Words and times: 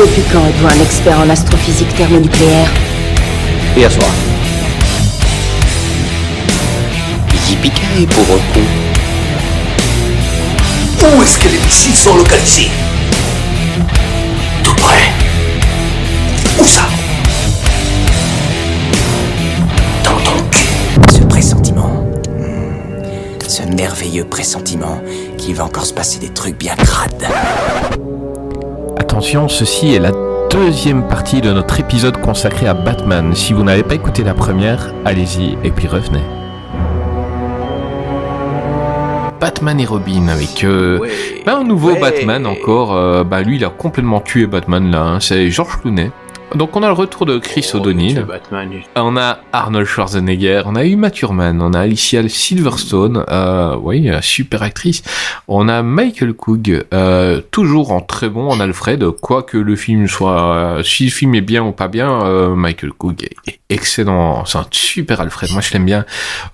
Depuis 0.00 0.22
quand 0.32 0.46
êtes-vous 0.46 0.66
un 0.66 0.82
expert 0.82 1.20
en 1.20 1.28
astrophysique 1.28 1.94
thermonucléaire 1.94 2.70
Et 3.76 3.84
à 3.84 3.90
soir. 3.90 4.08
Yippee 7.46 8.06
pauvre 8.06 8.40
con. 8.54 8.60
Où 11.02 11.22
est-ce 11.22 11.38
que 11.38 11.48
les 11.48 11.58
missiles 11.58 11.94
sont 11.94 12.16
localisés? 12.16 12.70
Tout 14.64 14.74
près. 14.76 15.12
Où 16.58 16.64
ça? 16.64 16.88
Dans 20.02 20.18
ton 20.24 20.42
cul. 20.50 21.12
Ce 21.12 21.20
pressentiment. 21.24 22.06
Hmm. 22.38 22.72
Ce 23.46 23.62
merveilleux 23.64 24.24
pressentiment 24.24 25.02
qu'il 25.36 25.56
va 25.56 25.66
encore 25.66 25.84
se 25.84 25.92
passer 25.92 26.18
des 26.18 26.30
trucs 26.30 26.56
bien 26.56 26.74
crades. 26.76 27.28
Attention, 29.10 29.48
ceci 29.48 29.92
est 29.94 29.98
la 29.98 30.12
deuxième 30.50 31.08
partie 31.08 31.40
de 31.40 31.50
notre 31.52 31.80
épisode 31.80 32.20
consacré 32.20 32.68
à 32.68 32.74
Batman. 32.74 33.34
Si 33.34 33.52
vous 33.52 33.64
n'avez 33.64 33.82
pas 33.82 33.96
écouté 33.96 34.22
la 34.22 34.34
première, 34.34 34.94
allez-y 35.04 35.58
et 35.64 35.72
puis 35.72 35.88
revenez. 35.88 36.22
Batman 39.40 39.80
et 39.80 39.84
Robin 39.84 40.28
avec 40.28 40.62
euh, 40.62 41.00
Ouais. 41.00 41.10
bah, 41.44 41.56
un 41.58 41.64
nouveau 41.64 41.90
Ouais. 41.94 41.98
Batman 42.00 42.46
encore. 42.46 42.94
euh, 42.94 43.24
bah 43.24 43.42
lui, 43.42 43.56
il 43.56 43.64
a 43.64 43.70
complètement 43.70 44.20
tué 44.20 44.46
Batman 44.46 44.88
là. 44.92 45.02
hein, 45.02 45.18
c'est 45.20 45.50
George 45.50 45.80
Clooney. 45.82 46.12
Donc 46.54 46.74
on 46.76 46.82
a 46.82 46.88
le 46.88 46.92
retour 46.94 47.26
de 47.26 47.38
Chris 47.38 47.70
O'Donnell. 47.74 48.24
Batman. 48.24 48.70
On 48.96 49.16
a 49.16 49.38
Arnold 49.52 49.86
Schwarzenegger, 49.86 50.62
on 50.66 50.74
a 50.74 50.84
Uma 50.84 51.10
Thurman, 51.10 51.62
on 51.62 51.72
a 51.74 51.80
Alicia 51.80 52.28
Silverstone, 52.28 53.24
euh, 53.30 53.76
oui, 53.80 54.08
euh, 54.08 54.20
super 54.20 54.62
actrice. 54.62 55.02
On 55.46 55.68
a 55.68 55.82
Michael 55.82 56.32
Coog, 56.34 56.84
euh, 56.92 57.40
toujours 57.50 57.92
en 57.92 58.00
très 58.00 58.28
bon 58.28 58.48
en 58.48 58.58
Alfred, 58.58 59.04
quoi 59.20 59.42
que 59.42 59.58
le 59.58 59.76
film 59.76 60.08
soit, 60.08 60.54
euh, 60.54 60.82
si 60.82 61.04
le 61.04 61.10
film 61.10 61.34
est 61.36 61.40
bien 61.40 61.62
ou 61.62 61.72
pas 61.72 61.88
bien, 61.88 62.22
euh, 62.24 62.54
Michael 62.56 62.92
Coog 62.92 63.28
est, 63.46 63.60
excellent, 63.68 64.44
c'est 64.44 64.58
un 64.58 64.66
super 64.70 65.20
Alfred, 65.20 65.52
moi 65.52 65.60
je 65.60 65.72
l'aime 65.72 65.86
bien. 65.86 66.04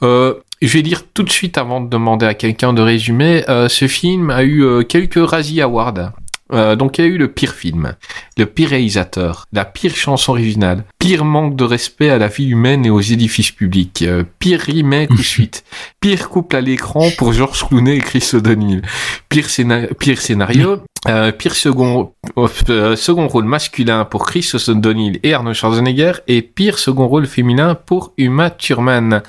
Euh, 0.03 0.34
je 0.62 0.72
vais 0.72 0.83
dire 0.83 1.03
tout 1.12 1.22
de 1.22 1.31
suite 1.31 1.58
avant 1.58 1.81
de 1.81 1.88
demander 1.88 2.27
à 2.27 2.34
quelqu'un 2.34 2.72
de 2.72 2.83
résumer, 2.83 3.44
euh, 3.48 3.69
ce 3.69 3.88
film 3.88 4.31
a 4.31 4.42
eu 4.42 4.62
euh, 4.62 4.83
quelques 4.83 5.19
Razzie 5.19 5.60
Awards. 5.60 6.12
Euh, 6.52 6.77
donc 6.77 6.98
il 6.98 7.05
y 7.05 7.05
a 7.05 7.11
eu 7.11 7.19
le 7.19 7.28
pire 7.33 7.52
film, 7.55 7.94
le 8.36 8.47
pire 8.47 8.69
réalisateur, 8.70 9.47
la 9.52 9.64
pire 9.64 9.97
chanson 9.97 10.30
originale, 10.33 10.84
pire 10.98 11.25
manque 11.25 11.56
de 11.56 11.64
respect 11.64 12.08
à 12.11 12.19
la 12.19 12.28
vie 12.28 12.47
humaine 12.50 12.86
et 12.86 12.91
aux 12.91 13.00
édifices 13.00 13.50
publics, 13.50 14.03
euh, 14.03 14.22
pire 14.38 14.61
remake 14.61 15.11
ou 15.11 15.16
suite, 15.22 15.64
pire 16.00 16.28
couple 16.28 16.55
à 16.56 16.61
l'écran 16.61 17.08
pour 17.19 17.33
George 17.33 17.66
Clooney 17.66 17.97
et 17.97 18.00
Chris 18.00 18.30
O'Donnell, 18.33 18.83
pire, 19.28 19.47
scéna- 19.48 19.92
pire 19.94 20.20
scénario, 20.20 20.78
euh, 21.08 21.30
pire 21.30 21.55
second, 21.55 22.12
euh, 22.36 22.97
second 22.97 23.28
rôle 23.28 23.44
masculin 23.44 24.05
pour 24.05 24.27
Chris 24.27 24.50
O'Donnell 24.55 25.20
et 25.22 25.34
Arnold 25.34 25.55
Schwarzenegger 25.55 26.12
et 26.27 26.42
pire 26.42 26.78
second 26.78 27.06
rôle 27.06 27.27
féminin 27.27 27.75
pour 27.77 28.12
Uma 28.19 28.50
Thurman. 28.50 29.22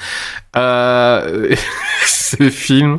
Euh, 0.56 1.56
ce 2.06 2.50
film, 2.50 2.98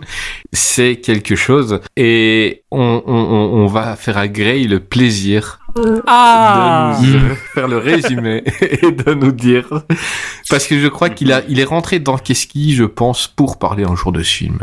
c'est 0.53 0.97
quelque 0.97 1.35
chose 1.35 1.81
et 1.97 2.63
on, 2.71 3.03
on, 3.05 3.13
on 3.13 3.67
va 3.67 3.97
faire 3.97 4.17
à 4.17 4.29
Gray 4.29 4.69
le 4.69 4.79
plaisir 4.79 5.59
Ah 6.07 6.97
de 7.03 7.07
nous 7.07 7.35
faire 7.35 7.67
le 7.67 7.79
résumé 7.79 8.45
et 8.61 8.93
de 8.93 9.15
nous 9.15 9.33
dire 9.33 9.69
parce 10.49 10.67
que 10.67 10.79
je 10.79 10.87
crois 10.87 11.11
qu'il 11.11 11.33
a 11.33 11.43
il 11.49 11.59
est 11.59 11.65
rentré 11.65 11.99
dans 11.99 12.17
Keski 12.17 12.75
je 12.75 12.85
pense 12.85 13.27
pour 13.27 13.59
parler 13.59 13.85
un 13.85 13.97
jour 13.97 14.13
de 14.13 14.23
ce 14.23 14.31
film. 14.31 14.61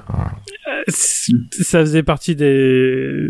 Ça 1.51 1.79
faisait 1.79 2.03
partie 2.03 2.35
des... 2.35 3.27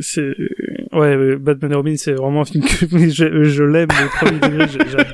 Ouais, 0.94 1.36
Batman 1.38 1.72
et 1.72 1.76
Robin, 1.76 1.94
c'est 1.98 2.14
vraiment 2.14 2.42
un 2.42 2.46
film 2.46 2.64
que 2.64 2.86
je, 3.10 3.44
je 3.44 3.64
l'aime 3.64 3.88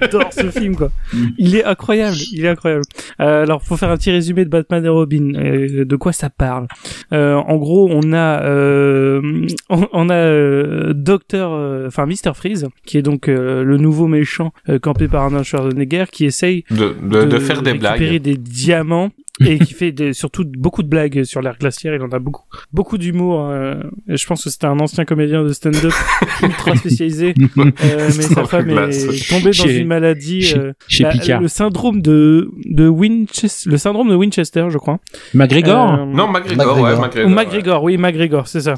J'adore 0.01 0.31
ce 0.33 0.49
film, 0.49 0.75
quoi. 0.75 0.91
Il 1.37 1.55
est 1.55 1.63
incroyable, 1.63 2.15
il 2.31 2.45
est 2.45 2.49
incroyable. 2.49 2.83
Euh, 3.19 3.43
alors, 3.43 3.61
pour 3.61 3.77
faire 3.79 3.89
un 3.89 3.97
petit 3.97 4.11
résumé 4.11 4.45
de 4.45 4.49
Batman 4.49 4.85
et 4.85 4.89
Robin, 4.89 5.33
euh, 5.35 5.85
de 5.85 5.95
quoi 5.95 6.13
ça 6.13 6.29
parle? 6.29 6.67
Euh, 7.13 7.35
En 7.35 7.57
gros, 7.57 7.89
on 7.91 8.13
a, 8.13 8.43
euh, 8.43 9.21
on, 9.69 9.87
on 9.91 10.09
a 10.09 10.13
euh, 10.15 10.93
Docteur, 10.93 11.51
enfin 11.87 12.05
Mister 12.05 12.31
Freeze, 12.35 12.67
qui 12.85 12.97
est 12.97 13.01
donc 13.01 13.27
euh, 13.27 13.63
le 13.63 13.77
nouveau 13.77 14.07
méchant 14.07 14.51
euh, 14.69 14.79
campé 14.79 15.07
par 15.07 15.23
Arnold 15.23 15.45
Schwarzenegger, 15.45 16.05
qui 16.11 16.25
essaye 16.25 16.63
De, 16.69 16.95
de, 17.01 17.25
de 17.25 17.39
faire 17.39 17.61
des 17.61 17.71
récupérer 17.71 18.19
blagues. 18.19 18.21
des 18.21 18.37
diamants 18.37 19.11
et 19.43 19.57
qui 19.57 19.73
fait 19.73 19.91
des- 19.91 20.13
surtout 20.13 20.45
beaucoup 20.45 20.83
de 20.83 20.87
blagues 20.87 21.23
sur 21.23 21.41
l'ère 21.41 21.57
glaciaire. 21.57 21.95
Il 21.95 22.01
en 22.03 22.09
a 22.09 22.19
beaucoup, 22.19 22.30
beaucoup 22.73 22.97
d'humour. 22.97 23.47
euh, 23.49 23.75
je 24.07 24.25
pense 24.25 24.43
que 24.43 24.49
c'était 24.49 24.67
un 24.67 24.79
ancien 24.79 25.05
comédien 25.05 25.43
de 25.43 25.53
stand-up 25.53 25.93
ultra 26.43 26.75
spécialisé. 26.75 27.33
Euh, 27.57 27.71
mais 27.85 28.11
sa 28.23 28.45
femme 28.45 28.65
glace. 28.67 29.03
est 29.05 29.29
tombée 29.29 29.51
dans 29.51 29.67
une 29.67 29.87
maladie. 29.87 30.41
chez- 30.41 30.57
euh, 30.59 30.73
chez 30.87 31.03
la- 31.03 31.11
Picard. 31.11 31.41
Le 31.41 31.47
syndrome 31.47 32.01
de 32.01 32.49
de 32.65 32.87
Winchester, 32.87 33.69
le 33.69 33.77
syndrome 33.77 34.09
de 34.09 34.15
Winchester, 34.15 34.67
je 34.69 34.77
crois. 34.77 34.99
McGregor 35.33 35.93
Euh, 35.93 36.05
Non, 36.05 36.27
McGregor, 36.27 36.75
McGregor. 36.77 36.81
ouais, 37.15 37.23
ou 37.25 37.29
McGregor. 37.29 37.83
ouais. 37.83 37.91
Oui, 37.93 37.97
McGregor, 37.97 38.47
c'est 38.47 38.61
ça. 38.61 38.75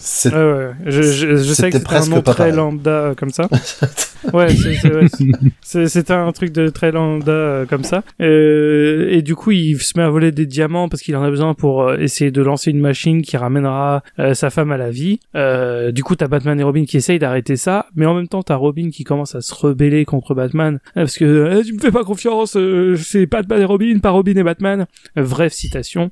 Je, 0.85 1.01
je, 1.01 1.35
je 1.37 1.53
sais 1.53 1.69
que 1.69 1.77
C'était 1.77 1.89
c'est 1.89 1.95
un 2.11 2.15
nom 2.15 2.21
très 2.21 2.35
pareil. 2.35 2.53
lambda 2.55 2.89
euh, 2.91 3.13
comme 3.15 3.29
ça. 3.31 3.47
ouais, 4.33 4.47
c'est 5.61 6.11
un 6.11 6.31
truc 6.31 6.51
de 6.51 6.69
très 6.69 6.91
lambda 6.91 7.31
euh, 7.31 7.65
comme 7.65 7.83
ça. 7.83 8.03
Euh, 8.21 9.07
et 9.09 9.21
du 9.21 9.35
coup, 9.35 9.51
il 9.51 9.77
se 9.79 9.93
met 9.97 10.03
à 10.03 10.09
voler 10.09 10.31
des 10.31 10.45
diamants 10.45 10.89
parce 10.89 11.01
qu'il 11.01 11.15
en 11.15 11.23
a 11.23 11.29
besoin 11.29 11.53
pour 11.53 11.83
euh, 11.83 11.97
essayer 11.97 12.31
de 12.31 12.41
lancer 12.41 12.71
une 12.71 12.79
machine 12.79 13.21
qui 13.21 13.37
ramènera 13.43 14.03
euh, 14.19 14.33
sa 14.33 14.49
femme 14.49 14.71
à 14.71 14.77
la 14.77 14.89
vie. 14.89 15.19
Euh, 15.35 15.91
du 15.91 16.03
coup, 16.03 16.15
t'as 16.15 16.27
Batman 16.27 16.59
et 16.59 16.63
Robin 16.63 16.85
qui 16.85 16.97
essayent 16.97 17.19
d'arrêter 17.19 17.55
ça, 17.55 17.85
mais 17.95 18.05
en 18.05 18.13
même 18.13 18.27
temps, 18.27 18.43
t'as 18.43 18.55
Robin 18.55 18.89
qui 18.91 19.03
commence 19.03 19.35
à 19.35 19.41
se 19.41 19.53
rebeller 19.53 20.05
contre 20.05 20.33
Batman 20.33 20.75
euh, 20.97 21.01
parce 21.01 21.17
que 21.17 21.61
tu 21.63 21.73
me 21.73 21.79
fais 21.79 21.91
pas 21.91 22.03
confiance, 22.03 22.55
euh, 22.57 22.95
c'est 22.97 23.25
Batman 23.25 23.61
et 23.61 23.65
Robin, 23.65 23.99
pas 23.99 24.09
Robin 24.11 24.35
et 24.35 24.43
Batman. 24.43 24.85
Bref 25.15 25.53
citation 25.53 26.09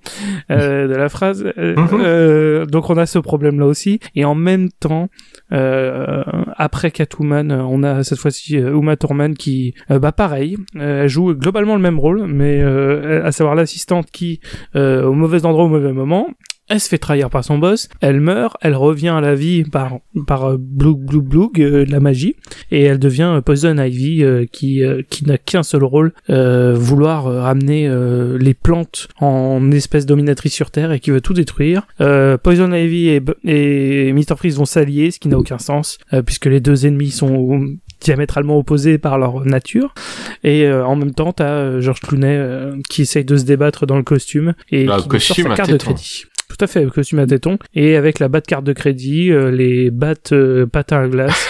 euh, 0.51 0.87
de 0.87 0.93
la 0.95 1.09
phrase. 1.09 1.45
Euh, 1.57 1.75
Mhm. 1.81 2.65
donc 2.67 2.89
on 2.89 2.97
a 2.97 3.05
ce 3.05 3.19
problème-là 3.19 3.65
aussi, 3.65 3.99
et 4.15 4.23
en 4.23 4.35
même 4.35 4.69
temps, 4.79 5.09
euh, 5.51 6.23
après 6.57 6.91
Catwoman, 6.91 7.51
on 7.51 7.83
a 7.83 8.03
cette 8.03 8.19
fois-ci 8.19 8.55
Uma 8.57 8.95
Thurman 8.95 9.33
qui, 9.35 9.73
bah 9.89 10.11
pareil, 10.11 10.57
elle 10.79 11.07
joue 11.09 11.33
globalement 11.33 11.75
le 11.75 11.81
même 11.81 11.99
rôle, 11.99 12.25
mais 12.27 12.61
euh, 12.61 13.25
à 13.25 13.31
savoir 13.31 13.55
l'assistante 13.55 14.09
qui, 14.11 14.39
euh, 14.75 15.03
au 15.05 15.13
mauvais 15.13 15.45
endroit 15.45 15.65
au 15.65 15.69
mauvais 15.69 15.93
moment, 15.93 16.29
elle 16.69 16.79
se 16.79 16.87
fait 16.87 16.97
trahir 16.97 17.29
par 17.29 17.43
son 17.43 17.57
boss, 17.57 17.89
elle 17.99 18.21
meurt, 18.21 18.55
elle 18.61 18.75
revient 18.75 19.09
à 19.09 19.21
la 19.21 19.35
vie 19.35 19.63
par 19.63 19.99
par 20.25 20.45
euh, 20.45 20.57
bloug 20.57 20.99
bloug 20.99 21.23
bloug 21.25 21.61
euh, 21.61 21.85
de 21.85 21.91
la 21.91 21.99
magie 21.99 22.35
et 22.71 22.83
elle 22.83 22.99
devient 22.99 23.33
euh, 23.35 23.41
Poison 23.41 23.77
Ivy 23.77 24.23
euh, 24.23 24.45
qui 24.51 24.83
euh, 24.83 25.01
qui 25.09 25.25
n'a 25.25 25.37
qu'un 25.37 25.63
seul 25.63 25.83
rôle 25.83 26.13
euh, 26.29 26.73
vouloir 26.73 27.25
ramener 27.25 27.87
euh, 27.87 28.37
les 28.37 28.53
plantes 28.53 29.09
en 29.19 29.71
espèce 29.71 30.05
dominatrice 30.05 30.53
sur 30.53 30.71
Terre 30.71 30.91
et 30.91 30.99
qui 30.99 31.11
veut 31.11 31.21
tout 31.21 31.33
détruire. 31.33 31.87
Euh, 31.99 32.37
Poison 32.37 32.71
Ivy 32.71 33.09
et, 33.09 33.21
et 33.45 34.13
Mr 34.13 34.35
Freeze 34.37 34.57
vont 34.57 34.65
s'allier, 34.65 35.11
ce 35.11 35.19
qui 35.19 35.27
n'a 35.27 35.37
aucun 35.37 35.59
sens 35.59 35.97
euh, 36.13 36.21
puisque 36.21 36.45
les 36.45 36.59
deux 36.61 36.85
ennemis 36.85 37.11
sont 37.11 37.61
diamétralement 38.01 38.57
opposés 38.57 38.97
par 38.97 39.19
leur 39.19 39.45
nature 39.45 39.93
et 40.43 40.65
euh, 40.65 40.83
en 40.85 40.95
même 40.95 41.13
temps 41.13 41.33
t'as 41.33 41.51
euh, 41.51 41.81
George 41.81 41.99
Clooney 41.99 42.35
euh, 42.35 42.75
qui 42.89 43.03
essaye 43.03 43.23
de 43.23 43.37
se 43.37 43.43
débattre 43.43 43.85
dans 43.85 43.97
le 43.97 44.01
costume 44.03 44.53
et 44.71 44.85
Le 44.85 44.87
qui 44.87 44.87
nous 44.87 44.97
sort 44.99 45.07
costume 45.07 45.47
sa 45.49 45.55
carte 45.55 45.71
de 45.71 45.77
crédit. 45.77 46.23
Tout 46.51 46.65
à 46.65 46.67
fait, 46.67 46.83
le 46.83 46.89
costume 46.89 47.19
à 47.19 47.25
téton 47.25 47.57
et 47.73 47.95
avec 47.95 48.19
la 48.19 48.27
batte 48.27 48.45
carte 48.45 48.65
de 48.65 48.73
crédit, 48.73 49.31
euh, 49.31 49.51
les 49.51 49.89
battes 49.89 50.33
euh, 50.33 50.65
patins 50.65 51.03
à 51.03 51.07
glace. 51.07 51.47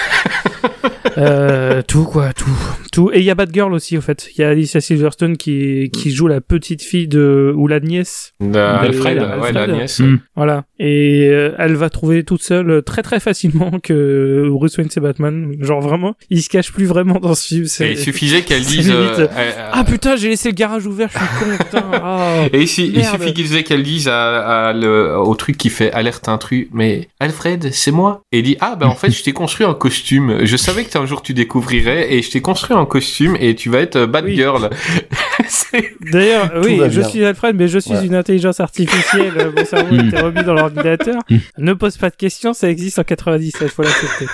Euh, 1.18 1.82
tout 1.88 2.04
quoi, 2.04 2.34
tout, 2.34 2.50
tout. 2.92 3.12
Et 3.14 3.20
il 3.20 3.24
y 3.26 3.30
a 3.32 3.36
Batgirl 3.36 3.74
aussi 3.74 3.98
au 3.98 4.02
fait. 4.02 4.30
Il 4.36 4.42
y 4.42 4.44
a 4.44 4.50
Alicia 4.50 4.82
Silverstone 4.82 5.38
qui 5.38 5.90
qui 5.92 6.12
joue 6.12 6.28
la 6.28 6.42
petite 6.42 6.82
fille 6.82 7.08
de 7.08 7.54
ou 7.56 7.68
la 7.68 7.80
nièce. 7.80 8.34
De 8.40 8.58
Alfred, 8.58 9.18
de- 9.18 9.24
ouais, 9.42 9.52
la 9.52 9.62
Alfred. 9.64 9.76
nièce. 9.76 10.00
Mm. 10.00 10.20
Voilà. 10.36 10.64
Et 10.80 11.28
euh, 11.30 11.54
elle 11.58 11.76
va 11.76 11.90
trouver 11.90 12.24
toute 12.24 12.42
seule 12.44 12.70
euh, 12.70 12.82
très 12.82 13.02
très 13.02 13.20
facilement 13.20 13.80
que 13.82 14.48
Bruce 14.50 14.78
Wayne 14.78 14.90
c'est 14.92 15.00
Batman. 15.02 15.54
Genre 15.60 15.82
vraiment, 15.82 16.16
il 16.30 16.42
se 16.42 16.50
cache 16.50 16.72
plus 16.72 16.86
vraiment 16.86 17.20
dans 17.20 17.36
ce 17.36 17.48
film. 17.48 17.64
Et 17.64 17.68
c'est- 17.68 17.92
il 17.92 17.98
suffisait 17.98 18.42
qu'elle 18.42 18.64
dise. 18.64 18.90
euh, 18.90 19.16
euh, 19.20 19.52
Ah 19.72 19.84
putain, 19.84 20.16
j'ai 20.16 20.30
laissé 20.30 20.50
le 20.50 20.56
garage 20.56 20.86
ouvert, 20.86 21.10
je 21.12 21.18
suis 21.18 21.28
con. 21.40 21.46
Putain. 21.64 21.84
Ah. 21.94 22.44
Et 22.54 22.62
il, 22.62 22.68
su- 22.68 22.84
il 22.84 22.94
Merde. 22.98 23.20
suffit 23.20 23.34
qu'il 23.34 23.44
disait 23.46 23.64
qu'elle 23.64 23.84
dise 23.84 24.08
à, 24.08 24.68
à 24.70 24.74
le, 24.74 25.18
au 25.18 25.36
truc 25.36 25.58
qui 25.58 25.70
fait 25.70 25.92
alerte 25.92 26.28
intrus, 26.30 26.68
mais 26.74 27.08
Alfred, 27.20 27.70
c'est 27.74 27.92
moi. 27.92 28.24
Et 28.32 28.40
il 28.40 28.44
dit, 28.44 28.58
ah 28.60 28.76
ben 28.80 28.88
en 28.88 28.96
fait, 28.96 29.12
je 29.12 29.24
t'ai 29.24 29.32
construit 29.34 29.66
un 29.66 29.74
costume. 29.74 30.40
Je 30.46 30.58
savais 30.58 30.84
que 30.84 30.91
que 30.94 30.98
un 31.00 31.06
jour 31.06 31.22
tu 31.22 31.34
découvrirais 31.34 32.14
et 32.14 32.22
je 32.22 32.32
t'ai 32.32 32.42
construit 32.42 32.76
un 32.76 32.86
costume 32.86 33.38
et 33.40 33.56
tu 33.56 33.70
vas 33.70 33.80
être 33.80 33.96
euh, 33.96 34.08
Batgirl. 34.08 34.70
C'est- 35.48 35.94
D'ailleurs, 36.12 36.52
oui, 36.64 36.80
je 36.90 37.02
suis 37.02 37.24
Alfred, 37.26 37.56
mais 37.56 37.68
je 37.68 37.80
suis 37.80 37.92
Ouais. 37.94 38.06
une 38.06 38.16
intelligence 38.16 38.60
artificielle. 38.60 39.34
euh, 39.38 39.52
Mon 39.56 39.66
cerveau 39.66 39.96
Mm. 39.96 40.08
était 40.08 40.22
remis 40.22 40.44
dans 40.44 40.54
l'ordinateur. 40.54 41.22
Mm. 41.30 41.38
Ne 41.60 41.74
pose 41.74 41.98
pas 41.98 42.10
de 42.10 42.16
questions, 42.16 42.54
ça 42.54 42.70
existe 42.70 43.00
en 43.00 43.04
97, 43.04 43.70
faut 43.70 43.84
l'accepter. 43.84 44.26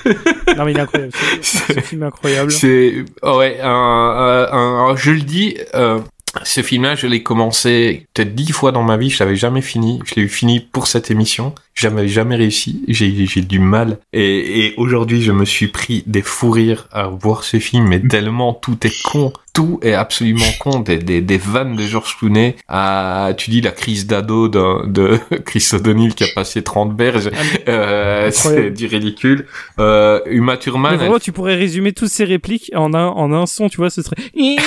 non, 0.58 0.66
mais 0.66 0.72
il 0.72 0.78
est 0.78 0.82
incroyable. 0.82 1.12
Ce, 1.42 1.58
ce 1.74 1.80
film 1.80 2.04
est 2.04 2.08
incroyable. 2.08 2.52
C'est 2.52 3.06
ouais, 3.24 3.60
un, 3.62 3.70
un- 3.70 4.48
un- 4.92 4.96
je 4.96 5.12
le 5.12 5.22
dis. 5.22 5.58
euh, 5.76 6.00
ce 6.44 6.62
film-là, 6.62 6.94
je 6.94 7.08
l'ai 7.08 7.24
commencé 7.24 8.06
peut-être 8.14 8.36
dix 8.36 8.52
fois 8.52 8.72
dans 8.72 8.84
ma 8.84 8.96
vie. 8.98 9.10
Je 9.10 9.24
l'avais 9.24 9.36
jamais 9.38 9.62
fini. 9.62 10.00
Je 10.06 10.16
l'ai 10.16 10.24
eu 10.24 10.30
fini 10.30 10.60
pour 10.60 10.86
cette 10.86 11.10
émission. 11.10 11.56
J'avais 11.78 12.08
jamais 12.08 12.36
réussi. 12.36 12.82
J'ai 12.88 13.14
j'ai 13.28 13.42
du 13.42 13.60
mal. 13.60 14.00
Et, 14.12 14.66
et 14.66 14.74
aujourd'hui, 14.78 15.22
je 15.22 15.32
me 15.32 15.46
suis 15.46 15.68
pris 15.68 16.04
des 16.08 16.24
fous 16.24 16.50
rires 16.50 16.88
à 16.92 17.08
voir 17.08 17.44
ce 17.44 17.60
film. 17.60 17.88
Mais 17.88 18.00
tellement 18.00 18.54
tout 18.54 18.78
est 18.84 19.04
con. 19.04 19.32
Tout 19.54 19.80
est 19.84 19.94
absolument 19.94 20.46
con. 20.60 20.80
Des, 20.80 20.98
des, 20.98 21.22
des 21.22 21.38
vannes 21.38 21.76
de 21.76 21.86
George 21.86 22.16
Clooney. 22.18 22.56
À, 22.68 23.32
tu 23.38 23.52
dis 23.52 23.62
la 23.62 23.72
crise 23.72 24.08
d'ado 24.08 24.48
de, 24.50 24.88
de 24.88 25.20
Chris 25.46 25.68
O'Donnell 25.74 26.16
qui 26.16 26.24
a 26.24 26.28
passé 26.34 26.64
30 26.64 26.96
berges. 26.96 27.30
Euh, 27.68 28.30
c'est 28.32 28.72
du 28.72 28.88
ridicule. 28.88 29.46
Euh, 29.80 30.20
Uma 30.28 30.54
Mais 30.54 30.60
Thurman. 30.60 30.92
elle 30.94 31.00
vraiment, 31.00 31.20
tu 31.20 31.32
pourrais 31.32 31.56
résumer 31.56 31.94
toutes 31.94 32.10
ces 32.10 32.24
répliques 32.24 32.72
en 32.76 32.94
un, 32.96 33.06
en 33.08 33.32
un 33.34 33.46
son, 33.46 33.70
tu 33.70 33.78
vois, 33.78 33.90
ce 33.92 34.02
serait... 34.02 34.16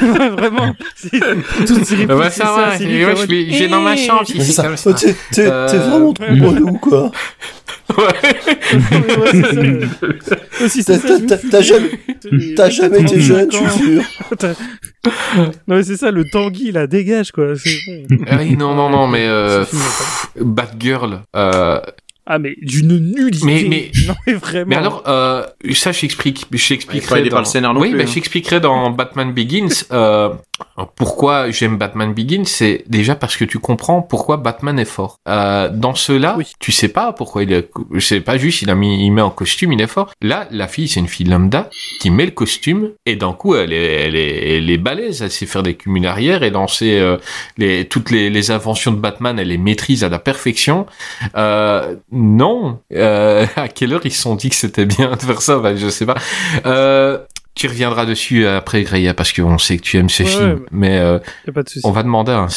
Vraiment. 0.00 0.74
Toutes 1.66 1.84
ces 1.84 1.96
répliques, 1.96 2.10
Ah 2.10 2.16
bah 2.16 2.30
c'est 2.30 2.42
ça 2.42 2.74
c'est 2.78 2.84
ouais, 3.04 3.14
je 3.16 3.56
j'ai 3.56 3.68
dans 3.68 3.80
ma 3.80 3.96
chambre, 3.96 4.22
Mais 4.34 4.42
c'est 4.44 4.62
comme 4.62 4.76
ça. 4.76 4.90
Oh, 4.90 4.94
T'es 5.32 5.42
Euh, 5.48 5.68
t'es 5.68 5.76
vraiment 5.78 6.11
trop 6.12 6.24
ouais. 6.24 6.40
relou, 6.40 6.72
quoi. 6.78 7.10
Ouais. 7.98 8.04
Ouais, 8.04 9.30
c'est 9.32 10.24
ça. 10.24 10.36
Aussi, 10.64 10.82
ça, 10.82 10.98
t'as- 10.98 11.60
jamais- 11.60 11.90
T'as 12.56 12.70
jamais 12.70 13.00
été 13.00 13.18
35 13.18 13.20
jeune, 13.20 13.50
je 13.52 13.56
suis 13.56 13.78
sûr. 13.84 14.02
Non 15.66 15.76
mais 15.76 15.82
c'est 15.82 15.96
ça, 15.96 16.10
le 16.12 16.24
Tanguy 16.24 16.70
là, 16.70 16.86
dégage 16.86 17.32
quoi. 17.32 17.54
Ah 18.28 18.36
oui, 18.38 18.56
non, 18.56 18.74
non, 18.74 18.88
non, 18.88 19.08
mais 19.08 19.26
euh, 19.26 19.64
Batgirl. 20.40 21.22
Euh, 21.34 21.80
Ah 22.24 22.38
mais 22.38 22.54
d'une 22.62 22.98
nullité. 23.12 23.44
Mais- 23.44 23.64
mais- 23.68 23.90
non 24.06 24.14
mais 24.26 24.34
vraiment. 24.34 24.66
mais 24.68 24.76
alors, 24.76 25.02
euh, 25.08 25.42
ça, 25.72 25.90
j'explique, 25.90 26.46
j'expliquerai 26.52 27.08
fallait 27.08 27.28
dans... 27.30 27.36
pas 27.36 27.40
le 27.40 27.46
scénar 27.46 27.74
non 27.74 27.80
oui, 27.80 27.90
plus, 27.90 27.98
bah, 27.98 28.04
hein. 28.06 28.10
j'expliquerai 28.12 28.60
dans 28.60 28.90
Batman 28.90 29.32
Begins. 29.32 29.66
Euh, 29.90 30.28
pourquoi 30.96 31.50
j'aime 31.50 31.76
Batman 31.76 32.12
Begins, 32.14 32.44
c'est 32.44 32.84
déjà 32.88 33.14
parce 33.14 33.36
que 33.36 33.44
tu 33.44 33.58
comprends 33.58 34.02
pourquoi 34.02 34.36
Batman 34.36 34.78
est 34.78 34.84
fort. 34.84 35.16
Euh, 35.28 35.68
dans 35.72 35.94
ceux-là, 35.94 36.34
Oui. 36.38 36.52
tu 36.58 36.72
sais 36.72 36.88
pas 36.88 37.12
pourquoi 37.12 37.42
il 37.44 37.52
est, 37.52 37.70
c'est 38.00 38.20
pas 38.20 38.38
juste 38.38 38.62
il 38.62 38.70
a 38.70 38.74
mis, 38.74 39.04
il 39.04 39.10
met 39.10 39.22
en 39.22 39.30
costume, 39.30 39.72
il 39.72 39.80
est 39.80 39.86
fort. 39.86 40.10
Là, 40.22 40.46
la 40.50 40.68
fille, 40.68 40.88
c'est 40.88 41.00
une 41.00 41.08
fille 41.08 41.26
lambda 41.26 41.68
qui 42.00 42.10
met 42.10 42.24
le 42.24 42.30
costume 42.32 42.90
et 43.06 43.16
d'un 43.16 43.32
coup, 43.32 43.54
elle 43.54 43.72
est, 43.72 44.06
elle 44.06 44.16
est, 44.16 44.56
elle 44.58 44.70
est 44.70 44.78
balèze, 44.78 45.22
elle 45.22 45.30
sait 45.30 45.46
faire 45.46 45.62
des 45.62 45.74
cumuls 45.74 46.06
arrière 46.06 46.42
et 46.42 46.50
dans 46.50 46.66
ses, 46.68 46.98
euh, 46.98 47.16
les, 47.58 47.86
toutes 47.86 48.10
les, 48.10 48.30
les 48.30 48.50
inventions 48.50 48.90
de 48.92 48.96
Batman, 48.96 49.38
elle 49.38 49.48
les 49.48 49.58
maîtrise 49.58 50.04
à 50.04 50.08
la 50.08 50.18
perfection. 50.18 50.86
Euh, 51.36 51.96
non. 52.10 52.78
Euh, 52.92 53.46
à 53.56 53.68
quelle 53.68 53.92
heure 53.92 54.00
ils 54.04 54.12
se 54.12 54.22
sont 54.22 54.34
dit 54.34 54.48
que 54.48 54.56
c'était 54.56 54.84
bien 54.86 55.12
de 55.12 55.20
faire 55.22 55.40
ça? 55.42 55.58
Ben, 55.58 55.76
Je 55.76 55.88
sais 55.88 56.06
pas. 56.06 56.16
Euh, 57.52 57.54
tu 57.54 57.68
reviendras 57.68 58.06
dessus 58.06 58.46
après, 58.46 58.82
Greya, 58.82 59.14
parce 59.14 59.32
qu'on 59.32 59.58
sait 59.58 59.76
que 59.76 59.82
tu 59.82 59.98
aimes 59.98 60.08
ce 60.08 60.22
Ouais, 60.22 60.28
film. 60.28 60.52
ouais. 60.54 60.58
Mais 60.72 60.98
euh, 60.98 61.18
Y 61.46 61.50
a 61.50 61.52
pas 61.52 61.62
de 61.62 61.68
on 61.84 61.90
va 61.92 62.02
demander 62.02 62.32
à 62.32 62.38
un, 62.40 62.48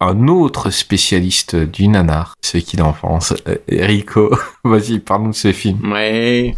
un 0.00 0.28
autre 0.28 0.70
spécialiste 0.70 1.56
du 1.56 1.88
nanar, 1.88 2.34
c'est 2.42 2.62
qui 2.62 2.76
d'enfance, 2.76 3.34
euh, 3.48 3.56
Rico. 3.68 4.36
Vas-y, 4.64 4.98
parle-nous 5.00 5.30
de 5.30 5.34
ce 5.34 5.52
film. 5.52 5.90
Ouais. 5.92 6.54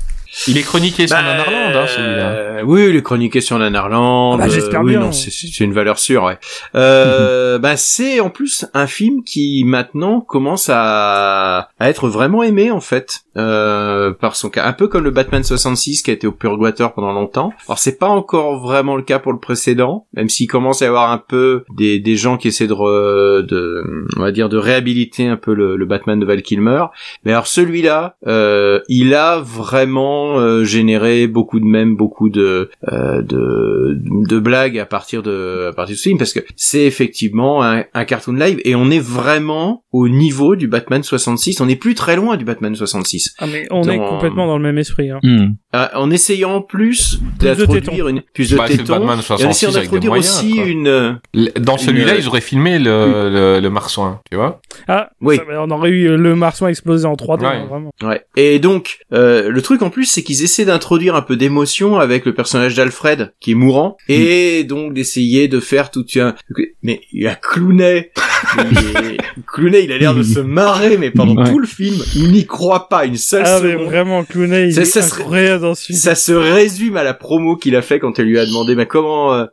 Il 0.46 0.58
est 0.58 0.62
chroniqué 0.62 1.06
sur 1.06 1.16
Bah, 1.16 1.22
Nanarland, 1.22 1.76
hein, 1.76 1.86
celui-là. 1.86 2.30
euh, 2.30 2.62
oui, 2.64 2.86
il 2.90 2.96
est 2.96 3.02
chroniqué 3.02 3.40
sur 3.40 3.58
Nanarland. 3.58 4.34
Ah 4.34 4.44
bah, 4.44 4.48
j'espère 4.48 4.80
euh, 4.80 4.84
oui, 4.84 4.90
bien. 4.92 5.00
non, 5.00 5.12
c'est- 5.12 5.30
c'est 5.30 5.64
une 5.64 5.72
valeur 5.72 5.98
sûre, 5.98 6.24
ouais. 6.24 6.38
Euh, 6.74 7.58
bah, 7.58 7.76
c'est 7.76 8.20
en 8.20 8.30
plus 8.30 8.66
un 8.74 8.86
film 8.86 9.22
qui 9.24 9.62
maintenant 9.64 10.20
commence 10.20 10.68
à, 10.72 11.68
à 11.78 11.88
être 11.88 12.08
vraiment 12.08 12.42
aimé 12.42 12.70
en 12.70 12.80
fait 12.80 13.20
euh, 13.36 14.12
par 14.12 14.34
son 14.36 14.50
cas, 14.50 14.66
un 14.66 14.72
peu 14.72 14.88
comme 14.88 15.04
le 15.04 15.10
Batman 15.10 15.42
66 15.44 16.02
qui 16.02 16.10
a 16.10 16.14
été 16.14 16.26
au 16.26 16.32
purgatoire 16.32 16.92
pendant 16.94 17.12
longtemps. 17.12 17.52
Alors 17.68 17.78
c'est 17.78 17.98
pas 17.98 18.08
encore 18.08 18.60
vraiment 18.60 18.96
le 18.96 19.02
cas 19.02 19.18
pour 19.20 19.32
le 19.32 19.38
précédent, 19.38 20.06
même 20.14 20.28
s'il 20.28 20.48
commence 20.48 20.82
à 20.82 20.86
y 20.86 20.88
avoir 20.88 21.10
un 21.12 21.18
peu 21.18 21.64
des, 21.76 22.00
des 22.00 22.16
gens 22.16 22.36
qui 22.36 22.48
essaient 22.48 22.66
de, 22.66 22.74
re- 22.74 23.42
de, 23.46 23.84
on 24.16 24.20
va 24.20 24.32
dire, 24.32 24.48
de 24.48 24.56
réhabiliter 24.58 25.26
un 25.28 25.36
peu 25.36 25.54
le, 25.54 25.76
le 25.76 25.86
Batman 25.86 26.18
de 26.18 26.26
Val 26.26 26.42
Kilmer. 26.42 26.84
Mais 27.24 27.32
alors 27.32 27.46
celui-là, 27.46 28.16
euh, 28.26 28.80
il 28.88 29.14
a 29.14 29.38
vraiment 29.38 30.17
euh, 30.38 30.64
généré 30.64 31.26
beaucoup 31.26 31.60
de 31.60 31.64
mèmes, 31.64 31.96
beaucoup 31.96 32.28
de, 32.30 32.70
euh, 32.92 33.22
de 33.22 33.98
de 34.28 34.38
blagues 34.38 34.78
à 34.78 34.86
partir 34.86 35.22
de 35.22 35.68
à 35.70 35.72
partir 35.72 35.94
de 35.94 35.98
ce 35.98 36.02
film 36.08 36.18
parce 36.18 36.32
que 36.32 36.40
c'est 36.56 36.84
effectivement 36.84 37.62
un, 37.64 37.84
un 37.94 38.04
cartoon 38.04 38.32
live 38.34 38.60
et 38.64 38.74
on 38.74 38.90
est 38.90 39.00
vraiment 39.00 39.84
au 39.92 40.08
niveau 40.08 40.56
du 40.56 40.68
Batman 40.68 41.02
66. 41.02 41.60
On 41.60 41.66
n'est 41.66 41.76
plus 41.76 41.94
très 41.94 42.16
loin 42.16 42.36
du 42.36 42.44
Batman 42.44 42.74
66. 42.74 43.34
Ah 43.38 43.46
mais 43.50 43.66
on 43.70 43.82
est 43.88 43.98
complètement 43.98 44.46
dans 44.46 44.56
le 44.58 44.62
même 44.62 44.78
esprit. 44.78 45.10
Hein. 45.10 45.20
Hmm. 45.22 45.46
Euh, 45.74 45.86
en 45.94 46.10
essayant 46.10 46.54
en 46.56 46.62
plus 46.62 47.18
Plus 47.38 47.46
de 47.46 47.54
d'introduire 47.54 48.08
une 48.08 48.22
plus 48.34 48.50
de 48.50 48.56
Bah, 48.56 48.64
tétons 48.66 48.84
Batman 48.98 49.16
et 49.16 49.18
en 49.18 49.22
66 49.22 49.48
essayant 49.66 49.76
avec 49.78 49.90
des 50.00 50.08
moyens, 50.08 50.28
aussi 50.38 50.54
quoi. 50.56 50.64
une 50.66 50.86
euh, 50.88 51.12
Dans 51.60 51.76
celui-là, 51.78 52.14
une- 52.14 52.20
ils 52.22 52.28
auraient 52.28 52.40
filmé 52.40 52.78
le, 52.78 53.30
le, 53.30 53.60
le 53.60 53.70
marsouin, 53.70 54.20
tu 54.30 54.36
vois 54.36 54.60
Ah 54.86 55.10
Oui. 55.20 55.36
ça, 55.36 55.42
on 55.60 55.70
aurait 55.70 55.90
eu 55.90 56.16
le 56.16 56.34
marsouin 56.34 56.68
explosé 56.68 57.06
en 57.06 57.14
3D, 57.14 57.42
Ouais. 57.42 57.46
hein, 57.48 57.66
vraiment. 57.68 57.90
Ouais. 58.02 58.22
Et 58.36 58.58
donc, 58.58 58.98
euh, 59.12 59.48
le 59.50 59.62
truc 59.62 59.82
en 59.82 59.90
plus, 59.90 60.07
c'est 60.08 60.22
qu'ils 60.22 60.42
essaient 60.42 60.64
d'introduire 60.64 61.14
un 61.14 61.22
peu 61.22 61.36
d'émotion 61.36 61.98
avec 61.98 62.24
le 62.24 62.34
personnage 62.34 62.74
d'Alfred, 62.74 63.32
qui 63.40 63.52
est 63.52 63.54
mourant, 63.54 63.96
et 64.08 64.64
donc 64.64 64.94
d'essayer 64.94 65.48
de 65.48 65.60
faire 65.60 65.90
tout 65.90 66.04
un... 66.16 66.34
Mais 66.82 67.00
il 67.12 67.22
y 67.22 67.26
a 67.26 67.34
Clooney. 67.34 68.10
Il 68.70 68.78
est- 68.78 69.16
Clooney, 69.46 69.84
il 69.84 69.92
a 69.92 69.98
l'air 69.98 70.14
de 70.14 70.22
se 70.22 70.38
marrer, 70.38 70.96
mais 70.96 71.10
pendant 71.10 71.34
Ouais. 71.42 71.50
tout 71.50 71.58
le 71.58 71.66
film, 71.66 71.96
il 72.14 72.30
n'y 72.32 72.46
croit 72.46 72.88
pas 72.88 73.04
une 73.04 73.16
seule 73.16 73.42
Ah 73.44 73.60
mais 73.62 73.72
seconde. 73.72 73.86
vraiment, 73.86 74.24
Clooney, 74.24 74.68
il 74.68 74.74
Ça- 74.74 74.82
est 74.82 74.84
ça 74.84 75.04
incroyable 75.04 75.62
dans 75.62 75.74
ce 75.74 75.86
film. 75.86 75.98
Ça 75.98 76.14
se 76.14 76.32
résume 76.32 76.96
à 76.96 77.02
la 77.04 77.14
promo 77.14 77.56
qu'il 77.56 77.74
a 77.76 77.82
fait 77.82 77.98
quand 77.98 78.18
elle 78.18 78.26
lui 78.26 78.38
a 78.38 78.46
demandé, 78.46 78.74
mais 78.76 78.86
comment... 78.86 79.34
euh, 79.34 79.46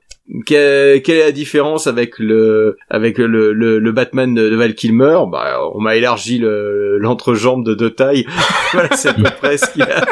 que- 0.47 0.97
quelle 0.99 1.17
est 1.17 1.25
la 1.25 1.31
différence 1.31 1.85
avec 1.87 2.17
le 2.19 2.77
avec 2.89 3.17
le, 3.19 3.53
le, 3.53 3.77
le 3.79 3.91
Batman 3.91 4.33
de, 4.33 4.55
Val 4.55 4.73
Kilmer? 4.75 5.19
Bah, 5.31 5.59
on 5.73 5.79
m'a 5.81 5.95
élargi 5.95 6.39
le- 6.39 6.97
l'entrejambe 6.99 7.63
de 7.65 7.73
deux 7.75 7.91
tailles. 7.91 8.25
voilà, 8.73 8.89
c'est 8.95 9.09
à 9.09 9.13
peu 9.13 9.23
près 9.23 9.57
ce 9.57 9.69
qu'il 9.71 9.83
a, 9.83 10.03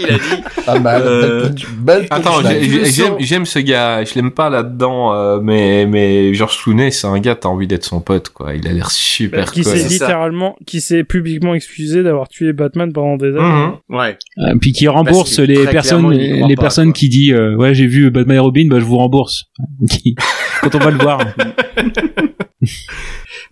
qu'il 0.00 0.14
a 0.14 0.18
dit. 0.18 0.42
Pas 0.66 0.78
mal. 0.80 1.02
Euh, 1.04 1.48
Belle, 1.78 2.06
Attends, 2.10 2.40
j'aime 3.18 3.46
ce 3.46 3.58
gars, 3.58 4.04
je 4.04 4.14
l'aime 4.14 4.30
pas 4.32 4.50
là-dedans, 4.50 5.14
euh, 5.14 5.40
mais 5.42 5.86
mais 5.86 6.34
George 6.34 6.58
Clooney, 6.62 6.90
c'est 6.90 7.06
un 7.06 7.18
gars, 7.18 7.34
t'as 7.34 7.48
envie 7.48 7.66
d'être 7.66 7.84
son 7.84 8.00
pote, 8.00 8.30
quoi. 8.30 8.54
Il 8.54 8.66
a 8.66 8.72
l'air 8.72 8.90
super 8.90 9.50
qui 9.52 9.62
cool. 9.62 9.72
s'est 9.76 9.88
littéralement, 9.88 10.56
qui 10.66 10.80
s'est 10.80 11.04
publiquement 11.04 11.54
excusé 11.54 12.02
d'avoir 12.02 12.28
tué 12.28 12.52
Batman 12.52 12.92
pendant 12.92 13.16
des 13.16 13.36
années. 13.36 13.40
Mhm. 13.88 13.96
Ouais. 13.96 14.16
Euh, 14.38 14.54
puis 14.60 14.72
qui 14.72 14.88
rembourse 14.88 15.36
Parce 15.36 15.48
les 15.48 15.64
personnes, 15.66 16.10
les 16.10 16.54
pas, 16.56 16.62
personnes 16.62 16.92
quoi. 16.92 16.98
qui 16.98 17.08
disent 17.08 17.32
euh, 17.32 17.54
ouais 17.56 17.74
j'ai 17.74 17.86
vu 17.86 18.10
Batman 18.10 18.36
et 18.36 18.40
Robin, 18.40 18.66
bah 18.70 18.78
je 18.80 18.84
vous 18.84 18.96
rembourse. 18.98 19.44
Qui- 19.90 20.14
Quand 20.62 20.74
on 20.74 20.78
va 20.78 20.90
le 20.90 20.98
voir. 20.98 21.20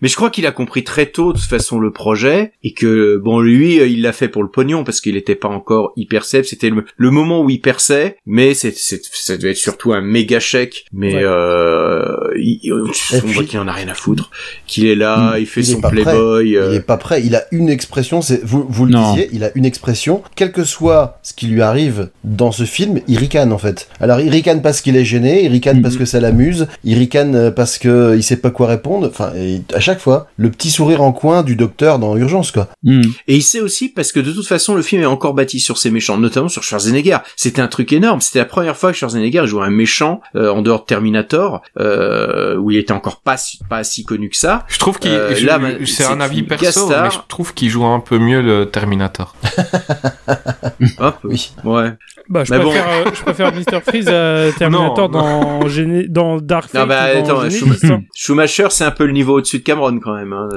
Mais 0.01 0.07
je 0.07 0.15
crois 0.15 0.29
qu'il 0.29 0.45
a 0.45 0.51
compris 0.51 0.83
très 0.83 1.07
tôt 1.07 1.33
de 1.33 1.39
toute 1.39 1.47
façon 1.49 1.79
le 1.79 1.91
projet 1.91 2.51
et 2.63 2.73
que 2.73 3.17
bon 3.17 3.39
lui 3.39 3.79
euh, 3.79 3.87
il 3.87 4.01
l'a 4.01 4.13
fait 4.13 4.27
pour 4.27 4.43
le 4.43 4.49
pognon 4.49 4.83
parce 4.83 5.01
qu'il 5.01 5.17
était 5.17 5.35
pas 5.35 5.47
encore 5.49 5.93
hyper 5.95 6.25
célèbre. 6.25 6.47
C'était 6.47 6.69
le, 6.69 6.85
le 6.95 7.11
moment 7.11 7.41
où 7.41 7.49
il 7.49 7.59
perçait, 7.59 8.17
mais 8.25 8.53
c'est, 8.53 8.75
c'est, 8.75 9.01
ça 9.11 9.35
devait 9.37 9.51
être 9.51 9.57
surtout 9.57 9.93
un 9.93 10.01
méga 10.01 10.39
chèque. 10.39 10.85
Mais 10.93 11.15
Ouais. 11.15 11.21
euh, 11.23 12.05
il, 12.37 12.71
on 12.71 13.27
voit 13.27 13.43
qu'il 13.43 13.59
en 13.59 13.67
a 13.67 13.73
rien 13.73 13.87
à 13.89 13.93
foutre. 13.95 14.29
Qu'il 14.67 14.85
est 14.85 14.95
là, 14.95 15.37
il 15.39 15.47
fait 15.47 15.61
Il 15.61 15.65
son 15.65 15.81
playboy. 15.81 16.55
euh, 16.55 16.69
Il 16.71 16.75
est 16.75 16.81
pas 16.81 16.97
prêt. 16.97 17.21
Il 17.25 17.35
a 17.35 17.43
une 17.51 17.69
expression. 17.69 18.21
C'est 18.21 18.43
vous, 18.43 18.65
vous 18.69 18.85
le 18.85 18.91
Non. 18.91 19.13
disiez. 19.13 19.29
Il 19.33 19.43
a 19.43 19.51
une 19.55 19.65
expression. 19.65 20.21
Quel 20.35 20.51
que 20.51 20.63
soit 20.63 21.19
ce 21.23 21.33
qui 21.33 21.47
lui 21.47 21.61
arrive 21.61 22.09
dans 22.23 22.51
ce 22.51 22.63
film, 22.63 23.01
il 23.07 23.17
ricane 23.17 23.51
en 23.51 23.57
fait. 23.57 23.89
Alors 23.99 24.19
il 24.21 24.29
ricane 24.29 24.61
parce 24.61 24.81
qu'il 24.81 24.95
est 24.95 25.05
gêné. 25.05 25.43
Il 25.45 25.51
ricane 25.51 25.77
Mhm. 25.77 25.83
parce 25.83 25.97
que 25.97 26.05
ça 26.05 26.19
l'amuse. 26.19 26.67
Il 26.83 26.97
ricane 26.97 27.51
parce 27.55 27.77
que 27.79 28.15
il 28.15 28.23
sait 28.23 28.37
pas 28.37 28.51
quoi 28.51 28.67
répondre. 28.67 28.98
Enfin, 29.07 29.31
à 29.73 29.79
chaque 29.79 29.99
fois, 29.99 30.27
le 30.37 30.49
petit 30.51 30.71
sourire 30.71 31.01
en 31.01 31.11
coin 31.11 31.43
du 31.43 31.55
docteur 31.55 31.99
dans 31.99 32.15
Urgence 32.17 32.51
quoi. 32.51 32.67
Hmm. 32.83 33.01
Et 33.27 33.35
il 33.37 33.41
sait 33.43 33.61
aussi 33.61 33.89
parce 33.89 34.11
que 34.11 34.19
de 34.19 34.31
toute 34.31 34.47
façon 34.47 34.75
le 34.75 34.81
film 34.81 35.01
est 35.01 35.05
encore 35.05 35.33
bâti 35.33 35.59
sur 35.59 35.77
ses 35.77 35.91
méchants, 35.91 36.17
notamment 36.17 36.47
sur 36.49 36.63
Schwarzenegger. 36.63 37.17
C'était 37.35 37.61
un 37.61 37.67
truc 37.67 37.91
énorme. 37.93 38.21
C'était 38.21 38.39
la 38.39 38.45
première 38.45 38.77
fois 38.77 38.91
que 38.91 38.97
Schwarzenegger 38.97 39.45
jouait 39.47 39.63
un 39.65 39.69
méchant 39.69 40.21
euh, 40.35 40.51
en 40.51 40.61
dehors 40.61 40.81
de 40.81 40.85
Terminator, 40.85 41.61
euh, 41.79 42.55
où 42.57 42.71
il 42.71 42.77
était 42.77 42.93
encore 42.93 43.21
pas 43.21 43.37
si- 43.37 43.59
pas 43.69 43.83
si 43.83 44.03
connu 44.03 44.29
que 44.29 44.37
ça. 44.37 44.65
Je 44.67 44.79
trouve 44.79 44.99
qu'il, 44.99 45.11
Euh, 45.11 45.39
là, 45.43 45.59
bah, 45.59 45.69
c'est 45.85 46.05
un 46.05 46.19
avis 46.21 46.43
perso, 46.43 46.87
gastar. 46.87 47.03
mais 47.03 47.09
je 47.11 47.17
trouve 47.27 47.53
qu'il 47.53 47.69
joue 47.69 47.85
un 47.85 47.99
peu 47.99 48.17
mieux 48.19 48.41
le 48.41 48.65
Terminator. 48.69 49.35
Peu. 50.97 51.11
Oui. 51.23 51.51
Ouais. 51.63 51.93
Bah, 52.29 52.43
je 52.43 52.53
Mais 52.53 52.59
bon. 52.59 52.69
préfère, 52.69 52.87
euh, 52.89 53.09
je 53.13 53.21
préfère 53.23 53.53
Mr. 53.53 53.81
Freeze 53.83 54.07
à 54.07 54.51
Terminator 54.57 55.09
Non, 55.09 55.59
dans, 55.61 55.67
Géné- 55.67 56.07
dans 56.07 56.37
Dark 56.37 56.69
Fate. 56.69 56.81
Non, 56.81 56.87
bah, 56.87 57.01
attends, 57.01 57.41
Genesis, 57.41 57.65
Schum- 57.65 57.91
hein. 57.91 58.01
Schumacher, 58.13 58.67
c'est 58.69 58.83
un 58.83 58.91
peu 58.91 59.05
le 59.05 59.13
niveau 59.13 59.37
au-dessus 59.37 59.59
de 59.59 59.63
Cameron 59.63 59.99
quand 59.99 60.13
même. 60.15 60.31
Hein. 60.33 60.47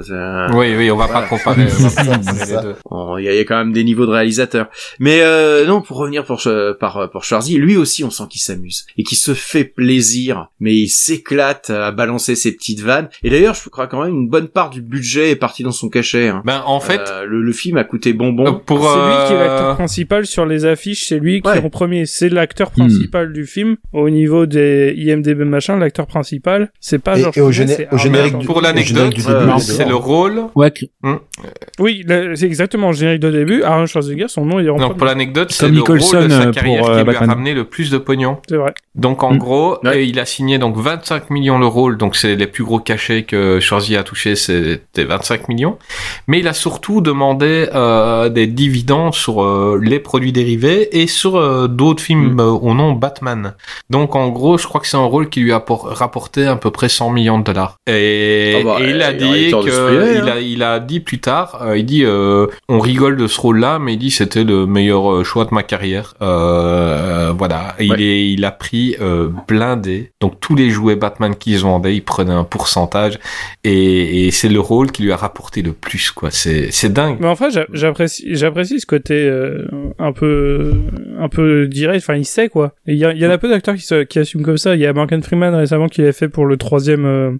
Oui, 0.54 0.74
oui, 0.76 0.90
on 0.90 0.96
va 0.96 1.08
pas 1.08 1.22
comparer, 1.22 1.66
on 1.78 1.88
va 1.88 1.90
pas 1.90 2.04
comparer 2.04 2.20
C'est 2.22 2.32
les 2.46 2.52
ça. 2.52 2.62
deux. 2.62 2.74
Bon, 2.90 3.16
Il 3.16 3.24
y, 3.24 3.28
a 3.28 3.32
il 3.32 3.36
y 3.38 3.40
a 3.40 3.44
quand 3.44 3.56
même 3.56 3.72
des 3.72 3.84
niveaux 3.84 4.04
de 4.06 4.10
réalisateurs. 4.10 4.66
Mais 5.00 5.20
euh, 5.22 5.64
non, 5.66 5.80
pour 5.80 5.96
revenir 5.96 6.24
pour 6.24 6.42
par 6.78 7.08
pour 7.10 7.24
Schwarzy, 7.24 7.56
lui 7.56 7.76
aussi, 7.76 8.04
on 8.04 8.10
sent 8.10 8.24
qu'il 8.28 8.40
s'amuse 8.42 8.84
et 8.98 9.02
qu'il 9.02 9.16
se 9.18 9.32
fait 9.34 9.64
plaisir, 9.64 10.48
mais 10.60 10.74
il 10.74 10.88
s'éclate 10.88 11.70
à 11.70 11.90
balancer 11.90 12.34
ses 12.34 12.52
petites 12.52 12.80
vannes. 12.80 13.08
Et 13.22 13.30
d'ailleurs, 13.30 13.54
je 13.54 13.68
crois 13.70 13.86
quand 13.86 14.02
même 14.04 14.12
une 14.14 14.28
bonne 14.28 14.48
part 14.48 14.70
du 14.70 14.82
budget 14.82 15.30
est 15.30 15.36
partie 15.36 15.62
dans 15.62 15.72
son 15.72 15.88
cachet. 15.88 16.28
hein. 16.28 16.42
Ben, 16.44 16.62
en 16.66 16.80
fait, 16.80 17.00
Euh, 17.08 17.24
le, 17.24 17.40
le 17.42 17.52
film 17.52 17.76
a 17.78 17.84
coûté 17.84 18.12
bonbon. 18.12 18.46
euh, 18.46 18.52
pour... 18.52 18.78
C'est 18.78 18.96
lui 18.98 19.26
qui 19.26 19.32
est 19.32 19.38
l'acteur 19.38 19.74
principal 19.74 20.26
sur 20.26 20.46
les 20.46 20.64
affiches, 20.64 21.06
c'est 21.08 21.18
lui 21.18 21.40
qui 21.40 21.48
Ouais. 21.48 21.61
En 21.64 21.70
premier. 21.70 22.06
C'est 22.06 22.28
l'acteur 22.28 22.70
Hmm. 22.76 22.80
principal 22.80 23.32
du 23.32 23.46
film. 23.46 23.76
Au 23.92 24.08
niveau 24.10 24.46
des 24.46 24.94
IMDB 24.96 25.44
machin, 25.44 25.76
l'acteur 25.78 26.06
principal, 26.06 26.70
c'est 26.80 26.98
pas 26.98 27.18
Et- 27.18 27.22
George 27.22 27.38
et 27.38 27.40
au 27.40 27.50
Clooney, 27.50 27.54
géné- 27.72 27.74
c'est 27.76 27.94
au 27.94 27.98
générique 27.98 28.38
du- 28.38 28.46
Pour 28.46 28.60
l'anecdote, 28.60 28.96
générique 29.14 29.18
du 29.18 29.26
euh, 29.28 29.58
c'est 29.58 29.88
le 29.88 29.94
rôle 29.96 30.42
Ouais, 30.54 30.70
que- 30.70 30.86
Oui, 31.78 32.04
c'est 32.34 32.46
exactement 32.46 32.88
le 32.88 32.94
générique 32.96 33.20
de 33.20 33.30
début. 33.30 33.62
Arnold 33.62 33.88
Schwarzenegger, 33.88 34.28
son 34.28 34.44
nom 34.44 34.60
il 34.60 34.66
est 34.66 34.70
en 34.70 34.76
Non, 34.76 34.94
pour 34.94 35.06
l'anecdote, 35.06 35.50
c'est 35.52 35.66
le 35.68 35.72
Nicholson, 35.74 36.18
rôle 36.18 36.28
de 36.28 36.32
euh, 36.34 36.38
sa 36.38 36.44
pour, 36.46 36.52
carrière 36.54 36.84
euh, 36.84 36.86
qui 36.88 36.92
lui 36.94 37.00
a 37.00 37.04
Batman. 37.04 37.28
ramené 37.30 37.54
le 37.54 37.64
plus 37.64 37.90
de 37.90 37.98
pognon. 37.98 38.38
C'est 38.48 38.56
vrai. 38.56 38.72
Donc 38.94 39.22
en 39.22 39.32
Mm. 39.34 39.38
gros, 39.38 39.70
Ouais. 39.84 39.96
euh, 39.96 40.02
il 40.02 40.18
a 40.20 40.24
signé 40.26 40.58
donc 40.58 40.76
25 40.76 41.30
millions 41.30 41.58
le 41.58 41.66
rôle, 41.66 41.96
donc 41.96 42.16
c'est 42.16 42.36
les 42.36 42.46
plus 42.46 42.64
gros 42.64 42.78
cachets 42.78 43.22
que 43.22 43.58
Schwarzy 43.60 43.96
a 43.96 44.02
touché, 44.02 44.36
c'était 44.36 45.04
25 45.04 45.48
millions. 45.48 45.78
Mais 46.26 46.38
il 46.40 46.48
a 46.48 46.52
surtout 46.52 47.00
demandé 47.00 47.68
euh, 47.74 48.28
des 48.28 48.46
dividendes 48.46 49.14
sur 49.14 49.42
euh, 49.42 49.78
les 49.82 49.98
produits 49.98 50.32
dérivés 50.32 51.00
et 51.00 51.06
sur 51.06 51.36
euh, 51.52 51.68
d'autres 51.68 52.02
films 52.02 52.34
Mm. 52.34 52.40
euh, 52.40 52.44
au 52.50 52.74
nom 52.74 52.92
Batman. 52.92 53.54
Donc 53.90 54.16
en 54.16 54.28
gros, 54.30 54.58
je 54.58 54.66
crois 54.66 54.80
que 54.80 54.86
c'est 54.86 54.96
un 54.96 55.00
rôle 55.04 55.28
qui 55.28 55.40
lui 55.40 55.52
a 55.52 55.60
por- 55.60 55.86
rapporté 55.88 56.46
à 56.46 56.56
peu 56.56 56.70
près 56.70 56.88
100 56.88 57.10
millions 57.10 57.38
de 57.38 57.44
dollars. 57.44 57.76
Et, 57.86 58.56
Ah 58.60 58.64
bah, 58.64 58.76
et 58.80 58.90
il 58.90 59.02
a 59.02 59.12
dit 59.12 59.50
que 59.50 60.14
il 60.22 60.28
hein. 60.28 60.32
a, 60.32 60.40
il 60.40 60.62
a 60.62 60.80
dit 60.80 61.00
plus 61.00 61.18
tard, 61.20 61.60
euh, 61.62 61.76
il 61.78 61.84
dit 61.84 62.04
euh, 62.04 62.46
on 62.68 62.78
rigole 62.80 63.16
de 63.16 63.26
ce 63.26 63.40
rôle-là, 63.40 63.78
mais 63.78 63.94
il 63.94 63.98
dit 63.98 64.10
c'était 64.10 64.44
le 64.44 64.66
meilleur 64.66 65.24
choix 65.24 65.44
de 65.44 65.54
ma 65.54 65.62
carrière. 65.62 66.14
Euh, 66.22 67.32
voilà, 67.36 67.74
Et 67.78 67.84
il 67.86 67.90
Ouais. 67.92 68.02
est, 68.02 68.30
il 68.32 68.44
a 68.44 68.50
pris 68.50 68.96
euh, 69.00 69.28
blindé. 69.48 70.10
Donc 70.20 70.40
tous 70.40 70.54
les 70.54 70.70
jouets 70.70 70.96
Batman 70.96 71.34
qu'ils 71.36 71.58
vendaient, 71.58 71.94
il 71.94 72.02
prenait 72.02 72.32
un 72.32 72.44
pourcentage, 72.44 73.18
et, 73.64 74.26
et 74.26 74.30
c'est 74.30 74.48
le 74.48 74.60
rôle 74.60 74.90
qui 74.92 75.02
lui 75.02 75.12
a 75.12 75.16
rapporté 75.16 75.62
le 75.62 75.72
plus, 75.72 76.10
quoi. 76.10 76.30
C'est, 76.30 76.70
c'est 76.70 76.92
dingue. 76.92 77.18
Mais 77.20 77.28
enfin, 77.28 77.50
j'a- 77.50 77.66
j'apprécie, 77.72 78.24
j'apprécie 78.34 78.80
ce 78.80 78.86
côté 78.86 79.14
euh, 79.14 79.66
un 79.98 80.12
peu, 80.12 80.72
un 81.18 81.28
peu 81.28 81.41
direct. 81.66 82.02
Enfin, 82.02 82.16
il 82.16 82.24
sait 82.24 82.48
quoi. 82.48 82.74
Il 82.86 82.96
y, 82.96 83.04
a- 83.04 83.12
il 83.12 83.18
y 83.20 83.26
en 83.26 83.30
a 83.30 83.38
peu 83.38 83.48
d'acteurs 83.48 83.74
qui, 83.74 83.82
se- 83.82 84.02
qui 84.04 84.18
assument 84.18 84.42
comme 84.44 84.58
ça. 84.58 84.74
Il 84.74 84.80
y 84.80 84.86
a 84.86 84.92
Morgan 84.92 85.22
Freeman 85.22 85.54
récemment 85.54 85.88
qui 85.88 86.02
l'a 86.02 86.12
fait 86.12 86.28
pour 86.28 86.46
le 86.46 86.56
troisième, 86.56 87.04
euh, 87.04 87.30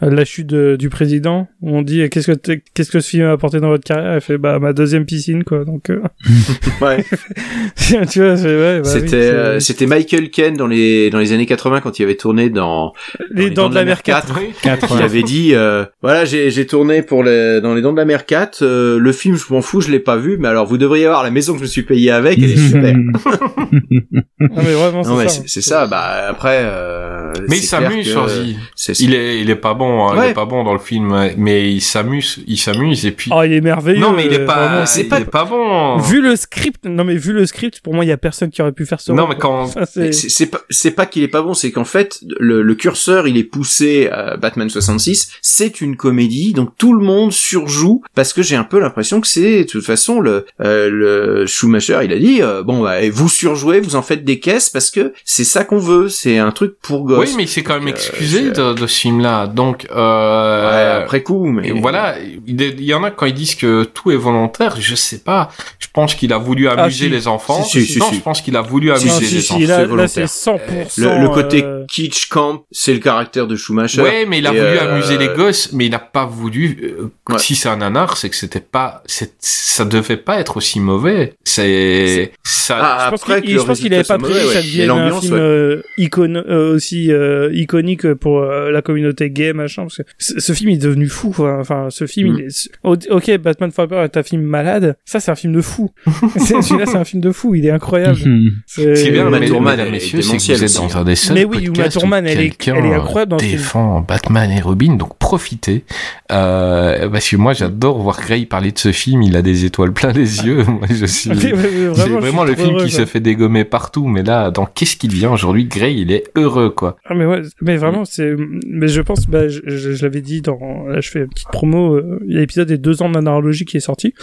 la 0.00 0.24
chute 0.24 0.46
de- 0.46 0.76
du 0.78 0.88
président. 0.88 1.48
Où 1.60 1.76
on 1.76 1.82
dit 1.82 2.08
qu'est-ce 2.10 2.32
que 2.32 2.60
qu'est-ce 2.74 2.90
que 2.90 3.00
ce 3.00 3.08
film 3.08 3.24
a 3.26 3.32
apporté 3.32 3.60
dans 3.60 3.68
votre 3.68 3.84
carrière? 3.84 4.12
Elle 4.12 4.20
fait 4.20 4.38
bah 4.38 4.58
ma 4.58 4.72
deuxième 4.72 5.04
piscine 5.06 5.44
quoi. 5.44 5.64
Donc 5.64 5.90
euh, 5.90 6.00
Ouais. 6.80 7.04
tu 8.10 8.20
vois, 8.20 8.36
c'est 8.36 8.46
ouais, 8.56 8.80
bah 8.80 8.90
oui, 8.94 9.00
c'était 9.00 9.16
euh, 9.16 9.60
c'était 9.60 9.86
Michael 9.86 10.30
Ken 10.30 10.56
dans 10.56 10.66
les 10.66 11.10
dans 11.10 11.18
les 11.18 11.32
années 11.32 11.46
80 11.46 11.80
quand 11.80 11.98
il 11.98 12.02
avait 12.04 12.16
tourné 12.16 12.50
dans 12.50 12.92
les 13.32 13.50
dents 13.50 13.68
de 13.68 13.74
la 13.74 13.84
mer 13.84 14.02
4. 14.02 14.34
4. 14.34 14.60
quatre, 14.62 14.96
Il 14.96 15.02
avait 15.02 15.22
dit 15.22 15.54
euh, 15.54 15.84
voilà 16.02 16.24
j'ai 16.24 16.50
j'ai 16.50 16.66
tourné 16.66 17.02
pour 17.02 17.22
les 17.24 17.60
dans 17.60 17.74
les 17.74 17.82
dents 17.82 17.92
de 17.92 17.96
la 17.98 18.04
mer 18.04 18.26
4 18.26 18.62
euh, 18.62 18.98
le 18.98 19.12
film 19.12 19.36
je 19.36 19.52
m'en 19.52 19.62
fous 19.62 19.80
je 19.80 19.90
l'ai 19.90 19.98
pas 20.00 20.16
vu 20.16 20.36
mais 20.38 20.48
alors 20.48 20.66
vous 20.66 20.78
devriez 20.78 21.06
voir 21.06 21.22
la 21.22 21.30
maison 21.30 21.52
que 21.52 21.58
je 21.58 21.64
me 21.64 21.68
suis 21.68 21.82
payé 21.82 22.10
avec 22.10 22.38
elle 22.38 22.50
est 22.50 22.56
super 22.68 22.94
Non 23.40 24.48
mais 24.56 24.72
vraiment 24.74 25.02
c'est 25.04 25.28
ça. 25.28 25.28
c'est 25.28 25.48
c'est 25.48 25.60
ça 25.62 25.86
bah 25.86 26.26
après 26.28 26.60
euh, 26.62 27.32
Mais 27.48 27.58
il 27.58 27.62
s'amuse, 27.62 28.06
que 28.06 28.12
Schwarzy. 28.12 28.56
Il 29.00 29.14
est, 29.14 29.40
il 29.40 29.50
est 29.50 29.56
pas 29.56 29.74
bon, 29.74 30.06
hein, 30.08 30.12
il 30.14 30.18
Ouais. 30.18 30.30
est 30.30 30.34
pas 30.34 30.44
bon 30.44 30.64
dans 30.64 30.72
le 30.72 30.78
film, 30.78 31.30
mais 31.36 31.72
il 31.72 31.80
s'amuse, 31.80 32.42
il 32.46 32.58
s'amuse, 32.58 33.06
et 33.06 33.12
puis. 33.12 33.30
Oh, 33.34 33.42
il 33.42 33.52
est 33.52 33.60
merveilleux. 33.60 34.00
non, 34.00 34.12
mais 34.12 34.26
il 34.26 34.32
est 34.32 34.40
euh, 34.40 34.46
pas, 34.46 34.86
c'est 34.86 35.04
pas, 35.04 35.20
il 35.20 35.26
pas 35.26 35.44
bon. 35.44 35.96
Vu 35.98 36.20
le 36.20 36.36
script, 36.36 36.84
non 36.84 37.04
mais 37.04 37.16
vu 37.16 37.32
le 37.32 37.46
script, 37.46 37.80
pour 37.80 37.94
moi 37.94 38.04
il 38.04 38.08
y 38.08 38.12
a 38.12 38.16
personne 38.16 38.50
qui 38.50 38.60
aurait 38.62 38.72
pu 38.72 38.86
faire 38.86 39.00
ce 39.00 39.12
Non, 39.12 39.24
rôle, 39.26 39.34
mais 39.34 39.38
quand- 39.40 39.62
Enfin, 39.62 39.84
c'est 39.86 40.46
pas 40.46 40.60
c'est 40.70 40.90
pas 40.92 41.06
qu'il 41.06 41.22
est 41.22 41.28
pas 41.28 41.42
bon, 41.42 41.54
c'est 41.54 41.70
qu'en 41.70 41.84
fait 41.84 42.20
le, 42.38 42.62
le 42.62 42.74
curseur 42.74 43.26
il 43.28 43.36
est 43.36 43.44
poussé 43.44 44.08
à 44.08 44.36
Batman 44.36 44.68
66. 44.68 45.32
C'est 45.42 45.80
une 45.80 45.96
comédie, 45.96 46.52
donc 46.52 46.70
tout 46.76 46.92
le 46.94 47.04
monde 47.04 47.32
surjoue 47.32 48.02
parce 48.14 48.32
que 48.32 48.42
j'ai 48.42 48.56
un 48.56 48.64
peu 48.64 48.78
l'impression 48.80 49.20
que 49.20 49.26
c'est 49.26 49.64
de 49.64 49.68
toute 49.68 49.84
façon 49.84 50.20
le 50.20 50.46
euh, 50.60 50.90
le 50.90 51.46
Schumacher 51.46 52.00
il 52.04 52.12
a 52.12 52.18
dit 52.18 52.42
euh, 52.42 52.62
bon 52.62 52.82
bah, 52.82 52.96
vous 53.10 53.21
surjouez, 53.28 53.80
vous 53.80 53.96
en 53.96 54.02
faites 54.02 54.24
des 54.24 54.38
caisses 54.40 54.68
parce 54.70 54.90
que 54.90 55.12
c'est 55.24 55.44
ça 55.44 55.64
qu'on 55.64 55.78
veut, 55.78 56.08
c'est 56.08 56.38
un 56.38 56.50
truc 56.50 56.74
pour 56.82 57.04
gosses. 57.04 57.28
Oui, 57.30 57.34
mais 57.36 57.44
il 57.44 57.48
s'est 57.48 57.62
quand 57.62 57.74
même 57.74 57.86
Euh, 57.86 57.90
excusé 57.90 58.50
de, 58.50 58.72
de 58.74 58.86
ce 58.86 59.00
film-là. 59.00 59.46
Donc, 59.46 59.86
Ouais, 59.90 59.96
euh, 59.96 61.02
après 61.02 61.22
coup, 61.22 61.46
mais 61.46 61.68
et 61.68 61.72
voilà, 61.72 62.16
il 62.46 62.82
y 62.82 62.94
en 62.94 63.04
a 63.04 63.10
quand 63.10 63.26
ils 63.26 63.34
disent 63.34 63.54
que 63.54 63.84
tout 63.84 64.10
est 64.10 64.16
volontaire, 64.16 64.76
je 64.80 64.94
sais 64.94 65.18
pas. 65.18 65.50
Je 65.78 65.86
pense 65.92 66.14
qu'il 66.14 66.32
a 66.32 66.38
voulu 66.38 66.68
amuser 66.68 67.06
si. 67.06 67.10
les 67.10 67.28
enfants. 67.28 67.62
Si, 67.62 67.84
si, 67.84 67.92
si, 67.94 67.98
non, 67.98 68.08
si. 68.08 68.16
je 68.16 68.20
pense 68.20 68.40
qu'il 68.40 68.56
a 68.56 68.62
voulu 68.62 68.90
amuser 68.92 69.08
les 69.20 69.40
si, 69.40 69.52
enfants. 69.52 69.60
là, 69.60 69.66
c'est 69.66 69.80
là 69.82 69.86
volontaire. 69.86 70.28
c'est 70.28 70.50
100%. 70.50 71.00
le, 71.02 71.22
le 71.22 71.28
côté 71.28 71.62
euh, 71.64 71.84
kitsch 71.90 72.28
camp, 72.28 72.64
c'est 72.70 72.92
le 72.94 72.98
caractère 73.00 73.46
de 73.46 73.56
Schumacher. 73.56 74.00
Ouais, 74.02 74.24
mais 74.26 74.38
il 74.38 74.46
a 74.46 74.52
Et, 74.54 74.58
voulu 74.58 74.78
euh, 74.78 74.92
amuser 74.94 75.18
les 75.18 75.28
gosses, 75.28 75.70
mais 75.72 75.86
il 75.86 75.90
n'a 75.90 75.98
pas 75.98 76.24
voulu. 76.26 76.78
euh, 76.82 77.10
Ouais. 77.28 77.38
Si 77.38 77.54
c'est 77.54 77.68
un 77.68 77.76
nanar, 77.76 78.16
c'est 78.16 78.28
que 78.30 78.36
c'était 78.36 78.60
pas, 78.60 79.02
c'est, 79.06 79.34
ça 79.38 79.84
devait 79.84 80.16
pas 80.16 80.38
être 80.40 80.56
aussi 80.56 80.80
mauvais. 80.80 81.34
C'est, 81.44 82.32
ça. 82.42 82.78
Ah, 82.82 83.11
pense 83.12 83.22
après 83.22 83.40
qu'il 83.40 83.50
que 83.50 83.54
le 83.54 83.60
je 83.60 83.64
pense 83.66 83.78
qu'il 83.78 83.86
avait 83.94 83.96
résultat 84.02 84.18
pas 84.18 84.24
prévu 84.24 84.40
que 84.46 84.52
ça 84.52 84.60
devienne 84.62 84.90
un 84.90 85.10
film 85.20 85.32
ouais. 85.34 85.40
euh, 85.40 85.82
icône, 85.98 86.36
euh, 86.48 86.74
aussi 86.74 87.12
euh, 87.12 87.50
iconique 87.54 88.12
pour 88.14 88.40
euh, 88.40 88.70
la 88.70 88.82
communauté 88.82 89.30
gay 89.30 89.52
machin. 89.52 89.82
Parce 89.82 89.98
que 89.98 90.02
ce, 90.18 90.40
ce 90.40 90.52
film 90.52 90.70
est 90.70 90.76
devenu 90.76 91.06
fou. 91.08 91.30
quoi. 91.30 91.58
Enfin, 91.60 91.86
ce 91.90 92.06
film, 92.06 92.32
Mm. 92.32 92.38
il 92.38 92.44
est... 92.46 92.68
o- 92.82 92.96
ok, 93.16 93.38
Batman 93.38 93.70
Forever 93.70 94.02
est 94.04 94.16
un 94.16 94.22
film 94.22 94.42
malade. 94.42 94.96
Ça, 95.04 95.20
c'est 95.20 95.30
un 95.30 95.34
film 95.36 95.52
de 95.54 95.60
fou. 95.60 95.90
C'est- 96.36 96.60
Celui-là, 96.62 96.86
c'est 96.86 96.96
un 96.96 97.04
film 97.04 97.20
de 97.22 97.32
fou. 97.32 97.54
Il 97.54 97.64
est 97.66 97.70
incroyable. 97.70 98.18
C'est 98.66 98.94
Ce 98.96 99.02
qui 99.02 99.08
est 99.08 99.12
bien, 99.12 99.28
Uma 99.28 99.40
Thurman, 99.40 99.78
elle 99.80 99.88
est 99.88 99.90
messieurs, 99.92 100.20
c'est 100.22 100.36
que 100.36 100.42
démentielle 100.42 100.56
vous 100.58 100.62
êtes 100.64 100.70
aussi, 100.70 100.78
dans 100.94 100.98
un 101.00 101.04
des 101.04 101.14
seuls 101.16 101.34
Mais 101.34 101.44
oui, 101.44 101.64
Uma 101.74 101.88
Thurman, 101.88 102.26
elle 102.26 102.40
est- 102.40 102.68
elle 102.68 102.86
est 102.86 102.94
incroyable 102.94 103.30
dans 103.30 103.36
défend 103.36 104.00
Batman 104.00 104.50
et 104.50 104.60
Robin, 104.60 104.94
donc 104.96 105.16
profitez. 105.18 105.84
Parce 106.28 107.28
que 107.28 107.36
moi, 107.36 107.52
j'adore 107.52 107.98
voir 108.00 108.20
Gray 108.20 108.46
parler 108.46 108.72
de 108.72 108.78
ce 108.78 108.92
film. 108.92 109.22
Il 109.22 109.36
a 109.36 109.42
des 109.42 109.64
étoiles 109.64 109.92
plein 109.92 110.12
les 110.12 110.44
yeux. 110.44 110.64
Moi, 110.66 110.86
je 110.90 111.06
suis. 111.06 111.30
C'est 111.40 111.50
vraiment, 111.52 112.44
le 112.44 112.54
film 112.54 112.76
qui 112.78 112.90
quoi. 112.94 113.01
Se 113.04 113.10
fait 113.10 113.20
dégommer 113.20 113.64
partout, 113.64 114.06
mais 114.06 114.22
là, 114.22 114.50
dans 114.50 114.66
qu'est-ce 114.66 114.96
qu'il 114.96 115.12
vient 115.12 115.32
aujourd'hui, 115.32 115.64
Gray, 115.64 116.00
il 116.00 116.12
est 116.12 116.24
heureux, 116.36 116.70
quoi. 116.70 116.96
Ah 117.04 117.14
mais 117.14 117.26
ouais, 117.26 117.42
mais 117.60 117.76
vraiment 117.76 118.04
c'est, 118.04 118.34
mais 118.66 118.88
je 118.88 119.00
pense, 119.00 119.26
bah, 119.26 119.48
je, 119.48 119.60
je, 119.66 119.92
je 119.92 120.02
l'avais 120.04 120.20
dit 120.20 120.40
dans, 120.42 120.58
là 120.88 121.00
je 121.00 121.10
fais 121.10 121.20
une 121.20 121.28
petite 121.28 121.48
promo, 121.48 121.94
euh, 121.94 122.18
l'épisode 122.26 122.68
des 122.68 122.78
deux 122.78 123.02
ans 123.02 123.08
de 123.08 123.14
nanarologie 123.14 123.64
qui 123.64 123.76
est 123.76 123.80
sorti, 123.80 124.14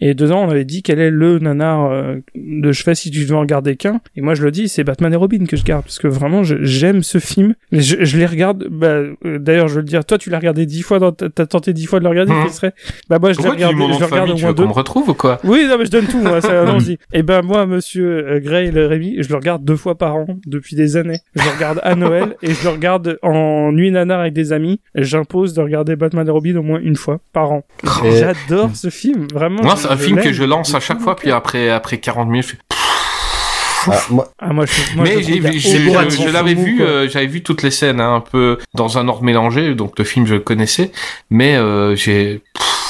et 0.00 0.14
deux 0.14 0.32
ans 0.32 0.44
on 0.46 0.50
avait 0.50 0.64
dit 0.64 0.82
quel 0.82 1.00
est 1.00 1.10
le 1.10 1.38
nanar 1.38 1.90
euh, 1.90 2.16
de 2.34 2.72
je 2.72 2.82
fais 2.82 2.94
si 2.94 3.10
tu 3.10 3.20
devais 3.24 3.34
en 3.34 3.44
garder 3.44 3.76
qu'un, 3.76 4.00
et 4.16 4.20
moi 4.20 4.34
je 4.34 4.42
le 4.44 4.50
dis 4.50 4.68
c'est 4.68 4.84
Batman 4.84 5.12
et 5.12 5.16
Robin 5.16 5.44
que 5.46 5.56
je 5.56 5.64
garde 5.64 5.84
parce 5.84 5.98
que 5.98 6.08
vraiment 6.08 6.42
j'aime 6.44 7.02
ce 7.02 7.18
film, 7.18 7.54
mais 7.72 7.80
je, 7.80 8.04
je 8.04 8.16
les 8.18 8.26
regarde, 8.26 8.66
bah 8.70 8.86
euh, 9.24 9.38
d'ailleurs 9.38 9.68
je 9.68 9.74
veux 9.74 9.80
le 9.80 9.86
dire, 9.86 10.04
toi 10.04 10.18
tu 10.18 10.30
l'as 10.30 10.38
regardé 10.38 10.66
dix 10.66 10.82
fois, 10.82 10.98
t'as 11.12 11.46
tenté 11.46 11.72
dix 11.72 11.86
fois 11.86 11.98
de 11.98 12.04
le 12.04 12.10
regarder, 12.10 12.32
quel 12.42 12.52
serait, 12.52 12.74
bah 13.08 13.18
moi 13.20 13.32
je 13.32 13.40
l'ai 13.40 13.48
regardé, 13.48 13.76
je 13.94 13.98
le 14.00 14.04
regarde 14.06 14.30
au 14.30 14.34
Tu 14.34 14.40
moins 14.42 14.50
veux 14.50 14.54
deux. 14.56 14.62
qu'on 14.64 14.68
me 14.68 14.74
retrouve 14.74 15.08
ou 15.10 15.14
quoi? 15.14 15.40
Oui, 15.44 15.66
non, 15.68 15.78
mais 15.78 15.86
je 15.86 15.90
donne 15.90 16.06
tout, 16.06 16.20
moi, 16.20 16.40
ça, 16.40 16.62
allons-y. 16.62 16.98
Et 17.12 17.22
ben, 17.22 17.42
moi, 17.42 17.66
monsieur 17.66 18.27
euh, 18.28 18.40
Gray, 18.40 18.70
le 18.70 18.86
Rémi, 18.86 19.16
je 19.22 19.28
le 19.28 19.36
regarde 19.36 19.64
deux 19.64 19.76
fois 19.76 19.96
par 19.96 20.16
an, 20.16 20.26
depuis 20.46 20.76
des 20.76 20.96
années. 20.96 21.20
Je 21.34 21.42
le 21.44 21.50
regarde 21.50 21.80
à 21.82 21.94
Noël, 21.94 22.36
et 22.42 22.52
je 22.52 22.62
le 22.64 22.70
regarde 22.70 23.18
en 23.22 23.72
nuit 23.72 23.90
nanar 23.90 24.20
avec 24.20 24.32
des 24.34 24.52
amis. 24.52 24.80
Et 24.94 25.02
J'impose 25.04 25.54
de 25.54 25.60
regarder 25.62 25.96
Batman 25.96 26.26
et 26.26 26.30
Robin 26.30 26.56
au 26.56 26.62
moins 26.62 26.80
une 26.80 26.96
fois 26.96 27.18
par 27.32 27.50
an. 27.52 27.64
Et- 28.04 28.18
J'adore 28.18 28.70
ce 28.74 28.90
film, 28.90 29.26
vraiment. 29.32 29.62
Moi, 29.62 29.76
c'est 29.76 29.88
un 29.88 29.96
film 29.96 30.20
que 30.20 30.32
je 30.32 30.44
lance 30.44 30.74
à 30.74 30.80
chaque 30.80 31.00
fois, 31.00 31.16
puis 31.16 31.30
après, 31.30 31.70
après 31.70 31.98
40 31.98 32.28
minutes, 32.28 32.46
je 32.46 32.50
fais... 32.52 32.58
Ah, 33.90 34.02
moi, 34.10 34.32
Ah, 34.38 34.52
moi, 34.52 34.66
je, 34.66 34.96
moi, 34.96 35.04
mais 35.06 35.22
j'ai, 35.22 35.40
j'ai- 35.40 35.58
je, 35.60 36.32
l'avais 36.32 36.54
vu, 36.54 36.82
euh, 36.82 37.08
j'avais 37.08 37.26
vu 37.26 37.42
toutes 37.42 37.62
les 37.62 37.70
scènes, 37.70 38.00
hein, 38.00 38.16
un 38.16 38.20
peu 38.20 38.58
dans 38.74 38.98
un 38.98 39.08
ordre 39.08 39.22
mélangé, 39.22 39.74
donc 39.74 39.98
le 39.98 40.04
film 40.04 40.26
je 40.26 40.34
le 40.34 40.40
connaissais, 40.40 40.90
mais 41.30 41.56
euh, 41.56 41.94
j'ai, 41.96 42.42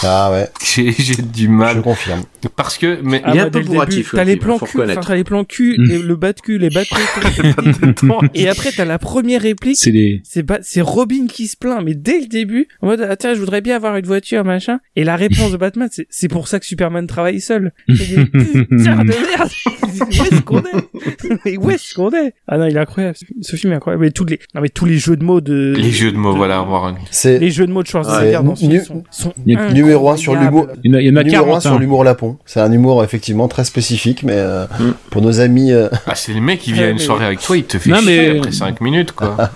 ah 0.03 0.31
ouais, 0.31 0.49
j'ai, 0.65 0.93
j'ai 0.93 1.17
du 1.23 1.47
je 1.47 1.51
mal 1.51 1.83
confirme. 1.83 2.23
parce 2.57 2.79
que, 2.79 2.99
mais 3.03 3.21
Ah, 3.25 3.33
Il 3.35 3.39
est 3.39 3.41
bah, 3.41 3.47
un 3.47 3.51
peu 3.51 3.59
dès 3.59 3.59
le 3.61 3.65
bourratif, 3.67 3.97
début, 3.97 4.11
T'as 4.17 4.25
le 4.25 4.31
les 4.31 4.37
plans 4.37 4.59
cul, 4.59 4.79
t'as 5.01 5.15
les 5.15 5.25
plans 5.25 5.45
cul, 5.45 5.75
et 5.91 5.99
le 5.99 6.17
bas 6.17 6.33
de 6.33 6.41
cul, 6.41 6.59
les 6.59 6.71
bas 6.71 6.83
de 6.85 8.29
et 8.35 8.49
après, 8.49 8.71
t'as 8.73 8.85
la 8.85 8.99
première 8.99 9.43
réplique. 9.43 9.77
C'est 9.79 9.91
les, 9.91 10.21
C'est 10.25 10.43
ba- 10.43 10.61
c'est 10.63 10.81
Robin 10.81 11.27
qui 11.29 11.47
se 11.47 11.57
plaint, 11.57 11.83
mais 11.85 11.95
dès 11.95 12.21
le 12.21 12.27
début, 12.27 12.69
en 12.81 12.87
mode, 12.89 13.07
ah, 13.09 13.17
tiens, 13.17 13.35
je 13.35 13.41
voudrais 13.41 13.61
bien 13.61 13.77
avoir 13.77 13.97
une 13.97 14.07
voiture, 14.07 14.45
machin. 14.45 14.79
Et 14.97 15.05
la 15.05 15.17
réponse 15.17 15.53
de 15.53 15.57
Batman, 15.57 15.89
c'est, 15.91 16.07
c'est 16.11 16.29
pour 16.29 16.49
ça 16.49 16.61
que 16.61 16.67
Superman 16.67 17.07
travaille 17.07 17.41
seul. 17.41 17.73
C'est 17.89 17.95
des 17.97 18.25
de 18.25 19.05
merde. 19.07 19.51
où 19.99 20.23
est-ce 20.25 20.41
qu'on 20.43 20.61
est? 20.61 20.98
Mais 21.45 21.57
où 21.57 21.71
est-ce 21.71 21.95
qu'on 21.95 22.11
est? 22.11 22.33
Ah 22.47 22.59
non, 22.59 22.67
il 22.67 22.77
est 22.77 22.81
incroyable. 22.81 23.17
Ce- 23.43 23.57
film 23.57 23.73
est 23.73 23.77
incroyable. 23.77 24.05
Mais 24.05 24.11
tous 24.11 24.25
les, 24.25 24.39
non, 24.55 24.61
mais 24.61 24.69
tous 24.69 24.85
les 24.87 24.99
jeux 24.99 25.17
de 25.17 25.25
mots 25.25 25.41
de, 25.41 25.75
les 25.77 25.91
jeux 25.91 26.13
de 26.13 26.17
mots, 26.17 26.33
de- 26.33 26.37
voilà, 26.39 26.61
voir 26.61 26.85
un... 26.87 26.95
C'est 27.11 27.39
les 27.39 27.51
jeux 27.51 27.67
de 27.67 27.73
mots 27.73 27.83
de 27.83 27.89
Schwarzenegger 27.89 28.39
Ouais. 28.39 28.69
Nu- 28.69 28.81
sont, 28.85 29.03
sont 29.11 29.33
nu- 29.47 29.55
numéro 29.57 29.73
numéro 29.73 30.11
un 30.11 30.17
sur 30.17 30.35
l'humour. 30.35 30.69
Il 30.85 30.93
y 30.93 30.95
en 31.11 31.17
a, 31.17 31.23
Numéro 31.23 31.45
1 31.45 31.45
40. 31.59 31.63
sur 31.63 31.73
hein. 31.73 31.79
l'humour 31.79 32.05
lapon. 32.05 32.37
C'est 32.47 32.61
un 32.61 32.71
humour 32.73 33.03
effectivement 33.05 33.49
très 33.49 33.65
spécifique, 33.65 34.23
mais 34.23 34.35
euh, 34.37 34.65
Mm. 34.79 34.93
pour 35.11 35.23
nos 35.23 35.41
amis. 35.41 35.73
euh, 35.73 35.89
Ah, 36.07 36.15
c'est 36.15 36.33
le 36.35 36.41
mec 36.41 36.61
qui 36.61 36.73
vient 36.73 36.85
à 36.85 36.89
une 36.89 36.97
mais- 36.97 37.03
soirée 37.03 37.25
avec 37.27 37.41
toi, 37.41 37.57
il 37.57 37.65
te 37.65 37.79
fait 37.79 37.91
Non, 37.91 37.99
chier 37.99 38.33
mais- 38.33 38.39
après 38.39 38.53
5 38.53 38.81
minutes, 38.81 39.13
quoi. 39.13 39.37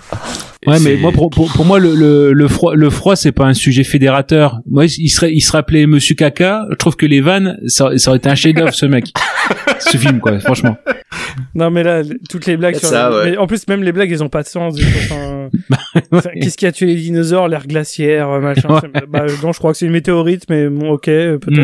Ouais, 0.65 0.79
mais 0.79 0.95
moi, 0.95 1.11
pour, 1.11 1.29
pour, 1.29 1.51
pour 1.51 1.65
moi, 1.65 1.77
le, 1.77 1.93
le, 1.93 2.31
le 2.31 2.47
froid, 2.47 2.73
le 2.73 2.89
froid, 2.89 3.17
c'est 3.17 3.33
pas 3.33 3.43
un 3.43 3.53
sujet 3.53 3.83
fédérateur. 3.83 4.61
Moi, 4.71 4.85
il 4.85 5.09
serait, 5.09 5.33
il 5.33 5.41
se 5.41 5.51
rappelait 5.51 5.85
Monsieur 5.87 6.15
Caca. 6.15 6.61
Je 6.71 6.75
trouve 6.75 6.95
que 6.95 7.05
les 7.05 7.19
vannes, 7.19 7.57
ça, 7.67 7.89
ça 7.97 8.11
aurait 8.11 8.17
été 8.19 8.29
un 8.29 8.35
chef-d'œuvre, 8.35 8.73
ce 8.73 8.85
mec. 8.85 9.11
ce 9.79 9.97
film, 9.97 10.19
quoi, 10.19 10.39
franchement. 10.39 10.77
Non, 11.55 11.71
mais 11.71 11.83
là, 11.83 12.01
toutes 12.29 12.45
les 12.45 12.57
blagues 12.57 12.75
sur 12.75 12.87
ça, 12.89 13.09
la- 13.09 13.15
ouais. 13.15 13.31
mais 13.31 13.37
en 13.37 13.47
plus, 13.47 13.67
même 13.67 13.83
les 13.83 13.91
blagues, 13.91 14.11
elles 14.11 14.23
ont 14.23 14.29
pas 14.29 14.43
de 14.43 14.47
sens. 14.47 14.75
du 14.75 14.83
coup, 14.83 14.91
enfin, 15.03 15.49
enfin, 16.11 16.29
Qu'est-ce 16.41 16.57
qui 16.57 16.65
a 16.65 16.71
tué 16.71 16.85
les 16.87 16.95
dinosaures 16.95 17.47
L'ère 17.47 17.67
glaciaire, 17.67 18.29
euh, 18.29 18.39
machin. 18.39 18.69
Ouais. 18.69 19.01
Bah, 19.07 19.25
non, 19.43 19.51
je 19.51 19.59
crois 19.59 19.71
que 19.71 19.77
c'est 19.77 19.85
une 19.85 19.91
météorite, 19.91 20.43
mais 20.49 20.67
bon, 20.67 20.91
ok, 20.91 21.07
euh, 21.07 21.37
peut-être. 21.37 21.63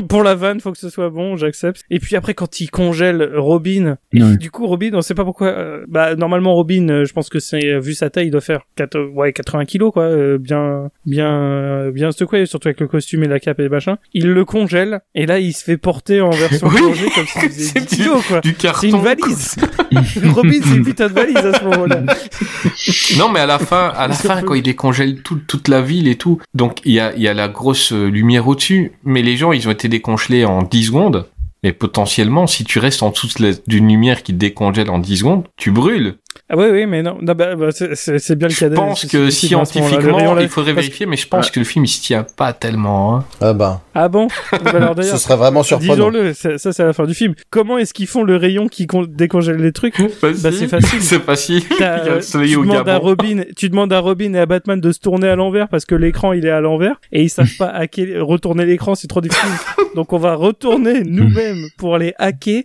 Hmm. 0.00 0.06
Pour 0.08 0.22
la 0.22 0.34
vanne, 0.34 0.60
faut 0.60 0.72
que 0.72 0.78
ce 0.78 0.88
soit 0.90 1.10
bon, 1.10 1.36
j'accepte. 1.36 1.82
Et 1.90 1.98
puis 1.98 2.16
après, 2.16 2.34
quand 2.34 2.60
il 2.60 2.70
congèle 2.70 3.30
Robin, 3.36 3.96
et 4.12 4.22
Ouais. 4.22 4.36
du 4.36 4.50
coup, 4.50 4.66
Robin, 4.66 4.90
on 4.94 5.02
sait 5.02 5.14
pas 5.14 5.24
pourquoi. 5.24 5.48
euh, 5.48 5.84
bah, 5.88 6.14
normalement, 6.14 6.54
Robin, 6.54 6.88
euh, 6.88 7.04
je 7.04 7.12
pense 7.12 7.28
que 7.28 7.38
c'est 7.40 7.78
vu 7.80 7.94
sa 7.94 8.10
taille, 8.10 8.26
il 8.26 8.30
doit 8.30 8.40
faire 8.40 8.62
4, 8.76 8.98
ouais, 9.14 9.32
80 9.32 9.64
kilos, 9.66 9.92
quoi, 9.92 10.04
euh, 10.04 10.38
bien, 10.38 10.90
bien, 11.06 11.90
bien 11.90 12.12
secoué, 12.12 12.46
surtout 12.46 12.68
avec 12.68 12.80
le 12.80 12.88
costume 12.88 13.24
et 13.24 13.28
la 13.28 13.40
cape 13.40 13.60
et 13.60 13.68
machin. 13.68 13.98
Il 14.14 14.28
le 14.28 14.44
congèle, 14.44 15.00
et 15.14 15.26
là, 15.26 15.38
il 15.38 15.52
se 15.52 15.64
fait 15.64 15.76
porter 15.76 16.20
en 16.20 16.30
version 16.30 16.68
Oui. 16.68 16.76
plongée 16.76 17.06
comme 17.34 17.42
faisait 17.50 17.80
10 17.80 17.96
du- 17.96 18.08
quoi. 18.28 18.40
Du 18.40 18.54
carton. 18.54 18.80
C'est 18.80 18.88
une 18.90 19.02
valise. 19.02 19.56
Robin, 20.34 20.60
c'est 20.62 20.76
une 20.76 20.84
putain 20.84 21.08
de 21.08 21.12
valise 21.14 21.36
à 21.36 21.58
ce 21.58 21.64
moment-là. 21.64 22.02
Non, 23.18 23.28
mais 23.30 23.40
à 23.40 23.46
la 23.46 23.58
fin, 23.58 23.92
à 23.96 24.08
la 24.08 24.14
fin, 24.14 24.42
quand 24.42 24.54
il 24.54 24.62
décongèle 24.62 25.22
tout, 25.22 25.36
toute 25.46 25.68
la 25.68 25.82
ville 25.82 26.08
et 26.08 26.16
tout, 26.16 26.40
donc 26.54 26.78
il 26.84 26.92
y 26.94 27.00
a, 27.00 27.14
il 27.14 27.22
y 27.22 27.28
a 27.28 27.34
la 27.34 27.48
grosse 27.48 27.92
euh, 27.92 28.06
lumière 28.08 28.46
au-dessus, 28.48 28.92
mais 29.04 29.22
les 29.22 29.36
gens, 29.36 29.52
ils 29.52 29.68
ont 29.68 29.70
été 29.70 29.88
décongelés 29.88 30.44
en 30.44 30.62
10 30.62 30.84
secondes. 30.86 31.26
Mais 31.64 31.72
potentiellement, 31.72 32.48
si 32.48 32.64
tu 32.64 32.80
restes 32.80 33.04
en 33.04 33.10
dessous 33.10 33.28
d'une 33.68 33.86
lumière 33.88 34.24
qui 34.24 34.32
te 34.32 34.38
décongèle 34.38 34.90
en 34.90 34.98
10 34.98 35.18
secondes, 35.18 35.44
tu 35.56 35.70
brûles. 35.70 36.16
Ah 36.48 36.56
oui, 36.56 36.66
oui, 36.70 36.86
mais 36.86 37.02
non, 37.02 37.18
non 37.20 37.34
bah, 37.34 37.54
bah, 37.56 37.68
c'est- 37.72 38.34
bien 38.36 38.48
le 38.48 38.54
cas. 38.54 38.68
Je 38.68 38.74
pense 38.74 39.06
que 39.06 39.30
scientifiquement, 39.30 40.38
il 40.38 40.48
faudrait 40.48 40.72
vérifier, 40.72 41.06
mais 41.06 41.16
je 41.16 41.26
pense 41.28 41.50
que 41.50 41.60
le 41.60 41.64
film, 41.64 41.84
il 41.84 41.88
se 41.88 42.02
tient 42.02 42.24
pas 42.36 42.52
tellement. 42.52 43.16
Hein. 43.16 43.24
Ah 43.40 43.52
bah, 43.52 43.80
Ah 43.94 44.08
bon 44.08 44.28
Bah 44.52 44.58
Alors 44.74 44.94
d'ailleurs, 44.94 45.16
ce 45.16 45.22
serait 45.22 45.36
vraiment 45.36 45.62
surprenant. 45.62 46.10
disons-le, 46.10 46.32
ça, 46.34 46.58
ça, 46.58 46.72
c'est 46.72 46.82
à 46.82 46.86
la 46.86 46.92
fin 46.92 47.04
du 47.04 47.14
film. 47.14 47.34
Comment 47.50 47.78
est-ce 47.78 47.94
qu'ils 47.94 48.06
font 48.06 48.22
le 48.22 48.36
rayon 48.36 48.68
qui 48.68 48.86
con- 48.86 49.06
décongèle 49.08 49.56
les 49.56 49.72
trucs 49.72 49.96
Bah, 50.22 50.28
c'est 50.32 50.68
facile. 50.68 51.00
C'est 51.02 51.22
facile. 51.22 51.62
T'as, 51.78 52.02
Il 52.02 52.06
y 52.06 52.08
a 52.08 52.12
euh, 52.12 52.20
tu 52.20 52.56
au 52.56 52.62
demandes 52.64 52.88
à. 52.88 52.98
Robin, 52.98 53.42
tu 53.56 53.68
demandes 53.68 53.92
à 53.92 54.00
Robin 54.00 54.34
et 54.34 54.38
à 54.38 54.46
Batman 54.46 54.80
de 54.80 54.92
se 54.92 54.98
tourner 55.00 55.28
à 55.28 55.36
l'envers 55.36 55.68
parce 55.68 55.84
que 55.84 55.94
l'écran 55.94 56.32
il 56.32 56.46
est 56.46 56.50
à 56.50 56.60
l'envers 56.60 57.00
et 57.12 57.22
ils 57.22 57.30
savent 57.30 57.54
pas 57.58 57.68
hacker, 57.68 58.24
retourner 58.26 58.64
l'écran, 58.66 58.94
c'est 58.94 59.08
trop 59.08 59.20
difficile. 59.20 59.48
Donc 59.94 60.12
on 60.12 60.18
va 60.18 60.34
retourner 60.34 61.02
nous-mêmes 61.04 61.66
pour 61.76 61.94
aller 61.94 62.14
hacker 62.18 62.62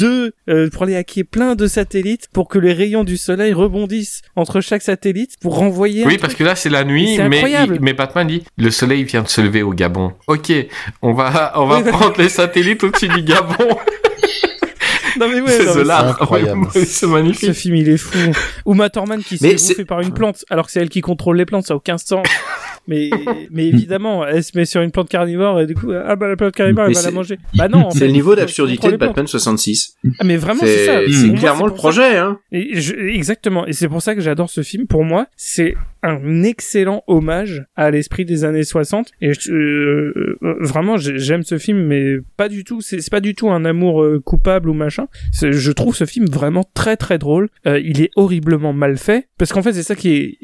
deux, 0.00 0.32
euh, 0.48 0.68
pour 0.70 0.84
aller 0.84 0.96
hacker 0.96 1.24
plein 1.30 1.54
de 1.54 1.66
satellites 1.66 2.28
pour 2.32 2.48
que 2.48 2.58
les 2.58 2.72
rayons 2.72 3.03
du 3.04 3.16
soleil 3.16 3.52
rebondissent 3.52 4.22
entre 4.36 4.60
chaque 4.60 4.82
satellite 4.82 5.36
pour 5.40 5.56
renvoyer. 5.56 6.04
Oui, 6.06 6.18
parce 6.18 6.34
que 6.34 6.44
là, 6.44 6.56
c'est 6.56 6.70
la 6.70 6.84
nuit, 6.84 7.16
mais, 7.28 7.40
il- 7.64 7.80
mais 7.80 7.92
Batman 7.92 8.26
dit, 8.26 8.44
le 8.56 8.70
soleil 8.70 9.04
vient 9.04 9.22
de 9.22 9.28
se 9.28 9.40
lever 9.40 9.62
au 9.62 9.72
Gabon. 9.72 10.12
Ok, 10.26 10.52
on 11.02 11.12
va, 11.12 11.52
on 11.56 11.66
va 11.66 11.82
prendre 11.82 12.14
les 12.18 12.28
satellites 12.28 12.82
au-dessus 12.84 13.08
du 13.08 13.22
Gabon. 13.22 13.68
Non 15.26 15.34
mais 15.34 15.40
ouais, 15.40 15.50
c'est 15.50 15.90
incroyable. 15.90 16.66
C'est 16.72 16.84
Ce 16.84 17.06
magnifique. 17.06 17.52
film, 17.52 17.76
il 17.76 17.88
est 17.88 17.96
fou. 17.96 18.18
Uma 18.66 18.90
Thurman 18.90 19.22
qui 19.22 19.38
se 19.38 19.42
Mais 19.44 19.50
fait 19.52 19.58
c'est- 19.58 19.72
bouffer 19.74 19.84
par 19.84 20.00
une 20.00 20.12
plante, 20.12 20.44
alors 20.50 20.66
que 20.66 20.72
c'est 20.72 20.80
elle 20.80 20.88
qui 20.88 21.00
contrôle 21.00 21.36
les 21.36 21.46
plantes, 21.46 21.66
ça 21.66 21.74
a 21.74 21.76
aucun 21.76 21.98
sens. 21.98 22.26
mais, 22.86 23.10
mais 23.50 23.66
évidemment, 23.68 24.26
elle 24.26 24.44
se 24.44 24.50
met 24.56 24.64
sur 24.66 24.82
une 24.82 24.90
plante 24.90 25.08
carnivore 25.08 25.60
et 25.60 25.66
du 25.66 25.74
coup, 25.74 25.90
ah 25.92 26.16
bah 26.16 26.28
la 26.28 26.36
plante 26.36 26.54
carnivore, 26.54 26.84
elle 26.86 26.94
va 26.94 27.02
la 27.02 27.10
manger. 27.10 27.38
Bah 27.54 27.68
non, 27.68 27.90
C'est 27.90 28.06
le 28.06 28.12
niveau 28.12 28.34
d'absurdité 28.34 28.90
de. 28.90 28.96
Batman 28.96 29.26
66. 29.26 29.96
Ah 30.18 30.24
mais 30.24 30.36
vraiment, 30.36 30.60
c'est 30.62 30.86
ça. 30.86 30.98
C'est 31.10 31.32
clairement 31.34 31.66
le 31.66 31.72
projet, 31.74 32.16
hein. 32.18 32.38
Exactement. 32.52 33.66
Et 33.66 33.72
c'est 33.72 33.88
pour 33.88 34.02
ça 34.02 34.14
que 34.14 34.20
j'adore 34.20 34.50
ce 34.50 34.62
film. 34.62 34.86
Pour 34.86 35.04
moi, 35.04 35.26
c'est 35.36 35.76
un 36.04 36.42
excellent 36.42 37.02
hommage 37.06 37.64
à 37.76 37.90
l'esprit 37.90 38.24
des 38.24 38.44
années 38.44 38.62
60. 38.62 39.10
Et 39.20 39.32
euh, 39.48 40.36
euh, 40.42 40.54
vraiment, 40.60 40.96
j'ai- 40.96 41.18
j'aime 41.18 41.42
ce 41.42 41.58
film, 41.58 41.78
mais 41.84 42.16
pas 42.36 42.48
du 42.48 42.62
tout. 42.64 42.80
C'est 42.80 43.08
pas 43.10 43.20
du 43.20 43.34
tout 43.34 43.50
un 43.50 43.64
amour 43.64 44.02
euh, 44.02 44.20
coupable 44.24 44.68
ou 44.68 44.74
machin. 44.74 45.06
Je 45.32 45.72
trouve 45.72 45.96
ce 45.96 46.04
film 46.04 46.26
vraiment 46.26 46.64
très 46.74 46.96
très 46.96 47.18
drôle. 47.18 47.48
Euh, 47.66 47.80
il 47.82 48.00
est 48.02 48.10
horriblement 48.16 48.72
mal 48.72 48.96
fait 48.98 49.28
parce 49.38 49.52
qu'en 49.52 49.62
fait, 49.62 49.72
c'est 49.72 49.82
ça 49.82 49.94
qui 49.96 50.12
est. 50.12 50.38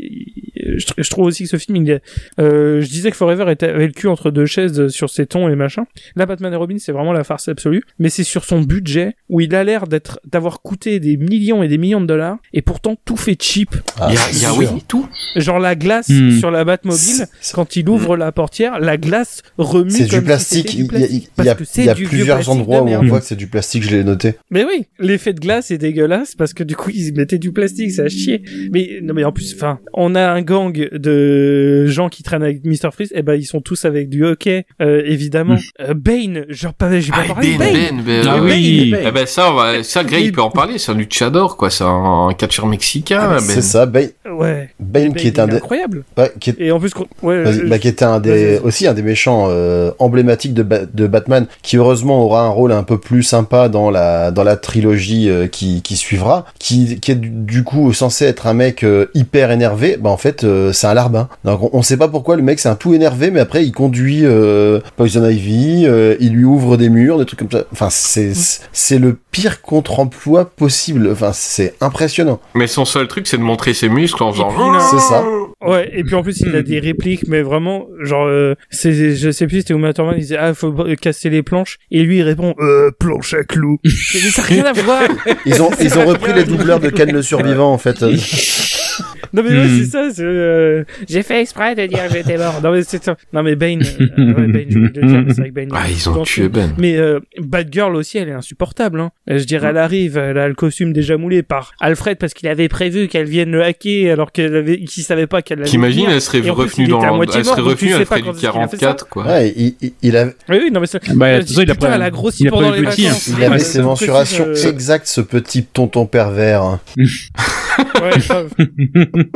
Je, 0.76 0.86
tr- 0.86 0.94
je 1.02 1.10
trouve 1.10 1.24
aussi 1.26 1.44
que 1.44 1.48
ce 1.48 1.56
film, 1.56 1.76
il 1.76 1.90
est. 1.90 2.02
euh, 2.38 2.80
je 2.80 2.88
disais 2.88 3.10
que 3.10 3.16
Forever 3.16 3.50
était 3.50 3.68
avait 3.68 3.86
le 3.86 3.92
cul 3.92 4.08
entre 4.08 4.30
deux 4.30 4.46
chaises 4.46 4.88
sur 4.88 5.10
ses 5.10 5.26
tons 5.26 5.48
et 5.48 5.56
machin. 5.56 5.84
Là, 6.16 6.26
Batman 6.26 6.52
et 6.52 6.56
Robin, 6.56 6.76
c'est 6.78 6.92
vraiment 6.92 7.12
la 7.12 7.24
farce 7.24 7.48
absolue. 7.48 7.82
Mais 7.98 8.08
c'est 8.08 8.24
sur 8.24 8.44
son 8.44 8.60
budget 8.60 9.14
où 9.28 9.40
il 9.40 9.54
a 9.54 9.64
l'air 9.64 9.86
d'être 9.86 10.20
d'avoir 10.24 10.60
coûté 10.62 11.00
des 11.00 11.16
millions 11.16 11.62
et 11.62 11.68
des 11.68 11.78
millions 11.78 12.00
de 12.00 12.06
dollars 12.06 12.38
et 12.52 12.62
pourtant 12.62 12.96
tout 13.04 13.16
fait 13.16 13.36
cheap. 13.40 13.70
Ah, 14.00 14.08
Il 14.10 14.14
y 14.14 14.18
a, 14.18 14.20
il 14.32 14.42
y 14.42 14.44
a 14.44 14.54
oui, 14.54 14.82
tout. 14.86 15.08
Genre 15.36 15.49
la 15.58 15.74
glace 15.74 16.08
Hmm. 16.08 16.38
sur 16.38 16.50
la 16.50 16.64
Batmobile, 16.64 17.26
quand 17.54 17.76
il 17.76 17.88
ouvre 17.88 18.16
la 18.16 18.32
portière, 18.32 18.78
la 18.80 18.96
glace 18.96 19.42
remue 19.58 19.90
C'est 19.90 20.04
du 20.04 20.16
si 20.16 20.20
plastique. 20.22 20.74
Il 20.74 20.76
du 20.76 20.82
y 20.82 20.86
a, 20.86 20.88
plastique. 20.90 21.28
il 21.38 21.44
y 21.44 21.48
a- 21.50 21.56
il 21.76 21.84
y 21.86 21.88
a 21.90 22.08
plusieurs 22.08 22.48
endroits 22.48 22.82
où 22.82 22.88
on 22.88 23.02
voit 23.06 23.20
que 23.20 23.26
c'est 23.26 23.36
du 23.36 23.46
plastique, 23.46 23.82
je 23.84 23.90
l'ai 23.90 24.04
noté. 24.04 24.34
Mais 24.50 24.64
oui, 24.64 24.86
l'effet 24.98 25.32
de 25.32 25.40
glace 25.40 25.70
est 25.70 25.78
dégueulasse 25.78 26.34
parce 26.34 26.52
que 26.54 26.62
du 26.64 26.76
coup 26.76 26.90
ils 26.90 27.12
mettaient 27.14 27.38
du 27.38 27.52
plastique, 27.52 27.90
c'est 27.92 28.02
à 28.02 28.08
chier. 28.08 28.42
Mais 28.72 29.00
non 29.02 29.14
mais 29.14 29.24
en 29.24 29.32
plus, 29.32 29.54
enfin, 29.54 29.78
on 29.94 30.14
a 30.14 30.28
un 30.30 30.42
gang 30.42 30.72
de 30.92 31.86
gens 31.86 32.08
qui 32.08 32.22
traînent 32.22 32.42
avec 32.42 32.64
Mr 32.64 32.90
Freeze, 32.92 33.12
et 33.14 33.22
ben 33.22 33.34
ils 33.34 33.44
sont 33.44 33.60
tous 33.60 33.84
avec 33.84 34.08
du 34.08 34.24
hockey, 34.24 34.64
euh, 34.80 35.02
évidemment. 35.04 35.56
Euh, 35.80 35.94
Bane, 35.94 36.44
genre 36.48 36.74
pas, 36.74 36.98
j'ai 37.00 37.10
pas 37.12 37.18
Ah, 37.24 37.34
parlé. 37.34 37.54
de 37.54 37.58
Ben, 37.58 37.72
Bane. 37.72 37.96
Ben, 37.98 38.04
ben, 38.04 38.26
Ah 38.28 38.42
ouais. 38.42 38.50
oui. 38.52 38.90
Bane. 38.90 39.00
Eh 39.08 39.10
ben 39.10 39.26
ça, 39.26 39.50
on 39.50 39.54
va, 39.54 39.82
ça, 39.82 40.04
Greg, 40.04 40.24
il 40.24 40.32
peut 40.32 40.42
en 40.42 40.50
parler. 40.50 40.78
C'est 40.78 40.92
un 40.92 40.94
luchador, 40.94 41.56
quoi. 41.56 41.70
C'est 41.70 41.84
un 41.84 42.30
catcheur 42.38 42.66
mexicain. 42.66 43.18
Ah, 43.22 43.28
Ben. 43.34 43.40
C'est 43.40 43.62
ça, 43.62 43.86
Bane, 43.86 44.10
Ouais. 44.30 44.70
Bane 44.78 45.14
qui 45.14 45.26
est 45.28 45.38
un 45.40 45.46
il 45.46 45.50
des, 45.50 45.56
incroyable. 45.56 46.04
ouais, 46.16 46.32
qui 46.40 46.50
est 46.50 46.56
Et 46.58 46.72
en 46.72 46.78
plus, 46.78 46.92
ouais, 47.22 47.44
bah, 47.68 47.78
qui 47.78 47.88
était 47.88 48.04
un 48.04 48.20
des, 48.20 48.58
aussi 48.62 48.86
un 48.86 48.94
des 48.94 49.02
méchants 49.02 49.46
euh, 49.48 49.90
emblématiques 49.98 50.54
de, 50.54 50.62
Ba- 50.62 50.86
de 50.92 51.06
Batman, 51.06 51.46
qui 51.62 51.76
heureusement 51.76 52.22
aura 52.24 52.42
un 52.42 52.48
rôle 52.48 52.72
un 52.72 52.82
peu 52.82 52.98
plus 52.98 53.22
sympa 53.22 53.68
dans 53.68 53.90
la, 53.90 54.30
dans 54.30 54.44
la 54.44 54.56
trilogie 54.56 55.28
euh, 55.28 55.46
qui, 55.46 55.82
qui 55.82 55.96
suivra, 55.96 56.44
qui, 56.58 57.00
qui 57.00 57.12
est 57.12 57.20
du, 57.20 57.64
coup 57.64 57.92
censé 57.92 58.24
être 58.24 58.46
un 58.46 58.54
mec 58.54 58.84
euh, 58.84 59.06
hyper 59.14 59.50
énervé, 59.50 59.96
bah 60.00 60.10
en 60.10 60.16
fait 60.16 60.44
euh, 60.44 60.72
c'est 60.72 60.86
un 60.86 60.94
larbin. 60.94 61.28
Donc 61.44 61.62
on, 61.62 61.70
on 61.72 61.82
sait 61.82 61.96
pas 61.96 62.08
pourquoi 62.08 62.36
le 62.36 62.42
mec 62.42 62.58
c'est 62.60 62.68
un 62.68 62.74
tout 62.74 62.94
énervé, 62.94 63.30
mais 63.30 63.40
après 63.40 63.64
il 63.64 63.72
conduit 63.72 64.24
euh, 64.24 64.80
Poison 64.96 65.28
Ivy, 65.28 65.84
euh, 65.86 66.16
il 66.20 66.32
lui 66.32 66.44
ouvre 66.44 66.76
des 66.76 66.88
murs, 66.88 67.18
des 67.18 67.24
trucs 67.26 67.38
comme 67.40 67.50
ça. 67.50 67.64
Enfin 67.72 67.88
c'est 67.90 68.32
c'est 68.72 68.98
le 68.98 69.18
pire 69.30 69.62
contre-emploi 69.62 70.44
possible. 70.44 71.08
Enfin 71.12 71.30
c'est 71.32 71.74
impressionnant. 71.80 72.40
Mais 72.54 72.66
son 72.66 72.84
seul 72.84 73.08
truc, 73.08 73.26
c'est 73.26 73.38
de 73.38 73.42
montrer 73.42 73.74
ses 73.74 73.88
muscles 73.88 74.22
en 74.22 74.32
faisant. 74.32 74.50
C'est 74.90 74.98
ça. 75.00 75.22
Ouais, 75.60 75.90
et 75.92 76.04
puis 76.04 76.14
en 76.14 76.22
plus 76.22 76.40
il 76.40 76.54
a 76.56 76.62
des 76.62 76.78
répliques, 76.78 77.26
mais 77.28 77.42
vraiment, 77.42 77.86
genre, 78.00 78.26
euh, 78.26 78.54
c'est, 78.70 79.14
je 79.14 79.30
sais 79.30 79.46
plus, 79.46 79.58
c'était 79.58 79.74
Uma 79.74 79.92
Thurman, 79.92 80.14
il 80.16 80.20
disait 80.20 80.36
ah 80.38 80.54
faut 80.54 80.72
casser 81.00 81.30
les 81.30 81.42
planches, 81.42 81.78
et 81.90 82.02
lui 82.02 82.18
il 82.18 82.22
répond 82.22 82.54
euh, 82.60 82.90
planche 82.98 83.34
à 83.34 83.44
clous. 83.44 83.78
mais 83.84 83.90
ça 83.90 84.42
n'a 84.42 84.48
rien 84.48 84.64
à 84.64 84.72
voir. 84.72 85.02
Ils 85.46 85.62
ont 85.62 85.70
ils 85.80 85.98
ont 85.98 86.06
repris 86.06 86.32
les 86.32 86.44
doubleurs 86.44 86.80
de 86.80 86.90
Ken 86.90 87.12
le 87.12 87.22
survivant 87.22 87.72
en 87.72 87.78
fait. 87.78 88.04
Non 89.32 89.42
mais 89.42 89.50
ouais, 89.50 89.64
Hmm. 89.66 89.78
c'est 89.78 89.84
ça. 89.86 90.08
c'est, 90.12 90.22
euh, 90.24 90.84
J'ai 91.08 91.22
fait 91.22 91.40
exprès 91.42 91.74
de 91.74 91.86
dire 91.86 92.06
que 92.08 92.12
j'étais 92.14 92.36
mort. 92.36 92.60
Non 92.62 92.72
mais 92.72 92.82
c'est 92.82 93.02
ça. 93.02 93.16
Non 93.32 93.42
mais 93.42 93.54
Bane, 93.54 93.82
euh, 93.82 94.06
ouais, 94.34 94.46
Bane, 94.48 94.66
je 94.68 94.78
voulais 94.78 94.90
le 94.94 95.06
dire, 95.08 95.22
mais 95.26 95.34
c'est 95.34 95.40
vrai 95.40 95.48
que 95.50 95.54
Bane. 95.54 95.68
Ah, 95.72 95.84
ils 95.88 96.08
ont 96.08 96.22
tué 96.22 96.48
Ben. 96.48 96.72
Mais 96.78 96.96
euh, 96.96 97.20
Batgirl 97.38 97.94
aussi, 97.96 98.18
elle 98.18 98.28
est 98.28 98.32
insupportable. 98.32 99.00
Hein. 99.00 99.10
Euh, 99.30 99.38
Je 99.38 99.44
dirais, 99.44 99.68
elle 99.70 99.76
arrive, 99.78 100.16
elle 100.18 100.38
a 100.38 100.48
le 100.48 100.54
costume 100.54 100.92
déjà 100.92 101.16
moulé 101.16 101.42
par 101.42 101.72
Alfred 101.80 102.18
parce 102.18 102.34
qu'il 102.34 102.48
avait 102.48 102.68
prévu 102.68 103.08
qu'elle 103.08 103.26
vienne 103.28 103.50
le 103.52 103.62
hacker 103.62 104.12
alors 104.12 104.32
qu'elle 104.32 104.54
avait, 104.56 104.80
qu'il 104.80 105.02
savait 105.04 105.26
pas 105.26 105.42
qu'elle 105.42 105.58
l'avait. 105.58 105.70
T'imagines, 105.70 106.06
elle 106.10 106.20
serait 106.20 106.40
revenue 106.50 106.88
dans, 106.88 107.14
moitié 107.16 107.38
elle 107.40 107.44
serait 107.44 107.60
mort, 107.60 107.70
revenue, 107.70 107.90
quand 107.90 107.96
du 107.96 108.02
est-ce 108.02 108.40
qu'il 108.40 108.48
a 108.60 108.68
fait 108.68 108.76
ça. 108.76 108.86
44, 108.86 109.08
quoi. 109.08 109.26
Ouais, 109.26 109.52
il, 109.56 109.74
il, 109.80 109.92
il 110.02 110.16
a, 110.16 110.26
Oui, 110.48 110.58
oui, 110.64 110.70
non 110.72 110.80
mais 110.80 110.86
ça. 110.86 110.98
Bah, 111.14 111.34
de 111.34 111.38
toute 111.40 111.48
façon, 111.48 111.62
il 111.62 111.70
a 111.70 111.74
pas- 111.74 111.94
elle 111.94 112.02
a 112.02 112.10
grossi 112.10 112.42
il 112.44 112.50
pendant 112.50 112.70
les 112.72 112.80
hein. 112.80 112.90
vacances. 112.90 113.30
Avait 113.36 113.48
Ouais, 113.48 113.58
ses 113.58 113.82
mensurations 113.82 114.52
exactes, 114.54 115.06
ce 115.06 115.20
petit 115.20 115.64
tonton 115.64 116.06
pervers. 116.06 116.78
Ouais, 116.96 118.18
grave. 118.18 118.48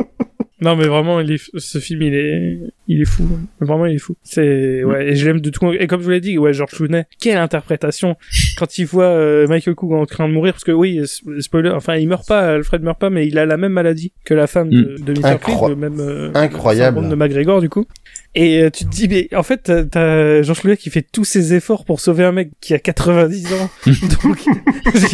Non 0.61 0.77
mais 0.77 0.87
vraiment 0.87 1.19
il 1.19 1.33
est 1.33 1.41
ce 1.57 1.79
film 1.79 2.01
il 2.03 2.15
est 2.15 2.57
il 2.87 3.01
est 3.01 3.05
fou. 3.05 3.27
Vraiment 3.59 3.85
il 3.87 3.95
est 3.95 3.99
fou. 3.99 4.15
C'est 4.23 4.85
ouais 4.85 5.09
et 5.09 5.15
je 5.15 5.27
l'aime 5.27 5.41
de 5.41 5.49
tout 5.49 5.73
et 5.73 5.85
comme 5.85 5.99
je 5.99 6.05
vous 6.05 6.11
l'ai 6.11 6.21
dit 6.21 6.37
ouais 6.37 6.53
George 6.53 6.71
Clooney 6.71 7.03
quelle 7.19 7.37
interprétation. 7.37 8.15
Quand 8.57 8.77
il 8.77 8.85
voit 8.85 9.03
euh, 9.03 9.47
Michael 9.47 9.75
Cook 9.75 9.91
en 9.91 10.05
train 10.05 10.29
de 10.29 10.33
mourir 10.33 10.53
parce 10.53 10.63
que 10.63 10.71
oui 10.71 11.01
spoiler 11.39 11.71
enfin 11.71 11.95
il 11.97 12.07
meurt 12.07 12.25
pas 12.25 12.53
Alfred 12.53 12.81
meurt 12.83 12.97
pas 12.99 13.09
mais 13.09 13.27
il 13.27 13.37
a 13.37 13.45
la 13.45 13.57
même 13.57 13.73
maladie 13.73 14.13
que 14.23 14.33
la 14.33 14.47
femme 14.47 14.69
de, 14.69 14.95
de 14.97 15.11
Mr. 15.19 15.35
Incro- 15.35 15.69
le 15.69 15.75
même 15.75 15.99
euh, 15.99 16.31
Incroyable. 16.33 17.09
de 17.09 17.15
McGregor 17.15 17.59
du 17.59 17.67
coup 17.69 17.85
et 18.35 18.61
euh, 18.63 18.69
tu 18.69 18.83
te 18.85 18.89
dis 18.89 19.07
mais 19.07 19.27
en 19.35 19.43
fait 19.43 19.57
t'as- 19.63 19.83
t'as 19.85 20.41
George 20.43 20.59
Clooney 20.61 20.77
qui 20.77 20.89
fait 20.89 21.05
tous 21.09 21.23
ses 21.23 21.53
efforts 21.53 21.85
pour 21.85 21.99
sauver 22.01 22.23
un 22.25 22.31
mec 22.33 22.49
qui 22.61 22.73
a 22.73 22.79
90 22.79 23.53
ans. 23.53 23.69
Donc 24.23 24.37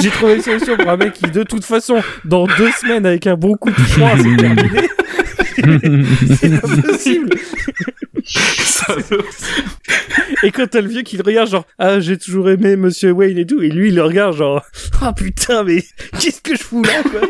j'ai- 0.00 0.10
trouvé 0.10 0.36
une 0.36 0.42
solution 0.42 0.76
pour 0.76 0.88
un 0.88 0.96
mec 0.96 1.12
qui 1.14 1.30
de 1.30 1.42
toute 1.42 1.64
façon 1.64 2.02
dans 2.24 2.46
deux 2.46 2.70
semaines 2.80 3.06
avec 3.06 3.26
un 3.26 3.36
bon 3.36 3.54
coup 3.56 3.70
de 3.70 3.76
froid 3.76 4.10
c'est 4.16 4.36
terminé. 4.36 4.88
C'est 6.40 6.60
pas 6.60 6.68
possible. 6.82 7.30
et 10.42 10.50
quand 10.50 10.66
t'as 10.68 10.80
le 10.80 10.88
vieux 10.88 11.02
qui 11.02 11.16
le 11.16 11.22
regarde 11.24 11.48
genre 11.48 11.66
ah 11.78 12.00
j'ai 12.00 12.18
toujours 12.18 12.50
aimé 12.50 12.76
Monsieur 12.76 13.12
Wayne 13.12 13.38
et 13.38 13.46
tout 13.46 13.62
et 13.62 13.68
lui 13.68 13.88
il 13.88 13.94
le 13.94 14.02
regarde 14.02 14.36
genre 14.36 14.62
ah 15.00 15.12
putain 15.12 15.64
mais 15.64 15.82
qu'est-ce 16.20 16.40
que 16.40 16.54
je 16.56 16.62
fous 16.62 16.82
là 16.82 17.02
quoi? 17.02 17.20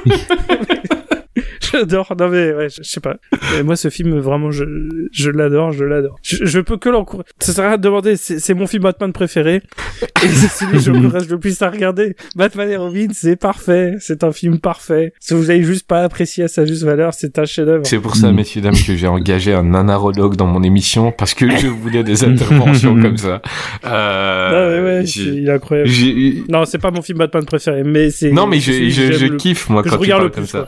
J'adore. 1.73 2.15
Non 2.19 2.29
mais 2.29 2.53
ouais, 2.53 2.69
je, 2.69 2.83
sais 2.83 3.01
pas. 3.01 3.17
Mais 3.55 3.63
moi 3.63 3.77
ce 3.77 3.89
film 3.91 4.19
vraiment 4.19 4.51
je 4.51 4.65
je 5.13 5.31
l'adore, 5.31 5.73
je 5.73 5.85
l'adore. 5.85 6.17
Je, 6.23 6.45
je 6.45 6.61
peux 6.61 6.77
que 6.77 6.89
l'encourager. 6.89 7.29
Ça 7.41 7.53
sert 7.53 7.65
à 7.65 7.69
rien 7.69 7.77
de 7.77 7.83
demander. 7.83 8.17
C'est 8.17 8.39
c'est 8.39 8.55
mon 8.55 8.67
film 8.67 8.83
Batman 8.83 9.13
préféré 9.13 9.57
et 10.23 10.29
c'est 10.29 10.49
celui 10.49 10.73
que 10.73 10.79
j'encourage 10.79 11.29
le 11.29 11.39
plus 11.39 11.61
à 11.63 11.71
regarder. 11.71 12.17
Batman 12.37 12.71
et 12.71 12.77
Robin, 12.77 13.09
c'est 13.13 13.37
parfait. 13.37 13.95
C'est 14.01 14.25
un 14.25 14.33
film 14.33 14.59
parfait. 14.59 15.13
Si 15.21 15.35
vous 15.35 15.51
avez 15.51 15.63
juste 15.63 15.87
pas 15.87 16.03
apprécié 16.03 16.45
à 16.45 16.49
sa 16.49 16.65
juste 16.67 16.83
valeur, 16.85 17.15
c'est 17.15 17.39
un 17.39 17.45
chef-d'œuvre. 17.45 17.87
C'est 17.87 17.99
pour 17.99 18.17
ça, 18.17 18.33
messieurs, 18.33 18.61
dames, 18.61 18.75
que 18.75 18.95
j'ai 18.97 19.07
engagé 19.07 19.53
un 19.53 19.63
nanarologue 19.65 20.37
dans 20.37 20.47
mon 20.47 20.63
émission, 20.63 21.13
parce 21.13 21.35
que 21.35 21.49
je 21.57 21.67
voulais 21.67 22.03
des 22.03 22.25
interventions 22.25 23.01
comme 23.01 23.17
ça. 23.17 23.41
Euh, 23.85 24.51
Ah 24.53 24.69
ouais, 24.69 24.83
ouais, 24.99 25.07
j'ai- 25.07 25.25
c'est- 25.25 25.37
il 25.37 25.49
est 25.49 25.53
incroyable. 25.53 25.89
j'ai- 25.89 26.43
Non, 26.49 26.65
c'est 26.65 26.79
pas 26.79 26.91
mon 26.91 27.03
film 27.03 27.19
Batman 27.19 27.45
préféré, 27.45 27.83
mais 27.85 28.11
c'est. 28.11 28.31
Non, 28.31 28.47
mais 28.47 28.61
je, 28.61 28.73
je, 28.73 28.89
j'aime 28.91 29.13
je 29.13 29.27
le- 29.27 29.37
kiffe, 29.37 29.69
moi, 29.69 29.83
quand 29.83 29.91
je 29.91 29.95
tu 29.97 30.01
regarde 30.01 30.31
parles 30.31 30.31
le 30.31 30.35
comme 30.35 30.47
ça. 30.47 30.67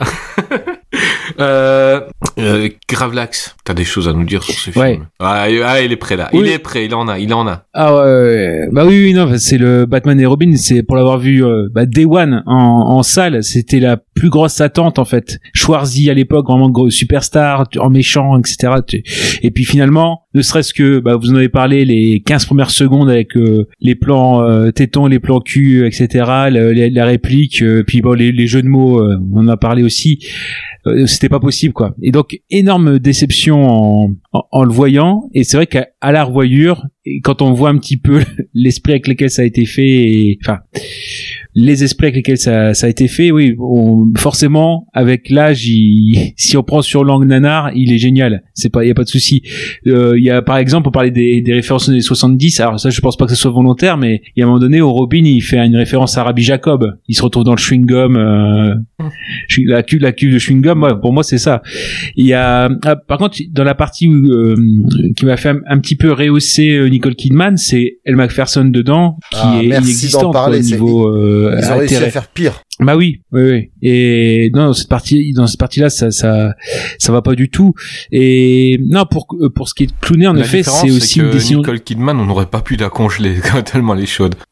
Euh, 1.40 2.00
euh, 2.38 2.68
Gravelax, 2.88 3.56
t'as 3.64 3.74
des 3.74 3.84
choses 3.84 4.08
à 4.08 4.12
nous 4.12 4.24
dire 4.24 4.42
sur 4.42 4.54
ce 4.54 4.70
film 4.70 4.84
Ouais. 4.84 5.00
ah, 5.20 5.48
il- 5.50 5.62
ah, 5.64 5.80
il 5.82 5.92
est 5.92 5.96
prêt 5.96 6.16
là. 6.16 6.28
Il 6.32 6.46
est 6.48 6.58
prêt, 6.58 6.84
il 6.86 6.94
en 6.94 7.08
a, 7.08 7.18
il 7.18 7.32
en 7.34 7.46
a. 7.46 7.64
Ah 7.74 7.94
ouais, 7.94 8.00
ouais, 8.02 8.68
bah 8.72 8.84
oui, 8.86 9.04
oui, 9.04 9.14
non, 9.14 9.30
c'est 9.38 9.58
le 9.58 9.86
Batman 9.86 10.18
et 10.20 10.26
Robin, 10.26 10.52
c'est 10.56 10.82
pour 10.82 10.96
l'avoir 10.96 11.18
vu 11.18 11.44
euh, 11.44 11.68
bah, 11.72 11.86
Day 11.86 12.04
One 12.04 12.42
en, 12.46 12.54
en 12.54 13.02
salle, 13.02 13.42
c'était 13.42 13.80
la 13.80 13.96
plus 13.96 14.30
grosse 14.30 14.60
attente 14.60 14.98
en 14.98 15.04
fait. 15.04 15.38
Schwarzy 15.54 16.10
à 16.10 16.14
l'époque, 16.14 16.46
vraiment 16.46 16.70
gros 16.70 16.90
superstar, 16.90 17.64
en 17.78 17.90
méchant, 17.90 18.38
etc. 18.38 18.72
Et 19.42 19.50
puis 19.50 19.64
finalement, 19.64 20.22
ne 20.34 20.42
serait-ce 20.42 20.72
que, 20.74 20.98
bah, 21.00 21.16
vous 21.16 21.30
en 21.32 21.36
avez 21.36 21.48
parlé, 21.48 21.84
les 21.84 22.20
15 22.24 22.46
premières 22.46 22.70
secondes 22.70 23.08
avec 23.10 23.36
euh, 23.36 23.66
les 23.80 23.94
plans 23.94 24.42
euh, 24.42 24.70
tétons, 24.70 25.06
les 25.06 25.18
plans 25.18 25.40
cul, 25.40 25.86
etc. 25.86 26.24
la 26.50 27.04
réplique, 27.04 27.62
puis 27.86 28.00
bon, 28.02 28.12
les, 28.12 28.32
les 28.32 28.46
jeux 28.46 28.62
de 28.62 28.68
mots, 28.68 29.02
on 29.32 29.40
en 29.40 29.48
a 29.48 29.56
parlé 29.56 29.82
aussi. 29.82 30.18
C'était 31.26 31.34
pas 31.34 31.40
possible 31.40 31.74
quoi. 31.74 31.94
Et 32.02 32.12
donc 32.12 32.40
énorme 32.50 32.98
déception 32.98 33.66
en, 33.66 34.10
en, 34.32 34.64
le 34.64 34.72
voyant. 34.72 35.28
Et 35.34 35.44
c'est 35.44 35.56
vrai 35.56 35.66
qu'à 35.66 35.88
la 36.02 36.24
revoyure, 36.24 36.86
et 37.06 37.20
quand 37.20 37.40
on 37.40 37.52
voit 37.52 37.70
un 37.70 37.78
petit 37.78 37.96
peu 37.96 38.20
l'esprit 38.54 38.92
avec 38.94 39.08
lequel 39.08 39.30
ça 39.30 39.42
a 39.42 39.44
été 39.44 39.64
fait, 39.64 39.86
et, 39.88 40.38
enfin 40.44 40.58
les 41.58 41.82
esprits 41.82 42.08
avec 42.08 42.16
lesquels 42.16 42.36
ça, 42.36 42.74
ça 42.74 42.86
a 42.86 42.90
été 42.90 43.08
fait, 43.08 43.30
oui, 43.30 43.54
on- 43.58 44.12
forcément 44.18 44.86
avec 44.92 45.30
l'âge, 45.30 45.60
si 46.36 46.56
on 46.58 46.62
prend 46.62 46.82
sur 46.82 47.02
langue 47.02 47.26
nanar, 47.26 47.70
il 47.74 47.92
est 47.94 47.98
génial. 47.98 48.42
C'est 48.52 48.68
pas, 48.68 48.84
il 48.84 48.88
y 48.88 48.90
a 48.90 48.94
pas 48.94 49.04
de 49.04 49.08
souci. 49.08 49.40
Euh, 49.86 50.18
Il 50.18 50.22
y 50.24 50.28
a 50.30 50.42
par 50.42 50.58
exemple, 50.58 50.88
on 50.88 50.90
parlait 50.90 51.10
des, 51.10 51.40
des 51.40 51.54
références 51.54 51.88
des 51.88 52.02
70. 52.02 52.60
Alors 52.60 52.78
ça, 52.78 52.90
je 52.90 53.00
pense 53.00 53.16
pas 53.16 53.24
que 53.24 53.30
ce 53.30 53.36
soit 53.40 53.50
volontaire, 53.52 53.96
mais 53.96 54.20
il 54.36 54.40
y 54.40 54.42
a 54.42 54.44
un 54.44 54.48
moment 54.48 54.58
donné, 54.60 54.82
où 54.82 54.92
Robin, 54.92 55.22
il 55.24 55.40
fait 55.40 55.56
une 55.64 55.76
référence 55.76 56.18
à 56.18 56.24
Rabbi 56.24 56.42
Jacob. 56.42 56.92
Il 57.08 57.14
se 57.16 57.22
retrouve 57.22 57.44
dans 57.44 57.52
le 57.54 57.58
chewing 57.58 57.86
gum, 57.86 58.16
euh, 58.16 58.74
la 59.64 59.82
cuve, 59.82 60.00
la 60.02 60.12
cuve 60.12 60.34
de 60.34 60.38
chewing 60.38 60.60
gum. 60.60 60.82
ouais, 60.82 60.92
pour 61.00 61.14
moi, 61.14 61.22
c'est 61.22 61.38
ça. 61.38 61.62
Il 62.16 62.26
y 62.26 62.34
a, 62.34 62.68
ah, 62.84 62.96
par 62.96 63.16
contre, 63.16 63.38
dans 63.50 63.64
la 63.64 63.74
partie 63.74 64.08
où, 64.08 64.12
euh, 64.30 64.56
qui 65.16 65.24
m'a 65.24 65.38
fait 65.38 65.50
un, 65.50 65.60
un 65.68 65.78
petit 65.78 65.96
peu 65.96 66.12
rehausser 66.12 66.72
euh, 66.76 66.86
Nicole 66.96 67.14
Kidman, 67.14 67.56
c'est 67.56 67.98
Elle 68.04 68.16
Macpherson 68.16 68.64
dedans, 68.64 69.18
qui 69.30 69.38
Ah, 69.42 69.58
est 69.60 69.66
inexistante 69.66 70.22
d'en 70.22 70.30
parler, 70.32 70.58
quoi, 70.60 70.66
au 70.66 70.70
niveau 70.70 71.08
euh, 71.08 71.58
Ils 71.60 71.64
ont 71.66 71.78
réussi 71.78 71.94
intérêt. 71.94 72.08
à 72.08 72.10
faire 72.10 72.28
pire. 72.28 72.62
Bah 72.80 72.96
oui, 72.96 73.22
oui, 73.32 73.42
oui. 73.50 73.70
Et 73.82 74.50
non, 74.54 74.66
dans 74.66 74.72
cette 74.74 74.88
partie, 74.88 75.32
dans 75.32 75.46
cette 75.46 75.60
partie-là, 75.60 75.88
ça, 75.88 76.10
ça, 76.10 76.54
ça 76.98 77.12
va 77.12 77.22
pas 77.22 77.34
du 77.34 77.48
tout. 77.48 77.72
Et 78.12 78.78
non, 78.86 79.04
pour 79.06 79.26
pour 79.54 79.68
ce 79.68 79.74
qui 79.74 79.84
est 79.84 79.86
de 79.86 79.92
clowner, 80.00 80.26
en 80.26 80.32
La 80.34 80.40
effet, 80.40 80.62
c'est 80.62 80.90
aussi 80.90 81.20
que 81.20 81.24
une 81.24 81.30
décision. 81.30 81.58
Nicole 81.60 81.80
Kidman, 81.80 82.18
on 82.18 82.26
n'aurait 82.26 82.46
pas 82.46 82.60
pu 82.60 82.76
la 82.76 82.88
congeler 82.90 83.36
tellement 83.72 83.94
elle 83.94 84.02
est 84.02 84.06
chaude. 84.06 84.34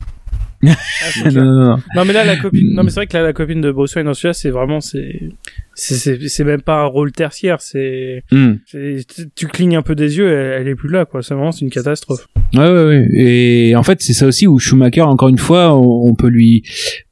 Ah, 0.66 1.30
non, 1.30 1.44
non, 1.44 1.64
non. 1.70 1.76
Non, 1.94 2.04
mais 2.06 2.14
là, 2.14 2.24
la 2.24 2.36
copine, 2.36 2.72
non, 2.74 2.82
mais 2.84 2.88
c'est 2.88 2.96
vrai 2.96 3.06
que 3.06 3.14
là, 3.16 3.22
la 3.22 3.32
copine 3.34 3.60
de 3.60 3.70
Bruce 3.70 3.94
Wayne 3.96 4.06
dans 4.06 4.14
celui-là, 4.14 4.32
c'est 4.32 4.48
vraiment, 4.48 4.80
c'est, 4.80 5.20
c'est, 5.74 6.44
même 6.44 6.62
pas 6.62 6.80
un 6.82 6.86
rôle 6.86 7.12
tertiaire, 7.12 7.60
c'est, 7.60 8.22
Hmm. 8.30 8.54
tu- 9.34 9.46
clignes 9.48 9.76
un 9.76 9.82
peu 9.82 9.94
des 9.94 10.16
yeux, 10.18 10.28
elle, 10.28 10.62
elle 10.62 10.68
est 10.68 10.74
plus 10.74 10.88
là, 10.90 11.04
quoi. 11.04 11.22
C'est 11.22 11.34
vraiment, 11.34 11.52
c'est 11.52 11.64
une 11.64 11.70
catastrophe. 11.70 12.26
Ouais, 12.54 12.60
ouais, 12.68 12.84
ouais. 12.84 13.08
Et 13.12 13.76
en 13.76 13.82
fait, 13.82 14.00
c'est 14.02 14.12
ça 14.12 14.26
aussi 14.26 14.46
où 14.46 14.58
Schumacher, 14.58 15.02
encore 15.02 15.28
une 15.28 15.38
fois, 15.38 15.74
on, 15.76 16.08
on 16.08 16.14
peut 16.14 16.28
lui 16.28 16.62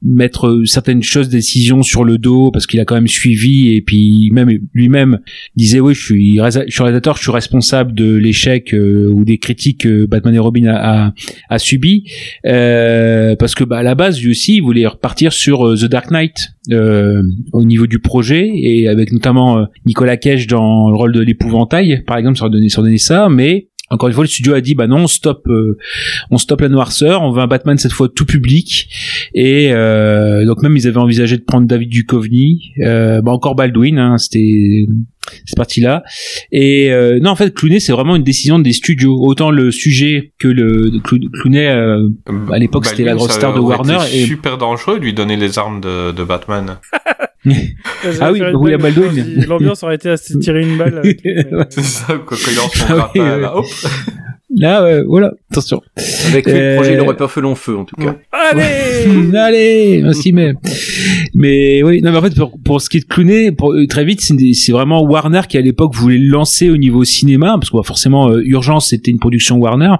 mettre 0.02 0.48
euh, 0.48 0.64
certaines 0.64 1.02
choses, 1.02 1.28
décisions 1.28 1.82
sur 1.82 2.04
le 2.04 2.18
dos 2.18 2.50
parce 2.50 2.66
qu'il 2.66 2.80
a 2.80 2.84
quand 2.84 2.94
même 2.94 3.08
suivi 3.08 3.74
et 3.74 3.82
puis 3.82 4.30
même 4.32 4.50
lui-même 4.74 5.18
disait 5.56 5.80
oui, 5.80 5.94
je 5.94 6.02
suis, 6.04 6.36
je 6.38 6.64
suis 6.70 6.82
réalisateur, 6.82 7.16
je 7.16 7.22
suis 7.22 7.30
responsable 7.30 7.94
de 7.94 8.14
l'échec 8.16 8.72
euh, 8.74 9.08
ou 9.12 9.24
des 9.24 9.38
critiques 9.38 9.80
que 9.82 10.06
Batman 10.06 10.34
et 10.34 10.38
Robin 10.38 10.66
a, 10.66 11.06
a, 11.08 11.14
a 11.48 11.58
subi 11.58 12.04
euh, 12.46 13.34
parce 13.36 13.54
que 13.54 13.64
bah, 13.64 13.78
à 13.78 13.82
la 13.82 13.94
base, 13.94 14.20
lui 14.22 14.30
aussi, 14.30 14.56
il 14.56 14.62
voulait 14.62 14.86
repartir 14.86 15.32
sur 15.32 15.66
euh, 15.66 15.76
The 15.76 15.84
Dark 15.86 16.10
Knight 16.10 16.36
euh, 16.70 17.22
au 17.52 17.64
niveau 17.64 17.86
du 17.86 17.98
projet 17.98 18.48
et 18.54 18.88
avec 18.88 19.12
notamment 19.12 19.58
euh, 19.58 19.64
Nicolas 19.86 20.16
Cage 20.16 20.46
dans 20.46 20.90
le 20.90 20.96
rôle 20.96 21.12
de 21.12 21.20
l'épouvantail, 21.20 22.02
par 22.06 22.16
exemple, 22.16 22.38
ça 22.38 22.44
aurait 22.44 22.52
donné, 22.52 22.68
ça 22.68 22.80
aurait 22.80 22.88
donné 22.88 22.98
ça, 22.98 23.28
mais 23.28 23.68
encore 23.92 24.08
une 24.08 24.14
fois, 24.14 24.24
le 24.24 24.28
studio 24.28 24.54
a 24.54 24.60
dit 24.62 24.74
bah 24.74 24.86
non, 24.86 25.00
on 25.00 25.06
stoppe, 25.06 25.46
euh, 25.48 25.76
on 26.30 26.38
stoppe 26.38 26.62
la 26.62 26.70
noirceur, 26.70 27.22
on 27.22 27.30
veut 27.30 27.42
un 27.42 27.46
Batman 27.46 27.76
cette 27.76 27.92
fois 27.92 28.08
tout 28.08 28.24
public. 28.24 28.88
Et 29.34 29.70
euh, 29.72 30.46
donc 30.46 30.62
même 30.62 30.76
ils 30.76 30.88
avaient 30.88 30.98
envisagé 30.98 31.36
de 31.36 31.42
prendre 31.42 31.66
David 31.66 31.90
Duchovny, 31.90 32.72
euh, 32.80 33.20
bah 33.20 33.32
encore 33.32 33.54
Baldwin, 33.54 33.98
hein, 33.98 34.16
c'était 34.16 34.86
cette 35.44 35.56
partie-là. 35.56 36.02
Et 36.50 36.90
euh, 36.90 37.20
non, 37.20 37.30
en 37.30 37.36
fait, 37.36 37.54
Clooney, 37.54 37.80
c'est 37.80 37.92
vraiment 37.92 38.16
une 38.16 38.22
décision 38.22 38.58
des 38.58 38.72
studios. 38.72 39.18
Autant 39.20 39.50
le 39.50 39.70
sujet 39.70 40.32
que 40.38 40.48
le 40.48 40.90
Clooney, 41.02 41.68
euh, 41.68 42.08
à 42.50 42.58
l'époque, 42.58 42.86
c'était 42.86 43.04
la 43.04 43.14
grosse 43.14 43.32
star 43.32 43.54
de 43.54 43.60
Warner. 43.60 43.98
été 44.08 44.22
Et 44.22 44.26
super 44.26 44.58
dangereux 44.58 44.98
de 44.98 45.04
lui 45.04 45.14
donner 45.14 45.36
les 45.36 45.58
armes 45.58 45.80
de, 45.80 46.12
de 46.12 46.24
Batman. 46.24 46.78
Ah 48.20 48.30
oui, 48.32 48.38
je 48.38 48.44
pense, 48.52 49.46
L'ambiance 49.48 49.82
aurait 49.82 49.96
été 49.96 50.10
à 50.10 50.16
se 50.16 50.36
tirer 50.38 50.62
une 50.62 50.78
balle. 50.78 51.00
mais- 51.04 51.16
C'est 51.70 51.82
ça, 51.82 52.14
quoi, 52.26 52.36
quand 52.42 52.50
il 52.50 52.56
lance 52.56 52.72
son 52.74 52.84
Ah 52.88 53.10
oui. 53.14 53.20
là, 53.20 53.56
hop. 53.56 53.66
Là, 54.56 54.82
ouais, 54.82 55.02
voilà, 55.06 55.32
attention. 55.50 55.80
Avec 56.28 56.46
lui, 56.46 56.52
le 56.54 56.74
projet, 56.76 56.92
il 56.94 56.98
Euh, 56.98 57.02
aurait 57.04 57.16
pas 57.16 57.28
fait 57.28 57.40
long 57.40 57.54
feu, 57.54 57.76
en 57.76 57.84
tout 57.84 57.96
cas. 57.96 58.16
Allez! 58.32 59.34
Allez, 59.36 60.04
aussi 60.04 60.32
mais 60.32 60.52
mais 61.34 61.82
oui, 61.82 62.00
non 62.02 62.12
mais 62.12 62.18
en 62.18 62.22
fait 62.22 62.34
pour, 62.34 62.58
pour 62.62 62.80
ce 62.80 62.88
qui 62.90 62.98
est 62.98 63.00
de 63.00 63.06
Clooney, 63.06 63.52
pour, 63.52 63.72
euh, 63.72 63.86
très 63.86 64.04
vite 64.04 64.20
c'est 64.20 64.72
vraiment 64.72 65.02
Warner 65.02 65.40
qui 65.48 65.56
à 65.56 65.60
l'époque 65.60 65.94
voulait 65.94 66.18
le 66.18 66.28
lancer 66.28 66.70
au 66.70 66.76
niveau 66.76 67.04
cinéma 67.04 67.54
parce 67.58 67.70
que 67.70 67.76
bah, 67.76 67.82
forcément 67.84 68.28
euh, 68.30 68.42
Urgence 68.44 68.88
c'était 68.90 69.10
une 69.10 69.18
production 69.18 69.56
Warner 69.56 69.94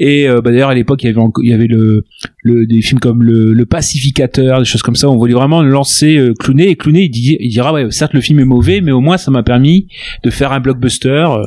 et 0.00 0.28
euh, 0.28 0.40
bah, 0.40 0.50
d'ailleurs 0.50 0.70
à 0.70 0.74
l'époque 0.74 1.02
il 1.04 1.06
y 1.06 1.10
avait 1.10 1.20
il 1.42 1.50
y 1.50 1.52
avait 1.52 1.66
le, 1.66 2.04
le 2.42 2.66
des 2.66 2.80
films 2.82 3.00
comme 3.00 3.22
le, 3.22 3.52
le 3.52 3.66
Pacificateur, 3.66 4.58
des 4.60 4.64
choses 4.64 4.82
comme 4.82 4.96
ça, 4.96 5.08
on 5.08 5.16
voulait 5.16 5.34
vraiment 5.34 5.62
lancer 5.62 6.16
euh, 6.16 6.34
Clooney 6.38 6.68
et 6.68 6.76
Clooney 6.76 7.04
il, 7.04 7.10
dit, 7.10 7.36
il 7.38 7.50
dira 7.50 7.72
ouais 7.72 7.86
certes 7.90 8.14
le 8.14 8.20
film 8.20 8.40
est 8.40 8.44
mauvais 8.44 8.80
mais 8.80 8.92
au 8.92 9.00
moins 9.00 9.18
ça 9.18 9.30
m'a 9.30 9.42
permis 9.42 9.88
de 10.24 10.30
faire 10.30 10.52
un 10.52 10.60
blockbuster 10.60 11.08
euh, 11.08 11.44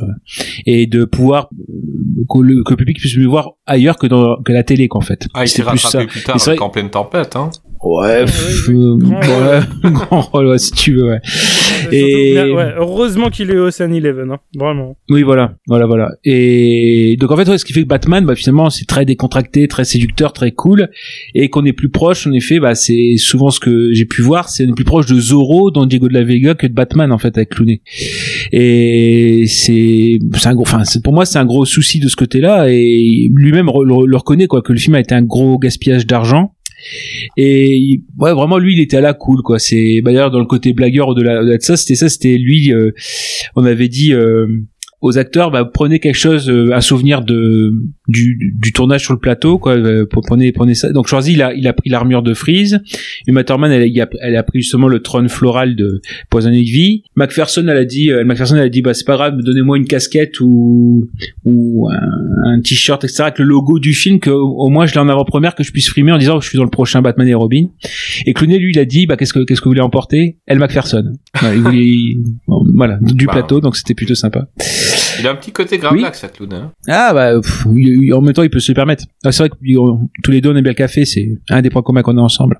et 0.66 0.86
de 0.86 1.04
pouvoir 1.04 1.50
euh, 1.52 2.24
que, 2.40 2.46
le, 2.46 2.62
que 2.64 2.70
le 2.72 2.76
public 2.76 2.98
puisse 2.98 3.16
me 3.16 3.26
voir 3.26 3.52
ailleurs 3.66 3.96
que 3.98 4.06
dans 4.06 4.36
que 4.42 4.52
la 4.52 4.62
télé 4.62 4.88
qu'en 4.88 5.00
fait. 5.00 5.26
Ah, 5.34 5.44
il 5.44 5.48
C'est 5.48 5.56
s'est 5.58 5.62
plus 5.62 5.70
rattrapé 5.82 6.04
ça. 6.04 6.06
plus 6.06 6.22
tard 6.22 6.36
vrai- 6.38 6.58
En 6.60 6.70
pleine 6.70 6.90
tempête, 6.90 7.36
hein. 7.36 7.50
Ouais, 7.84 8.24
pff, 8.24 8.68
euh, 8.70 8.96
grand 8.98 9.20
ouais, 9.20 9.60
grand 9.92 10.20
rôle, 10.22 10.46
ouais, 10.46 10.58
si 10.58 10.72
tu 10.72 10.94
veux, 10.94 11.04
ouais. 11.10 11.20
Surtout, 11.24 11.94
Et- 11.94 12.32
mais, 12.34 12.50
ouais, 12.50 12.72
heureusement 12.78 13.28
qu'il 13.28 13.50
est 13.50 13.58
Ocean 13.58 13.92
Eleven, 13.92 14.30
hein. 14.32 14.38
Vraiment. 14.58 14.96
Oui, 15.10 15.22
voilà, 15.22 15.54
voilà, 15.68 15.86
voilà. 15.86 16.08
Et 16.24 17.16
donc 17.20 17.30
en 17.30 17.36
fait, 17.36 17.46
ouais, 17.48 17.58
ce 17.58 17.64
qui 17.66 17.74
fait 17.74 17.82
que 17.82 17.86
Batman, 17.86 18.24
bah 18.24 18.34
finalement, 18.34 18.70
c'est 18.70 18.86
très 18.86 19.04
décontracté, 19.04 19.68
très 19.68 19.84
séducteur, 19.84 20.32
très 20.32 20.52
cool, 20.52 20.88
et 21.34 21.48
qu'on 21.50 21.64
est 21.66 21.74
plus 21.74 21.90
proche, 21.90 22.26
en 22.26 22.32
effet, 22.32 22.58
bah 22.60 22.74
c'est 22.74 23.16
souvent 23.18 23.50
ce 23.50 23.60
que 23.60 23.92
j'ai 23.92 24.06
pu 24.06 24.22
voir, 24.22 24.48
c'est 24.48 24.66
plus 24.74 24.84
proche 24.84 25.06
de 25.06 25.20
Zorro 25.20 25.70
dans 25.70 25.84
Diego 25.86 26.08
de 26.08 26.14
la 26.14 26.24
Vega 26.24 26.54
que 26.54 26.66
de 26.66 26.72
Batman 26.72 27.12
en 27.12 27.18
fait 27.18 27.36
avec 27.36 27.50
Clooney. 27.50 27.82
Et 28.52 29.44
c'est, 29.46 30.18
c'est 30.34 30.46
un 30.48 30.54
gros, 30.54 30.62
enfin, 30.62 30.82
pour 31.04 31.12
moi, 31.12 31.24
c'est 31.26 31.38
un 31.38 31.44
gros 31.44 31.64
souci 31.66 32.00
de 32.00 32.08
ce 32.08 32.16
côté-là, 32.26 32.66
et 32.68 33.28
lui-même 33.32 33.66
le, 33.66 34.16
reconnaît 34.16 34.46
quoi, 34.46 34.62
que 34.62 34.72
le 34.72 34.78
film 34.78 34.94
a 34.94 35.00
été 35.00 35.14
un 35.14 35.22
gros 35.22 35.58
gaspillage 35.58 36.06
d'argent. 36.06 36.52
Et 37.36 38.02
ouais, 38.18 38.32
vraiment 38.32 38.58
lui, 38.58 38.74
il 38.74 38.80
était 38.80 38.98
à 38.98 39.00
la 39.00 39.14
cool 39.14 39.42
quoi. 39.42 39.58
C'est 39.58 40.00
bah, 40.02 40.12
d'ailleurs 40.12 40.30
dans 40.30 40.38
le 40.38 40.46
côté 40.46 40.72
blagueur 40.72 41.14
de, 41.14 41.22
la, 41.22 41.42
de 41.42 41.56
ça, 41.60 41.76
c'était 41.76 41.94
ça, 41.94 42.08
c'était 42.08 42.36
lui. 42.36 42.72
euh, 42.72 42.92
on 43.54 43.64
avait 43.64 43.88
dit 43.88 44.12
euh, 44.12 44.46
aux 45.00 45.18
acteurs, 45.18 45.50
bah, 45.50 45.64
prenez 45.64 46.00
quelque 46.00 46.18
chose, 46.18 46.50
euh, 46.50 46.72
un 46.72 46.80
souvenir 46.80 47.22
de 47.22 47.72
du, 48.08 48.52
du 48.60 48.72
tournage 48.72 49.02
sur 49.02 49.12
le 49.12 49.18
plateau 49.18 49.58
quoi 49.58 49.76
euh, 49.76 50.06
prenez 50.10 50.52
prenez 50.52 50.74
ça. 50.74 50.92
Donc 50.92 51.08
Schwarzy 51.08 51.32
il 51.32 51.42
a 51.42 51.52
il 51.54 51.66
a 51.66 51.72
pris 51.72 51.90
l'armure 51.90 52.22
de 52.22 52.34
Freeze. 52.34 52.80
Uma 53.26 53.44
Thurman 53.44 53.70
elle, 53.72 53.82
a- 54.00 54.08
elle 54.20 54.36
a 54.36 54.42
pris 54.42 54.60
justement 54.62 54.88
le 54.88 55.00
trône 55.00 55.28
floral 55.28 55.74
de 55.76 56.00
Poison 56.30 56.50
Ivy. 56.52 57.02
McPherson 57.16 57.66
elle 57.68 57.76
a 57.76 57.84
dit 57.84 58.10
euh, 58.10 58.24
McPherson 58.24 58.56
elle 58.56 58.62
a 58.62 58.68
dit 58.68 58.82
bah 58.82 58.94
c'est 58.94 59.06
pas 59.06 59.16
grave 59.16 59.36
donnez-moi 59.40 59.76
une 59.76 59.86
casquette 59.86 60.40
ou 60.40 61.08
ou 61.44 61.88
un, 61.90 62.52
un 62.54 62.60
t-shirt 62.60 63.02
etc 63.04 63.22
avec 63.24 63.38
le 63.38 63.44
logo 63.44 63.78
du 63.78 63.92
film 63.92 64.20
que 64.20 64.30
au 64.30 64.68
moins 64.68 64.86
je 64.86 64.94
l'ai 64.94 65.00
en 65.00 65.08
avant-première 65.08 65.54
que 65.54 65.62
je 65.64 65.72
puisse 65.72 65.88
frimer 65.88 66.12
en 66.12 66.18
disant 66.18 66.38
que 66.38 66.44
je 66.44 66.48
suis 66.50 66.58
dans 66.58 66.64
le 66.64 66.70
prochain 66.70 67.02
Batman 67.02 67.26
et 67.28 67.34
Robin. 67.34 67.66
Et 68.26 68.32
Clooney 68.34 68.58
lui 68.58 68.72
il 68.72 68.78
a 68.78 68.84
dit 68.84 69.06
bah 69.06 69.16
qu'est-ce 69.16 69.32
que 69.32 69.40
qu'est-ce 69.44 69.60
que 69.60 69.64
vous 69.64 69.70
voulez 69.70 69.80
emporter? 69.80 70.36
Elle 70.46 70.58
McPherson 70.58 71.12
voilà, 71.40 71.54
il 71.56 71.62
voulait 71.62 72.16
bon, 72.46 72.64
voilà 72.74 72.98
du 73.02 73.26
Bah. 73.26 73.32
plateau 73.34 73.60
donc 73.60 73.76
c'était 73.76 73.94
plutôt 73.94 74.14
sympa 74.14 74.48
Il 75.20 75.26
a 75.26 75.30
un 75.30 75.34
petit 75.36 75.52
côté 75.52 75.78
grave 75.78 75.96
là, 75.96 76.12
ça, 76.12 76.28
Clown. 76.28 76.52
Hein. 76.52 76.72
ah 76.88 77.12
bah 77.14 77.40
pff, 77.40 77.66
il- 77.76 78.04
il- 78.04 78.14
en 78.14 78.20
même 78.20 78.32
temps 78.34 78.42
il 78.42 78.50
peut 78.50 78.60
se 78.60 78.70
le 78.72 78.76
permettre. 78.76 79.04
Ah, 79.24 79.32
c'est 79.32 79.42
vrai 79.44 79.48
que 79.50 79.56
tous 80.22 80.30
les 80.30 80.40
deux 80.40 80.50
on 80.50 80.56
aime 80.56 80.62
bien 80.62 80.72
le 80.72 80.76
café, 80.76 81.04
c'est 81.04 81.28
un 81.50 81.62
des 81.62 81.70
points 81.70 81.82
communs 81.82 82.02
qu'on 82.02 82.16
a 82.18 82.20
ensemble. 82.22 82.58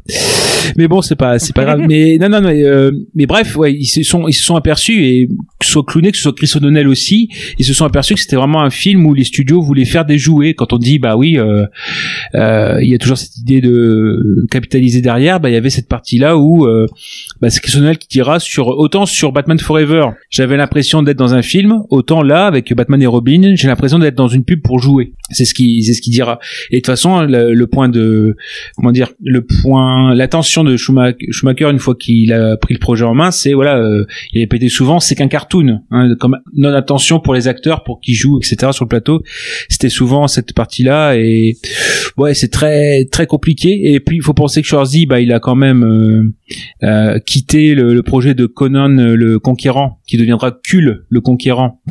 Mais 0.77 0.89
bon 0.89 1.01
c'est 1.03 1.15
pas 1.17 1.39
c'est 1.39 1.55
pas 1.55 1.65
grave. 1.65 1.81
Mais 1.89 2.19
non 2.21 2.29
non 2.29 2.41
non. 2.41 2.49
euh, 2.51 2.91
mais 3.15 3.27
bref 3.27 3.57
ouais 3.57 3.73
ils 3.73 3.85
se 3.87 4.03
sont 4.03 4.27
ils 4.27 4.33
se 4.33 4.43
sont 4.43 4.57
aperçus 4.57 5.05
et 5.05 5.29
que 5.61 5.67
ce 5.67 5.71
soit 5.73 5.85
Clooney 5.87 6.11
que 6.11 6.17
ce 6.17 6.25
soit 6.25 6.33
Chris 6.35 6.51
O'Donnell 6.57 6.89
aussi 6.89 7.29
ils 7.59 7.65
se 7.65 7.73
sont 7.73 7.85
aperçus 7.85 8.15
que 8.15 8.21
c'était 8.21 8.35
vraiment 8.37 8.63
un 8.63 8.71
film 8.71 9.07
où 9.07 9.15
les 9.15 9.23
studios 9.25 9.63
voulaient 9.63 9.85
faire 9.85 10.05
des 10.05 10.19
jouets. 10.19 10.55
Quand 10.55 10.73
on 10.73 10.79
dit 10.79 10.99
bah 10.99 11.17
oui 11.17 11.39
euh, 11.39 11.67
euh, 12.35 12.79
il 12.83 12.89
y 12.91 12.95
a 12.95 12.99
toujours 12.99 13.17
cette 13.19 13.37
idée 13.39 13.61
de 13.61 14.45
capitaliser 14.51 15.01
derrière, 15.01 15.39
bah 15.41 15.51
il 15.51 15.53
y 15.53 15.57
avait 15.57 15.71
cette 15.71 15.89
partie 15.89 16.19
là 16.19 16.37
où 16.37 16.67
euh, 16.67 16.87
bah, 17.41 17.51
c'est 17.51 17.61
Chris 17.61 17.77
O'Donnell 17.77 17.99
qui 17.99 18.09
dira 18.09 18.41
sur 18.41 18.67
autant 18.69 19.07
sur 19.07 19.33
Batman 19.33 19.59
Forever 19.59 20.09
j'avais 20.31 20.57
l'impression 20.57 21.03
d'être 21.03 21.17
dans 21.19 21.35
un 21.35 21.43
film 21.43 21.83
autant 21.91 22.23
là 22.23 22.46
avec 22.47 22.73
Batman 22.75 23.03
et 23.03 23.07
Robin 23.07 23.55
j'ai 23.55 23.69
l'impression 23.69 23.99
d'être 23.99 24.15
dans 24.15 24.29
une 24.29 24.45
pub 24.45 24.63
pour 24.63 24.79
jouer. 24.79 25.13
C'est 25.31 25.45
ce 25.45 25.55
qui 25.55 25.83
c'est 25.83 25.93
ce 25.93 26.01
qu'il 26.01 26.13
dira. 26.13 26.39
Et 26.71 26.77
de 26.77 26.81
toute 26.81 26.87
façon 26.87 27.23
le, 27.23 27.65
point 27.67 27.89
de 27.89 28.37
comment 28.77 28.93
dire 28.93 29.13
le 29.23 29.45
point 29.45 30.15
l'attention 30.15 30.65
de 30.65 30.77
Schumacher, 30.77 31.71
une 31.71 31.79
fois 31.79 31.95
qu'il 31.95 32.33
a 32.33 32.57
pris 32.57 32.75
le 32.75 32.81
projet 32.81 33.05
en 33.05 33.15
main 33.15 33.31
c'est 33.31 33.55
voilà 33.55 33.79
euh, 33.79 34.07
il 34.33 34.39
a 34.39 34.43
répété 34.43 34.69
souvent 34.69 35.01
c'est 35.01 35.15
qu'un 35.15 35.29
cartoon 35.29 35.81
hein, 35.91 36.15
comme 36.21 36.39
non 36.55 36.73
attention 36.73 37.21
pour 37.21 37.35
les 37.35 37.49
acteurs 37.49 37.83
pour 37.83 38.01
qu'ils 38.01 38.15
jouent 38.15 38.39
etc 38.39 38.73
sur 38.73 38.85
le 38.85 38.89
plateau. 38.89 39.23
C'était 39.69 39.89
souvent 39.89 40.29
cette 40.29 40.53
partie 40.53 40.83
là 40.83 41.17
et 41.17 41.57
ouais 42.17 42.35
c'est 42.35 42.49
très 42.49 43.05
très 43.07 43.27
compliqué. 43.27 43.93
Et 43.95 44.01
puis 44.01 44.17
il 44.17 44.23
faut 44.23 44.35
penser 44.35 44.63
que 44.63 44.69
Schwarzy 44.69 45.07
bah 45.07 45.21
il 45.21 45.33
a 45.33 45.41
quand 45.41 45.57
même 45.57 45.85
euh, 45.85 46.35
euh, 46.85 47.19
quitté 47.19 47.75
le, 47.75 48.03
projet 48.03 48.35
de 48.35 48.47
Conan 48.47 48.89
le 48.89 49.39
Conquérant 49.39 50.01
qui 50.07 50.17
deviendra 50.17 50.53
Kul 50.53 51.05
le 51.09 51.21
Conquérant 51.21 51.83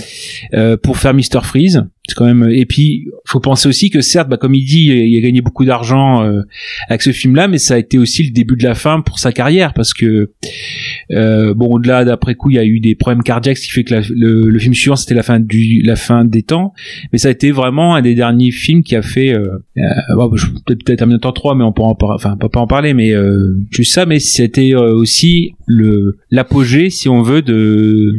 euh, 0.54 0.78
pour 0.78 0.98
faire 0.98 1.14
Mister 1.14 1.40
Freeze 1.44 1.86
c'est 2.08 2.16
quand 2.16 2.26
même 2.26 2.48
et 2.50 2.66
puis 2.66 3.08
faut 3.26 3.40
penser 3.40 3.68
aussi 3.68 3.90
que 3.90 4.02
certes 4.02 4.30
bah, 4.30 4.38
comme 4.38 4.54
il 4.54 4.66
dit 4.66 4.86
il 4.88 5.18
a 5.18 5.22
gagné 5.22 5.42
beaucoup 5.42 5.66
d'argent 5.66 6.24
euh, 6.24 6.42
avec 6.90 7.02
ce 7.02 7.12
film 7.12 7.36
là 7.36 7.48
mais 7.48 7.58
ça 7.58 7.76
a 7.76 7.78
été 7.78 7.98
aussi 7.98 8.24
le 8.24 8.32
début 8.32 8.56
de 8.56 8.64
la 8.64 8.76
fin 8.76 9.02
pour 9.02 9.20
sa 9.20 9.32
carrière 9.32 9.74
parce 9.74 9.94
que 9.94 10.32
euh, 11.12 11.54
bon 11.54 11.68
au-delà 11.68 12.06
d'après 12.06 12.36
coup 12.36 12.50
il 12.50 12.56
y 12.56 12.60
a 12.60 12.66
eu 12.66 12.80
des 12.80 12.96
problèmes 12.96 13.24
cardiaques 13.24 13.58
ce 13.58 13.66
qui 13.66 13.72
fait 13.72 13.84
que 13.84 13.96
le, 14.10 14.60
film 14.60 14.74
suivant 14.74 14.96
c'était 14.96 15.14
la 15.16 15.24
fin 15.24 15.40
du 15.40 15.82
la 15.84 15.96
fin 15.96 16.26
des 16.26 16.44
temps. 16.44 16.74
Mais 17.12 17.20
ça 17.20 17.28
a 17.28 17.32
été 17.32 17.52
vraiment 17.52 17.96
un 17.96 18.02
des 18.02 18.16
derniers 18.16 18.52
films 18.52 18.84
qui 18.84 18.96
a 18.96 19.02
fait 19.02 19.34
euh, 19.34 19.48
euh, 19.78 19.84
bon, 20.16 20.36
je- 20.36 20.48
peut-être 20.66 20.84
peut-être 20.84 21.18
temps 21.20 21.32
3 21.32 21.56
mais 21.56 21.64
on 21.64 21.72
pourra 21.72 21.90
en 21.90 21.96
par- 21.96 22.12
enfin 22.12 22.38
pas, 22.38 22.50
pas 22.50 22.60
en 22.60 22.68
parler 22.68 22.94
mais 22.94 23.12
euh, 23.14 23.58
juste 23.72 23.94
ça. 23.94 24.06
Mais 24.06 24.20
c'était 24.20 24.74
euh, 24.74 24.94
aussi 24.96 25.54
le 25.68 26.18
l'apogée 26.32 26.90
si 26.90 27.10
on 27.10 27.22
veut 27.22 27.42
de 27.42 28.14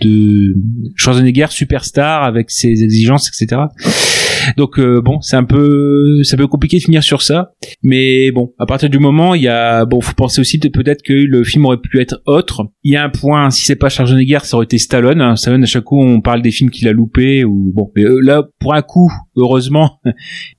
de 0.00 0.54
Schwarzenegger 0.96 1.46
superstar 1.50 2.22
avec 2.24 2.50
ses 2.50 2.82
exigences 2.82 3.27
etc 3.28 3.66
donc 4.56 4.78
euh, 4.78 5.00
bon 5.00 5.20
c'est 5.20 5.36
un 5.36 5.44
peu 5.44 6.22
c'est 6.22 6.40
un 6.40 6.46
compliqué 6.46 6.78
de 6.78 6.82
finir 6.82 7.02
sur 7.02 7.22
ça. 7.22 7.52
Mais 7.82 8.30
bon 8.30 8.52
à 8.58 8.66
partir 8.66 8.88
du 8.88 8.98
moment 8.98 9.34
il 9.34 9.42
y 9.42 9.48
a 9.48 9.84
bon 9.84 10.00
faut 10.00 10.14
penser 10.14 10.40
aussi 10.40 10.58
peut-être 10.58 11.02
que 11.02 11.12
le 11.12 11.44
film 11.44 11.66
aurait 11.66 11.78
pu 11.78 12.00
être 12.00 12.20
autre. 12.26 12.66
Il 12.82 12.92
y 12.92 12.96
a 12.96 13.04
un 13.04 13.10
point 13.10 13.50
si 13.50 13.64
c'est 13.64 13.76
pas 13.76 13.88
Schwarzenegger 13.88 14.40
ça 14.42 14.56
aurait 14.56 14.64
été 14.64 14.78
Stallone. 14.78 15.20
Hein. 15.20 15.36
Stallone 15.36 15.62
à 15.62 15.66
chaque 15.66 15.84
coup 15.84 16.00
on 16.00 16.20
parle 16.20 16.42
des 16.42 16.50
films 16.50 16.70
qu'il 16.70 16.88
a 16.88 16.92
loupés 16.92 17.44
ou 17.44 17.72
bon 17.74 17.90
mais 17.96 18.04
euh, 18.04 18.20
là 18.20 18.42
pour 18.60 18.74
un 18.74 18.82
coup 18.82 19.12
heureusement 19.38 20.00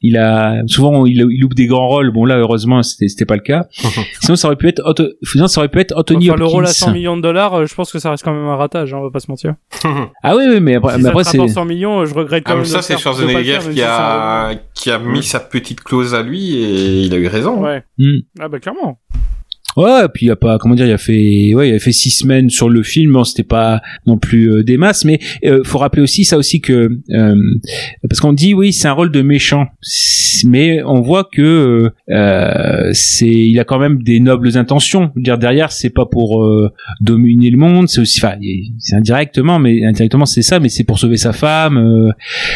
il 0.02 0.18
a 0.18 0.62
souvent 0.68 1.06
il, 1.06 1.26
il 1.32 1.42
loupe 1.42 1.54
des 1.54 1.68
grands 1.68 1.88
rôles 1.88 2.12
bon 2.12 2.26
là 2.26 2.38
heureusement 2.38 2.82
c'était 2.84 3.08
c'était 3.08 3.26
pas 3.26 3.36
le 3.36 3.42
cas 3.42 3.68
sinon 4.22 4.36
ça 4.36 4.48
aurait 4.48 4.56
pu 4.58 4.68
être 4.68 4.82
Otto- 4.86 5.12
sinon 5.24 5.48
ça 5.48 5.62
aurait 5.62 5.70
pu 5.70 5.80
être 5.80 5.94
Anthony 5.96 6.30
Enfin, 6.32 6.40
le 6.40 6.46
rôle 6.46 6.66
à 6.66 6.70
Hopkins 6.70 6.86
100 6.88 6.92
millions 6.94 7.18
de 7.18 7.22
dollars, 7.22 7.54
euh, 7.56 7.66
je 7.66 7.76
pense 7.76 7.92
que 7.92 8.00
ça 8.00 8.12
reste 8.12 8.24
quand 8.24 8.34
même 8.34 8.46
un 8.48 8.56
ratage, 8.56 8.94
hein, 8.94 8.98
on 9.00 9.04
va 9.04 9.10
pas 9.12 9.20
se 9.20 9.30
mentir. 9.30 9.56
ah 10.24 10.36
oui 10.36 10.44
oui 10.50 10.60
mais 10.60 10.76
après, 10.76 10.94
Si 10.94 10.98
mais 10.98 11.04
ça 11.04 11.10
après 11.10 11.24
c'est 11.24 11.38
rapporte 11.38 11.54
100 11.54 11.66
millions, 11.66 12.00
euh, 12.02 12.06
je 12.06 12.14
regrette 12.14 12.44
quand 12.46 12.52
Ah, 12.54 12.56
même. 12.56 12.64
de 12.64 12.70
ça, 12.70 12.82
c'est 12.82 12.98
Schwarzenegger 12.98 13.60
faire, 13.60 13.72
qui 13.74 13.82
a, 13.82 14.52
qui 14.74 14.92
a 14.92 15.00
mis 15.00 15.24
sa 15.24 15.40
petite 15.40 15.82
clause 15.82 16.14
à 16.16 16.22
lui 16.24 16.56
et 16.56 17.02
il 17.04 17.14
a 17.14 17.18
eu 17.18 17.28
raison. 17.28 17.64
Ouais. 17.64 17.84
Hmm. 17.98 18.18
Ah 18.40 18.48
bah 18.50 18.60
clairement. 18.60 19.00
Ouais, 19.78 20.06
et 20.06 20.08
puis 20.14 20.26
il 20.26 20.32
a 20.32 20.36
pas, 20.36 20.58
comment 20.58 20.76
dire, 20.76 20.86
il 20.88 20.92
a 20.92 20.98
fait, 20.98 21.54
ouais, 21.54 21.70
il 21.70 21.76
a 21.76 21.80
fait 21.80 21.92
six 21.92 22.10
semaines 22.12 22.50
sur 22.50 22.70
le 22.70 22.84
film. 22.84 23.14
Bon, 23.14 23.24
c'était 23.24 23.44
pas 23.44 23.82
non 24.08 24.18
plus 24.18 24.52
euh, 24.52 24.64
des 24.64 24.78
masses, 24.78 25.06
mais 25.06 25.20
euh, 25.46 25.64
faut 25.64 25.78
rappeler 25.78 26.02
aussi 26.02 26.26
ça 26.26 26.38
aussi 26.38 26.60
que 26.60 26.90
euh, 27.12 27.36
parce 28.10 28.20
qu'on 28.20 28.34
dit 28.34 28.54
oui, 28.54 28.74
c'est 28.74 28.88
un 28.88 28.94
rôle 28.94 29.12
de 29.12 29.22
méchant, 29.22 29.68
mais 30.46 30.82
on 30.84 31.02
voit 31.02 31.24
que 31.24 31.92
euh, 32.10 32.90
c'est, 32.94 33.28
il 33.28 33.60
a 33.60 33.64
quand 33.64 33.80
même 33.80 34.02
des 34.04 34.20
nobles 34.20 34.58
intentions. 34.58 35.12
Je 35.16 35.20
veux 35.20 35.24
dire 35.24 35.38
derrière, 35.38 35.72
c'est 35.72 35.90
pas 35.92 36.06
pour 36.06 36.44
euh, 36.44 36.72
dominer 37.02 37.50
le 37.52 37.58
monde, 37.58 37.88
c'est 37.90 38.02
aussi, 38.02 38.20
enfin, 38.24 38.36
c'est 38.80 38.96
indirectement, 38.96 39.60
mais 39.60 39.86
indirectement 39.86 40.26
c'est 40.26 40.42
ça, 40.42 40.60
mais 40.60 40.70
c'est 40.70 40.84
pour 40.84 41.00
sauver 41.00 41.18
sa 41.18 41.32
femme. 41.34 41.78
euh, 41.78 42.12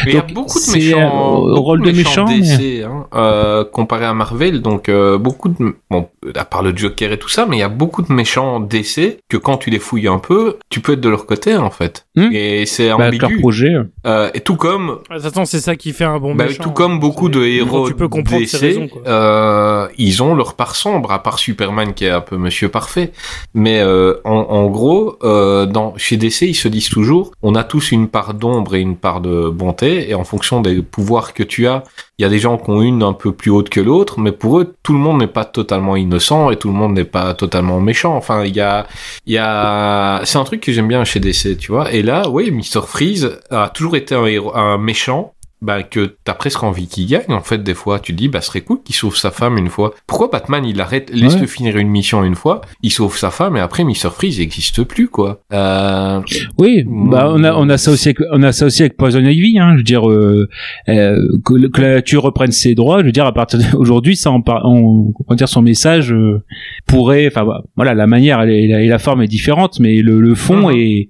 il 0.06 0.14
y 0.14 0.16
a 0.16 0.22
beaucoup 0.22 0.58
de 0.58 0.64
c'est, 0.64 0.78
méchants, 0.78 1.40
beaucoup 1.40 1.60
rôle 1.62 1.82
de 1.82 1.92
méchant, 1.92 2.26
mais- 2.28 2.40
DC, 2.40 2.84
hein, 2.84 3.06
euh, 3.14 3.64
comparé 3.64 4.04
à 4.04 4.14
Marvel. 4.14 4.60
Donc 4.62 4.88
euh, 4.88 5.16
beaucoup 5.18 5.48
de, 5.48 5.56
bon, 5.90 6.08
à 6.34 6.44
part 6.44 6.62
le 6.62 6.76
Joker 6.76 7.03
et 7.12 7.18
tout 7.18 7.28
ça, 7.28 7.46
mais 7.46 7.56
il 7.56 7.60
y 7.60 7.64
a 7.64 7.68
beaucoup 7.68 8.02
de 8.02 8.12
méchants 8.12 8.60
DC 8.60 9.18
que 9.28 9.36
quand 9.36 9.58
tu 9.58 9.70
les 9.70 9.78
fouilles 9.78 10.08
un 10.08 10.18
peu, 10.18 10.58
tu 10.70 10.80
peux 10.80 10.92
être 10.92 11.00
de 11.00 11.08
leur 11.08 11.26
côté 11.26 11.56
en 11.56 11.70
fait. 11.70 12.03
Hmm. 12.16 12.30
Et 12.32 12.64
c'est 12.66 12.90
bah, 12.90 13.06
avec 13.06 13.20
leur 13.20 13.28
ambigu. 13.30 13.40
projet. 13.40 13.74
Euh, 14.06 14.30
et 14.34 14.40
tout 14.40 14.56
comme 14.56 14.98
toute 15.10 15.22
façon, 15.22 15.44
c'est 15.44 15.60
ça 15.60 15.76
qui 15.76 15.92
fait 15.92 16.04
un 16.04 16.18
bon 16.18 16.34
bah, 16.34 16.44
méchant. 16.46 16.62
tout 16.62 16.70
comme 16.70 17.00
beaucoup 17.00 17.28
de 17.28 17.42
héros 17.44 17.88
tu 17.88 17.94
peux 17.94 18.08
comprendre 18.08 18.40
DC, 18.42 18.48
ses 18.48 18.58
raisons, 18.58 18.88
quoi. 18.88 19.02
euh, 19.06 19.88
ils 19.98 20.22
ont 20.22 20.34
leur 20.34 20.54
part 20.54 20.76
sombre, 20.76 21.12
à 21.12 21.22
part 21.22 21.38
Superman 21.38 21.94
qui 21.94 22.04
est 22.04 22.10
un 22.10 22.20
peu 22.20 22.36
Monsieur 22.36 22.68
Parfait. 22.68 23.12
Mais 23.54 23.80
euh, 23.80 24.14
en, 24.24 24.32
en 24.32 24.66
gros, 24.66 25.16
euh, 25.24 25.66
dans, 25.66 25.94
chez 25.96 26.16
DC, 26.16 26.42
ils 26.42 26.54
se 26.54 26.68
disent 26.68 26.88
toujours, 26.88 27.32
on 27.42 27.54
a 27.54 27.64
tous 27.64 27.92
une 27.92 28.08
part 28.08 28.34
d'ombre 28.34 28.74
et 28.74 28.80
une 28.80 28.96
part 28.96 29.20
de 29.20 29.48
bonté, 29.48 30.10
et 30.10 30.14
en 30.14 30.24
fonction 30.24 30.60
des 30.60 30.82
pouvoirs 30.82 31.34
que 31.34 31.42
tu 31.42 31.66
as, 31.66 31.82
il 32.18 32.22
y 32.22 32.24
a 32.24 32.28
des 32.28 32.38
gens 32.38 32.58
qui 32.58 32.70
ont 32.70 32.80
une 32.80 33.02
un 33.02 33.12
peu 33.12 33.32
plus 33.32 33.50
haute 33.50 33.70
que 33.70 33.80
l'autre, 33.80 34.20
mais 34.20 34.30
pour 34.30 34.60
eux, 34.60 34.76
tout 34.84 34.92
le 34.92 35.00
monde 35.00 35.18
n'est 35.18 35.26
pas 35.26 35.44
totalement 35.44 35.96
innocent 35.96 36.50
et 36.50 36.56
tout 36.56 36.68
le 36.68 36.74
monde 36.74 36.94
n'est 36.94 37.02
pas 37.04 37.34
totalement 37.34 37.80
méchant. 37.80 38.16
Enfin, 38.16 38.44
il 38.44 38.54
y 38.54 38.60
a, 38.60 38.86
il 39.26 39.32
y 39.32 39.38
a, 39.38 40.20
c'est 40.24 40.38
un 40.38 40.44
truc 40.44 40.60
que 40.60 40.70
j'aime 40.70 40.86
bien 40.86 41.02
chez 41.04 41.18
DC, 41.18 41.58
tu 41.58 41.72
vois. 41.72 41.92
Et 41.92 42.03
là, 42.04 42.28
oui, 42.28 42.50
Mr. 42.50 42.82
Freeze 42.86 43.40
a 43.50 43.68
toujours 43.68 43.96
été 43.96 44.14
un 44.14 44.78
méchant, 44.78 45.34
bah, 45.64 45.82
que 45.82 46.16
t'as 46.24 46.34
presque 46.34 46.62
envie 46.62 46.86
qu'il 46.86 47.06
gagne, 47.06 47.30
en 47.32 47.40
fait, 47.40 47.58
des 47.62 47.74
fois. 47.74 47.98
Tu 47.98 48.12
te 48.12 48.18
dis, 48.18 48.28
bah, 48.28 48.40
ce 48.40 48.48
serait 48.48 48.60
cool 48.60 48.82
qu'il 48.84 48.94
sauve 48.94 49.16
sa 49.16 49.30
femme 49.30 49.56
une 49.58 49.68
fois. 49.68 49.94
Pourquoi 50.06 50.28
Batman, 50.30 50.64
il 50.64 50.80
arrête, 50.80 51.10
laisse-le 51.12 51.40
Ouais. 51.42 51.46
finir 51.46 51.76
une 51.76 51.88
mission 51.88 52.22
une 52.24 52.34
fois, 52.34 52.60
il 52.82 52.90
sauve 52.90 53.16
sa 53.16 53.30
femme, 53.30 53.56
et 53.56 53.60
après, 53.60 53.82
Mr. 53.84 54.10
Freeze, 54.14 54.36
il 54.38 54.40
n'existe 54.40 54.82
plus, 54.84 55.08
quoi. 55.08 55.40
Euh, 55.52 56.20
Oui, 56.58 56.84
bah 56.86 57.30
on 57.34 57.42
a 57.44 57.52
on 57.54 57.68
a 57.68 57.78
ça 57.78 57.90
aussi 57.90 58.08
avec, 58.08 58.18
on 58.32 58.42
a 58.42 58.52
ça 58.52 58.66
aussi 58.66 58.82
avec 58.82 58.96
Poison 58.96 59.20
Ivy, 59.20 59.58
hein. 59.58 59.72
Je 59.72 59.76
veux 59.78 59.82
dire 59.82 60.08
euh, 60.08 60.48
euh, 60.88 61.16
que, 61.44 61.66
que 61.68 61.80
la 61.80 61.94
nature 61.96 62.22
reprenne 62.22 62.52
ses 62.52 62.74
droits. 62.74 63.00
Je 63.00 63.06
veux 63.06 63.12
dire 63.12 63.26
à 63.26 63.32
partir 63.32 63.58
d'aujourd'hui, 63.72 64.16
ça 64.16 64.30
on, 64.30 64.42
comment 64.42 65.36
dire 65.36 65.48
son 65.48 65.62
message 65.62 66.12
euh, 66.12 66.42
pourrait, 66.86 67.26
enfin 67.26 67.44
bah, 67.44 67.62
voilà, 67.76 67.94
la 67.94 68.06
manière 68.06 68.42
et 68.42 68.86
la 68.86 68.98
forme 68.98 69.22
est 69.22 69.26
différente, 69.28 69.80
mais 69.80 70.02
le, 70.02 70.20
le 70.20 70.34
fond 70.34 70.68
Mhm. 70.70 70.76
est 70.76 71.08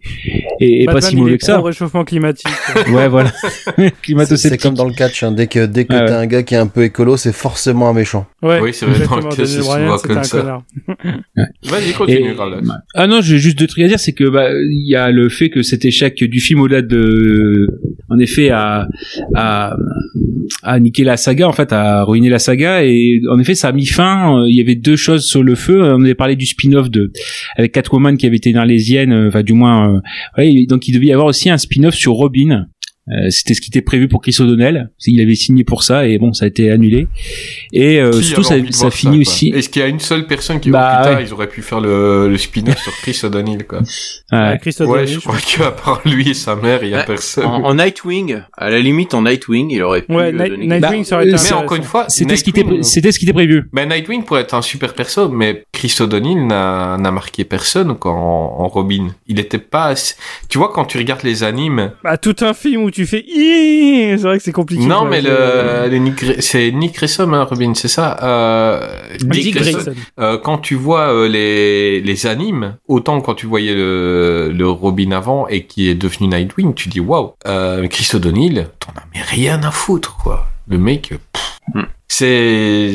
est, 0.60 0.82
est 0.82 0.86
pas 0.86 1.00
si 1.00 1.16
mauvais 1.16 1.38
que 1.38 1.44
ça. 1.44 1.60
réchauffement 1.60 2.04
climatique. 2.04 2.48
Ouais, 2.92 3.08
voilà. 3.08 3.30
C'est 3.76 3.94
Climato-sceptique. 4.02 4.43
C'est 4.48 4.58
comme 4.58 4.74
dans 4.74 4.86
le 4.86 4.92
catch, 4.94 5.22
hein. 5.22 5.32
dès 5.32 5.46
que, 5.46 5.66
dès 5.66 5.84
que 5.84 5.94
Ah 5.94 6.00
ouais. 6.02 6.06
t'as 6.08 6.18
un 6.20 6.26
gars 6.26 6.42
qui 6.42 6.54
est 6.54 6.58
un 6.58 6.66
peu 6.66 6.84
écolo, 6.84 7.16
c'est 7.16 7.32
forcément 7.32 7.88
un 7.88 7.92
méchant. 7.92 8.26
Ouais, 8.42 8.60
Oui, 8.60 8.70
c'est 8.72 8.86
vrai, 8.86 9.06
dans 9.06 9.16
le 9.16 9.22
Daniel 9.22 9.46
c'est 9.46 9.62
souvent 9.62 9.98
comme 9.98 10.18
un 10.18 10.22
ça. 10.24 10.62
Vas-y, 11.64 11.92
continue, 11.92 12.30
Et-. 12.30 12.34
Ah 12.94 13.06
non, 13.06 13.20
j'ai 13.20 13.38
juste 13.38 13.58
deux 13.58 13.66
trucs 13.66 13.84
à 13.84 13.88
dire, 13.88 13.98
c'est 14.00 14.12
que 14.12 14.28
bah 14.28 14.50
il 14.52 14.88
y 14.88 14.96
a 14.96 15.10
le 15.10 15.28
fait 15.28 15.50
que 15.50 15.62
cet 15.62 15.84
échec 15.84 16.22
du 16.22 16.40
film 16.40 16.60
au-delà 16.60 16.82
de, 16.82 17.66
en 18.10 18.18
effet, 18.18 18.50
à 18.50 18.86
à 19.34 19.76
à 20.62 20.78
niquer 20.78 21.04
la 21.04 21.16
saga, 21.16 21.48
en 21.48 21.52
fait, 21.52 21.72
à 21.72 22.04
ruiner 22.04 22.28
la 22.28 22.38
saga, 22.38 22.84
et 22.84 23.20
en 23.30 23.38
effet, 23.38 23.54
ça 23.54 23.68
a 23.68 23.72
mis 23.72 23.86
fin. 23.86 24.40
euh, 24.40 24.46
Il 24.48 24.54
y 24.56 24.60
avait 24.60 24.74
deux 24.74 24.96
choses 24.96 25.24
sur 25.24 25.42
le 25.42 25.54
feu. 25.54 25.82
On 25.82 26.02
avait 26.02 26.14
parlé 26.14 26.36
du 26.36 26.44
spin-off 26.46 26.90
de 26.90 27.10
avec 27.56 27.72
Catwoman 27.72 28.16
qui 28.16 28.26
avait 28.26 28.36
été 28.36 28.50
une 28.50 28.56
arlésienne, 28.58 29.12
euh, 29.12 29.28
enfin 29.28 29.42
du 29.42 29.54
moins, 29.54 29.94
euh, 29.96 30.00
ouais, 30.38 30.66
donc 30.66 30.86
il 30.88 30.92
devait 30.92 31.06
y 31.06 31.12
avoir 31.12 31.26
aussi 31.28 31.48
un 31.50 31.56
spin-off 31.58 31.94
sur 31.94 32.12
Robin. 32.12 32.66
Euh, 33.08 33.28
C'était 33.30 33.52
ce 33.54 33.60
qui 33.60 33.68
était 33.68 33.82
prévu 33.82 34.08
pour 34.08 34.22
Chris 34.22 34.34
O'Donnell. 34.40 34.90
Il 35.06 35.20
avait 35.20 35.34
signé 35.34 35.62
pour 35.64 35.82
ça 35.82 36.06
et 36.06 36.18
bon, 36.18 36.32
ça 36.32 36.46
a 36.46 36.48
été 36.48 36.70
annulé. 36.70 37.06
Et 37.72 38.00
euh, 38.00 38.12
surtout, 38.22 38.42
ça, 38.42 38.54
ça 38.70 38.90
finit 38.90 39.20
aussi. 39.20 39.48
Est-ce 39.54 39.68
qu'il 39.68 39.82
y 39.82 39.84
a 39.84 39.88
une 39.88 40.00
seule 40.00 40.26
personne 40.26 40.58
qui 40.60 40.70
Bah, 40.70 41.00
oh, 41.00 41.04
putain, 41.04 41.16
ouais. 41.18 41.24
ils 41.26 41.32
auraient 41.34 41.48
pu 41.48 41.60
faire 41.62 41.80
le, 41.80 42.28
le 42.28 42.38
spin-off 42.38 42.78
sur 42.82 42.92
Chris 43.02 43.20
O'Donnell 43.24 43.66
quoi. 43.66 43.80
Ouais. 44.32 44.58
Christophe 44.60 44.88
Ouais, 44.88 45.00
Denis, 45.02 45.12
je 45.14 45.20
je 45.20 45.24
crois 45.24 45.38
qu'à 45.38 45.70
part 45.70 46.00
lui 46.06 46.30
et 46.30 46.34
sa 46.34 46.56
mère, 46.56 46.82
il 46.82 46.90
y 46.90 46.94
a 46.94 46.98
Ouais, 47.00 47.04
personne. 47.06 47.44
En, 47.44 47.62
en 47.64 47.74
Nightwing, 47.74 48.40
à 48.56 48.70
la 48.70 48.78
limite 48.80 49.12
en 49.14 49.22
Nightwing, 49.22 49.70
il 49.70 49.82
aurait 49.82 50.02
pu 50.02 50.12
Ouais, 50.14 50.28
euh, 50.28 50.32
Night- 50.32 50.48
donner 50.50 50.66
Nightwing, 50.66 51.00
Bah, 51.02 51.04
ça 51.04 51.16
aurait 51.16 51.28
été 51.28 51.36
Mais 51.44 51.52
encore 51.52 51.76
une 51.76 51.82
fois, 51.82 52.06
C'était 52.08 52.36
ce 52.36 52.44
qui 52.44 52.50
était, 52.50 52.64
c'était 52.82 53.12
ce 53.12 53.18
qui 53.18 53.26
était 53.26 53.34
prévu. 53.34 53.64
Ben 53.72 53.88
Nightwing 53.88 54.24
pourrait 54.24 54.40
être 54.42 54.54
un 54.54 54.62
super 54.62 54.94
perso, 54.94 55.28
mais 55.28 55.64
Chris 55.72 55.94
O'Donnell 56.00 56.46
n'a 56.46 56.96
n'a 56.98 57.10
marqué 57.10 57.44
personne 57.44 57.96
quoi, 57.98 58.12
en, 58.12 58.16
en 58.60 58.68
Robin. 58.68 59.08
Il 59.26 59.38
était 59.40 59.58
pas. 59.58 59.86
assez- 59.88 60.14
Tu 60.48 60.56
vois 60.58 60.70
quand 60.72 60.84
tu 60.86 60.96
regardes 60.98 61.22
les 61.22 61.42
animes. 61.42 61.92
Bah, 62.02 62.16
tout 62.16 62.36
un 62.40 62.54
film 62.54 62.82
où 62.84 62.90
tu 62.94 63.06
fais 63.06 63.24
c'est 63.26 64.16
vrai 64.22 64.38
que 64.38 64.44
c'est 64.44 64.52
compliqué. 64.52 64.84
Non 64.86 65.04
mais 65.04 65.20
C'est- 65.20 65.28
le, 65.28 65.90
le 65.90 65.96
Nick 65.98 66.22
Gra- 66.22 66.40
c'est 66.40 66.70
Nick 66.72 66.94
Grayson 66.94 67.32
hein, 67.32 67.44
Robin, 67.44 67.72
c'est 67.74 67.88
ça. 67.88 68.16
Euh, 68.22 68.80
Dick 69.20 69.54
Grayson. 69.54 69.94
Euh, 70.20 70.38
quand 70.38 70.58
tu 70.58 70.74
vois 70.74 71.12
euh, 71.12 71.28
les 71.28 72.00
les 72.00 72.26
animes, 72.26 72.76
autant 72.88 73.20
quand 73.20 73.34
tu 73.34 73.46
voyais 73.46 73.74
le 73.74 74.52
le 74.54 74.68
Robin 74.68 75.10
avant 75.12 75.46
et 75.48 75.64
qui 75.64 75.88
est 75.88 75.94
devenu 75.94 76.28
Nightwing, 76.28 76.74
tu 76.74 76.88
dis 76.88 77.00
waouh. 77.00 77.32
Euh, 77.46 77.86
Chris 77.88 78.08
O'Donnell, 78.14 78.68
t'en 78.80 78.92
as 78.92 79.04
mais 79.14 79.22
rien 79.22 79.62
à 79.62 79.70
foutre 79.70 80.16
quoi. 80.22 80.46
Le 80.68 80.78
mec. 80.78 81.12
Hmm. 81.74 81.82
C'est- 82.08 82.94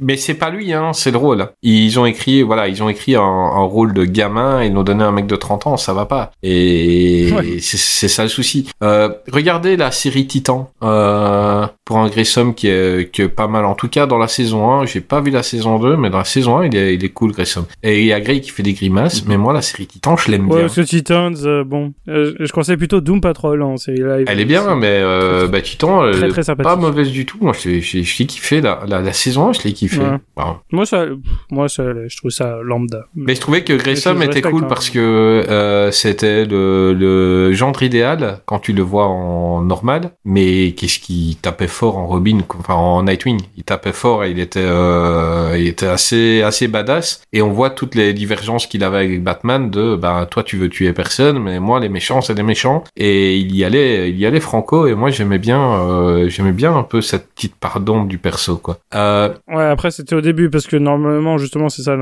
mais 0.00 0.16
c'est 0.16 0.34
pas 0.34 0.50
lui, 0.50 0.72
hein, 0.72 0.92
c'est 0.92 1.12
drôle. 1.12 1.48
Ils 1.62 1.98
ont 1.98 2.06
écrit, 2.06 2.42
voilà, 2.42 2.68
ils 2.68 2.82
ont 2.82 2.88
écrit 2.88 3.16
un, 3.16 3.22
un 3.22 3.62
rôle 3.64 3.94
de 3.94 4.04
gamin 4.04 4.62
et 4.62 4.66
ils 4.68 4.76
ont 4.76 4.82
donné 4.82 5.04
un 5.04 5.12
mec 5.12 5.26
de 5.26 5.36
30 5.36 5.66
ans, 5.66 5.76
ça 5.76 5.92
va 5.92 6.06
pas. 6.06 6.32
Et 6.42 7.30
Ouais. 7.32 7.58
c'est 7.60 8.08
ça 8.08 8.22
le 8.22 8.28
souci. 8.28 8.68
Euh, 8.82 9.08
regardez 9.32 9.76
la 9.76 9.90
série 9.90 10.26
Titan, 10.26 10.70
euh, 10.82 11.66
pour 11.84 11.98
un 11.98 12.08
Grissom 12.08 12.54
qui 12.54 12.68
est, 12.68 13.10
qui 13.10 13.22
est 13.22 13.28
pas 13.28 13.48
mal. 13.48 13.64
En 13.64 13.74
tout 13.74 13.88
cas, 13.88 14.06
dans 14.06 14.18
la 14.18 14.28
saison 14.28 14.70
1, 14.70 14.86
j'ai 14.86 15.00
pas 15.00 15.20
vu 15.20 15.30
la 15.30 15.42
saison 15.42 15.78
2, 15.78 15.96
mais 15.96 16.10
dans 16.10 16.18
la 16.18 16.24
saison 16.24 16.58
1, 16.58 16.66
il 16.66 16.76
est, 16.76 16.94
il 16.94 17.04
est 17.04 17.08
cool, 17.10 17.32
Grissom. 17.32 17.66
Et 17.82 18.00
il 18.00 18.06
y 18.06 18.12
a 18.12 18.20
Grey 18.20 18.40
qui 18.40 18.50
fait 18.50 18.62
des 18.62 18.72
grimaces, 18.72 19.24
mais 19.26 19.36
moi, 19.36 19.52
la 19.52 19.62
série 19.62 19.86
Titan, 19.86 20.16
je 20.16 20.30
l'aime 20.30 20.48
Ouais, 20.48 20.56
bien. 20.56 20.60
parce 20.62 20.76
que 20.76 20.80
Titans, 20.82 21.34
euh, 21.44 21.64
bon, 21.64 21.92
euh, 22.08 22.34
je 22.38 22.52
conseille 22.52 22.76
plutôt 22.76 23.00
Doom 23.00 23.20
Patrol 23.20 23.62
en 23.62 23.76
série 23.76 23.98
live. 23.98 24.24
Elle 24.28 24.40
est 24.40 24.44
bien, 24.44 24.74
mais 24.76 24.86
euh, 24.88 25.48
bah, 25.48 25.60
Titan, 25.60 26.06
elle 26.06 26.16
Très, 26.16 26.26
est 26.26 26.28
très 26.30 26.42
sympathique. 26.42 26.70
pas 26.72 26.76
mauvaise 26.76 27.10
du 27.10 27.26
tout. 27.26 27.38
Moi, 27.40 27.52
je, 27.60 27.80
je, 27.80 28.02
je 28.02 28.18
l'ai 28.18 28.26
kiffé. 28.26 28.60
La, 28.60 28.80
la, 28.86 29.00
la 29.00 29.12
saison 29.12 29.48
1, 29.48 29.52
je 29.54 29.62
l'ai 29.64 29.72
kiffé. 29.72 29.98
Ouais. 30.00 30.18
Bon. 30.36 30.56
Moi, 30.70 30.86
ça, 30.86 31.06
moi, 31.50 31.68
ça, 31.68 31.84
je 32.06 32.16
trouve 32.16 32.30
ça 32.30 32.58
lambda. 32.62 33.06
Mais 33.14 33.34
je 33.34 33.40
trouvais 33.40 33.64
que 33.64 33.78
je 33.78 33.82
était 34.22 34.42
cool 34.42 34.64
hein. 34.64 34.66
parce 34.68 34.90
que 34.90 34.98
euh, 34.98 35.90
c'était 35.90 36.44
le, 36.44 36.94
le 36.94 37.52
gendre 37.52 37.82
idéal 37.82 38.40
quand 38.46 38.58
tu 38.58 38.72
le 38.72 38.82
vois 38.82 39.06
en 39.06 39.62
normal, 39.62 40.12
mais 40.24 40.72
qu'est-ce 40.72 40.98
qui 40.98 41.38
tapait 41.40 41.66
fort 41.72 41.96
en 41.96 42.06
Robin, 42.06 42.38
enfin 42.58 42.74
en 42.74 43.02
Nightwing, 43.02 43.40
il 43.56 43.64
tapait 43.64 43.92
fort 43.92 44.24
et 44.24 44.30
il 44.30 44.38
était, 44.38 44.60
euh, 44.62 45.56
il 45.58 45.66
était 45.66 45.86
assez 45.86 46.42
assez 46.42 46.68
badass. 46.68 47.22
Et 47.32 47.42
on 47.42 47.50
voit 47.50 47.70
toutes 47.70 47.94
les 47.94 48.12
divergences 48.12 48.66
qu'il 48.66 48.84
avait 48.84 48.98
avec 48.98 49.22
Batman 49.24 49.70
de, 49.70 49.96
bah 49.96 50.26
toi 50.30 50.42
tu 50.42 50.56
veux 50.56 50.68
tuer 50.68 50.92
personne, 50.92 51.38
mais 51.42 51.58
moi 51.58 51.80
les 51.80 51.88
méchants 51.88 52.20
c'est 52.20 52.34
des 52.34 52.42
méchants. 52.42 52.84
Et 52.96 53.36
il 53.38 53.54
y 53.56 53.64
allait, 53.64 54.10
il 54.10 54.18
y 54.18 54.26
allait 54.26 54.40
franco. 54.40 54.86
Et 54.86 54.94
moi 54.94 55.10
j'aimais 55.10 55.38
bien, 55.38 55.60
euh, 55.60 56.28
j'aimais 56.28 56.52
bien 56.52 56.76
un 56.76 56.82
peu 56.82 57.00
cette 57.00 57.28
petite 57.34 57.56
part 57.56 57.80
d'ombre 57.80 58.06
du 58.06 58.18
perso 58.18 58.56
quoi. 58.56 58.78
Euh, 58.94 59.30
Ouais, 59.48 59.64
après 59.64 59.90
c'était 59.90 60.14
au 60.14 60.20
début 60.20 60.50
parce 60.50 60.66
que 60.66 60.76
normalement 60.76 61.38
justement 61.38 61.68
c'est 61.68 61.82
ça 61.82 61.96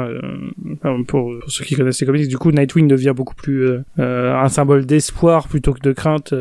pour, 0.83 1.05
pour 1.07 1.33
ceux 1.49 1.65
qui 1.65 1.75
connaissent 1.75 2.01
les 2.01 2.07
comics. 2.07 2.29
Du 2.29 2.39
coup, 2.39 2.51
Nightwing 2.51 2.89
devient 2.89 3.13
beaucoup 3.15 3.35
plus 3.35 3.69
un 3.99 4.49
symbole 4.49 4.87
d'espoir 4.87 5.49
plutôt 5.49 5.73
que 5.73 5.81
de 5.81 5.93
crainte. 5.93 6.33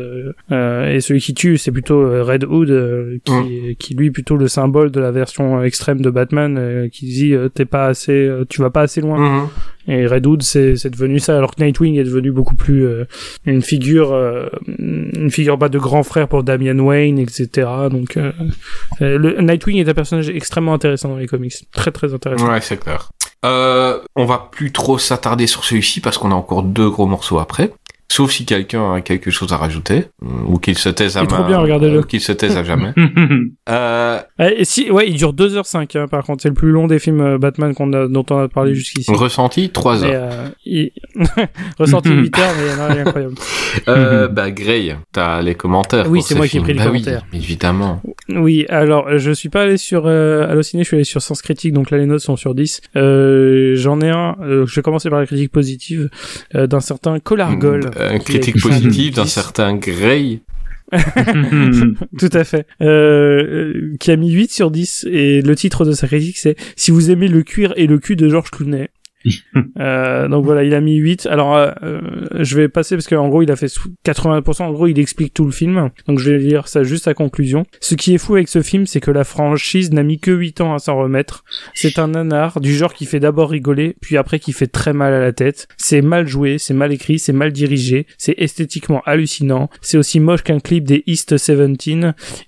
et 0.50 1.00
celui 1.00 1.20
qui 1.20 1.34
tue, 1.34 1.58
c'est 1.58 1.72
plutôt 1.72 2.00
Red 2.24 2.44
Hood 2.44 3.19
euh, 3.28 3.42
qui, 3.42 3.76
qui 3.76 3.94
lui 3.94 4.06
est 4.06 4.10
plutôt 4.10 4.36
le 4.36 4.48
symbole 4.48 4.90
de 4.90 5.00
la 5.00 5.10
version 5.10 5.62
extrême 5.62 6.00
de 6.00 6.10
Batman 6.10 6.56
euh, 6.58 6.88
qui 6.88 7.06
dit 7.06 7.34
euh, 7.34 7.48
t'es 7.48 7.64
pas 7.64 7.86
assez, 7.86 8.12
euh, 8.12 8.44
tu 8.48 8.60
vas 8.62 8.70
pas 8.70 8.82
assez 8.82 9.00
loin. 9.00 9.18
mhm. 9.18 9.48
Et 9.88 10.06
Red 10.06 10.26
Hood, 10.26 10.42
c'est 10.42 10.76
c'est 10.76 10.90
devenu 10.90 11.18
ça, 11.18 11.36
alors 11.36 11.54
que 11.54 11.64
Nightwing 11.64 11.96
est 11.98 12.04
devenu 12.04 12.30
beaucoup 12.30 12.54
plus 12.54 12.86
euh, 12.86 13.06
une 13.46 13.62
figure, 13.62 14.12
euh, 14.12 14.48
une 14.68 15.30
figure 15.30 15.58
pas 15.58 15.68
de 15.68 15.78
grand 15.78 16.02
frère 16.02 16.28
pour 16.28 16.44
Damian 16.44 16.78
Wayne, 16.78 17.18
etc. 17.18 17.66
Donc, 17.90 18.16
euh, 18.16 18.30
euh, 19.00 19.18
le 19.18 19.40
Nightwing 19.40 19.78
est 19.78 19.88
un 19.88 19.94
personnage 19.94 20.28
extrêmement 20.28 20.74
intéressant 20.74 21.08
dans 21.08 21.16
les 21.16 21.26
comics, 21.26 21.54
très 21.72 21.90
très 21.90 22.12
intéressant. 22.14 22.48
Ouais, 22.52 22.60
c'est 22.60 22.76
clair. 22.76 23.10
Euh, 23.44 23.98
on 24.16 24.26
va 24.26 24.50
plus 24.52 24.70
trop 24.70 24.98
s'attarder 24.98 25.46
sur 25.46 25.64
celui-ci 25.64 26.00
parce 26.00 26.18
qu'on 26.18 26.30
a 26.30 26.34
encore 26.34 26.62
deux 26.62 26.90
gros 26.90 27.06
morceaux 27.06 27.38
après. 27.38 27.72
Sauf 28.12 28.32
si 28.32 28.44
quelqu'un 28.44 28.94
a 28.94 29.00
quelque 29.02 29.30
chose 29.30 29.52
à 29.52 29.56
rajouter, 29.56 30.06
ou 30.20 30.58
qu'il 30.58 30.76
se 30.76 30.88
taise 30.88 31.16
à 31.16 31.20
Il 31.20 31.24
est 31.24 31.26
trop 31.28 31.42
main, 31.42 31.46
bien, 31.48 31.58
regardez-le. 31.58 32.00
ou 32.00 32.02
qu'il 32.02 32.20
se 32.20 32.32
taise 32.32 32.56
à 32.56 32.64
jamais. 32.64 32.92
euh, 33.68 34.18
Ouais, 34.38 34.54
et 34.60 34.64
si, 34.64 34.90
ouais, 34.90 35.08
il 35.08 35.14
dure 35.16 35.32
2h05, 35.32 35.96
hein, 35.96 36.06
par 36.08 36.24
contre, 36.24 36.42
c'est 36.42 36.48
le 36.48 36.54
plus 36.54 36.70
long 36.72 36.86
des 36.88 36.98
films 36.98 37.20
euh, 37.20 37.38
Batman 37.38 37.72
qu'on 37.72 37.92
a, 37.92 38.08
dont 38.08 38.26
on 38.30 38.38
a 38.38 38.48
parlé 38.48 38.74
jusqu'ici. 38.74 39.10
ressenti, 39.12 39.70
3 39.70 40.00
Mais, 40.00 40.06
heures. 40.14 40.28
euh, 40.32 40.48
il... 40.64 40.90
ressenti 41.78 42.10
8 42.10 42.38
heures, 42.38 42.48
mais 42.58 42.66
il 42.66 42.70
y 42.70 42.74
en 42.74 42.82
a 42.82 42.86
rien 42.92 43.06
incroyable. 43.06 43.34
Euh, 43.86 44.26
bah, 44.26 44.50
Grey, 44.50 44.96
t'as 45.12 45.42
les 45.42 45.54
commentaires. 45.54 46.10
Oui, 46.10 46.22
c'est 46.22 46.34
ce 46.34 46.38
moi 46.38 46.48
qui 46.48 46.58
ai 46.58 46.60
pris 46.60 46.72
les 46.72 46.78
bah 46.80 46.86
commentaires. 46.86 47.22
Oui, 47.32 47.38
évidemment. 47.38 48.02
Oui, 48.28 48.66
alors 48.68 49.06
euh, 49.06 49.18
je 49.18 49.30
suis 49.30 49.48
pas 49.48 49.62
allé 49.62 49.76
sur 49.76 50.06
euh, 50.08 50.44
Allociné, 50.50 50.82
je 50.82 50.88
suis 50.88 50.96
allé 50.96 51.04
sur 51.04 51.22
Sens 51.22 51.40
Critique, 51.40 51.72
donc 51.72 51.92
là 51.92 51.98
les 51.98 52.06
notes 52.06 52.18
sont 52.20 52.34
sur 52.34 52.56
10. 52.56 52.80
Euh, 52.96 53.76
J'en 53.76 54.00
ai 54.00 54.08
un, 54.10 54.34
euh, 54.42 54.66
je 54.66 54.74
vais 54.74 54.82
commencer 54.82 55.08
par 55.08 55.20
la 55.20 55.26
critique 55.26 55.52
positive, 55.52 56.10
euh, 56.56 56.66
d'un 56.66 56.80
certain 56.80 57.20
Colargol. 57.20 57.90
A 58.08 58.18
critique 58.18 58.56
un 58.56 58.60
positive 58.60 59.14
d'un 59.14 59.24
10. 59.24 59.30
certain 59.30 59.76
Grey. 59.76 60.40
Tout 62.18 62.30
à 62.32 62.44
fait. 62.44 62.66
Euh, 62.80 62.86
euh, 62.86 63.96
qui 64.00 64.10
a 64.10 64.16
mis 64.16 64.30
8 64.32 64.50
sur 64.50 64.70
10, 64.70 65.06
et 65.10 65.40
le 65.40 65.54
titre 65.54 65.84
de 65.84 65.92
sa 65.92 66.06
critique 66.08 66.38
c'est 66.38 66.56
«Si 66.76 66.90
vous 66.90 67.10
aimez 67.10 67.28
le 67.28 67.42
cuir 67.42 67.72
et 67.76 67.86
le 67.86 67.98
cul 67.98 68.16
de 68.16 68.28
Georges 68.28 68.50
Clooney». 68.50 68.88
Euh, 69.78 70.28
donc 70.28 70.44
voilà, 70.44 70.64
il 70.64 70.74
a 70.74 70.80
mis 70.80 70.96
8. 70.96 71.26
Alors, 71.26 71.56
euh, 71.56 71.70
euh, 71.82 72.00
je 72.40 72.56
vais 72.56 72.68
passer 72.68 72.96
parce 72.96 73.06
qu'en 73.06 73.28
gros, 73.28 73.42
il 73.42 73.50
a 73.50 73.56
fait 73.56 73.68
sou- 73.68 73.90
80%. 74.04 74.64
En 74.64 74.72
gros, 74.72 74.86
il 74.86 74.98
explique 74.98 75.34
tout 75.34 75.44
le 75.44 75.52
film. 75.52 75.90
Donc, 76.06 76.18
je 76.18 76.30
vais 76.30 76.38
lire 76.38 76.68
ça 76.68 76.82
juste 76.82 77.08
à 77.08 77.14
conclusion. 77.14 77.64
Ce 77.80 77.94
qui 77.94 78.14
est 78.14 78.18
fou 78.18 78.34
avec 78.34 78.48
ce 78.48 78.62
film, 78.62 78.86
c'est 78.86 79.00
que 79.00 79.10
la 79.10 79.24
franchise 79.24 79.92
n'a 79.92 80.02
mis 80.02 80.18
que 80.18 80.30
8 80.30 80.60
ans 80.60 80.74
à 80.74 80.78
s'en 80.78 80.96
remettre. 80.96 81.44
C'est 81.74 81.98
un 81.98 82.08
nanar 82.08 82.60
du 82.60 82.74
genre 82.74 82.94
qui 82.94 83.06
fait 83.06 83.20
d'abord 83.20 83.50
rigoler, 83.50 83.96
puis 84.00 84.16
après 84.16 84.38
qui 84.38 84.52
fait 84.52 84.66
très 84.66 84.92
mal 84.92 85.12
à 85.12 85.20
la 85.20 85.32
tête. 85.32 85.68
C'est 85.76 86.02
mal 86.02 86.26
joué, 86.26 86.58
c'est 86.58 86.74
mal 86.74 86.92
écrit, 86.92 87.18
c'est 87.18 87.32
mal 87.32 87.52
dirigé, 87.52 88.06
c'est 88.18 88.34
esthétiquement 88.38 89.02
hallucinant. 89.06 89.68
C'est 89.80 89.98
aussi 89.98 90.20
moche 90.20 90.42
qu'un 90.42 90.60
clip 90.60 90.84
des 90.84 91.02
East 91.06 91.34
17 91.34 91.60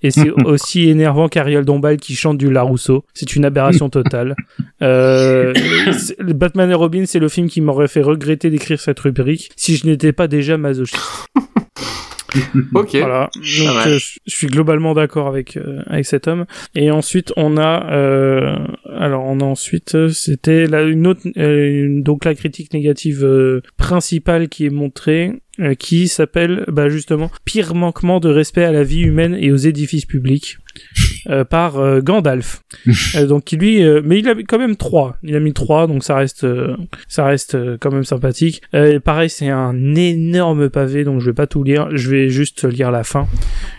et 0.03 0.11
c'est 0.11 0.31
aussi 0.45 0.89
énervant 0.89 1.29
qu'Ariel 1.29 1.65
Dombal 1.65 1.97
qui 1.97 2.15
chante 2.15 2.39
du 2.39 2.51
Larousseau. 2.51 3.05
C'est 3.15 3.37
une 3.37 3.45
aberration 3.45 3.89
totale. 3.89 4.35
Euh, 4.83 5.53
le 6.19 6.33
Batman 6.63 6.71
et 6.71 6.75
Robin, 6.75 7.05
c'est 7.07 7.19
le 7.19 7.29
film 7.29 7.49
qui 7.49 7.61
m'aurait 7.61 7.89
fait 7.89 8.03
regretter 8.03 8.49
d'écrire 8.51 8.81
cette 8.81 9.01
rubrique 9.01 9.51
si 9.57 9.77
je 9.77 9.87
n'étais 9.87 10.13
pas 10.13 10.29
déjà 10.29 10.57
masochiste. 10.57 11.01
Ok. 12.75 12.97
Voilà. 12.97 13.29
Donc, 13.35 13.87
euh, 13.87 13.99
je 13.99 14.19
suis 14.35 14.47
globalement 14.47 14.95
d'accord 14.95 15.29
avec 15.29 15.59
euh, 15.59 15.83
avec 15.87 16.07
cet 16.07 16.29
homme. 16.29 16.47
Et 16.75 16.91
ensuite, 16.91 17.31
on 17.37 17.59
a 17.59 17.93
euh, 17.93 18.57
alors 18.97 19.25
on 19.27 19.41
a 19.41 19.45
ensuite 19.45 20.09
c'était 20.09 20.67
là 20.67 20.81
une 20.83 21.07
autre 21.07 21.21
une- 21.37 22.03
donc 22.03 22.25
la 22.25 22.35
critique 22.35 22.73
négative 22.73 23.61
principale 23.77 24.49
qui 24.49 24.65
est 24.65 24.71
montrée 24.71 25.43
euh, 25.63 25.75
qui 25.75 26.09
s'appelle 26.09 26.65
bah 26.69 26.89
justement 26.89 27.31
pire 27.45 27.75
manquement 27.75 28.21
de 28.21 28.29
respect 28.29 28.65
à 28.65 28.73
la 28.73 28.83
vie 28.83 29.03
humaine 29.03 29.37
et 29.39 29.53
aux 29.53 29.57
édifices 29.57 30.07
publics 30.07 30.59
euh, 31.29 31.45
par 31.45 31.79
euh, 31.79 32.01
Gandalf. 32.01 32.63
Donc 33.29 33.45
qui 33.45 33.57
lui 33.57 33.83
mais 34.05 34.19
il 34.19 34.29
a 34.29 34.35
quand 34.35 34.59
même 34.59 34.77
trois. 34.77 35.17
Il 35.23 35.37
a 35.37 35.41
mis 35.41 35.53
trois 35.53 35.87
donc 35.87 36.05
ça 36.05 36.17
reste 36.17 36.47
ça 37.09 37.25
reste 37.25 37.57
quand 37.79 37.91
même 37.91 38.05
sympathique. 38.05 38.63
Pareil, 39.05 39.31
c'est 39.31 39.49
un 39.49 39.95
énorme 39.95 40.69
pavé, 40.69 41.05
donc 41.05 41.21
je 41.21 41.27
vais 41.27 41.35
pas 41.35 41.47
tout 41.47 41.63
lire, 41.63 41.89
je 41.97 42.11
vais 42.11 42.29
juste 42.29 42.65
lire 42.65 42.91
la 42.91 43.05
fin. 43.05 43.27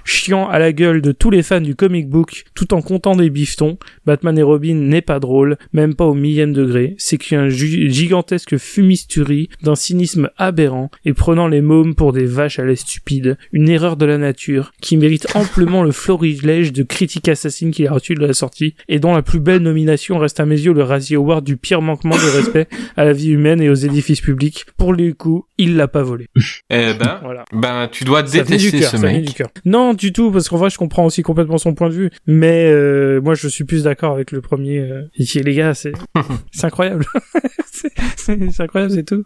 Chiant 0.06 0.48
à 0.48 0.60
la 0.60 0.72
gueule 0.72 1.02
de 1.02 1.12
tous 1.12 1.30
les 1.30 1.44
fans 1.44 1.62
du 1.62 1.76
comic 1.76 2.10
book, 2.10 2.46
tout 2.54 2.74
en 2.74 2.82
comptant 2.82 3.16
des 3.16 3.30
bifetons, 3.30 3.78
Batman 4.06 4.38
et 4.38 4.44
Robin 4.44 4.76
n'est 4.76 5.02
pas 5.02 5.20
drôle, 5.20 5.58
même 5.74 5.96
pas 5.96 6.06
au 6.06 6.14
millième 6.14 6.54
degré. 6.54 6.96
C'est 6.98 7.18
qu'un 7.18 7.50
gigantesque 7.50 8.58
fumisterie 8.58 9.50
d'un 9.62 9.76
cynisme 9.76 10.30
aberrant 10.38 10.90
et 11.06 11.14
prenant 11.14 11.48
les 11.48 11.62
mômes 11.74 11.96
pour 11.96 12.14
des 12.14 12.26
vaches 12.26 12.60
à 12.60 12.66
lait 12.66 12.76
stupides, 12.76 13.38
une 13.52 13.70
erreur 13.70 13.98
de 13.98 14.06
la 14.06 14.18
nature 14.18 14.72
qui 14.82 14.98
mérite 14.98 15.28
amplement 15.36 15.84
le 15.84 15.92
florilège 15.92 16.72
de 16.72 16.84
critiques 16.84 17.30
assassines 17.30 17.72
qu'il 17.72 17.88
a 17.88 17.92
reçu 17.92 18.14
de 18.14 18.26
la 18.26 18.34
sortie 18.34 18.76
et 18.88 19.00
dont 19.00 19.14
la 19.14 19.22
plus 19.22 19.40
belle 19.40 19.62
nomination 19.62 20.18
reste 20.20 20.40
à 20.40 20.46
mes 20.46 20.60
yeux 20.60 20.74
le 20.74 20.84
Razzie 20.84 21.16
Award 21.16 21.44
du 21.44 21.58
pire 21.58 21.82
manquement 21.82 22.16
de 22.16 22.38
respect 22.38 22.68
à 22.96 23.04
la 23.06 23.14
vie 23.14 23.30
humaine 23.30 23.62
et 23.62 23.70
aux 23.70 23.74
édifices 23.74 24.22
publics. 24.22 24.66
Pour 24.78 24.94
le 24.94 25.14
coup, 25.14 25.46
il 25.58 25.76
l'a 25.76 25.88
pas 25.88 26.04
volé. 26.04 26.28
Eh 26.70 26.94
ben, 26.94 27.20
Voilà. 27.24 27.46
ben, 27.52 27.88
tu 27.92 28.04
dois 28.04 28.22
venait 28.22 28.44
du 28.44 28.72
détester 28.72 28.80
cœur, 28.80 28.92
ce 28.92 28.98
mec. 28.98 29.26
du. 29.26 29.44
Non, 29.66 29.94
du 29.94 30.14
tout, 30.14 30.32
parce 30.32 30.50
qu'en 30.50 30.58
vrai, 30.58 30.70
je 30.70 30.78
comprends 30.78 31.06
aussi 31.06 31.22
complètement 31.24 31.58
son 31.58 31.74
point 31.74 31.90
de 31.90 31.94
vue. 31.94 32.10
Mais 32.28 32.66
euh, 32.68 33.22
moi, 33.22 33.36
je 33.36 33.48
suis 33.48 33.64
plus 33.64 33.84
d'accord 33.84 34.14
avec 34.14 34.32
le 34.32 34.42
premier. 34.42 34.80
Euh, 34.80 35.04
et 35.18 35.44
les 35.44 35.56
gars, 35.56 35.74
c'est 35.74 35.94
incroyable. 36.64 37.06
c'est 38.18 38.60
incroyable, 38.60 38.94
c'est 38.94 39.04
tout. 39.04 39.24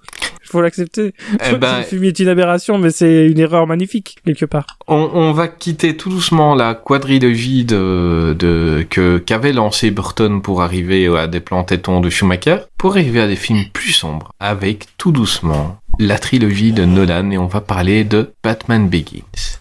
Il 0.48 0.52
faut 0.52 0.62
l'accepter. 0.62 1.14
Eh 1.46 1.56
ben, 1.58 1.80
Le 1.80 1.84
film 1.84 2.06
est 2.06 2.18
une 2.20 2.30
aberration, 2.30 2.78
mais 2.78 2.90
c'est 2.90 3.28
une 3.28 3.38
erreur 3.40 3.68
magnifique, 3.68 4.16
quelque 4.26 4.46
part. 4.46 4.66
on, 4.88 5.10
on 5.14 5.34
va 5.34 5.50
quitter 5.50 5.98
tout 5.98 6.10
doucement 6.10 6.56
la 6.56 6.74
quadrilogie 6.74 7.66
de, 7.66 8.34
de 8.40 8.86
que 8.90 9.18
qu'avait 9.18 9.52
lancé 9.52 9.92
Burton 9.92 10.42
pour 10.42 10.62
arriver 10.62 11.08
à 11.18 11.28
des 11.28 11.42
plans 11.42 11.66
tétons 11.66 12.00
de 12.00 12.10
Schumacher, 12.10 12.60
pour 12.78 12.92
arriver 12.92 13.20
à 13.20 13.28
des 13.28 13.36
films 13.36 13.66
plus 13.74 13.92
sombres, 13.92 14.32
avec 14.40 14.86
tout 14.98 15.12
doucement 15.12 15.78
la 16.00 16.18
trilogie 16.18 16.72
de 16.72 16.86
Nolan, 16.86 17.32
et 17.32 17.38
on 17.38 17.48
va 17.48 17.60
parler 17.60 18.06
de 18.06 18.32
Batman 18.42 18.88
Begins. 18.88 19.60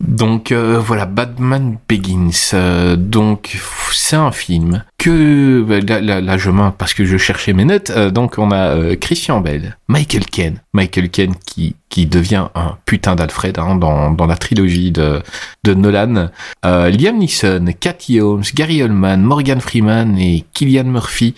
Donc 0.00 0.52
euh, 0.52 0.78
voilà, 0.78 1.06
Batman 1.06 1.76
Begins. 1.88 2.30
euh, 2.54 2.94
donc 2.96 3.58
c'est 3.92 4.16
un 4.16 4.30
film 4.30 4.84
que 4.98 5.64
là, 5.86 6.00
là, 6.00 6.20
là, 6.20 6.36
je 6.36 6.50
mens 6.50 6.72
parce 6.72 6.92
que 6.92 7.04
je 7.04 7.16
cherchais 7.16 7.52
mes 7.52 7.64
notes. 7.64 7.90
euh, 7.90 8.10
donc 8.10 8.34
on 8.38 8.50
a 8.50 8.74
euh, 8.74 8.96
Christian 8.96 9.40
Bell, 9.40 9.76
Michael 9.88 10.26
Ken, 10.26 10.60
Michael 10.72 11.08
Ken 11.10 11.34
qui 11.46 11.76
qui 11.88 12.04
devient 12.04 12.48
un 12.54 12.76
putain 12.84 13.14
d'Alfred 13.14 13.58
hein, 13.58 13.76
dans 13.76 14.10
dans 14.10 14.26
la 14.26 14.36
trilogie 14.36 14.90
de 14.90 15.22
de 15.64 15.74
Nolan. 15.74 16.28
Euh, 16.64 16.90
Liam 16.90 17.16
Neeson, 17.18 17.66
Cathy 17.80 18.20
Holmes, 18.20 18.42
Gary 18.54 18.82
Oldman, 18.82 19.22
Morgan 19.22 19.60
Freeman 19.60 20.18
et 20.18 20.44
Killian 20.52 20.84
Murphy. 20.84 21.34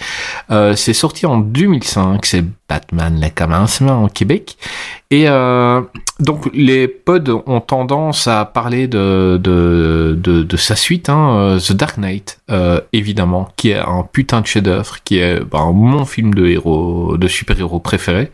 Euh, 0.51 0.75
c'est 0.75 0.93
sorti 0.95 1.27
en 1.27 1.39
2005. 1.39 2.25
C'est 2.27 2.45
Batman 2.69 3.19
le 3.21 3.29
commencement 3.31 4.05
au 4.05 4.09
Québec. 4.09 4.57
Et 5.11 5.29
euh, 5.29 5.81
donc 6.21 6.49
les 6.55 6.87
pods 6.87 7.43
ont 7.47 7.61
tendance 7.61 8.27
à 8.29 8.45
parler 8.45 8.87
de 8.87 9.41
de, 9.43 10.17
de, 10.21 10.43
de 10.45 10.57
sa 10.57 10.77
suite, 10.77 11.09
hein, 11.09 11.37
euh, 11.37 11.59
The 11.59 11.73
Dark 11.73 11.99
Knight, 11.99 12.41
évidemment, 12.93 13.49
qui 13.61 13.73
est 13.73 13.77
un 13.77 14.09
putain 14.11 14.41
de 14.41 14.47
chef-d'œuvre, 14.47 15.05
qui 15.05 15.19
est 15.19 15.39
ben, 15.39 15.71
mon 15.73 16.07
film 16.07 16.33
de 16.33 16.47
héros, 16.47 17.19
de 17.19 17.29
super-héros 17.29 17.79
préféré. 17.79 18.31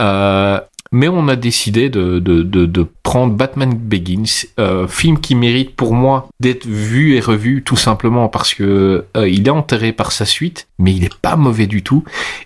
Euh, 0.00 0.58
mais 0.92 1.08
on 1.08 1.28
a 1.28 1.36
décidé 1.36 1.90
de, 1.90 2.88
prendre 3.02 3.34
Batman 3.34 3.74
Begins, 3.74 4.46
euh, 4.58 4.88
film 4.88 5.18
qui 5.18 5.34
mérite 5.34 5.76
pour 5.76 5.92
moi 5.92 6.26
d'être 6.40 6.64
vu 6.64 7.16
et 7.16 7.20
revu 7.20 7.62
tout 7.62 7.76
simplement 7.76 8.28
parce 8.28 8.54
que 8.54 9.04
euh, 9.14 9.28
il 9.28 9.46
est 9.46 9.50
enterré 9.50 9.92
par 9.92 10.10
sa 10.10 10.24
suite, 10.24 10.68
mais 10.78 10.94
il 10.94 11.04
est 11.04 11.18
pas 11.18 11.36
mauvais 11.36 11.66
du 11.66 11.82
tout. 11.82 12.04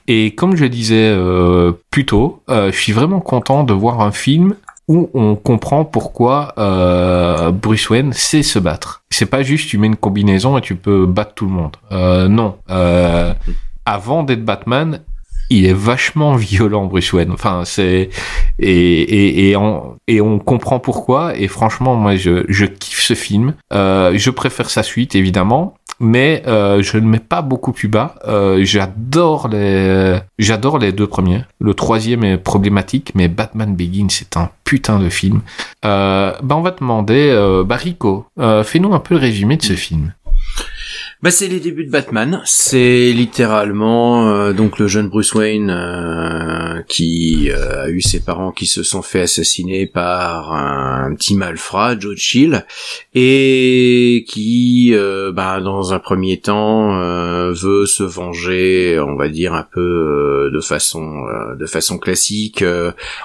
Et 0.09 0.35
comme 0.35 0.57
je 0.57 0.65
disais 0.65 1.17
plus 1.93 2.07
tôt, 2.07 2.43
je 2.49 2.77
suis 2.77 2.93
vraiment 2.93 3.21
content 3.21 3.63
de 3.63 3.73
voir 3.73 4.01
un 4.01 4.11
film 4.11 4.57
où 4.89 5.11
on 5.15 5.35
comprend 5.35 5.85
pourquoi 5.85 6.55
euh, 6.59 7.51
Bruce 7.51 7.91
Wayne 7.91 8.13
sait 8.13 8.43
se 8.43 8.59
battre. 8.59 9.03
C'est 9.11 9.27
pas 9.27 9.43
juste 9.43 9.69
tu 9.69 9.79
mets 9.79 9.89
une 9.89 9.97
combinaison 9.97 10.57
et 10.59 10.61
tu 10.61 10.77
peux 10.77 11.07
battre 11.07 11.35
tout 11.35 11.47
le 11.47 11.53
monde. 11.53 11.77
Euh, 11.93 12.29
non. 12.29 12.57
Euh, 12.71 13.35
avant 13.85 14.23
d'être 14.23 14.45
Batman, 14.45 15.01
il 15.51 15.67
est 15.67 15.73
vachement 15.73 16.37
violent 16.37 16.87
Bruce 16.87 17.13
Wayne. 17.13 17.33
Enfin, 17.33 17.63
c'est 17.65 18.11
et 18.59 19.01
et 19.03 19.51
et 19.51 19.57
on 19.57 19.97
et 20.09 20.21
on 20.21 20.39
comprend 20.39 20.81
pourquoi. 20.81 21.37
Et 21.37 21.49
franchement, 21.49 21.95
moi, 21.95 22.17
je 22.17 22.45
je 22.49 22.67
kiffe 22.67 23.01
ce 23.01 23.15
film. 23.15 23.55
Euh, 23.73 24.13
je 24.17 24.31
préfère 24.31 24.71
sa 24.71 24.83
suite 24.83 25.15
évidemment, 25.15 25.75
mais 26.01 26.43
euh, 26.47 26.83
je 26.83 26.99
ne 26.99 27.07
mets 27.07 27.19
pas 27.19 27.43
beaucoup 27.43 27.73
plus 27.73 27.89
bas. 27.89 28.17
Euh, 28.27 28.61
j'adore 28.65 29.49
les 29.49 30.19
j'adore 30.39 30.79
les 30.79 30.93
deux 30.93 31.07
premiers. 31.07 31.43
Le 31.61 31.75
troisième 31.75 32.25
est 32.25 32.39
problématique, 32.39 33.13
mais 33.15 33.29
Batman 33.29 33.75
Begins 33.75 34.09
c'est 34.11 34.37
un 34.37 34.51
putain 34.65 34.99
de 34.99 35.09
film. 35.09 35.43
Bah 36.47 36.57
on 36.57 36.63
va 36.63 36.71
demander, 36.71 37.31
euh, 37.31 37.65
bah 37.65 37.77
Rico, 37.77 38.27
euh, 38.39 38.63
fais-nous 38.65 38.93
un 38.93 39.01
peu 39.01 39.15
le 39.15 39.21
résumé 39.21 39.57
de 39.57 39.63
ce 39.63 39.73
film. 39.73 40.13
Bah 41.23 41.31
c'est 41.31 41.49
les 41.49 41.61
débuts 41.61 41.87
de 41.87 41.91
Batman. 41.91 42.43
C'est 42.45 43.11
littéralement 43.13 44.29
euh, 44.29 44.53
donc 44.53 44.79
le 44.79 44.87
jeune 44.87 45.09
Bruce 45.09 45.35
Wayne 45.35 45.71
euh, 45.71 46.83
qui 46.89 47.51
euh, 47.51 47.85
a 47.85 47.89
eu 47.89 48.03
ses 48.03 48.21
parents 48.21 48.53
qui 48.53 48.67
se 48.67 48.83
sont 48.83 49.01
fait 49.01 49.23
assassiner 49.23 49.87
par 49.87 50.53
un, 50.53 51.15
petit 51.15 51.35
malfrat, 51.35 51.99
Joe 51.99 52.17
Chill, 52.17 52.65
et 53.15 54.25
qui, 54.29 54.91
euh, 54.93 55.33
bah, 55.33 55.61
dans 55.61 55.95
un 55.95 55.99
premier 55.99 56.39
temps, 56.39 57.01
euh, 57.01 57.53
veut 57.53 57.87
se 57.87 58.03
venger, 58.03 58.99
on 59.01 59.17
va 59.17 59.29
dire 59.29 59.55
un 59.55 59.67
peu 59.71 59.81
euh, 59.81 60.51
de 60.53 60.61
façon 60.61 61.23
de 61.59 61.67
façon 61.67 61.99
classique, 61.99 62.65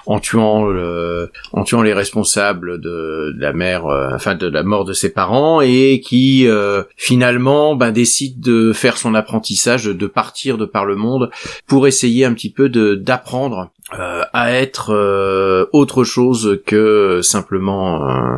en 0.06 0.20
tuant 0.20 0.66
le, 0.66 1.32
en 1.52 1.64
tuant 1.64 1.82
les 1.82 1.94
responsables 1.94 2.80
de, 2.80 3.34
de 3.36 3.42
la 3.42 3.54
mère, 3.54 3.86
enfin 3.86 4.36
de 4.36 4.48
la 4.48 4.64
mort 4.64 4.86
de 4.86 4.94
ses 4.94 5.10
parents, 5.10 5.62
et 5.62 6.02
qui 6.04 6.48
finalement 6.96 7.76
ben, 7.82 7.92
décide 7.92 8.40
de 8.40 8.74
faire 8.74 8.96
son 8.96 9.16
apprentissage, 9.16 9.86
de, 9.86 10.06
partir 10.06 10.60
de 10.60 10.66
par 10.66 10.86
le 10.86 10.96
monde 10.96 11.32
pour 11.66 11.88
essayer 11.88 12.26
un 12.26 12.34
petit 12.36 12.52
peu 12.52 12.70
d'apprendre 12.70 13.72
euh, 14.00 14.22
à 14.34 14.54
être 14.54 14.92
euh, 14.94 15.66
autre 15.74 16.04
chose 16.04 16.62
que 16.66 17.20
simplement 17.22 18.08
euh, 18.10 18.38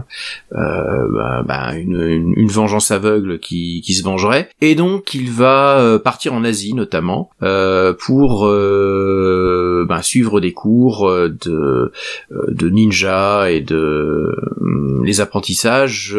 euh, 0.54 1.08
bah, 1.14 1.44
bah, 1.46 1.76
une, 1.76 2.02
une, 2.02 2.34
une 2.36 2.48
vengeance 2.50 2.92
aveugle 2.92 3.40
qui, 3.40 3.82
qui 3.82 3.94
se 3.94 4.04
vengerait. 4.04 4.50
Et 4.62 4.74
donc 4.76 5.14
il 5.14 5.30
va 5.32 5.80
euh, 5.80 6.00
partir 6.00 6.34
en 6.34 6.44
Asie 6.44 6.74
notamment 6.74 7.30
euh, 7.44 7.94
pour 7.94 8.48
bah, 9.88 10.02
suivre 10.02 10.40
des 10.40 10.54
cours 10.54 11.10
de, 11.12 11.92
de 12.32 12.70
ninja 12.70 13.52
et 13.52 13.62
de 13.62 14.36
les 15.04 15.22
apprentissages 15.22 16.18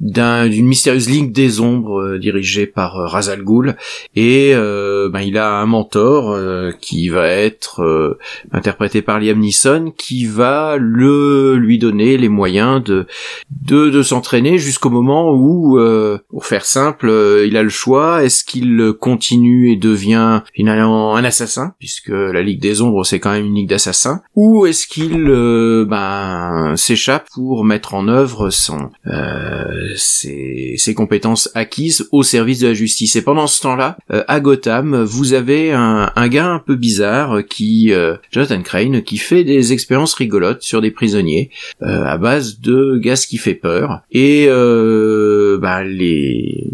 d'un- 0.00 0.48
d'une 0.48 0.66
mystérieuse 0.66 1.08
ligue 1.08 1.32
des 1.32 1.60
ombres 1.60 2.16
dirigée 2.16 2.66
par 2.66 2.98
euh, 2.98 3.06
Ra's 3.06 3.28
al 3.28 3.42
Ghul. 3.42 3.76
Et 4.16 4.50
il 4.50 5.38
a 5.38 5.50
un 5.60 5.66
mentor 5.66 6.38
qui 6.80 7.08
va 7.08 7.26
être 7.28 8.16
interprété 8.52 9.02
par 9.02 9.20
Liam 9.20 9.38
Neeson 9.38 9.92
qui 9.96 10.26
va 10.26 10.76
le 10.78 11.56
lui 11.56 11.78
donner 11.78 12.16
les 12.16 12.28
moyens 12.28 12.82
de 12.82 13.06
de, 13.50 13.90
de 13.90 14.02
s'entraîner 14.02 14.58
jusqu'au 14.58 14.90
moment 14.90 15.32
où 15.32 15.78
euh, 15.78 16.18
pour 16.28 16.46
faire 16.46 16.64
simple 16.64 17.08
euh, 17.08 17.46
il 17.46 17.56
a 17.56 17.62
le 17.62 17.68
choix. 17.68 18.24
Est-ce 18.24 18.44
qu'il 18.44 18.92
continue 19.00 19.70
et 19.70 19.76
devient 19.76 20.42
finalement 20.54 21.16
un 21.16 21.24
assassin 21.24 21.74
puisque 21.78 22.08
la 22.08 22.42
Ligue 22.42 22.60
des 22.60 22.82
Ombres 22.82 23.04
c'est 23.04 23.20
quand 23.20 23.32
même 23.32 23.46
une 23.46 23.54
ligue 23.54 23.68
d'assassins 23.68 24.22
ou 24.34 24.66
est-ce 24.66 24.86
qu'il 24.86 25.26
euh, 25.28 25.84
ben 25.88 26.74
s'échappe 26.76 27.28
pour 27.34 27.64
mettre 27.64 27.94
en 27.94 28.08
œuvre 28.08 28.50
son 28.50 28.90
euh, 29.06 29.92
ses, 29.96 30.74
ses 30.76 30.94
compétences 30.94 31.50
acquises 31.54 32.08
au 32.12 32.22
service 32.22 32.60
de 32.60 32.68
la 32.68 32.74
justice? 32.74 33.16
Et 33.16 33.22
pendant 33.22 33.46
ce 33.46 33.62
temps-là 33.62 33.96
à 34.08 34.40
Gotham 34.40 35.02
vous 35.02 35.32
avez 35.32 35.72
un, 35.72 36.12
un 36.14 36.28
gars 36.28 36.46
un 36.46 36.58
peu 36.58 36.76
bizarre 36.76 37.44
qui 37.48 37.92
Jonathan 38.36 38.60
Crane 38.60 39.02
qui 39.02 39.16
fait 39.16 39.44
des 39.44 39.72
expériences 39.72 40.12
rigolotes 40.12 40.60
sur 40.60 40.82
des 40.82 40.90
prisonniers 40.90 41.48
euh, 41.80 42.04
à 42.04 42.18
base 42.18 42.60
de 42.60 42.98
gaz 42.98 43.24
qui 43.24 43.38
fait 43.38 43.54
peur 43.54 44.00
et 44.12 44.44
euh, 44.48 45.56
bah, 45.58 45.82
les 45.82 46.70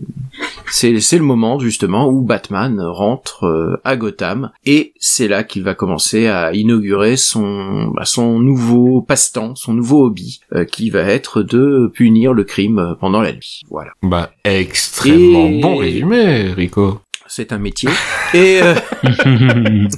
c'est 0.71 0.99
c'est 0.99 1.19
le 1.19 1.25
moment 1.25 1.61
justement 1.61 2.09
où 2.09 2.23
Batman 2.23 2.81
rentre 2.81 3.45
euh, 3.45 3.81
à 3.85 3.97
Gotham 3.97 4.51
et 4.67 4.93
c'est 4.99 5.29
là 5.29 5.45
qu'il 5.45 5.63
va 5.63 5.75
commencer 5.75 6.27
à 6.27 6.53
inaugurer 6.53 7.17
son 7.17 7.93
bah, 7.95 8.07
son 8.07 8.41
nouveau 8.41 9.01
passe-temps, 9.03 9.55
son 9.55 9.75
nouveau 9.75 10.07
hobby 10.07 10.41
euh, 10.55 10.65
qui 10.65 10.91
va 10.91 11.03
être 11.03 11.43
de 11.45 11.89
punir 11.95 12.33
le 12.33 12.43
crime 12.43 12.97
pendant 12.99 13.23
la 13.23 13.33
nuit. 13.33 13.61
Voilà. 13.71 13.93
Bah 14.03 14.33
extrêmement 14.45 15.47
Et- 15.47 15.61
bon 15.61 15.77
résumé, 15.77 16.53
Rico. 16.57 17.01
C'est 17.29 17.53
un 17.53 17.59
métier. 17.59 17.89
Et 18.35 18.61
euh, 18.63 18.75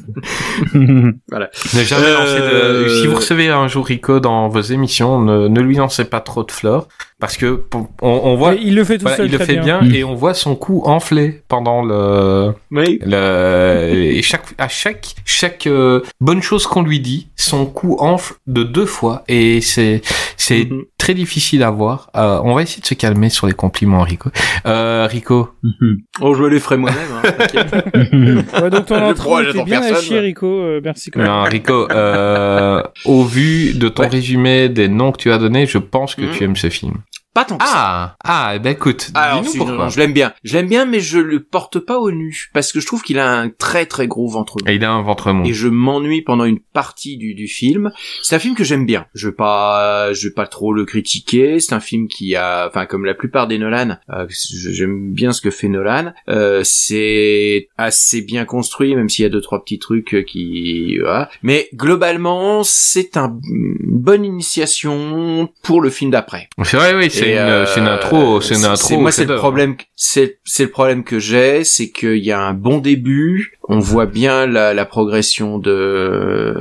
voilà. 1.29 1.51
Ne 1.75 1.83
jamais 1.83 2.13
lancer 2.13 2.39
de... 2.39 2.43
Euh, 2.43 3.01
Si 3.01 3.07
vous 3.07 3.17
recevez 3.17 3.49
un 3.49 3.67
jour 3.69 3.87
Rico 3.87 4.21
dans 4.21 4.49
vos 4.49 4.61
émissions, 4.61 5.21
ne, 5.21 5.49
ne 5.49 5.61
lui 5.61 5.77
lancez 5.77 6.05
pas 6.05 6.21
trop 6.21 6.45
de 6.45 6.53
fleurs, 6.53 6.89
parce 7.21 7.37
que 7.37 7.65
on, 7.73 7.87
on 8.03 8.37
voit, 8.37 8.53
Mais 8.53 8.61
il 8.63 8.75
le 8.75 8.85
fait 8.85 8.99
tout 8.99 9.03
voilà, 9.03 9.17
seul 9.17 9.27
il 9.27 9.33
le 9.33 9.39
fait 9.39 9.57
bien, 9.57 9.81
Mm. 9.83 9.95
et 9.95 10.05
on 10.05 10.15
voit 10.15 10.35
son 10.35 10.55
cou 10.55 10.83
enflé 10.85 11.43
pendant 11.49 11.83
le, 11.83 12.53
Oui. 12.71 12.99
le 13.05 13.91
et 13.95 14.23
chaque 14.23 14.55
à 14.59 14.69
chaque 14.69 15.15
chaque 15.25 15.67
euh, 15.67 16.03
bonne 16.21 16.43
chose 16.43 16.67
qu'on 16.67 16.83
lui 16.83 17.01
dit, 17.01 17.29
son 17.37 17.67
cou 17.67 17.97
enfle 17.99 18.35
de 18.47 18.63
deux 18.63 18.87
fois, 18.87 19.25
et 19.29 19.61
c'est 19.61 20.03
c'est 20.37 20.67
Mhm. 20.71 20.85
Très 21.05 21.13
difficile 21.15 21.63
à 21.63 21.71
voir. 21.71 22.09
Euh, 22.17 22.41
on 22.45 22.55
va 22.55 22.63
essayer 22.63 22.81
de 22.81 22.87
se 22.87 22.95
calmer 22.95 23.29
sur 23.29 23.47
les 23.47 23.53
compliments, 23.53 24.01
Rico. 24.03 24.31
Euh, 24.65 25.07
Rico, 25.11 25.51
Oh, 26.23 26.33
je 26.35 26.43
me 26.43 26.49
les 26.49 26.61
ferai 26.61 26.79
moi-même. 26.79 26.99
Hein. 27.23 28.43
Ouais, 28.63 28.71
donc 28.71 28.87
ton 28.87 29.41
était 29.43 29.65
bien 29.65 29.83
à 29.83 29.89
personne. 29.89 30.03
chier, 30.03 30.21
Rico. 30.21 30.47
euh, 30.47 30.81
merci 30.83 31.11
quand 31.11 31.21
même. 31.21 31.29
non, 31.29 31.43
Rico, 31.43 31.91
euh, 31.91 32.83
au 33.05 33.23
vu 33.25 33.75
de 33.75 33.89
ton 33.89 34.05
Ouais. 34.05 34.09
résumé 34.09 34.69
des 34.71 34.89
noms 34.89 35.13
que 35.13 35.19
tu 35.19 35.31
as 35.31 35.37
donnés, 35.39 35.67
je 35.67 35.79
pense 35.79 36.15
que 36.15 36.23
Mhm. 36.23 36.31
tu 36.33 36.45
aimes 36.45 36.57
ce 36.57 36.71
film. 36.71 36.95
Pas 37.35 37.45
tant 37.45 37.59
que 37.59 37.65
ça. 37.65 37.73
Ah, 37.75 38.17
ah, 38.25 38.53
eh 38.55 38.59
ben 38.61 38.71
écoute, 38.71 39.11
Alors, 39.15 39.43
dis-nous 39.43 39.65
pourquoi. 39.65 39.89
je 39.89 39.99
l'aime 39.99 40.13
bien. 40.13 40.33
Je 40.45 40.57
l'aime 40.57 40.69
bien, 40.69 40.85
mais 40.85 41.01
je 41.01 41.19
le 41.19 41.43
porte 41.43 41.81
pas 41.81 41.99
au 41.99 42.13
nu 42.13 42.49
parce 42.53 42.73
que 42.73 42.79
je 42.81 42.87
trouve 42.87 43.03
qu'il 43.03 43.19
a 43.19 43.29
un 43.29 43.49
très 43.51 43.87
très 43.87 44.07
gros 44.07 44.29
ventre 44.29 44.59
mou. 44.63 44.71
Et 44.71 44.77
il 44.77 44.85
a 44.85 44.93
un 44.93 45.03
ventre 45.03 45.33
mou. 45.33 45.45
Et 45.45 45.53
je 45.53 45.67
m'ennuie 45.69 46.23
pendant 46.23 46.45
une 46.45 46.61
partie 46.61 47.17
du, 47.17 47.35
du 47.35 47.49
film. 47.49 47.91
C'est 48.23 48.37
un 48.37 48.39
film 48.39 48.55
que 48.55 48.63
j'aime 48.65 48.87
bien. 48.87 49.07
Je 49.15 49.29
vais 49.29 49.35
pas, 49.35 50.13
je 50.13 50.29
vais 50.29 50.35
pas 50.35 50.47
trop 50.47 50.73
le 50.73 50.85
critiquer. 50.85 51.59
C'est 51.59 51.75
un 51.75 51.81
film 51.81 52.07
qui 52.07 52.37
a, 52.37 52.69
enfin 52.69 52.87
comme 52.87 53.05
la 53.05 53.15
plupart 53.15 53.49
des 53.49 53.59
Nolan, 53.59 53.97
euh, 54.11 54.27
j'aime 54.31 55.13
bien 55.13 55.33
ce 55.33 55.41
que 55.41 55.51
fait 55.51 55.69
Nolan. 55.69 56.13
Euh, 56.29 56.61
c'est 56.65 57.69
assez 57.77 58.23
bien 58.23 58.45
construit, 58.45 58.95
même 58.95 59.09
s'il 59.09 59.25
y 59.25 59.27
a 59.27 59.29
deux 59.29 59.41
trois 59.41 59.63
petits 59.65 59.79
trucs 59.79 60.25
qui, 60.27 60.99
voilà. 61.01 61.29
Mais 61.43 61.69
globalement, 61.75 62.63
c'est 62.63 63.17
un, 63.17 63.37
une 63.51 63.77
bonne 63.83 64.25
initiation 64.25 65.49
pour 65.63 65.81
le 65.81 65.91
film 65.91 66.11
d'après. 66.11 66.49
C'est 66.63 66.77
vrai, 66.77 66.95
oui, 66.95 67.11
c'est 67.11 67.24
Et, 67.25 67.33
une, 67.33 67.39
euh, 67.39 67.67
c'est 67.67 67.81
une 67.81 67.89
intro, 67.89 68.41
c'est 68.41 68.55
une 68.55 68.65
intro. 68.65 68.99
Moi, 68.99 69.13
c'est 69.13 69.25
le 69.25 69.37
problème. 69.37 69.77
C'est 69.97 70.39
c'est 70.45 70.65
le 70.65 70.71
problème 70.71 71.05
que 71.05 71.19
j'ai, 71.19 71.65
c'est 71.65 71.91
qu'il 71.91 72.25
y 72.25 72.33
a 72.33 72.41
un 72.41 72.55
bon 72.55 72.79
début. 72.79 73.59
On 73.69 73.79
voit 73.79 74.07
bien 74.07 74.47
la, 74.47 74.75
la 74.75 74.85
progression 74.85 75.59
de, 75.59 76.55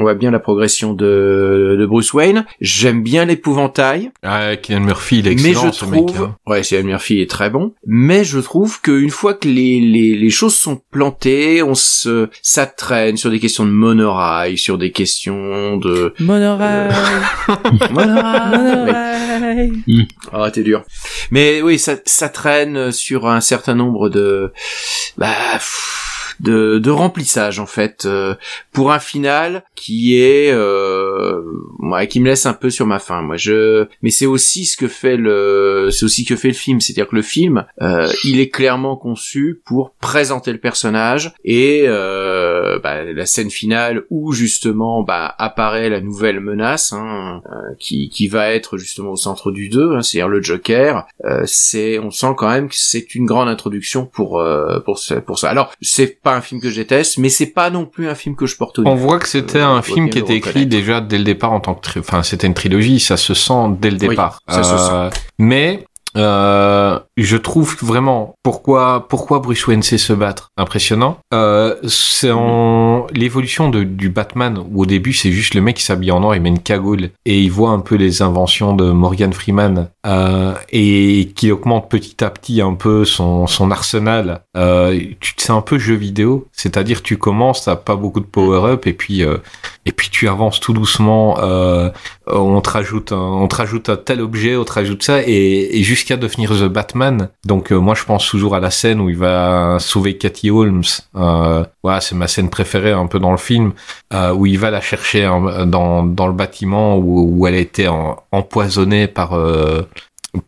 on 0.00 0.04
voit 0.04 0.14
bien 0.14 0.30
la 0.30 0.38
progression 0.40 0.92
de, 0.94 1.76
de 1.78 1.86
Bruce 1.86 2.12
Wayne. 2.14 2.44
J'aime 2.60 3.02
bien 3.02 3.24
l'épouvantail, 3.24 4.10
Ah, 4.22 4.56
Kylian 4.56 4.80
Murphy, 4.80 5.18
il 5.20 5.28
est 5.28 5.34
mais 5.42 5.50
excellent, 5.50 5.72
je 5.72 5.76
ce 5.78 5.84
mec. 5.84 6.06
trouve, 6.06 6.22
hein. 6.22 6.36
ouais, 6.46 6.62
Cillian 6.62 6.84
Murphy 6.84 7.20
est 7.20 7.30
très 7.30 7.50
bon, 7.50 7.74
mais 7.86 8.24
je 8.24 8.38
trouve 8.38 8.80
qu'une 8.80 9.10
fois 9.10 9.34
que 9.34 9.46
les, 9.48 9.80
les 9.80 10.16
les 10.16 10.30
choses 10.30 10.54
sont 10.54 10.80
plantées, 10.90 11.62
on 11.62 11.74
se, 11.74 12.28
ça 12.42 12.66
traîne 12.66 13.16
sur 13.16 13.30
des 13.30 13.38
questions 13.40 13.64
de 13.64 13.70
monorail, 13.70 14.56
sur 14.58 14.78
des 14.78 14.90
questions 14.92 15.76
de 15.76 16.14
Monorail, 16.20 16.88
monorail. 17.90 18.52
monorail. 18.58 19.72
Ah, 20.32 20.50
t'es 20.50 20.62
dur. 20.62 20.82
Mais 21.30 21.62
oui, 21.62 21.78
ça, 21.78 21.96
ça 22.04 22.28
traîne 22.28 22.92
sur 22.92 23.26
un 23.28 23.40
certain 23.40 23.74
nombre 23.74 24.08
de, 24.08 24.52
bah, 25.18 25.28
pff, 25.54 26.09
de, 26.40 26.78
de 26.78 26.90
remplissage 26.90 27.58
en 27.58 27.66
fait, 27.66 28.04
euh, 28.04 28.34
pour 28.72 28.92
un 28.92 28.98
final 28.98 29.64
qui 29.74 30.16
est, 30.16 30.50
euh, 30.52 31.42
ouais, 31.78 32.08
qui 32.08 32.20
me 32.20 32.26
laisse 32.26 32.46
un 32.46 32.52
peu 32.52 32.70
sur 32.70 32.86
ma 32.86 32.98
faim. 32.98 33.22
Moi, 33.22 33.36
je, 33.36 33.86
mais 34.02 34.10
c'est 34.10 34.26
aussi 34.26 34.64
ce 34.64 34.76
que 34.76 34.88
fait 34.88 35.16
le, 35.16 35.88
c'est 35.90 36.04
aussi 36.04 36.24
que 36.24 36.36
fait 36.36 36.48
le 36.48 36.54
film, 36.54 36.80
c'est-à-dire 36.80 37.08
que 37.08 37.16
le 37.16 37.22
film, 37.22 37.64
euh, 37.82 38.10
il 38.24 38.40
est 38.40 38.48
clairement 38.48 38.96
conçu 38.96 39.60
pour 39.64 39.94
présenter 40.00 40.52
le 40.52 40.58
personnage 40.58 41.32
et 41.44 41.86
bah, 42.82 43.04
la 43.04 43.26
scène 43.26 43.50
finale 43.50 44.04
où 44.10 44.32
justement 44.32 45.02
bah, 45.02 45.34
apparaît 45.38 45.88
la 45.88 46.00
nouvelle 46.00 46.40
menace 46.40 46.92
hein, 46.92 47.42
qui, 47.78 48.08
qui 48.08 48.28
va 48.28 48.50
être 48.50 48.78
justement 48.78 49.12
au 49.12 49.16
centre 49.16 49.50
du 49.52 49.68
2, 49.68 49.92
hein, 49.92 50.02
c'est-à-dire 50.02 50.28
le 50.28 50.42
Joker. 50.42 51.06
Euh, 51.24 51.42
c'est, 51.44 51.98
on 51.98 52.10
sent 52.10 52.34
quand 52.36 52.48
même 52.48 52.68
que 52.68 52.76
c'est 52.76 53.14
une 53.14 53.26
grande 53.26 53.48
introduction 53.48 54.06
pour 54.06 54.40
euh, 54.40 54.80
pour 54.80 55.00
pour 55.26 55.38
ça. 55.38 55.50
Alors 55.50 55.72
c'est 55.80 56.20
pas 56.22 56.29
un 56.34 56.40
film 56.40 56.60
que 56.60 56.70
je 56.70 56.76
déteste, 56.76 57.18
mais 57.18 57.28
c'est 57.28 57.46
pas 57.52 57.70
non 57.70 57.86
plus 57.86 58.08
un 58.08 58.14
film 58.14 58.36
que 58.36 58.46
je 58.46 58.56
porte 58.56 58.78
au 58.78 58.86
On 58.86 58.94
voit 58.94 59.18
que 59.18 59.28
c'était 59.28 59.58
Euh, 59.58 59.66
un 59.68 59.82
film 59.82 60.10
qui 60.10 60.18
était 60.18 60.36
écrit 60.36 60.66
déjà 60.66 61.00
dès 61.00 61.18
le 61.18 61.24
départ 61.24 61.52
en 61.52 61.60
tant 61.60 61.74
que, 61.74 61.80
tri- 61.82 62.00
enfin, 62.00 62.22
c'était 62.22 62.46
une 62.46 62.54
trilogie, 62.54 63.00
ça 63.00 63.16
se 63.16 63.34
sent 63.34 63.76
dès 63.80 63.90
le 63.90 63.98
Oui, 64.02 64.08
départ. 64.10 64.40
ça 64.48 64.62
se 64.62 64.74
Euh, 64.74 65.10
Mais 65.38 65.84
euh, 66.16 66.98
je 67.16 67.36
trouve 67.36 67.76
vraiment 67.82 68.34
pourquoi 68.42 69.06
pourquoi 69.08 69.40
Bruce 69.40 69.66
Wayne 69.66 69.82
sait 69.82 69.98
se 69.98 70.12
battre 70.12 70.50
impressionnant. 70.56 71.18
Euh, 71.34 71.76
c'est 71.86 72.30
l'évolution 73.12 73.68
de 73.68 73.82
du 73.82 74.08
Batman 74.08 74.62
où 74.70 74.82
au 74.82 74.86
début 74.86 75.12
c'est 75.12 75.32
juste 75.32 75.54
le 75.54 75.60
mec 75.60 75.76
qui 75.76 75.82
s'habille 75.82 76.12
en 76.12 76.20
noir, 76.20 76.36
il 76.36 76.42
met 76.42 76.48
une 76.48 76.60
cagoule 76.60 77.10
et 77.26 77.40
il 77.40 77.50
voit 77.50 77.70
un 77.70 77.80
peu 77.80 77.96
les 77.96 78.22
inventions 78.22 78.74
de 78.74 78.90
Morgan 78.90 79.32
Freeman 79.32 79.88
euh, 80.06 80.54
et 80.70 81.32
qui 81.34 81.50
augmente 81.50 81.90
petit 81.90 82.22
à 82.24 82.30
petit 82.30 82.60
un 82.60 82.74
peu 82.74 83.04
son 83.04 83.70
arsenal. 83.70 84.42
Euh, 84.56 84.98
c'est 85.36 85.52
un 85.52 85.62
peu 85.62 85.78
jeu 85.78 85.94
vidéo, 85.94 86.48
c'est-à-dire 86.52 87.02
tu 87.02 87.16
commences, 87.16 87.64
t'as 87.64 87.76
pas 87.76 87.96
beaucoup 87.96 88.20
de 88.20 88.26
power 88.26 88.70
up 88.70 88.86
et 88.86 88.92
puis 88.92 89.22
et 89.22 89.92
puis 89.92 90.08
tu 90.10 90.28
avances 90.28 90.60
tout 90.60 90.72
doucement. 90.72 91.36
On 92.32 92.60
te 92.60 92.70
rajoute 92.70 93.12
un, 93.12 93.16
on 93.16 93.48
te 93.48 93.56
rajoute 93.56 93.88
un 93.88 93.96
tel 93.96 94.20
objet, 94.20 94.56
on 94.56 94.64
te 94.64 94.72
rajoute 94.72 95.02
ça 95.02 95.22
et, 95.22 95.78
et 95.78 95.82
jusqu'à 95.82 96.16
devenir 96.16 96.50
The 96.50 96.66
Batman. 96.66 96.99
Donc 97.44 97.72
euh, 97.72 97.76
moi 97.78 97.94
je 97.94 98.04
pense 98.04 98.28
toujours 98.28 98.54
à 98.54 98.60
la 98.60 98.70
scène 98.70 99.00
où 99.00 99.08
il 99.08 99.16
va 99.16 99.78
sauver 99.80 100.16
Cathy 100.18 100.50
Holmes. 100.50 100.82
Euh, 101.16 101.64
voilà, 101.82 102.00
c'est 102.00 102.14
ma 102.14 102.28
scène 102.28 102.50
préférée 102.50 102.92
un 102.92 103.06
peu 103.06 103.18
dans 103.18 103.30
le 103.32 103.38
film 103.38 103.72
euh, 104.12 104.32
où 104.34 104.46
il 104.46 104.58
va 104.58 104.70
la 104.70 104.80
chercher 104.80 105.26
en- 105.26 105.66
dans 105.66 106.04
dans 106.04 106.26
le 106.26 106.32
bâtiment 106.34 106.96
où, 106.98 107.46
elle 107.46 107.54
été 107.60 107.88
en- 107.88 108.16
empoisonnée 108.32 109.06
par 109.06 109.30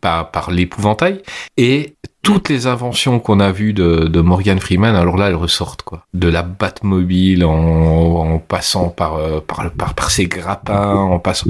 par, 0.01 0.31
par 0.31 0.51
l'épouvantail 0.51 1.21
et 1.57 1.95
toutes 2.21 2.47
les 2.47 2.67
inventions 2.67 3.19
qu'on 3.19 3.41
a 3.41 3.51
vues 3.51 3.73
de, 3.73 4.07
de 4.07 4.21
Morgan 4.21 4.57
Freeman, 4.57 4.95
alors 4.95 5.17
là, 5.17 5.27
elles 5.27 5.35
ressortent, 5.35 5.81
quoi. 5.81 6.05
De 6.13 6.29
la 6.29 6.41
Batmobile, 6.41 7.43
en, 7.43 7.51
en 7.53 8.39
passant 8.39 8.87
par, 8.87 9.15
euh, 9.15 9.41
par, 9.45 9.69
par, 9.71 9.93
par 9.93 10.09
ses 10.09 10.27
grappins, 10.27 10.95
en 10.95 11.19
passant... 11.19 11.49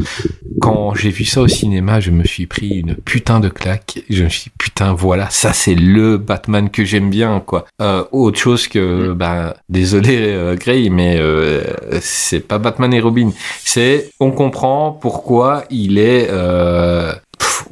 Quand 0.62 0.96
j'ai 0.96 1.12
vu 1.12 1.26
ça 1.26 1.42
au 1.42 1.48
cinéma, 1.48 2.00
je 2.00 2.10
me 2.10 2.24
suis 2.24 2.48
pris 2.48 2.80
une 2.80 2.96
putain 2.96 3.40
de 3.40 3.50
claque. 3.50 4.00
Je 4.10 4.24
me 4.24 4.30
suis 4.30 4.46
dit, 4.46 4.52
putain, 4.58 4.94
voilà, 4.94 5.30
ça 5.30 5.54
c'est 5.54 5.76
le 5.76 6.18
Batman 6.18 6.72
que 6.72 6.84
j'aime 6.84 7.12
bien, 7.12 7.40
quoi. 7.46 7.66
Euh, 7.80 8.04
autre 8.12 8.40
chose 8.40 8.68
que, 8.68 9.14
bah, 9.14 9.56
désolé, 9.70 10.18
euh, 10.22 10.56
Gray, 10.56 10.90
mais 10.90 11.18
euh, 11.20 11.62
c'est 12.02 12.40
pas 12.40 12.58
Batman 12.58 12.92
et 12.96 13.00
Robin. 13.00 13.30
C'est, 13.64 14.10
on 14.20 14.32
comprend 14.32 14.92
pourquoi 14.92 15.66
il 15.70 16.00
est... 16.00 16.32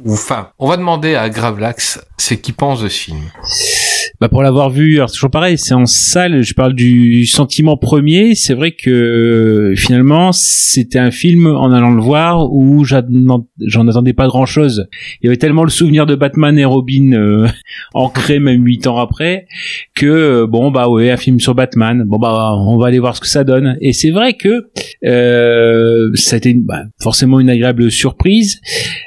Ou 0.04 0.16
on 0.58 0.68
va 0.68 0.76
demander 0.76 1.14
à 1.14 1.28
Gravelax 1.28 2.00
ce 2.18 2.34
qu'il 2.34 2.54
pense 2.54 2.80
de 2.80 2.88
ce 2.88 2.98
film. 2.98 3.30
Bah 4.22 4.28
pour 4.28 4.44
l'avoir 4.44 4.70
vu, 4.70 4.98
alors 4.98 5.10
c'est 5.10 5.14
toujours 5.14 5.32
pareil, 5.32 5.58
c'est 5.58 5.74
en 5.74 5.84
salle. 5.84 6.42
Je 6.42 6.54
parle 6.54 6.74
du 6.74 7.26
sentiment 7.26 7.76
premier. 7.76 8.36
C'est 8.36 8.54
vrai 8.54 8.70
que 8.70 9.74
finalement 9.76 10.30
c'était 10.30 11.00
un 11.00 11.10
film 11.10 11.48
en 11.48 11.72
allant 11.72 11.90
le 11.90 12.00
voir 12.00 12.52
où 12.52 12.84
j'en 12.84 13.88
attendais 13.88 14.12
pas 14.12 14.28
grand 14.28 14.46
chose. 14.46 14.86
Il 15.20 15.24
y 15.24 15.28
avait 15.28 15.38
tellement 15.38 15.64
le 15.64 15.70
souvenir 15.70 16.06
de 16.06 16.14
Batman 16.14 16.56
et 16.56 16.64
Robin 16.64 17.14
euh, 17.14 17.48
ancré 17.94 18.38
même 18.38 18.64
huit 18.64 18.86
ans 18.86 18.98
après 18.98 19.48
que 19.96 20.06
euh, 20.06 20.46
bon 20.46 20.70
bah 20.70 20.88
ouais 20.88 21.10
un 21.10 21.16
film 21.16 21.40
sur 21.40 21.56
Batman. 21.56 22.04
Bon 22.06 22.20
bah 22.20 22.54
on 22.56 22.78
va 22.78 22.86
aller 22.86 23.00
voir 23.00 23.16
ce 23.16 23.20
que 23.20 23.26
ça 23.26 23.42
donne. 23.42 23.76
Et 23.80 23.92
c'est 23.92 24.12
vrai 24.12 24.34
que 24.34 24.70
euh, 25.04 26.12
ça 26.14 26.36
a 26.36 26.38
été 26.38 26.54
bah, 26.54 26.84
forcément 27.00 27.40
une 27.40 27.50
agréable 27.50 27.90
surprise. 27.90 28.60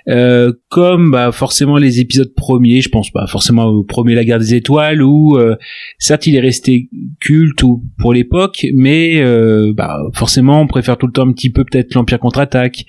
Euh, 0.10 0.52
comme 0.68 1.12
bah, 1.12 1.32
forcément 1.32 1.78
les 1.78 2.02
épisodes 2.02 2.34
premiers, 2.36 2.82
je 2.82 2.90
pense 2.90 3.12
pas 3.12 3.28
forcément 3.28 3.68
au 3.68 3.84
premier 3.86 4.14
La 4.14 4.26
Guerre 4.26 4.40
des 4.40 4.56
Étoiles 4.56 5.05
où 5.06 5.38
euh, 5.38 5.56
certes 6.00 6.28
il 6.28 6.36
est 6.36 6.40
resté 6.42 6.90
culte 7.22 7.64
ou 7.64 7.84
pour 8.00 8.14
l'époque, 8.14 8.66
mais 8.74 9.22
euh, 9.22 9.74
bah, 9.76 9.98
forcément 10.14 10.60
on 10.62 10.68
préfère 10.68 10.98
tout 10.98 11.08
le 11.08 11.14
temps 11.14 11.28
un 11.28 11.32
petit 11.32 11.50
peu 11.50 11.64
peut-être 11.64 11.94
l'Empire 11.94 12.20
contre-attaque 12.20 12.86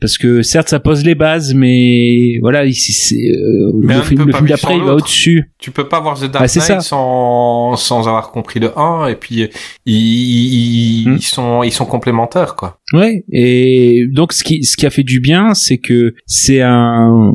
parce 0.00 0.16
que 0.18 0.42
certes 0.42 0.68
ça 0.68 0.80
pose 0.80 1.04
les 1.04 1.14
bases, 1.14 1.52
mais 1.54 2.38
voilà 2.40 2.64
ici 2.64 2.92
c'est 2.92 3.16
euh, 3.30 3.72
le 3.80 4.00
film, 4.02 4.32
film 4.32 4.46
d'après 4.48 4.76
il 4.76 4.82
va 4.82 4.94
au-dessus. 4.94 5.50
Tu 5.58 5.70
peux 5.70 5.88
pas 5.88 6.00
voir 6.00 6.16
The 6.18 6.30
Dark 6.30 6.36
Ah, 6.36 6.40
Knight 6.46 6.50
ça. 6.62 6.80
sans, 6.80 7.76
sans 7.76 8.06
avoir 8.08 8.30
compris 8.30 8.60
le 8.60 8.70
1 8.78 9.08
et 9.08 9.16
puis 9.16 9.48
ils, 9.84 9.94
ils, 9.94 11.06
Hmm. 11.06 11.16
ils 11.16 11.22
sont 11.22 11.62
ils 11.62 11.72
sont 11.72 11.84
complémentaires 11.86 12.54
quoi. 12.56 12.78
Ouais, 12.92 13.24
et 13.32 14.06
donc 14.12 14.32
ce 14.32 14.44
qui 14.44 14.64
ce 14.64 14.76
qui 14.76 14.86
a 14.86 14.90
fait 14.90 15.02
du 15.02 15.20
bien, 15.20 15.54
c'est 15.54 15.78
que 15.78 16.14
c'est 16.26 16.60
un 16.62 17.34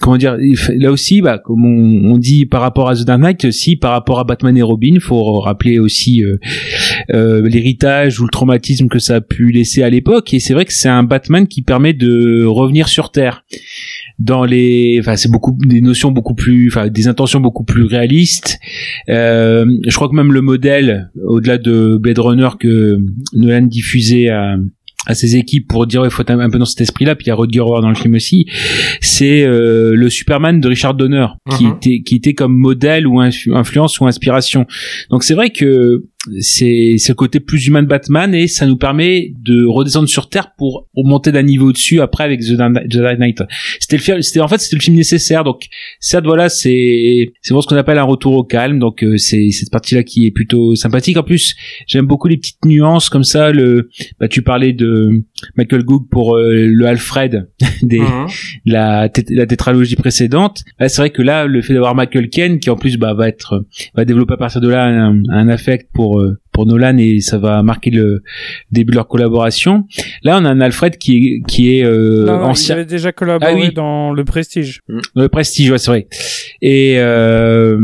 comment 0.00 0.16
dire 0.16 0.36
là 0.76 0.90
aussi 0.90 1.20
bah 1.20 1.38
comme 1.38 1.64
on, 1.64 2.12
on 2.12 2.18
dit 2.18 2.46
par 2.46 2.60
rapport 2.62 2.88
à 2.88 2.94
The 2.94 3.02
Dark 3.04 3.20
Knight 3.20 3.41
aussi 3.44 3.76
par 3.76 3.92
rapport 3.92 4.18
à 4.18 4.24
Batman 4.24 4.56
et 4.56 4.62
Robin, 4.62 4.98
faut 5.00 5.40
rappeler 5.40 5.78
aussi 5.78 6.24
euh, 6.24 6.38
euh, 7.10 7.48
l'héritage 7.48 8.20
ou 8.20 8.24
le 8.24 8.30
traumatisme 8.30 8.88
que 8.88 8.98
ça 8.98 9.16
a 9.16 9.20
pu 9.20 9.50
laisser 9.50 9.82
à 9.82 9.90
l'époque. 9.90 10.32
Et 10.34 10.40
c'est 10.40 10.54
vrai 10.54 10.64
que 10.64 10.72
c'est 10.72 10.88
un 10.88 11.02
Batman 11.02 11.46
qui 11.46 11.62
permet 11.62 11.92
de 11.92 12.44
revenir 12.44 12.88
sur 12.88 13.10
terre. 13.10 13.44
Dans 14.18 14.44
les 14.44 14.98
enfin 15.00 15.16
c'est 15.16 15.30
beaucoup 15.30 15.56
des 15.58 15.80
notions 15.80 16.12
beaucoup 16.12 16.34
plus 16.34 16.68
enfin 16.68 16.88
des 16.88 17.08
intentions 17.08 17.40
beaucoup 17.40 17.64
plus 17.64 17.84
réalistes. 17.84 18.58
Euh, 19.08 19.64
je 19.86 19.94
crois 19.94 20.08
que 20.08 20.14
même 20.14 20.32
le 20.32 20.42
modèle 20.42 21.10
au-delà 21.24 21.58
de 21.58 21.96
Blade 21.96 22.18
Runner 22.18 22.48
que 22.60 22.98
Nolan 23.34 23.62
diffusait 23.62 24.28
à 24.28 24.56
à 25.06 25.14
ses 25.14 25.34
équipes 25.36 25.66
pour 25.68 25.86
dire 25.86 26.04
il 26.04 26.10
faut 26.10 26.22
être 26.22 26.30
un 26.30 26.48
peu 26.50 26.58
dans 26.58 26.64
cet 26.64 26.80
esprit-là 26.80 27.14
puis 27.16 27.26
il 27.26 27.28
y 27.28 27.32
a 27.32 27.34
Rodger 27.34 27.58
dans 27.58 27.88
le 27.88 27.94
film 27.94 28.14
aussi 28.14 28.46
c'est 29.00 29.42
euh, 29.42 29.94
le 29.94 30.08
Superman 30.10 30.60
de 30.60 30.68
Richard 30.68 30.94
Donner 30.94 31.26
qui 31.56 31.64
Mhm. 31.66 31.72
était 31.76 32.02
qui 32.02 32.14
était 32.14 32.34
comme 32.34 32.54
modèle 32.56 33.06
ou 33.06 33.20
influence 33.20 33.98
ou 34.00 34.06
inspiration 34.06 34.66
donc 35.10 35.24
c'est 35.24 35.34
vrai 35.34 35.50
que 35.50 36.04
c'est 36.40 36.96
le 37.08 37.14
côté 37.14 37.40
plus 37.40 37.66
humain 37.66 37.82
de 37.82 37.88
Batman 37.88 38.34
et 38.34 38.46
ça 38.46 38.66
nous 38.66 38.76
permet 38.76 39.32
de 39.40 39.64
redescendre 39.64 40.08
sur 40.08 40.28
Terre 40.28 40.52
pour 40.56 40.88
monter 40.94 41.32
d'un 41.32 41.42
niveau 41.42 41.70
au-dessus 41.70 42.00
après 42.00 42.24
avec 42.24 42.40
The 42.40 42.52
Dark 42.52 43.18
Knight. 43.18 43.42
C'était 43.80 43.96
le 43.96 44.02
film, 44.02 44.22
c'était 44.22 44.40
en 44.40 44.48
fait 44.48 44.58
c'était 44.58 44.76
le 44.76 44.82
film 44.82 44.96
nécessaire. 44.96 45.42
Donc 45.42 45.66
ça 45.98 46.20
voilà, 46.20 46.48
c'est 46.48 47.32
c'est 47.42 47.50
vraiment 47.50 47.62
ce 47.62 47.66
qu'on 47.66 47.76
appelle 47.76 47.98
un 47.98 48.04
retour 48.04 48.34
au 48.34 48.44
calme. 48.44 48.78
Donc 48.78 49.02
euh, 49.02 49.16
c'est 49.16 49.50
cette 49.50 49.70
partie-là 49.70 50.02
qui 50.04 50.26
est 50.26 50.30
plutôt 50.30 50.74
sympathique. 50.76 51.16
En 51.16 51.22
plus, 51.24 51.56
j'aime 51.86 52.06
beaucoup 52.06 52.28
les 52.28 52.36
petites 52.36 52.64
nuances 52.64 53.08
comme 53.08 53.24
ça. 53.24 53.50
Le 53.50 53.90
bah 54.20 54.28
tu 54.28 54.42
parlais 54.42 54.72
de 54.72 55.24
Michael 55.56 55.82
Goog 55.82 56.08
pour 56.08 56.36
euh, 56.36 56.66
le 56.66 56.86
Alfred 56.86 57.48
des 57.82 57.98
Mhm. 58.02 58.26
la 58.66 59.08
la 59.30 59.46
tétralogie 59.46 59.96
précédente. 59.96 60.62
Là, 60.78 60.88
c'est 60.88 61.00
vrai 61.02 61.10
que 61.10 61.22
là, 61.22 61.46
le 61.46 61.62
fait 61.62 61.74
d'avoir 61.74 61.94
Michael 61.94 62.28
Ken, 62.28 62.58
qui 62.58 62.70
en 62.70 62.76
plus 62.76 62.96
bah, 62.96 63.14
va 63.14 63.28
être, 63.28 63.64
va 63.94 64.04
développer 64.04 64.34
à 64.34 64.36
partir 64.36 64.60
de 64.60 64.68
là 64.68 64.84
un, 64.84 65.22
un 65.30 65.48
affect 65.48 65.88
pour 65.92 66.11
euh, 66.20 66.38
pour 66.52 66.66
Nolan 66.66 66.96
et 66.98 67.20
ça 67.20 67.38
va 67.38 67.62
marquer 67.62 67.90
le 67.90 68.22
début 68.70 68.90
de 68.90 68.96
leur 68.96 69.08
collaboration. 69.08 69.84
Là, 70.22 70.38
on 70.40 70.44
a 70.44 70.50
un 70.50 70.60
Alfred 70.60 70.98
qui 70.98 71.16
est 71.16 71.42
qui 71.46 71.78
est 71.78 71.84
euh, 71.84 72.24
Non, 72.26 72.38
non, 72.38 72.46
il 72.46 72.50
ancien, 72.50 72.74
avait 72.74 72.84
déjà 72.84 73.12
collaboré 73.12 73.52
Ah 73.54 73.58
oui. 73.58 73.72
dans 73.72 74.12
Le 74.12 74.24
Prestige. 74.24 74.80
le 75.16 75.28
Prestige, 75.28 75.70
ouais, 75.70 75.78
c'est 75.78 75.90
vrai. 75.90 76.06
Et 76.60 76.94
euh, 76.98 77.78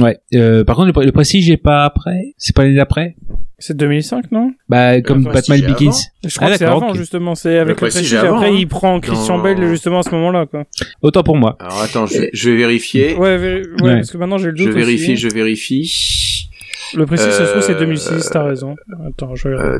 ouais. 0.00 0.18
Euh, 0.34 0.64
par 0.64 0.76
contre, 0.76 0.98
le, 1.00 1.04
le 1.06 1.12
Prestige 1.12 1.50
est 1.50 1.56
pas 1.56 1.84
après? 1.84 2.34
C'est 2.38 2.54
pas 2.54 2.62
l'année 2.64 2.76
d'après? 2.76 3.16
C'est 3.58 3.74
2005, 3.74 4.32
non? 4.32 4.52
Bah, 4.68 5.00
comme 5.00 5.24
Le 5.24 5.32
Batman 5.32 5.58
Begins. 5.62 5.90
Je 6.26 6.34
crois 6.36 6.48
Ah, 6.48 6.52
que 6.52 6.58
c'est 6.58 6.64
avant, 6.66 6.92
justement. 6.92 7.34
C'est 7.34 7.54
avec 7.56 7.68
Le 7.68 7.68
Le 7.70 7.74
Prestige 7.76 8.00
Prestige. 8.02 8.14
est 8.14 8.26
avant, 8.26 8.36
Après, 8.36 8.50
hein. 8.50 8.56
il 8.58 8.68
prend 8.68 9.00
Christian 9.00 9.38
Dans- 9.38 9.42
Bale, 9.44 9.66
justement, 9.68 10.00
à 10.00 10.02
ce 10.02 10.10
moment-là, 10.10 10.44
quoi. 10.44 10.64
Autant 11.00 11.22
pour 11.22 11.36
moi. 11.36 11.56
Alors 11.58 11.80
attends, 11.80 12.04
je, 12.06 12.24
je 12.34 12.50
vais 12.50 12.56
vérifier. 12.56 13.14
Ouais, 13.14 13.38
vé- 13.38 13.62
ouais, 13.80 13.82
Ouais. 13.82 13.94
parce 13.96 14.10
que 14.10 14.18
maintenant, 14.18 14.36
j'ai 14.36 14.50
le 14.50 14.56
Je 14.56 14.64
doute 14.64 14.74
vérifie, 14.74 15.12
aussi. 15.12 15.16
je 15.16 15.28
vérifie. 15.28 15.84
Le 16.94 17.06
précis, 17.06 17.24
se 17.24 17.42
trouve, 17.42 17.62
c'est 17.62 17.74
euh, 17.74 17.80
2006, 17.80 18.30
t'as 18.30 18.42
raison. 18.42 18.76
Attends, 19.06 19.32
euh, 19.46 19.78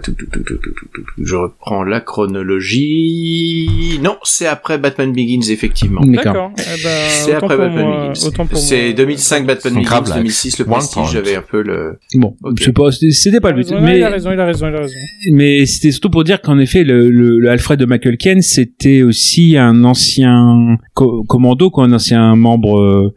je 1.19 1.37
reprends 1.37 1.85
la 1.85 2.01
chronologie. 2.01 3.99
Non, 4.03 4.17
c'est 4.25 4.47
après 4.47 4.79
Batman 4.79 5.13
Begins, 5.13 5.51
effectivement. 5.51 6.01
D'accord. 6.03 6.53
Eh 6.59 6.83
ben, 6.83 7.09
c'est 7.09 7.35
après 7.35 7.57
Batman 7.57 8.13
Begins. 8.13 8.47
C'est 8.55 8.93
2005 8.93 9.47
Batman 9.47 9.75
Begins, 9.75 10.15
2006 10.15 10.59
le 10.59 10.65
prestige, 10.65 11.11
j'avais 11.13 11.37
un 11.37 11.43
peu 11.43 11.63
le... 11.63 11.99
Bon, 12.15 12.35
c'était 12.57 13.41
pas 13.41 13.51
le 13.51 13.57
but. 13.57 13.73
mais... 13.81 13.99
Il 13.99 14.03
a 14.03 14.11
raison, 14.11 14.33
il 14.33 14.41
a 14.41 14.47
raison, 14.47 14.69
il 14.69 14.75
a 14.75 14.81
raison. 14.81 14.95
Mais 15.33 15.67
c'était 15.67 15.91
surtout 15.91 16.11
pour 16.11 16.25
dire 16.25 16.41
qu'en 16.41 16.59
effet, 16.59 16.85
le, 16.85 17.49
Alfred 17.49 17.79
de 17.79 17.87
McCulkin, 17.87 18.41
c'était 18.41 19.03
aussi 19.03 19.57
un 19.57 19.85
ancien 19.85 20.79
commando, 20.95 21.71
un 21.77 21.93
ancien 21.93 22.37
membre 22.37 22.81
euh, 22.81 23.15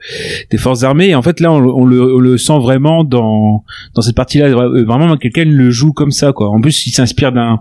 des 0.51 0.57
forces 0.57 0.83
armées. 0.83 1.09
Et 1.09 1.15
en 1.15 1.21
fait, 1.21 1.39
là, 1.39 1.51
on, 1.51 1.85
le, 1.85 2.37
sent 2.37 2.59
vraiment 2.59 3.03
dans 3.03 3.63
dans 3.95 4.01
cette 4.01 4.15
partie 4.15 4.39
là 4.39 4.49
vraiment 4.49 5.07
Michael 5.07 5.31
Ken 5.31 5.51
le 5.51 5.71
joue 5.71 5.93
comme 5.93 6.11
ça 6.11 6.33
quoi. 6.33 6.49
En 6.49 6.59
plus 6.59 6.85
il 6.87 6.91
s'inspire 6.91 7.31
d'un 7.31 7.59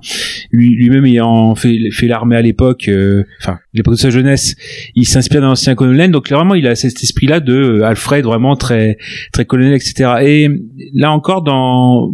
lui 0.50 0.74
lui-même 0.74 1.04
ayant 1.06 1.54
fait 1.54 1.90
l'armée 2.02 2.36
à 2.36 2.42
l'époque 2.42 2.88
euh, 2.88 3.24
enfin 3.40 3.58
l'époque 3.74 3.94
de 3.94 3.98
sa 3.98 4.10
jeunesse 4.10 4.56
il 4.94 5.06
s'inspire 5.06 5.40
d'un 5.40 5.50
ancien 5.50 5.74
colonel. 5.74 6.10
Donc 6.10 6.30
là, 6.30 6.36
vraiment 6.36 6.54
il 6.54 6.66
a 6.66 6.74
cet 6.74 7.02
esprit 7.02 7.26
là 7.26 7.40
de 7.40 7.54
euh, 7.54 7.84
Alfred 7.84 8.24
vraiment 8.24 8.56
très 8.56 8.98
très 9.32 9.44
colonel 9.44 9.74
etc 9.74 10.10
et 10.22 10.48
là 10.94 11.12
encore 11.12 11.42
dans 11.42 12.12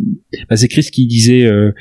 bah, 0.48 0.56
c'est 0.56 0.68
Chris 0.68 0.88
qui 0.92 1.06
disait 1.06 1.44
euh, 1.44 1.72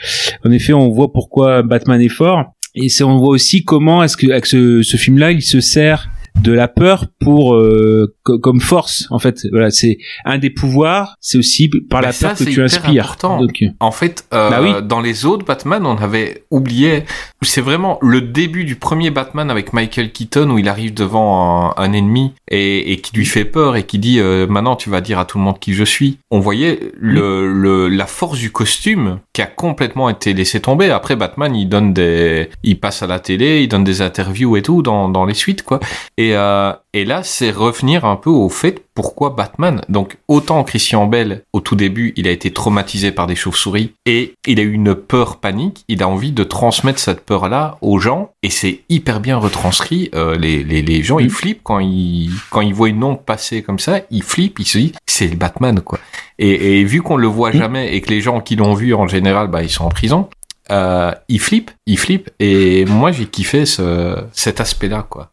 en 0.46 0.52
effet, 0.52 0.74
on 0.74 0.90
voit 0.90 1.12
pourquoi 1.12 1.64
Batman 1.64 2.02
est 2.02 2.10
fort. 2.10 2.54
Et 2.76 2.90
c'est, 2.90 3.04
on 3.04 3.18
voit 3.18 3.30
aussi 3.30 3.64
comment 3.64 4.04
est-ce 4.04 4.18
que 4.18 4.28
avec 4.32 4.46
ce, 4.46 4.82
ce 4.82 4.98
film-là, 4.98 5.32
il 5.32 5.42
se 5.42 5.62
sert 5.62 6.10
de 6.42 6.52
la 6.52 6.68
peur 6.68 7.06
pour 7.20 7.56
euh, 7.56 8.16
co- 8.24 8.40
comme 8.40 8.60
force. 8.60 9.08
En 9.12 9.20
fait, 9.20 9.42
voilà, 9.52 9.70
c'est 9.70 9.98
un 10.26 10.38
des 10.38 10.50
pouvoirs. 10.50 11.16
C'est 11.22 11.38
aussi 11.38 11.70
par 11.90 12.02
Bah, 12.02 12.08
la 12.08 12.12
ça, 12.12 12.30
peur 12.30 12.38
que 12.38 12.44
tu 12.46 12.62
inspires. 12.64 13.06
important. 13.06 13.40
Donc, 13.40 13.64
En 13.80 13.92
fait, 13.92 14.26
euh, 14.34 14.50
Bah 14.50 14.60
oui. 14.62 14.72
dans 14.84 15.00
les 15.02 15.26
autres 15.26 15.46
Batman, 15.46 15.86
on 15.86 15.96
avait 15.98 16.44
oublié. 16.52 17.04
C'est 17.42 17.62
vraiment 17.62 17.98
le 18.02 18.22
début 18.22 18.64
du 18.66 18.76
premier 18.76 19.10
Batman 19.12 19.50
avec 19.52 19.74
Michael 19.74 20.12
Keaton 20.12 20.50
où 20.50 20.58
il 20.60 20.68
arrive 20.70 20.94
devant 20.94 21.74
un, 21.78 21.84
un 21.84 21.94
ennemi 21.94 22.34
et, 22.50 22.92
et 22.92 22.98
qui 22.98 23.16
lui 23.16 23.26
fait 23.26 23.46
peur 23.46 23.76
et 23.76 23.84
qui 23.84 24.00
dit 24.00 24.20
euh, 24.20 24.48
maintenant 24.48 24.76
tu 24.76 24.90
vas 24.90 25.02
dire 25.02 25.20
à 25.20 25.26
tout 25.26 25.38
le 25.38 25.44
monde 25.44 25.60
qui 25.60 25.74
je 25.74 25.84
suis. 25.84 26.18
On 26.32 26.40
voyait 26.40 26.80
le, 27.00 27.52
le 27.52 27.88
la 27.90 28.06
force 28.06 28.40
du 28.40 28.52
costume 28.52 29.20
qui 29.34 29.42
a 29.42 29.46
complètement 29.46 30.10
été 30.10 30.34
laissé 30.34 30.60
tomber. 30.62 30.90
Après 30.90 31.16
Batman, 31.16 31.56
il 31.56 31.68
donne 31.70 31.94
des, 31.94 32.50
il 32.64 32.80
passe 32.80 33.04
à 33.04 33.08
la 33.08 33.20
télé, 33.20 33.62
il 33.62 33.68
donne 33.68 33.84
des 33.84 34.02
interviews 34.02 34.58
et 34.58 34.62
tout 34.62 34.82
dans 34.82 35.10
dans 35.10 35.26
les 35.26 35.34
suites 35.34 35.64
quoi. 35.64 35.80
Et 36.24 36.38
euh, 36.38 36.72
et 36.94 37.04
là, 37.04 37.22
c'est 37.24 37.52
revenir 37.52 38.06
un 38.06 38.16
peu 38.16 38.30
au 38.30 38.48
fait 38.48 38.86
pourquoi 38.94 39.32
Batman. 39.32 39.82
Donc, 39.90 40.18
autant 40.30 40.64
Christian 40.64 41.06
Bell, 41.06 41.44
au 41.52 41.60
tout 41.60 41.76
début, 41.76 42.14
il 42.16 42.28
a 42.28 42.32
été 42.32 42.54
traumatisé 42.54 43.12
par 43.12 43.28
des 43.28 43.36
chauves-souris 43.36 43.92
et 44.06 44.36
il 44.48 44.60
a 44.60 44.64
eu 44.64 44.72
une 44.72 44.96
peur 44.96 45.38
panique. 45.38 45.84
Il 45.90 46.02
a 46.02 46.08
envie 46.08 46.32
de 46.32 46.44
transmettre 46.46 47.00
cette 47.00 47.26
peur-là 47.26 47.78
aux 47.82 48.00
gens 48.00 48.32
et 48.42 48.50
c'est 48.50 48.82
hyper 48.88 49.20
bien 49.20 49.38
retranscrit. 49.38 50.12
Euh, 50.16 50.38
les, 50.38 50.64
les, 50.64 50.82
les 50.82 51.04
gens, 51.04 51.20
ils 51.20 51.30
flippent 51.30 51.64
quand 51.64 51.80
ils, 51.80 52.32
quand 52.52 52.62
ils 52.62 52.74
voient 52.74 52.90
une 52.90 53.04
ombre 53.04 53.20
passer 53.20 53.64
comme 53.64 53.80
ça. 53.80 54.00
Ils 54.10 54.24
flippent, 54.24 54.60
ils 54.60 54.68
se 54.68 54.78
disent, 54.78 54.94
c'est 55.06 55.28
le 55.28 55.36
Batman, 55.36 55.82
quoi. 55.82 56.00
Et, 56.40 56.80
et 56.80 56.84
vu 56.86 57.02
qu'on 57.02 57.18
le 57.18 57.28
voit 57.28 57.52
jamais 57.52 57.96
et 57.96 58.00
que 58.00 58.10
les 58.10 58.22
gens 58.22 58.40
qui 58.40 58.56
l'ont 58.56 58.76
vu, 58.76 58.94
en 58.94 59.08
général, 59.08 59.48
bah, 59.48 59.62
ils 59.62 59.70
sont 59.70 59.84
en 59.84 59.90
prison. 59.90 60.30
Euh, 60.72 61.12
ils 61.28 61.42
flippent, 61.42 61.72
ils 61.86 62.00
flippent, 62.00 62.30
et 62.40 62.86
moi 62.86 63.12
j'ai 63.12 63.26
kiffé 63.26 63.66
ce, 63.66 64.16
cet 64.32 64.62
aspect-là, 64.62 65.06
quoi. 65.10 65.33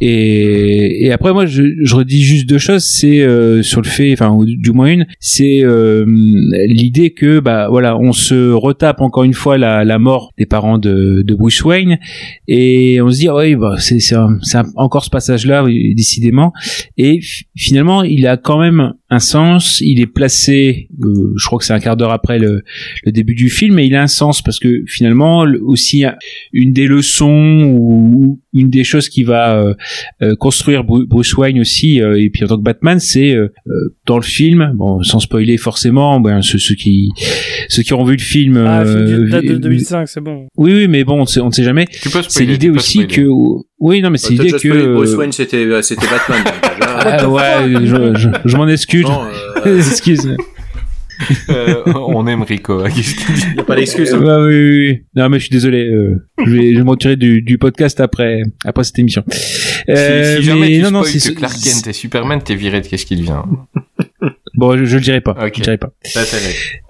Et, 0.00 1.04
et 1.04 1.12
après 1.12 1.32
moi 1.32 1.44
je, 1.44 1.62
redis 1.94 2.22
juste 2.22 2.48
deux 2.48 2.58
choses. 2.58 2.84
C'est 2.84 3.20
euh, 3.20 3.62
sur 3.62 3.82
le 3.82 3.88
fait 3.88 4.12
enfin 4.12 4.36
du 4.44 4.70
moins 4.72 4.86
une 4.86 5.06
c'est 5.18 5.62
euh, 5.62 6.04
l'idée 6.06 7.10
que 7.10 7.40
bah 7.40 7.68
voilà 7.68 7.98
on 7.98 8.12
se 8.12 8.50
retape 8.52 9.00
encore 9.00 9.24
une 9.24 9.34
fois 9.34 9.58
la, 9.58 9.98
mort 9.98 10.32
des 10.38 10.46
parents 10.46 10.78
de, 10.78 11.24
Bruce 11.36 11.62
Wayne. 11.64 11.98
Et 12.48 13.00
on 13.02 13.10
se 13.10 13.18
dit 13.18 13.28
ah 13.28 13.36
oui 13.36 13.56
bah 13.56 13.76
c'est 13.78 14.00
encore 14.76 15.04
ce 15.04 15.10
passage 15.10 15.46
là 15.46 15.64
décidément. 15.94 16.52
Et 16.96 17.20
finalement 17.56 18.02
il 18.02 18.26
a 18.26 18.36
quand 18.36 18.58
même 18.58 18.94
un 19.10 19.18
sens. 19.18 19.80
Il 19.80 20.00
est 20.00 20.06
placé 20.06 20.88
euh, 21.02 21.34
je 21.36 21.46
crois 21.46 21.58
que 21.58 21.64
c'est 21.64 21.74
un 21.74 21.80
quart 21.80 21.96
d'heure 21.96 22.12
après 22.12 22.38
le, 22.38 22.62
début 23.06 23.34
du 23.34 23.50
film 23.50 23.74
mais 23.74 23.86
il 23.86 23.94
a 23.96 24.02
un 24.02 24.06
sens 24.06 24.40
parce 24.40 24.58
que 24.58 24.82
finalement 24.86 25.44
le- 25.44 25.62
aussi 25.62 26.04
une 26.52 26.72
des 26.72 26.86
leçons 26.86 27.74
ou 27.76 28.40
une 28.52 28.70
des 28.70 28.84
choses 28.84 29.09
qui 29.10 29.24
va 29.24 29.56
euh, 29.56 29.74
euh, 30.22 30.34
construire 30.36 30.84
Bru- 30.84 31.06
Bruce 31.06 31.36
Wayne 31.36 31.60
aussi 31.60 32.00
euh, 32.00 32.18
et 32.20 32.30
puis 32.30 32.44
en 32.44 32.46
tant 32.48 32.56
que 32.56 32.62
Batman 32.62 32.98
c'est 33.00 33.36
dans 34.06 34.16
le 34.16 34.22
film 34.22 34.72
bon 34.74 35.02
sans 35.02 35.20
spoiler 35.20 35.56
forcément 35.58 36.20
ben 36.20 36.40
ceux, 36.42 36.58
ceux 36.58 36.74
qui 36.74 37.10
ceux 37.68 37.82
qui 37.82 37.92
ont 37.92 38.04
vu 38.04 38.12
le 38.16 38.22
film 38.22 38.56
Ah, 38.56 38.80
euh, 38.82 39.06
film 39.06 39.28
date 39.30 39.44
de 39.44 39.54
vi- 39.54 39.60
2005, 39.60 40.08
c'est 40.08 40.20
bon. 40.20 40.46
oui 40.56 40.72
oui 40.72 40.88
mais 40.88 41.04
bon 41.04 41.20
on 41.20 41.26
sait, 41.26 41.40
on 41.40 41.48
ne 41.48 41.52
sait 41.52 41.64
jamais 41.64 41.86
c'est 42.28 42.44
l'idée 42.44 42.70
aussi 42.70 43.02
spoiler. 43.02 43.14
que 43.14 43.28
oui 43.80 44.00
non 44.02 44.10
mais 44.10 44.18
c'est 44.18 44.32
l'idée 44.32 44.52
que 44.52 44.94
Bruce 44.94 45.14
Wayne, 45.14 45.32
c'était, 45.32 45.66
c'était 45.82 46.06
Batman. 46.06 46.38
Ah, 46.82 47.28
ouais 47.28 47.84
je, 47.84 48.14
je, 48.14 48.28
je 48.44 48.56
m'en 48.56 48.68
excuse 48.68 49.04
Non, 49.04 49.22
euh, 49.66 49.76
excuse 49.90 50.28
Euh, 51.50 51.82
on 51.94 52.26
aime 52.26 52.42
Rico. 52.42 52.82
Qu'est-ce 52.84 53.14
qu'il 53.14 53.34
dit 53.34 53.42
y 53.56 53.60
a 53.60 53.64
pas 53.64 53.76
d'excuse. 53.76 54.14
hein. 54.14 54.18
Ouais, 54.20 54.36
oui, 54.46 54.54
oui, 54.54 54.88
oui. 54.90 55.02
Non, 55.16 55.28
mais 55.28 55.38
je 55.38 55.44
suis 55.44 55.52
désolé. 55.52 55.86
euh, 55.88 56.16
je, 56.44 56.50
vais, 56.50 56.72
je 56.72 56.78
vais 56.78 56.84
me 56.84 56.90
retirer 56.90 57.16
du, 57.16 57.42
du 57.42 57.58
podcast 57.58 58.00
après, 58.00 58.42
après 58.64 58.84
cette 58.84 58.98
émission. 58.98 59.24
Euh, 59.88 60.36
si, 60.36 60.42
si 60.42 60.46
jamais 60.48 60.60
mais 60.68 60.76
tu 60.76 60.82
non, 60.82 60.90
non, 60.90 61.02
que 61.02 61.32
Clark 61.32 61.54
Kent 61.62 61.86
est 61.88 61.92
Superman, 61.92 62.40
t'es 62.42 62.54
viré 62.54 62.80
de 62.80 62.86
qu'est-ce 62.86 63.04
qu'il 63.06 63.18
devient. 63.18 63.42
Bon, 64.54 64.76
je, 64.76 64.84
je 64.84 64.96
le 64.96 65.00
dirai 65.02 65.20
pas. 65.20 65.36
Je 65.40 65.44
le 65.46 65.50
dirai 65.64 65.78
pas. 65.78 65.90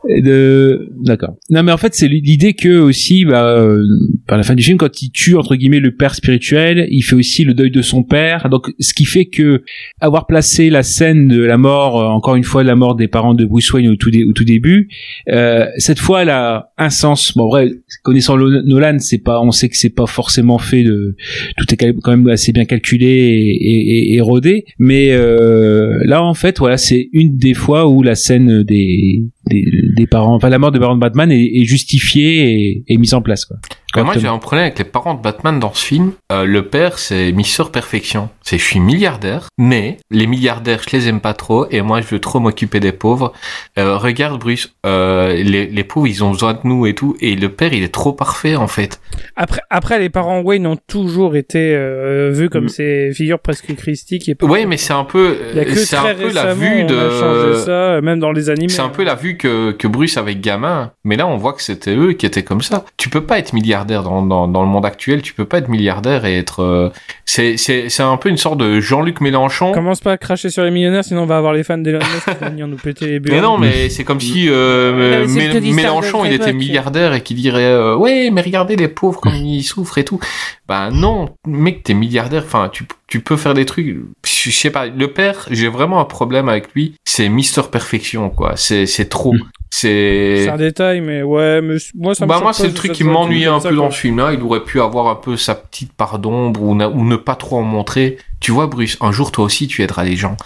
De... 0.09 0.89
D'accord. 1.05 1.37
Non, 1.51 1.63
mais 1.63 1.73
en 1.73 1.77
fait, 1.77 1.95
c'est 1.95 2.09
l'idée 2.09 2.55
que 2.55 2.79
aussi, 2.81 3.25
bah, 3.25 3.45
euh, 3.59 3.83
par 4.27 4.39
la 4.39 4.45
fin 4.45 4.55
du 4.55 4.63
film, 4.63 4.79
quand 4.79 5.03
il 5.03 5.11
tue 5.11 5.37
entre 5.37 5.57
guillemets 5.57 5.81
le 5.81 5.95
père 5.95 6.15
spirituel, 6.15 6.87
il 6.91 7.03
fait 7.03 7.15
aussi 7.17 7.45
le 7.45 7.53
deuil 7.55 7.71
de 7.71 7.83
son 7.83 8.03
père. 8.03 8.49
Donc, 8.49 8.73
ce 8.81 8.95
qui 8.95 9.05
fait 9.05 9.27
que 9.27 9.63
avoir 10.01 10.27
placé 10.27 10.71
la 10.71 10.83
scène 10.83 11.29
de 11.29 11.43
la 11.43 11.59
mort, 11.59 12.01
euh, 12.01 12.07
encore 12.07 12.37
une 12.37 12.45
fois, 12.45 12.65
la 12.65 12.77
mort 12.77 12.95
des 12.97 13.09
parents 13.09 13.35
de 13.35 13.45
Bruce 13.45 13.73
Wayne 13.73 13.89
au 13.89 13.97
tout, 13.97 14.11
début, 14.45 14.89
euh, 15.31 15.67
cette 15.77 15.99
fois, 15.99 16.23
elle 16.23 16.31
a 16.31 16.71
un 16.79 16.91
sens. 16.91 17.37
Bon, 17.37 17.47
vrai, 17.49 17.71
connaissant 18.03 18.37
Nolan, 18.39 18.99
c'est 19.01 19.19
pas, 19.23 19.41
on 19.43 19.51
sait 19.51 19.69
que 19.69 19.77
c'est 19.77 19.95
pas 19.95 20.07
forcément 20.07 20.59
fait 20.59 20.83
de, 20.83 21.15
tout 21.59 21.67
est 21.75 21.77
quand 22.03 22.11
même 22.17 22.27
assez 22.29 22.53
bien 22.53 22.65
calculé 22.65 23.07
et, 23.07 23.51
et, 23.51 23.99
et- 24.13 24.15
et 24.15 24.21
rodé. 24.23 24.65
Mais 24.79 25.09
euh, 25.11 25.99
là, 26.05 26.23
en 26.23 26.35
fait, 26.35 26.59
voilà, 26.59 26.79
c'est 26.79 27.09
une 27.13 27.37
des 27.37 27.55
fois 27.55 27.87
où 27.89 28.03
la 28.03 28.15
scène 28.15 28.63
des, 28.63 29.25
des, 29.51 29.65
des 29.97 30.07
parents, 30.07 30.35
enfin 30.35 30.49
la 30.49 30.59
mort 30.59 30.73
des 30.73 30.79
parents 30.79 30.95
de 30.95 31.01
Batman 31.01 31.31
est, 31.31 31.61
est 31.61 31.65
justifiée 31.65 32.43
et, 32.45 32.85
et 32.89 32.97
mise 32.99 33.15
en 33.15 33.23
place. 33.23 33.45
Quoi. 33.45 33.57
Moi, 33.97 34.15
j'ai 34.17 34.29
un 34.29 34.39
problème 34.39 34.67
avec 34.67 34.79
les 34.79 34.85
parents 34.85 35.15
de 35.15 35.21
Batman 35.21 35.59
dans 35.59 35.73
ce 35.75 35.85
film. 35.85 36.13
Euh, 36.31 36.45
le 36.45 36.67
père, 36.69 36.99
c'est 36.99 37.33
Mister 37.33 37.65
Perfection. 37.73 38.29
C'est 38.43 38.57
je 38.57 38.65
suis 38.65 38.79
milliardaire, 38.79 39.49
mais 39.59 39.97
les 40.13 40.29
milliardaires, 40.29 40.81
je 40.89 40.97
les 40.97 41.09
aime 41.09 41.21
pas 41.21 41.35
trop, 41.35 41.67
et 41.71 41.83
moi, 41.83 42.01
je 42.01 42.07
veux 42.07 42.21
trop 42.21 42.39
m'occuper 42.39 42.79
des 42.79 42.93
pauvres. 42.93 43.33
Euh, 43.79 43.97
regarde, 43.97 44.39
Bruce, 44.39 44.73
euh, 44.87 45.35
les, 45.35 45.67
les 45.67 45.85
pauvres, 45.85 46.07
ils 46.07 46.23
ont 46.23 46.31
besoin 46.31 46.53
de 46.55 46.61
nous 46.65 46.87
et 46.87 46.95
tout, 46.95 47.17
et 47.21 47.35
le 47.35 47.49
père, 47.49 47.73
il 47.73 47.83
est 47.83 47.93
trop 47.93 48.13
parfait, 48.13 48.55
en 48.55 48.69
fait. 48.69 49.01
Après, 49.35 49.61
après, 49.71 49.99
les 49.99 50.09
parents 50.09 50.41
Wayne 50.41 50.69
ont 50.69 50.79
toujours 50.87 51.35
été 51.35 51.75
euh, 51.75 52.31
vus 52.33 52.49
comme 52.49 52.61
Mm. 52.65 52.69
ces 52.69 53.11
figures 53.13 53.41
presque 53.41 53.75
christiques. 53.75 54.29
Et 54.29 54.37
Ouais, 54.43 54.67
mais 54.67 54.77
c'est 54.77 54.93
un 54.93 55.05
peu, 55.05 55.37
Il 55.53 55.57
y 55.57 55.61
a 55.61 55.65
que 55.65 55.75
c'est 55.75 55.97
très 55.97 56.11
un 56.11 56.15
peu 56.15 56.33
la 56.33 56.43
récemment, 56.43 56.61
vue 56.61 56.83
on 56.85 56.99
a 56.99 57.11
changé 57.11 57.49
de, 57.49 57.55
ça, 57.55 58.01
même 58.03 58.21
dans 58.21 58.33
les 58.33 58.51
animés. 58.51 58.69
C'est 58.69 58.83
un 58.83 58.89
peu 58.91 59.03
la 59.03 59.15
vue 59.17 59.37
que, 59.37 59.73
que 59.81 59.89
Bruce 59.89 60.19
avait 60.19 60.37
gamin, 60.37 60.93
mais 61.05 61.17
là 61.17 61.27
on 61.27 61.39
voit 61.39 61.55
que 61.55 61.63
c'était 61.63 61.97
eux 61.97 62.13
qui 62.13 62.27
étaient 62.27 62.45
comme 62.45 62.61
ça. 62.61 62.85
Tu 62.99 63.09
peux 63.09 63.23
pas 63.23 63.39
être 63.39 63.55
milliardaire 63.55 64.03
dans, 64.03 64.21
dans, 64.21 64.47
dans 64.47 64.63
le 64.63 64.69
monde 64.69 64.85
actuel, 64.85 65.23
tu 65.23 65.33
peux 65.33 65.47
pas 65.47 65.57
être 65.59 65.69
milliardaire 65.69 66.27
et 66.27 66.37
être... 66.37 66.63
euh, 66.63 66.91
c'est, 67.25 67.57
c'est, 67.57 67.89
c'est 67.89 68.03
un 68.03 68.19
peu 68.19 68.29
une 68.29 68.37
sorte 68.37 68.59
de 68.59 68.79
Jean-Luc 68.79 69.23
Mélenchon. 69.23 69.73
Commence 69.73 70.01
pas 70.01 70.13
à 70.13 70.19
cracher 70.19 70.51
sur 70.51 70.65
les 70.65 70.71
millionnaires, 70.71 71.03
sinon 71.03 71.23
on 71.23 71.27
va 71.27 71.39
avoir 71.39 71.55
les 71.55 71.65
fans 71.65 71.79
d'Elon 71.79 71.99
Musk 71.99 72.27
qui 72.27 72.45
vont 72.45 72.51
venir 72.51 72.69
nous 72.69 72.77
péter 72.77 73.07
les 73.07 73.21
bulles. 73.21 73.33
Mais 73.33 73.41
non, 73.41 73.57
mais 73.57 73.89
c'est 73.89 74.05
comme 74.05 74.21
si 74.21 74.49
euh, 74.51 75.27
Mé- 75.27 75.73
Mélenchon 75.73 76.27
il 76.27 76.35
était 76.35 76.53
milliardaire 76.53 77.15
et 77.15 77.23
qu'il 77.23 77.39
dirait 77.39 77.65
euh, 77.65 77.97
ouais 77.97 78.29
mais 78.31 78.43
regardez 78.43 78.77
les 78.77 78.89
pauvres 78.89 79.21
comme 79.21 79.35
ils 79.35 79.63
souffrent 79.63 79.97
et 79.97 80.05
tout. 80.05 80.21
Bah 80.69 80.91
non, 80.93 81.31
mec 81.47 81.83
t'es 81.85 81.95
milliardaire, 81.95 82.43
enfin 82.45 82.69
tu 82.71 82.85
tu 83.11 83.21
peux 83.21 83.37
faire 83.37 83.55
des 83.55 83.67
trucs. 83.67 83.97
Je 84.25 84.51
sais 84.51 84.71
pas. 84.71 84.87
Le 84.87 85.13
père, 85.13 85.47
j'ai 85.51 85.69
vraiment 85.69 86.01
un 86.01 86.05
problème 86.05 86.49
avec 86.49 86.73
lui. 86.75 86.95
C'est 87.05 87.29
Mister 87.29 87.63
Perfection 87.71 88.31
quoi. 88.31 88.57
C'est 88.57 88.87
c'est 88.87 89.09
trop. 89.09 89.35
C'est 89.69 90.45
C'est 90.45 90.49
un 90.49 90.57
détail, 90.57 91.01
mais 91.01 91.23
ouais, 91.23 91.61
mais 91.61 91.77
moi 91.97 92.15
ça 92.15 92.25
me 92.25 92.29
bah 92.29 92.41
moi 92.41 92.53
c'est 92.53 92.69
le 92.69 92.75
truc 92.75 92.93
qui 92.93 93.03
comme 93.03 93.17
un 93.17 93.27
peu 93.27 93.61
quoi. 93.61 93.73
dans 93.73 93.91
ce 93.91 93.99
film-là. 93.99 94.33
Il 94.33 94.43
aurait 94.43 94.63
pu 94.63 94.81
avoir 94.81 95.09
un 95.09 95.17
peu 95.17 95.37
sa 95.37 95.57
petite 95.57 95.93
part 95.93 96.21
d'ombre 96.21 96.63
ou, 96.63 96.75
ne 96.75 97.17
pas 97.17 97.35
trop 97.35 97.59
en 97.59 97.63
montrer. 97.63 98.17
Tu 98.39 98.53
vois 98.53 98.69
Bruce, 98.69 98.97
un 99.01 99.11
jour 99.11 99.33
toi 99.33 99.45
aussi 99.45 99.67
tu 99.67 99.83
aideras 99.83 100.05
les 100.05 100.17
gens. 100.17 100.37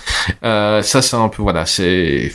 Euh, 0.42 0.80
ça 0.80 1.02
c'est 1.02 1.16
un 1.16 1.28
peu 1.28 1.42
voilà, 1.42 1.66
c'est 1.66 2.32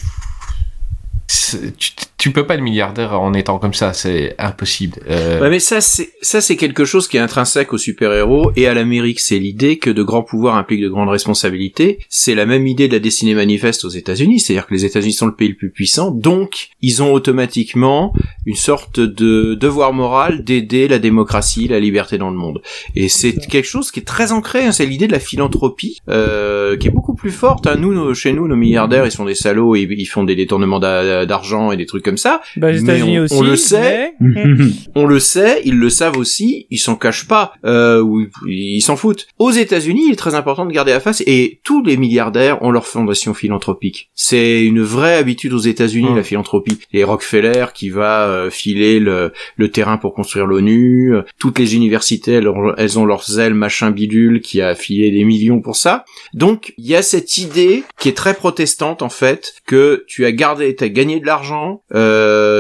c'est- 1.28 1.76
tu, 1.76 1.92
tu 2.20 2.32
peux 2.32 2.46
pas 2.46 2.56
être 2.56 2.62
milliardaire 2.62 3.20
en 3.20 3.34
étant 3.34 3.58
comme 3.60 3.74
ça, 3.74 3.94
c'est 3.94 4.36
impossible. 4.38 4.98
Euh, 5.10 5.40
Ouais, 5.42 5.50
mais 5.50 5.60
ça, 5.60 5.80
c'est 5.82 6.10
ça, 6.22 6.42
c'est 6.42 6.58
quelque 6.58 6.84
chose 6.86 7.08
qui 7.08 7.16
est 7.18 7.22
intrinsèque 7.22 7.72
aux 7.74 7.78
super-héros 7.78 8.52
et 8.58 8.68
à 8.68 8.74
l'Amérique. 8.74 9.20
C'est 9.22 9.40
l'idée 9.40 9.78
que 9.78 9.90
de 9.90 10.04
grands 10.04 10.22
pouvoirs 10.24 10.56
impliquent 10.58 10.82
de 10.82 10.90
grandes 10.90 11.10
responsabilités. 11.10 12.00
C'est 12.10 12.36
la 12.36 12.46
même 12.46 12.68
idée 12.68 12.88
de 12.90 12.94
la 12.94 13.00
destinée 13.00 13.34
manifeste 13.36 13.86
aux 13.86 13.90
États-Unis, 13.90 14.40
c'est-à-dire 14.42 14.68
que 14.68 14.74
les 14.74 14.84
États-Unis 14.86 15.14
sont 15.14 15.28
le 15.28 15.34
pays 15.36 15.48
le 15.48 15.56
plus 15.56 15.70
puissant, 15.72 16.12
donc 16.12 16.70
ils 16.82 17.02
ont 17.02 17.14
automatiquement 17.14 18.14
une 18.46 18.56
sorte 18.56 19.00
de 19.00 19.56
devoir 19.56 19.94
moral 19.94 20.44
d'aider 20.44 20.88
la 20.90 21.00
démocratie, 21.00 21.68
la 21.70 21.80
liberté 21.80 22.18
dans 22.18 22.30
le 22.32 22.36
monde. 22.38 22.62
Et 22.96 23.08
c'est 23.08 23.34
quelque 23.34 23.68
chose 23.68 23.92
qui 23.92 24.02
est 24.02 24.04
très 24.04 24.32
ancré. 24.34 24.66
hein, 24.66 24.72
c'est 24.74 24.86
l'idée 24.86 25.08
de 25.08 25.14
la 25.14 25.20
philanthropie 25.20 26.00
euh, 26.10 26.76
qui 26.76 26.88
est 26.88 26.92
beaucoup 26.92 27.16
plus 27.16 27.32
forte. 27.32 27.66
hein. 27.68 27.76
Nous, 27.80 27.94
nos- 27.94 28.14
chez 28.14 28.34
nous, 28.34 28.48
nos 28.48 28.56
milliardaires, 28.58 29.06
ils 29.06 29.12
sont 29.12 29.26
des 29.26 29.36
salauds, 29.36 29.76
ils, 29.76 29.90
ils 29.98 30.06
font 30.06 30.24
des 30.26 30.36
détournements 30.36 30.80
d'a- 30.80 31.26
d'argent 31.26 31.72
et 31.72 31.78
des 31.78 31.86
trucs 31.86 32.04
comme 32.10 32.18
ça. 32.18 32.42
Bah, 32.58 32.72
les 32.72 32.82
Mais 32.82 32.84
États-Unis 32.96 33.20
on- 33.20 33.24
aussi. 33.24 33.34
on 33.36 33.42
le 33.42 33.56
sait. 33.56 34.14
mais- 34.20 34.44
On 34.96 35.06
le 35.06 35.20
sait, 35.20 35.62
ils 35.66 35.76
le 35.78 35.90
savent 35.90 36.18
aussi, 36.18 36.66
ils 36.70 36.78
s'en 36.78 36.96
cachent 36.96 37.28
pas, 37.28 37.54
euh, 37.66 38.02
ou 38.02 38.26
ils 38.48 38.82
s'en 38.82 38.96
foutent. 38.96 39.28
Aux 39.38 39.52
États-Unis, 39.52 40.04
il 40.08 40.14
est 40.14 40.16
très 40.18 40.36
important 40.36 40.66
de 40.66 40.72
garder 40.72 40.92
la 40.92 41.00
face, 41.00 41.22
et 41.26 41.60
tous 41.64 41.84
les 41.84 41.96
milliardaires 41.98 42.62
ont 42.64 42.72
leur 42.72 42.86
fondation 42.88 43.34
philanthropique. 43.34 44.10
C'est 44.16 44.66
une 44.66 44.82
vraie 44.82 45.16
habitude 45.16 45.54
aux 45.54 45.60
États-Unis, 45.60 46.10
Mm. 46.10 46.16
la 46.16 46.24
philanthropie. 46.24 46.80
Les 46.92 47.04
Rockefeller 47.04 47.66
qui 47.74 47.90
va 47.90 48.28
euh, 48.28 48.50
filer 48.50 49.00
le, 49.00 49.32
le 49.58 49.68
terrain 49.72 49.98
pour 49.98 50.14
construire 50.14 50.46
l'ONU, 50.48 51.14
euh, 51.14 51.22
toutes 51.40 51.60
les 51.60 51.76
universités, 51.76 52.34
elles 52.34 52.48
ont, 52.48 52.74
elles 52.78 52.98
ont 53.00 53.06
leurs 53.06 53.40
ailes 53.40 53.54
machin 53.54 53.92
bidule 53.92 54.42
qui 54.42 54.62
a 54.62 54.76
filé 54.76 55.12
des 55.12 55.24
millions 55.24 55.62
pour 55.62 55.76
ça. 55.76 56.04
Donc, 56.34 56.74
il 56.78 56.88
y 56.88 56.96
a 56.96 57.02
cette 57.02 57.38
idée 57.38 57.84
qui 58.00 58.10
est 58.10 58.18
très 58.18 58.34
protestante 58.34 59.02
en 59.02 59.10
fait, 59.10 59.54
que 59.66 60.04
tu 60.08 60.26
as 60.26 60.32
gardé, 60.32 60.76
tu 60.76 60.84
as 60.84 60.90
gagné 60.90 61.20
de 61.20 61.26
l'argent, 61.26 61.84
euh, 61.94 61.99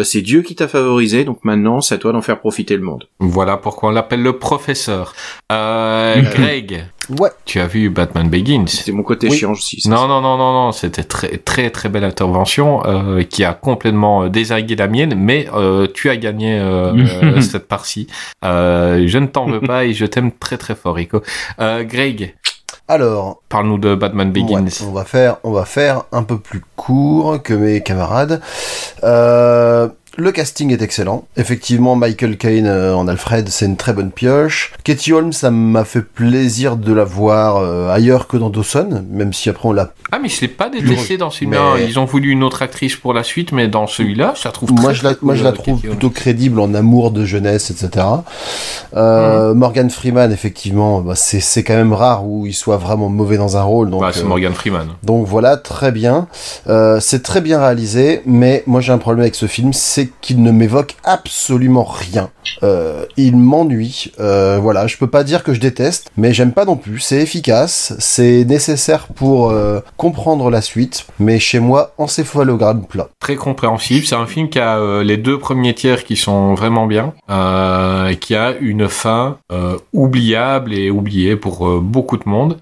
c'est 0.03 0.21
Dieu 0.21 0.41
qui 0.41 0.55
t'a 0.55 0.67
favorisé, 0.67 1.23
donc 1.25 1.39
maintenant 1.43 1.81
c'est 1.81 1.95
à 1.95 1.97
toi 1.97 2.11
d'en 2.11 2.21
faire 2.21 2.39
profiter 2.39 2.75
le 2.75 2.83
monde. 2.83 3.05
Voilà 3.19 3.57
pourquoi 3.57 3.89
on 3.89 3.91
l'appelle 3.91 4.21
le 4.21 4.37
professeur. 4.37 5.13
Euh, 5.51 6.21
Greg, 6.21 6.85
Ouais. 7.09 7.29
tu 7.45 7.59
as 7.59 7.65
vu 7.67 7.89
Batman 7.89 8.29
Begins 8.29 8.65
C'est 8.67 8.91
mon 8.91 9.01
côté 9.03 9.29
Oui. 9.29 9.35
chiant 9.35 9.51
aussi. 9.53 9.81
Non, 9.89 10.07
non, 10.07 10.21
non, 10.21 10.37
non, 10.37 10.53
non, 10.53 10.71
c'était 10.71 11.03
très, 11.03 11.37
très, 11.37 11.69
très 11.71 11.89
belle 11.89 12.03
intervention 12.03 12.85
euh, 12.85 13.23
qui 13.23 13.43
a 13.43 13.53
complètement 13.53 14.23
euh, 14.25 14.29
désaigué 14.29 14.75
la 14.75 14.87
mienne, 14.87 15.15
mais 15.17 15.47
euh, 15.55 15.87
tu 15.91 16.09
as 16.09 16.17
gagné 16.17 16.59
euh, 16.59 16.93
euh, 17.23 17.41
cette 17.41 17.67
partie. 17.67 18.07
Euh, 18.45 19.03
je 19.07 19.17
ne 19.17 19.25
t'en 19.27 19.45
veux 19.47 19.61
pas 19.61 19.85
et 19.85 19.93
je 19.93 20.05
t'aime 20.05 20.31
très, 20.31 20.57
très 20.57 20.75
fort, 20.75 20.95
Rico. 20.95 21.21
Euh, 21.59 21.83
Greg, 21.83 22.35
Alors, 22.91 23.43
parle-nous 23.49 23.77
de 23.77 23.93
Batman 23.93 24.31
Begins. 24.31 24.63
Ouais, 24.63 24.87
on 24.87 24.91
va 24.91 25.05
faire, 25.05 25.37
on 25.43 25.51
va 25.51 25.65
faire 25.65 26.05
un 26.11 26.23
peu 26.23 26.39
plus 26.39 26.63
court 26.75 27.39
que 27.43 27.53
mes 27.53 27.81
camarades. 27.83 28.41
Euh, 29.03 29.89
le 30.17 30.31
casting 30.31 30.71
est 30.73 30.81
excellent. 30.81 31.25
Effectivement, 31.37 31.95
Michael 31.95 32.37
Caine 32.37 32.65
euh, 32.67 32.93
en 32.95 33.07
Alfred, 33.07 33.47
c'est 33.49 33.65
une 33.65 33.77
très 33.77 33.93
bonne 33.93 34.11
pioche. 34.11 34.73
Katie 34.83 35.13
Holmes, 35.13 35.31
ça 35.33 35.49
m'a 35.51 35.85
fait 35.85 36.01
plaisir 36.01 36.75
de 36.77 36.91
la 36.93 37.03
voir 37.05 37.57
euh, 37.57 37.89
ailleurs 37.89 38.27
que 38.27 38.35
dans 38.37 38.49
Dawson, 38.49 39.05
même 39.09 39.31
si 39.33 39.49
après 39.49 39.69
on 39.69 39.71
l'a. 39.71 39.93
Ah, 40.11 40.19
mais 40.21 40.27
je 40.29 40.41
l'ai 40.41 40.47
pas 40.47 40.69
détesté 40.69 41.17
dans 41.17 41.29
celui-là. 41.29 41.75
Mais- 41.75 41.85
Ils 41.85 41.99
ont 41.99 42.05
voulu 42.05 42.31
une 42.31 42.43
autre 42.43 42.61
actrice 42.63 42.95
pour 42.95 43.13
la 43.13 43.23
suite, 43.23 43.51
mais 43.51 43.67
dans 43.67 43.87
celui-là, 43.87 44.33
je 44.35 44.43
la 44.47 44.51
trouve 44.51 44.73
très, 44.73 44.81
Moi, 44.81 44.93
je 44.93 45.03
la, 45.03 45.13
moi, 45.21 45.35
je 45.35 45.43
la 45.43 45.51
trouve 45.51 45.75
Katie 45.75 45.87
Holmes. 45.87 45.97
plutôt 45.97 46.09
crédible 46.09 46.59
en 46.59 46.73
amour 46.73 47.11
de 47.11 47.23
jeunesse, 47.25 47.69
etc. 47.71 48.05
Euh, 48.95 49.53
Morgan 49.53 49.89
Freeman, 49.89 50.31
effectivement, 50.31 51.01
bah, 51.01 51.13
c'est 51.15 51.63
quand 51.63 51.75
même 51.75 51.93
rare 51.93 52.25
où 52.25 52.45
il 52.45 52.53
soit 52.53 52.77
vraiment 52.77 53.09
mauvais 53.09 53.37
dans 53.37 53.57
un 53.57 53.61
rôle. 53.63 53.89
Donc, 53.89 54.01
Bah, 54.01 54.11
c'est 54.13 54.23
Morgan 54.23 54.53
Freeman. 54.53 54.87
Donc 55.03 55.27
voilà, 55.27 55.57
très 55.57 55.91
bien. 55.91 56.27
C'est 56.99 57.23
très 57.23 57.41
bien 57.41 57.59
réalisé, 57.59 58.21
mais 58.25 58.63
moi 58.67 58.81
j'ai 58.81 58.91
un 58.91 58.97
problème 58.97 59.21
avec 59.21 59.35
ce 59.35 59.45
film, 59.45 59.73
c'est 59.73 59.98
qu'il 60.07 60.41
ne 60.41 60.51
m'évoque 60.51 60.95
absolument 61.03 61.83
rien. 61.83 62.29
Euh, 62.63 63.05
il 63.17 63.37
m'ennuie. 63.37 64.11
Euh, 64.19 64.59
voilà, 64.61 64.87
je 64.87 64.97
peux 64.97 65.07
pas 65.07 65.23
dire 65.23 65.43
que 65.43 65.53
je 65.53 65.59
déteste, 65.59 66.11
mais 66.17 66.33
j'aime 66.33 66.51
pas 66.51 66.65
non 66.65 66.75
plus. 66.75 66.99
C'est 66.99 67.21
efficace, 67.21 67.93
c'est 67.99 68.45
nécessaire 68.45 69.07
pour 69.07 69.49
euh, 69.49 69.79
comprendre 69.97 70.49
la 70.49 70.61
suite, 70.61 71.05
mais 71.19 71.39
chez 71.39 71.59
moi, 71.59 71.93
encéphalogramme 71.97 72.85
plat. 72.85 73.09
Très 73.19 73.35
compréhensible. 73.35 74.05
C'est 74.05 74.15
un 74.15 74.27
film 74.27 74.49
qui 74.49 74.59
a 74.59 75.03
les 75.03 75.17
deux 75.17 75.39
premiers 75.39 75.73
tiers 75.73 76.03
qui 76.03 76.15
sont 76.15 76.53
vraiment 76.53 76.87
bien, 76.87 77.13
qui 78.19 78.35
a 78.35 78.53
une 78.59 78.87
fin 78.89 79.37
oubliable 79.93 80.73
et 80.73 80.89
oubliée 80.89 81.35
pour 81.35 81.81
beaucoup 81.81 82.17
de 82.17 82.23
monde. 82.25 82.57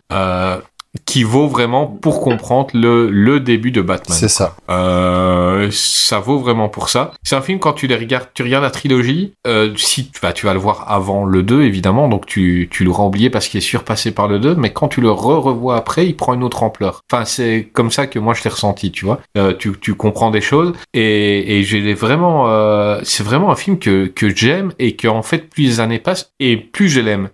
Euh, 0.96 1.00
qui 1.06 1.24
vaut 1.24 1.48
vraiment 1.48 1.88
pour 1.88 2.22
comprendre 2.22 2.70
le, 2.74 3.10
le 3.10 3.40
début 3.40 3.72
de 3.72 3.82
Batman. 3.82 4.18
C'est 4.18 4.28
ça. 4.28 4.56
Euh, 4.70 5.70
ça 5.72 6.20
vaut 6.20 6.38
vraiment 6.38 6.70
pour 6.70 6.90
ça. 6.90 7.12
C'est 7.24 7.36
un 7.36 7.42
film 7.42 7.60
quand 7.60 7.74
tu 7.74 7.88
les 7.88 7.96
regardes, 7.96 8.28
tu 8.34 8.44
regardes 8.44 8.64
la 8.64 8.72
trilogie, 8.72 9.34
euh, 9.48 9.74
si 9.78 10.12
bah, 10.22 10.34
tu 10.34 10.46
vas 10.46 10.54
le 10.54 10.60
voir 10.60 10.86
avant 10.92 11.26
le 11.26 11.44
2 11.44 11.64
évidemment, 11.64 12.08
donc 12.08 12.26
tu, 12.26 12.68
tu 12.72 12.84
l'auras 12.84 13.04
oublié 13.04 13.30
parce 13.30 13.48
qu'il 13.48 13.58
est 13.58 13.62
surpassé 13.62 14.12
par 14.12 14.28
le 14.28 14.40
2, 14.40 14.56
mais 14.56 14.72
quand 14.72 14.90
tu 14.90 15.02
le 15.02 15.12
re-revois 15.12 15.78
après, 15.78 16.08
il 16.08 16.16
prend 16.16 16.34
une 16.34 16.44
autre 16.44 16.64
ampleur. 16.64 17.02
Enfin, 17.12 17.26
c'est 17.26 17.70
comme 17.74 17.92
ça 17.92 18.08
que 18.08 18.20
moi 18.20 18.34
je 18.34 18.44
l'ai 18.44 18.50
ressenti, 18.50 18.92
tu 18.92 19.06
vois. 19.06 19.20
Euh, 19.38 19.54
tu, 19.58 19.74
tu 19.80 19.96
comprends 19.96 20.32
des 20.32 20.42
choses 20.42 20.74
et, 20.94 21.60
et 21.60 21.64
j'ai 21.64 21.94
vraiment, 21.94 22.50
euh, 22.50 23.00
c'est 23.04 23.24
vraiment 23.24 23.52
un 23.52 23.56
film 23.56 23.80
que, 23.80 24.08
que 24.08 24.30
j'aime 24.36 24.74
et 24.80 24.96
que 24.96 25.08
en 25.08 25.24
fait 25.24 25.50
plus 25.50 25.64
les 25.64 25.80
années 25.80 26.00
passent 26.00 26.32
et 26.40 26.58
plus 26.58 26.90
je 26.90 27.00
l'aime. 27.00 27.30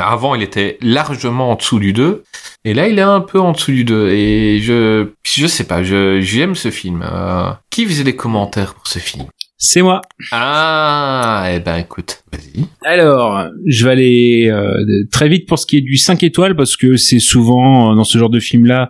Avant, 0.00 0.34
il 0.34 0.42
était 0.42 0.78
largement 0.80 1.50
en 1.50 1.54
dessous 1.54 1.78
du 1.78 1.92
2. 1.92 2.22
Et 2.64 2.74
là, 2.74 2.88
il 2.88 2.98
est 2.98 3.02
un 3.02 3.20
peu 3.20 3.40
en 3.40 3.52
dessous 3.52 3.72
du 3.72 3.84
2. 3.84 4.10
Et 4.10 4.60
je, 4.60 5.08
je 5.24 5.46
sais 5.46 5.64
pas, 5.64 5.82
je, 5.82 6.20
j'aime 6.20 6.54
ce 6.54 6.70
film. 6.70 7.02
Euh, 7.02 7.50
qui 7.70 7.86
faisait 7.86 8.04
les 8.04 8.16
commentaires 8.16 8.74
pour 8.74 8.86
ce 8.86 8.98
film? 8.98 9.26
C'est 9.60 9.82
moi. 9.82 10.02
Ah, 10.30 11.48
eh 11.52 11.58
ben, 11.58 11.78
écoute, 11.78 12.22
vas-y. 12.32 12.64
Alors, 12.84 13.48
je 13.66 13.84
vais 13.84 13.90
aller 13.90 14.48
euh, 14.52 15.04
très 15.10 15.28
vite 15.28 15.48
pour 15.48 15.58
ce 15.58 15.66
qui 15.66 15.78
est 15.78 15.80
du 15.80 15.96
5 15.96 16.22
étoiles 16.22 16.54
parce 16.54 16.76
que 16.76 16.96
c'est 16.96 17.18
souvent 17.18 17.90
euh, 17.90 17.96
dans 17.96 18.04
ce 18.04 18.18
genre 18.18 18.30
de 18.30 18.38
film 18.38 18.66
là 18.66 18.88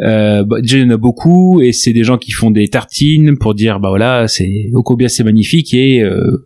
euh, 0.00 0.42
bah, 0.42 0.60
déjà 0.60 0.78
il 0.78 0.82
y 0.82 0.84
en 0.84 0.90
a 0.90 0.96
beaucoup 0.96 1.60
et 1.60 1.72
c'est 1.72 1.92
des 1.92 2.02
gens 2.02 2.18
qui 2.18 2.32
font 2.32 2.50
des 2.50 2.66
tartines 2.66 3.38
pour 3.38 3.54
dire 3.54 3.78
bah 3.78 3.90
voilà, 3.90 4.26
c'est 4.26 4.70
au 4.72 4.82
combien 4.82 5.06
c'est 5.06 5.22
magnifique 5.22 5.72
et 5.74 6.02
euh, 6.02 6.44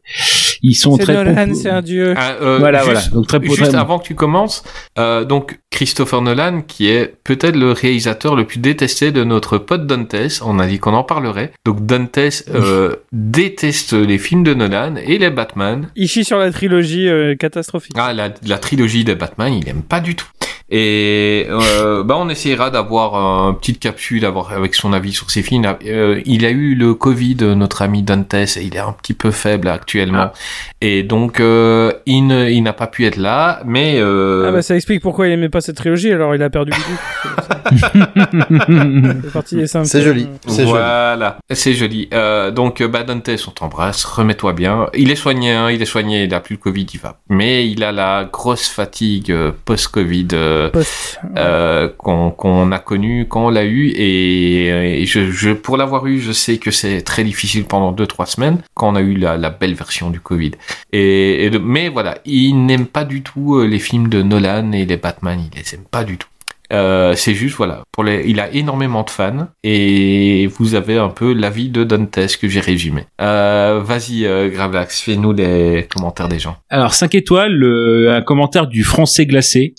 ils 0.66 0.74
sont 0.74 0.96
C'est 0.96 1.02
très 1.04 1.12
Nolan, 1.14 1.34
pompeux. 1.34 1.54
c'est 1.54 1.68
un 1.70 1.82
dieu. 1.82 2.14
Ah, 2.16 2.32
euh, 2.40 2.56
Voilà, 2.58 2.78
juste, 2.80 2.90
voilà. 2.92 3.06
Donc 3.08 3.26
très 3.28 3.40
juste 3.42 3.62
très- 3.70 3.74
avant 3.76 3.98
que 3.98 4.04
tu 4.06 4.14
commences, 4.14 4.64
euh, 4.98 5.24
donc 5.24 5.58
Christopher 5.70 6.22
Nolan, 6.22 6.62
qui 6.66 6.88
est 6.88 7.14
peut-être 7.22 7.56
le 7.56 7.72
réalisateur 7.72 8.34
le 8.34 8.44
plus 8.46 8.58
détesté 8.58 9.12
de 9.12 9.24
notre 9.24 9.58
pote 9.58 9.86
Dantes, 9.86 10.40
on 10.44 10.58
a 10.58 10.66
dit 10.66 10.78
qu'on 10.78 10.94
en 10.94 11.04
parlerait. 11.04 11.52
Donc 11.66 11.84
Dantes 11.84 12.18
euh, 12.18 12.94
déteste 13.12 13.92
les 13.92 14.18
films 14.18 14.42
de 14.42 14.54
Nolan 14.54 14.94
et 14.96 15.18
les 15.18 15.30
Batman. 15.30 15.88
Il 15.96 16.08
chie 16.08 16.24
sur 16.24 16.38
la 16.38 16.50
trilogie 16.50 17.08
euh, 17.08 17.34
catastrophique. 17.36 17.94
Ah, 17.98 18.12
la, 18.14 18.30
la 18.46 18.58
trilogie 18.58 19.04
de 19.04 19.14
Batman, 19.14 19.52
il 19.52 19.68
aime 19.68 19.82
pas 19.82 20.00
du 20.00 20.14
tout. 20.14 20.26
Et 20.70 21.46
euh, 21.50 22.02
bah 22.04 22.16
on 22.18 22.28
essaiera 22.28 22.70
d'avoir 22.70 23.14
une 23.14 23.56
petite 23.58 23.80
capsule 23.80 24.24
avec 24.24 24.74
son 24.74 24.92
avis 24.92 25.12
sur 25.12 25.30
ses 25.30 25.42
films. 25.42 25.64
Euh, 25.86 26.20
il 26.24 26.44
a 26.46 26.50
eu 26.50 26.74
le 26.74 26.94
Covid, 26.94 27.36
notre 27.56 27.82
ami 27.82 28.02
Dantes, 28.02 28.34
et 28.34 28.46
il 28.62 28.74
est 28.74 28.78
un 28.80 28.92
petit 28.92 29.14
peu 29.14 29.30
faible 29.30 29.68
actuellement. 29.68 30.18
Ah. 30.18 30.32
Et 30.80 31.02
donc 31.02 31.40
euh, 31.40 31.92
il 32.06 32.26
ne- 32.26 32.48
il 32.50 32.62
n'a 32.62 32.72
pas 32.72 32.86
pu 32.86 33.04
être 33.06 33.16
là, 33.16 33.60
mais 33.66 33.96
euh, 33.98 34.46
Ah 34.48 34.52
bah 34.52 34.62
ça 34.62 34.74
explique 34.74 35.02
pourquoi 35.02 35.26
il 35.28 35.32
aimait 35.32 35.48
pas 35.50 35.60
cette 35.60 35.76
trilogie, 35.76 36.10
alors 36.12 36.34
il 36.34 36.42
a 36.42 36.50
perdu 36.50 36.72
le 36.72 36.76
goût. 36.76 37.64
C'est 39.84 40.02
joli. 40.02 40.28
C'est 40.46 40.62
joli. 40.62 40.70
voilà, 40.70 41.38
c'est 41.50 41.74
joli. 41.74 42.08
Euh, 42.12 42.50
donc, 42.50 42.82
bah, 42.82 43.02
Dantes, 43.04 43.30
on 43.46 43.50
t'embrasse, 43.50 44.04
remets-toi 44.04 44.52
bien. 44.52 44.86
Il 44.94 45.10
est 45.10 45.16
soigné, 45.16 45.52
hein, 45.52 45.70
il 45.70 45.80
est 45.82 45.86
soigné, 45.86 46.24
il 46.24 46.34
a 46.34 46.40
plus 46.40 46.54
le 46.54 46.60
Covid, 46.60 46.86
il 46.92 47.00
va. 47.00 47.18
Mais 47.28 47.68
il 47.68 47.82
a 47.84 47.92
la 47.92 48.28
grosse 48.30 48.68
fatigue 48.68 49.30
euh, 49.30 49.52
post-Covid 49.64 50.28
euh, 50.32 50.53
Post. 50.72 51.20
euh, 51.36 51.88
qu'on 51.98 52.72
a 52.72 52.78
connu 52.78 53.26
quand 53.28 53.46
on 53.46 53.50
l'a 53.50 53.64
eu. 53.64 53.88
Et, 53.96 55.02
et 55.02 55.06
je, 55.06 55.30
je, 55.30 55.50
pour 55.50 55.76
l'avoir 55.76 56.06
eu, 56.06 56.20
je 56.20 56.32
sais 56.32 56.58
que 56.58 56.70
c'est 56.70 57.02
très 57.02 57.24
difficile 57.24 57.64
pendant 57.64 57.92
deux 57.92 58.06
trois 58.06 58.26
semaines 58.26 58.58
quand 58.74 58.88
on 58.92 58.96
a 58.96 59.00
eu 59.00 59.14
la, 59.14 59.36
la 59.36 59.50
belle 59.50 59.74
version 59.74 60.10
du 60.10 60.20
Covid. 60.20 60.52
Et, 60.92 61.44
et 61.44 61.50
de- 61.50 61.58
mais 61.58 61.88
voilà, 61.88 62.18
il 62.24 62.54
n'aime 62.66 62.86
pas 62.86 63.04
du 63.04 63.22
tout 63.22 63.56
euh, 63.56 63.66
les 63.66 63.78
films 63.78 64.08
de 64.08 64.22
Nolan 64.22 64.72
et 64.72 64.84
les 64.84 64.96
Batman, 64.96 65.38
il 65.40 65.56
les 65.58 65.74
aime 65.74 65.84
pas 65.90 66.04
du 66.04 66.16
tout. 66.18 66.28
Euh, 66.72 67.14
c'est 67.14 67.34
juste 67.34 67.56
voilà, 67.56 67.82
pour 67.92 68.04
les, 68.04 68.24
il 68.26 68.40
a 68.40 68.50
énormément 68.50 69.02
de 69.02 69.10
fans 69.10 69.48
et 69.62 70.48
vous 70.58 70.74
avez 70.74 70.96
un 70.96 71.10
peu 71.10 71.34
l'avis 71.34 71.68
de 71.68 71.84
Dantes 71.84 72.18
que 72.40 72.48
j'ai 72.48 72.60
résumé. 72.60 73.04
Euh, 73.20 73.80
vas-y, 73.84 74.24
euh, 74.24 74.48
Gravelax, 74.48 75.02
fais-nous 75.02 75.32
les 75.34 75.86
commentaires 75.94 76.28
des 76.28 76.38
gens. 76.38 76.56
Alors 76.70 76.94
5 76.94 77.14
étoiles, 77.16 77.52
le- 77.52 78.12
un 78.16 78.22
commentaire 78.22 78.66
du 78.66 78.82
français 78.82 79.26
glacé. 79.26 79.74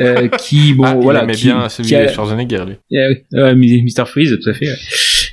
Euh, 0.00 0.28
qui 0.28 0.72
bon 0.74 0.84
ah, 0.84 0.94
il 0.96 1.02
voilà 1.02 1.26
qui, 1.26 1.44
bien 1.44 1.68
celui 1.68 1.88
qui 1.88 1.94
a- 1.94 2.06
de 2.06 2.12
Schwarzenegger, 2.12 2.64
lui. 2.66 2.98
Euh, 2.98 3.14
euh, 3.34 3.54
Mr 3.54 4.06
Freeze, 4.06 4.38
tout 4.42 4.50
à 4.50 4.54
fait. 4.54 4.66
ouais. 4.66 4.74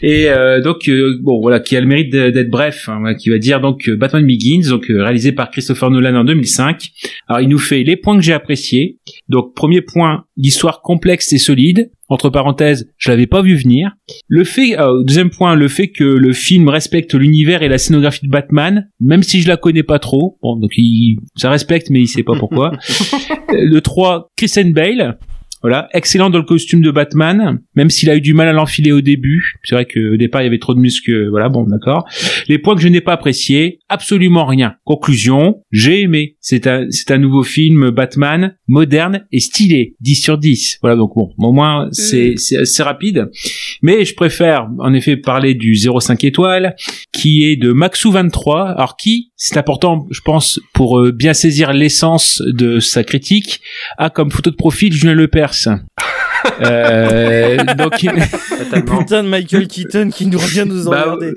Et 0.02 0.30
euh, 0.30 0.60
donc 0.62 0.90
euh, 0.90 1.18
bon 1.22 1.40
voilà, 1.40 1.60
qui 1.62 1.78
a 1.78 1.82
le 1.82 1.88
mérite 1.88 2.12
d'être 2.12 2.50
bref, 2.50 2.90
hein, 2.90 3.16
qui 3.16 3.30
va 3.30 3.38
dire 3.38 3.62
donc 3.62 3.90
Batman 3.90 4.26
Begins, 4.26 4.68
donc 4.70 4.86
réalisé 4.90 5.32
par 5.32 5.50
Christopher 5.50 5.92
Nolan 5.92 6.16
en 6.16 6.24
2005. 6.26 6.90
Alors 7.28 7.42
il 7.42 7.48
nous 7.50 7.58
fait 7.60 7.84
les 7.84 7.96
points 7.96 8.16
que 8.18 8.22
j'ai 8.24 8.34
appréciés. 8.34 8.98
Donc 9.30 9.54
premier 9.56 9.82
point, 9.82 10.26
l'histoire 10.38 10.82
complexe 10.82 11.32
et 11.34 11.38
solide. 11.38 11.90
Entre 12.10 12.30
parenthèses, 12.30 12.92
je 12.98 13.10
l'avais 13.10 13.28
pas 13.28 13.42
vu 13.42 13.56
venir. 13.56 13.92
Le 14.28 14.44
fait, 14.44 14.78
euh, 14.80 15.04
deuxième 15.04 15.30
point, 15.30 15.56
le 15.56 15.68
fait 15.68 15.88
que 15.88 16.04
le 16.04 16.34
film 16.34 16.68
respecte 16.68 17.14
l'univers 17.14 17.64
et 17.64 17.70
la 17.70 17.78
scénographie 17.78 18.26
de 18.26 18.32
Batman, 18.32 18.90
même 19.00 19.24
si 19.24 19.42
je 19.42 19.48
la 19.48 19.58
connais 19.58 19.84
pas 19.84 20.00
trop. 20.00 20.38
Bon, 20.42 20.58
donc 20.58 20.72
il, 20.76 21.18
ça 21.36 21.50
respecte, 21.50 21.90
mais 21.90 22.02
il 22.02 22.08
sait 22.08 22.24
pas 22.24 22.38
pourquoi. 22.38 22.72
Euh, 23.50 23.66
le 23.66 23.82
3, 23.82 24.30
Christian 24.38 24.70
Bale. 24.70 25.18
Voilà, 25.64 25.88
excellent 25.94 26.30
dans 26.30 26.38
le 26.38 26.44
costume 26.44 26.82
de 26.82 26.92
Batman, 26.92 27.62
même 27.76 27.90
s'il 27.90 28.10
a 28.10 28.18
eu 28.18 28.22
du 28.22 28.34
mal 28.34 28.50
à 28.50 28.54
l'enfiler 28.54 28.92
au 28.92 29.00
début. 29.00 29.54
C'est 29.64 29.76
vrai 29.76 29.86
qu'au 29.86 30.18
départ 30.18 30.42
il 30.42 30.46
y 30.46 30.48
avait 30.48 30.60
trop 30.60 30.74
de 30.74 30.80
muscles. 30.80 31.30
Voilà, 31.30 31.48
bon, 31.48 31.64
d'accord. 31.64 32.06
Les 32.50 32.58
points 32.58 32.76
que 32.76 32.82
je 32.82 32.90
n'ai 32.90 33.00
pas 33.00 33.14
appréciés, 33.14 33.80
absolument 33.88 34.46
rien. 34.46 34.76
Conclusion, 34.84 35.62
j'ai 35.72 36.02
aimé. 36.02 36.36
C'est 36.42 36.68
un, 36.68 36.88
c'est 36.90 37.12
un 37.12 37.18
nouveau 37.18 37.44
film 37.44 37.92
Batman 37.92 38.58
moderne 38.68 39.26
et 39.32 39.40
stylé, 39.40 39.96
10 40.02 40.16
sur 40.16 40.38
10. 40.38 40.80
Voilà, 40.82 40.98
donc 40.98 41.16
bon, 41.16 41.32
au 41.38 41.52
moins 41.54 41.88
c'est, 41.92 42.34
c'est 42.38 42.58
assez 42.58 42.84
rapide. 42.84 43.30
Mais 43.82 44.04
je 44.04 44.14
préfère 44.16 44.68
en 44.80 44.94
effet 44.94 45.16
parler 45.16 45.54
du 45.54 45.74
0,5 45.74 46.26
étoiles, 46.26 46.76
qui 47.14 47.46
est 47.46 47.56
de 47.56 47.72
Maxou23. 47.72 48.74
Alors 48.76 48.98
qui, 48.98 49.32
c'est 49.36 49.58
important, 49.58 50.08
je 50.12 50.22
pense, 50.22 50.60
pour 50.74 51.00
euh, 51.00 51.12
bien 51.12 51.34
saisir 51.34 51.74
l'essence 51.74 52.42
de 52.46 52.80
sa 52.80 53.04
critique, 53.04 53.62
a 53.98 54.10
comme 54.10 54.32
photo 54.32 54.50
de 54.50 54.56
profil 54.56 54.94
Julien 54.94 55.14
Lepers. 55.14 55.53
Euh, 56.62 57.58
donc, 57.78 57.94
Putain 57.94 59.24
de 59.24 59.30
Michael 59.30 59.68
Keaton 59.68 60.10
qui 60.10 60.26
nous 60.28 60.38
revient 60.38 60.66
nous 60.68 60.84
Bah, 60.90 61.04
emmerder. 61.16 61.34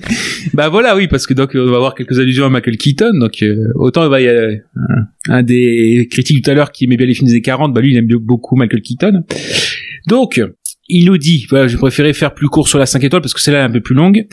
bah 0.54 0.68
voilà, 0.68 0.96
oui, 0.96 1.06
parce 1.08 1.26
que 1.26 1.34
donc 1.34 1.50
on 1.54 1.66
va 1.70 1.76
avoir 1.76 1.94
quelques 1.94 2.18
allusions 2.18 2.46
à 2.46 2.50
Michael 2.50 2.76
Keaton. 2.76 3.12
Donc 3.20 3.42
euh, 3.42 3.56
autant 3.74 4.08
bah, 4.08 4.20
il 4.20 4.24
y 4.24 4.28
a 4.28 4.48
un, 4.76 5.06
un 5.28 5.42
des 5.42 6.08
critiques 6.10 6.44
tout 6.44 6.50
à 6.50 6.54
l'heure 6.54 6.72
qui 6.72 6.84
aimait 6.84 6.96
bien 6.96 7.06
les 7.06 7.14
films 7.14 7.26
des 7.28 7.32
années 7.34 7.42
40, 7.42 7.72
bah 7.72 7.80
lui 7.80 7.92
il 7.92 7.96
aime 7.98 8.06
bien- 8.06 8.18
beaucoup 8.20 8.56
Michael 8.56 8.82
Keaton. 8.82 9.22
Donc 10.06 10.40
il 10.89 11.07
nous 11.07 11.18
dit, 11.18 11.47
voilà, 11.49 11.68
j'ai 11.68 11.76
préféré 11.76 12.12
faire 12.12 12.34
plus 12.34 12.49
court 12.49 12.68
sur 12.68 12.78
la 12.78 12.87
5 12.87 13.03
étoiles 13.05 13.22
parce 13.22 13.34
que 13.34 13.41
celle-là 13.41 13.61
est 13.61 13.64
un 13.64 13.70
peu 13.70 13.80
plus 13.80 13.95
longue. 13.95 14.26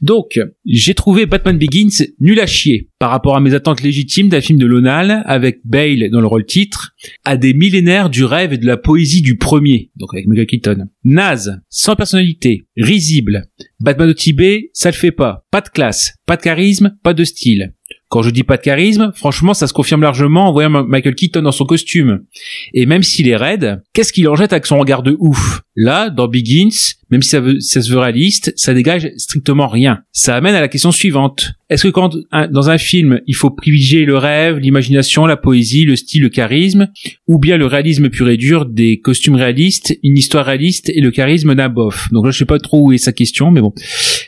Donc, 0.00 0.40
j'ai 0.66 0.94
trouvé 0.94 1.26
Batman 1.26 1.58
Begins 1.58 2.04
nul 2.20 2.40
à 2.40 2.46
chier 2.46 2.88
par 2.98 3.10
rapport 3.10 3.36
à 3.36 3.40
mes 3.40 3.54
attentes 3.54 3.82
légitimes 3.82 4.28
d'un 4.28 4.40
film 4.40 4.58
de 4.58 4.66
Lonal 4.66 5.22
avec 5.26 5.60
Bale 5.64 6.10
dans 6.10 6.20
le 6.20 6.26
rôle 6.26 6.44
titre, 6.44 6.94
à 7.24 7.36
des 7.36 7.54
millénaires 7.54 8.10
du 8.10 8.24
rêve 8.24 8.52
et 8.52 8.58
de 8.58 8.66
la 8.66 8.76
poésie 8.76 9.22
du 9.22 9.36
premier, 9.36 9.90
donc 9.96 10.14
avec 10.14 10.26
Michael 10.26 10.46
Keaton. 10.46 10.86
Naze, 11.04 11.60
sans 11.68 11.96
personnalité, 11.96 12.66
risible. 12.76 13.44
Batman 13.80 14.10
au 14.10 14.14
Tibet, 14.14 14.70
ça 14.72 14.90
le 14.90 14.96
fait 14.96 15.12
pas. 15.12 15.46
Pas 15.50 15.60
de 15.60 15.68
classe, 15.68 16.14
pas 16.26 16.36
de 16.36 16.42
charisme, 16.42 16.96
pas 17.02 17.14
de 17.14 17.24
style. 17.24 17.72
Quand 18.08 18.22
je 18.22 18.30
dis 18.30 18.42
pas 18.42 18.56
de 18.56 18.62
charisme, 18.62 19.12
franchement, 19.14 19.52
ça 19.52 19.66
se 19.66 19.74
confirme 19.74 20.02
largement 20.02 20.48
en 20.48 20.52
voyant 20.52 20.70
Michael 20.70 21.14
Keaton 21.14 21.42
dans 21.42 21.52
son 21.52 21.66
costume. 21.66 22.24
Et 22.72 22.86
même 22.86 23.02
s'il 23.02 23.28
est 23.28 23.36
raide, 23.36 23.82
qu'est-ce 23.92 24.14
qu'il 24.14 24.28
en 24.28 24.34
jette 24.34 24.52
avec 24.52 24.64
son 24.64 24.78
regard 24.78 25.02
de 25.02 25.16
ouf? 25.18 25.60
Là, 25.76 26.08
dans 26.08 26.26
Begins, 26.26 26.94
même 27.10 27.22
si 27.22 27.30
ça, 27.30 27.40
veut- 27.40 27.60
ça 27.60 27.80
se 27.82 27.90
veut 27.90 27.98
réaliste, 27.98 28.52
ça 28.56 28.74
dégage 28.74 29.10
strictement 29.16 29.66
rien. 29.68 30.00
Ça 30.12 30.36
amène 30.36 30.54
à 30.54 30.60
la 30.60 30.68
question 30.68 30.92
suivante. 30.92 31.52
Est-ce 31.70 31.84
que 31.84 31.88
quand, 31.88 32.16
dans 32.50 32.70
un 32.70 32.78
film, 32.78 33.20
il 33.26 33.34
faut 33.34 33.50
privilégier 33.50 34.04
le 34.04 34.16
rêve, 34.16 34.58
l'imagination, 34.58 35.26
la 35.26 35.36
poésie, 35.36 35.84
le 35.84 35.96
style, 35.96 36.22
le 36.22 36.28
charisme, 36.28 36.88
ou 37.26 37.38
bien 37.38 37.56
le 37.56 37.66
réalisme 37.66 38.08
pur 38.08 38.28
et 38.28 38.36
dur 38.36 38.66
des 38.66 39.00
costumes 39.00 39.34
réalistes, 39.36 39.98
une 40.02 40.16
histoire 40.16 40.46
réaliste 40.46 40.90
et 40.90 41.00
le 41.00 41.10
charisme 41.10 41.54
d'un 41.54 41.68
bof? 41.68 42.08
Donc 42.12 42.24
là, 42.24 42.30
je 42.30 42.38
sais 42.38 42.44
pas 42.44 42.58
trop 42.58 42.86
où 42.88 42.92
est 42.92 42.98
sa 42.98 43.12
question, 43.12 43.50
mais 43.50 43.60
bon, 43.60 43.72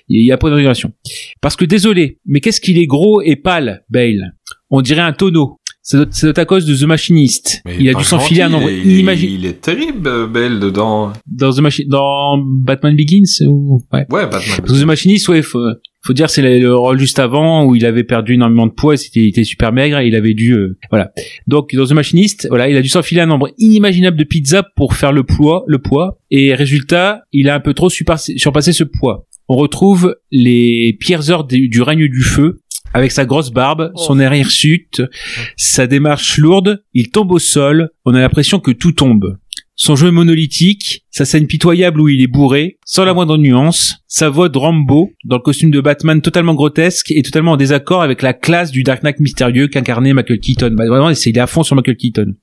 il 0.09 0.25
y 0.25 0.33
a 0.33 0.37
pas 0.39 0.49
d'interrogation. 0.51 0.93
Parce 1.41 1.57
que 1.57 1.65
désolé, 1.65 2.19
mais 2.27 2.41
qu'est-ce 2.41 2.61
qu'il 2.61 2.79
est 2.79 2.87
gros 2.87 3.23
et 3.23 3.37
pâle, 3.37 3.85
Bale? 3.89 4.35
On 4.73 4.83
dirait 4.83 5.01
un 5.01 5.13
tonneau. 5.13 5.57
C'est 6.11 6.39
à 6.39 6.45
cause 6.45 6.67
de 6.67 6.75
The 6.77 6.87
Machinist. 6.87 7.63
Mais 7.67 7.77
il 7.81 7.89
a 7.89 7.95
dû 7.95 8.05
s'enfiler 8.05 8.43
un 8.43 8.49
nombre 8.49 8.71
il, 8.71 8.91
inimaginable 8.93 9.41
il 9.41 9.47
est 9.47 9.61
terrible, 9.61 10.09
euh, 10.09 10.27
Belle, 10.27 10.61
dedans. 10.61 11.13
dans 11.27 11.53
The 11.53 11.61
Machi- 11.61 11.87
dans 11.89 12.39
Batman 12.39 12.95
Begins 12.97 13.45
ou 13.47 13.81
ouais. 13.93 14.07
Ouais, 14.11 14.23
Batman. 14.27 14.43
Parce 14.59 14.61
que 14.79 14.81
The 14.83 14.85
Machinist, 14.87 15.29
ouais, 15.29 15.43
faut, 15.43 15.65
faut 16.03 16.13
dire 16.13 16.31
c'est 16.31 16.43
le, 16.43 16.59
le 16.59 16.75
rôle 16.77 16.99
juste 16.99 17.19
avant 17.19 17.65
où 17.65 17.75
il 17.75 17.85
avait 17.87 18.05
perdu 18.05 18.35
énormément 18.35 18.67
de 18.67 18.73
poids, 18.73 18.97
c'était 18.97 19.21
il 19.21 19.29
était 19.29 19.45
super 19.45 19.73
maigre 19.73 19.99
et 19.99 20.07
il 20.07 20.15
avait 20.15 20.35
dû 20.35 20.53
euh, 20.55 20.79
voilà. 20.91 21.11
Donc 21.47 21.75
dans 21.75 21.87
The 21.87 21.93
Machinist, 21.93 22.47
voilà, 22.49 22.69
il 22.69 22.77
a 22.77 22.83
dû 22.83 22.89
s'enfiler 22.89 23.21
un 23.23 23.27
nombre 23.27 23.49
inimaginable 23.59 24.17
de 24.17 24.25
pizzas 24.25 24.65
pour 24.77 24.95
faire 24.95 25.13
le 25.13 25.23
poids, 25.25 25.65
le 25.67 25.79
poids 25.79 26.19
et 26.31 26.55
résultat, 26.55 27.23
il 27.33 27.49
a 27.49 27.55
un 27.55 27.61
peu 27.61 27.75
trop 27.75 27.91
surpassé, 27.91 28.39
surpassé 28.39 28.73
ce 28.73 28.85
poids. 28.85 29.27
On 29.49 29.57
retrouve 29.57 30.15
les 30.31 30.97
pires 31.01 31.29
heures 31.31 31.45
du, 31.45 31.69
du 31.69 31.83
règne 31.83 32.07
du 32.09 32.23
feu 32.23 32.61
avec 32.93 33.13
sa 33.13 33.25
grosse 33.25 33.51
barbe, 33.51 33.93
son 33.97 34.19
air 34.19 34.35
hirsute, 34.35 35.03
sa 35.57 35.87
démarche 35.87 36.39
lourde, 36.39 36.83
il 36.95 37.11
tombe 37.11 37.33
au 37.33 37.39
sol, 37.39 37.91
on 38.05 38.15
a 38.15 38.21
l'impression 38.21 38.61
que 38.61 38.71
tout 38.71 38.93
tombe. 38.93 39.39
Son 39.83 39.97
jeu 39.97 40.09
est 40.09 40.13
monolithique, 40.13 41.07
sa 41.11 41.25
scène 41.25 41.47
pitoyable 41.47 42.03
où 42.03 42.09
il 42.11 42.21
est 42.21 42.27
bourré, 42.27 42.77
sans 42.85 43.07
la 43.07 43.15
moindre 43.15 43.39
nuance, 43.39 43.97
sa 44.09 44.29
voix 44.29 44.51
de 44.51 44.59
Rambo, 44.59 45.11
dans 45.25 45.37
le 45.37 45.43
costume 45.43 45.71
de 45.71 45.81
Batman 45.81 46.21
totalement 46.21 46.53
grotesque 46.53 47.11
et 47.13 47.23
totalement 47.23 47.53
en 47.53 47.57
désaccord 47.57 48.03
avec 48.03 48.21
la 48.21 48.35
classe 48.35 48.73
du 48.73 48.83
Dark 48.83 49.03
Knight 49.03 49.21
mystérieux 49.21 49.69
qu'incarnait 49.69 50.13
Michael 50.13 50.39
Keaton. 50.39 50.75
Bah, 50.77 50.87
vraiment, 50.87 51.09
il 51.09 51.17
est 51.17 51.39
à 51.39 51.47
fond 51.47 51.63
sur 51.63 51.77
Michael 51.77 51.97
Keaton. 51.97 52.35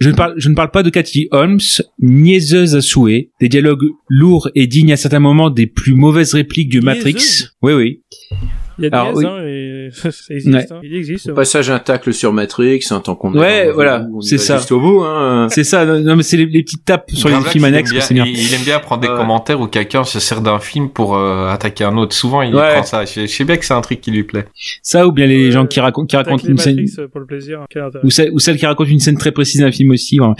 Je 0.00 0.10
ne, 0.10 0.14
parle, 0.16 0.34
je 0.36 0.48
ne 0.48 0.56
parle 0.56 0.72
pas 0.72 0.82
de 0.82 0.90
Cathy 0.90 1.28
Holmes, 1.30 1.60
niaiseuse 2.00 2.74
à 2.74 2.80
souhait, 2.80 3.30
des 3.40 3.48
dialogues 3.48 3.86
lourds 4.08 4.50
et 4.56 4.66
dignes 4.66 4.92
à 4.92 4.96
certains 4.96 5.20
moments 5.20 5.50
des 5.50 5.68
plus 5.68 5.94
mauvaises 5.94 6.34
répliques 6.34 6.72
de 6.72 6.80
Matrix. 6.80 7.44
Oui, 7.62 7.74
oui. 7.74 8.00
Il 8.78 8.84
y 8.84 8.86
a 8.86 8.90
des 8.90 8.96
Alors, 8.96 9.14
oui. 9.14 9.24
hein, 9.26 9.38
et 9.46 9.88
ça 9.92 10.08
existe. 10.34 10.54
Ouais. 10.54 10.66
hein. 10.72 10.80
Il 10.82 10.94
existe. 10.96 11.28
Au 11.30 11.34
passage, 11.34 11.70
un 11.70 11.78
tacle 11.78 12.12
sur 12.12 12.32
Matrix, 12.32 12.80
un 12.90 13.00
tant 13.00 13.14
qu'on 13.14 13.34
est 13.34 13.38
Ouais, 13.38 13.70
voilà, 13.72 14.06
c'est 14.20 14.38
ça. 14.38 14.56
Jusqu'au 14.58 14.80
bout, 14.80 15.02
hein. 15.04 15.48
C'est 15.50 15.64
ça, 15.64 15.84
non, 15.84 16.16
mais 16.16 16.22
c'est 16.22 16.36
les, 16.36 16.46
les 16.46 16.62
petites 16.62 16.84
tapes 16.84 17.10
sur 17.12 17.28
les 17.28 17.34
films 17.36 17.64
il 17.64 17.68
aime 17.68 17.74
annexes, 17.74 17.92
bien-. 18.10 18.24
Il, 18.26 18.38
il 18.38 18.54
aime 18.54 18.62
bien 18.62 18.78
prendre 18.80 19.02
des 19.02 19.08
Ouais. 19.08 19.16
commentaires 19.16 19.60
où 19.60 19.66
quelqu'un 19.66 20.02
se 20.04 20.18
sert 20.18 20.40
d'un 20.40 20.58
film 20.58 20.88
pour 20.90 21.16
euh, 21.16 21.48
attaquer 21.48 21.84
un 21.84 21.96
autre. 21.96 22.14
Souvent, 22.14 22.42
il 22.42 22.54
Ouais. 22.54 22.72
prend 22.72 22.82
ça. 22.82 23.04
Je, 23.04 23.20
je 23.22 23.26
sais 23.26 23.44
bien 23.44 23.56
que 23.56 23.64
c'est 23.64 23.74
un 23.74 23.80
truc 23.80 24.00
qui 24.00 24.10
lui 24.10 24.24
plaît. 24.24 24.46
Ça, 24.82 25.06
ou 25.06 25.12
bien 25.12 25.26
les 25.26 25.52
gens 25.52 25.66
qui 25.66 25.78
racontent, 25.80 26.06
qui 26.06 26.16
racontent 26.16 26.36
Tacler 26.38 26.50
une 26.50 26.58
scène, 26.58 26.76
Matrix, 26.76 26.94
euh, 26.98 27.08
pour 27.08 27.20
le 27.20 27.26
plaisir. 27.26 27.60
Intérêt. 27.62 27.88
ou 28.02 28.10
celle, 28.10 28.30
ou 28.32 28.38
celle 28.38 28.56
qui 28.56 28.66
raconte 28.66 28.88
une 28.88 28.98
scène 29.00 29.16
très 29.18 29.32
précise 29.32 29.60
d'un 29.60 29.70
film 29.72 29.90
aussi. 29.90 30.18
vraiment. 30.18 30.34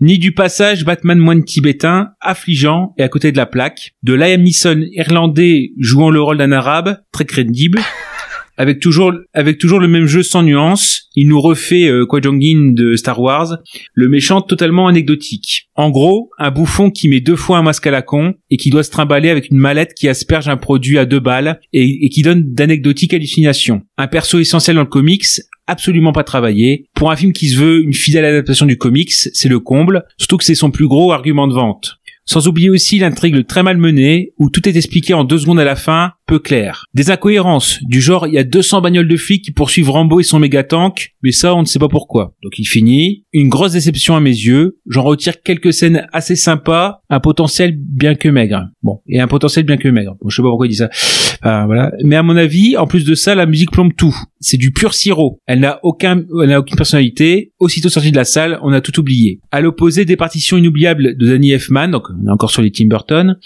Ni 0.00 0.18
du 0.18 0.32
passage 0.32 0.84
Batman 0.84 1.18
moine 1.18 1.44
tibétain, 1.44 2.10
affligeant 2.20 2.94
et 2.98 3.02
à 3.02 3.08
côté 3.08 3.32
de 3.32 3.36
la 3.36 3.46
plaque, 3.46 3.92
de 4.02 4.14
Liam 4.14 4.42
Neeson 4.42 4.82
irlandais 4.92 5.72
jouant 5.78 6.10
le 6.10 6.20
rôle 6.20 6.38
d'un 6.38 6.52
arabe, 6.52 6.98
très 7.12 7.24
crédible. 7.24 7.71
Avec 8.58 8.80
toujours, 8.80 9.12
avec 9.32 9.58
toujours 9.58 9.80
le 9.80 9.88
même 9.88 10.06
jeu 10.06 10.22
sans 10.22 10.42
nuance, 10.42 11.08
il 11.16 11.26
nous 11.26 11.40
refait 11.40 11.88
euh, 11.88 12.06
Qui 12.06 12.22
Jong-in 12.22 12.72
de 12.72 12.96
Star 12.96 13.18
Wars, 13.18 13.56
le 13.94 14.08
méchant 14.08 14.42
totalement 14.42 14.88
anecdotique. 14.88 15.70
En 15.74 15.90
gros, 15.90 16.30
un 16.38 16.50
bouffon 16.50 16.90
qui 16.90 17.08
met 17.08 17.20
deux 17.20 17.36
fois 17.36 17.56
un 17.56 17.62
masque 17.62 17.86
à 17.86 17.90
la 17.90 18.02
con 18.02 18.34
et 18.50 18.58
qui 18.58 18.68
doit 18.68 18.82
se 18.82 18.90
trimballer 18.90 19.30
avec 19.30 19.50
une 19.50 19.56
mallette 19.56 19.94
qui 19.94 20.06
asperge 20.06 20.48
un 20.48 20.58
produit 20.58 20.98
à 20.98 21.06
deux 21.06 21.20
balles 21.20 21.60
et 21.72 22.08
qui 22.10 22.22
donne 22.22 22.52
d'anecdotiques 22.52 23.14
hallucinations. 23.14 23.82
Un 23.96 24.06
perso 24.06 24.38
essentiel 24.38 24.76
dans 24.76 24.82
le 24.82 24.88
comics, 24.88 25.24
absolument 25.66 26.12
pas 26.12 26.24
travaillé. 26.24 26.86
Pour 26.94 27.10
un 27.10 27.16
film 27.16 27.32
qui 27.32 27.48
se 27.48 27.58
veut 27.58 27.82
une 27.82 27.94
fidèle 27.94 28.24
adaptation 28.24 28.66
du 28.66 28.76
comics, 28.76 29.12
c'est 29.12 29.48
le 29.48 29.60
comble, 29.60 30.04
surtout 30.18 30.36
que 30.36 30.44
c'est 30.44 30.54
son 30.54 30.70
plus 30.70 30.86
gros 30.86 31.12
argument 31.12 31.48
de 31.48 31.54
vente. 31.54 31.96
Sans 32.24 32.46
oublier 32.48 32.70
aussi 32.70 32.98
l'intrigue 32.98 33.46
très 33.46 33.62
mal 33.62 33.78
menée, 33.78 34.32
où 34.38 34.48
tout 34.50 34.68
est 34.68 34.76
expliqué 34.76 35.14
en 35.14 35.24
deux 35.24 35.38
secondes 35.38 35.60
à 35.60 35.64
la 35.64 35.76
fin, 35.76 36.12
peu 36.26 36.38
clair. 36.38 36.86
Des 36.94 37.10
incohérences, 37.10 37.78
du 37.82 38.00
genre 38.00 38.26
il 38.26 38.34
y 38.34 38.38
a 38.38 38.44
200 38.44 38.80
bagnoles 38.80 39.08
de 39.08 39.16
flics 39.16 39.44
qui 39.44 39.50
poursuivent 39.50 39.90
Rambo 39.90 40.20
et 40.20 40.22
son 40.22 40.38
méga 40.38 40.62
tank, 40.62 41.14
mais 41.22 41.32
ça 41.32 41.54
on 41.54 41.62
ne 41.62 41.66
sait 41.66 41.78
pas 41.78 41.88
pourquoi. 41.88 42.34
Donc 42.42 42.58
il 42.58 42.64
finit. 42.64 43.24
Une 43.32 43.48
grosse 43.48 43.72
déception 43.72 44.14
à 44.14 44.20
mes 44.20 44.30
yeux. 44.30 44.78
J'en 44.88 45.02
retire 45.02 45.42
quelques 45.42 45.72
scènes 45.72 46.06
assez 46.12 46.36
sympas, 46.36 47.00
un 47.10 47.20
potentiel 47.20 47.74
bien 47.76 48.14
que 48.14 48.28
maigre. 48.28 48.68
Bon, 48.82 49.00
et 49.08 49.20
un 49.20 49.28
potentiel 49.28 49.64
bien 49.64 49.76
que 49.76 49.88
maigre. 49.88 50.16
Bon, 50.20 50.28
je 50.28 50.36
sais 50.36 50.42
pas 50.42 50.48
pourquoi 50.48 50.66
il 50.66 50.70
dit 50.70 50.76
ça. 50.76 50.90
Enfin, 51.42 51.66
voilà. 51.66 51.92
Mais 52.04 52.16
à 52.16 52.22
mon 52.22 52.36
avis, 52.36 52.76
en 52.76 52.86
plus 52.86 53.04
de 53.04 53.14
ça, 53.14 53.34
la 53.34 53.46
musique 53.46 53.72
plombe 53.72 53.92
tout. 53.96 54.16
C'est 54.38 54.56
du 54.56 54.72
pur 54.72 54.94
sirop. 54.94 55.40
Elle 55.46 55.60
n'a 55.60 55.80
aucun, 55.82 56.22
elle 56.42 56.48
n'a 56.48 56.60
aucune 56.60 56.76
personnalité. 56.76 57.52
Aussitôt 57.58 57.88
sortie 57.88 58.12
de 58.12 58.16
la 58.16 58.24
salle, 58.24 58.58
on 58.62 58.72
a 58.72 58.80
tout 58.80 58.98
oublié. 59.00 59.40
À 59.50 59.60
l'opposé 59.60 60.04
des 60.04 60.16
partitions 60.16 60.56
inoubliables 60.56 61.16
de 61.16 61.26
Danny 61.26 61.52
Elfman, 61.52 61.88
donc 61.88 62.04
on 62.20 62.26
est 62.26 62.30
encore 62.30 62.50
sur 62.50 62.62
les 62.62 62.70
Tim 62.70 62.86
Burton, 62.86 63.38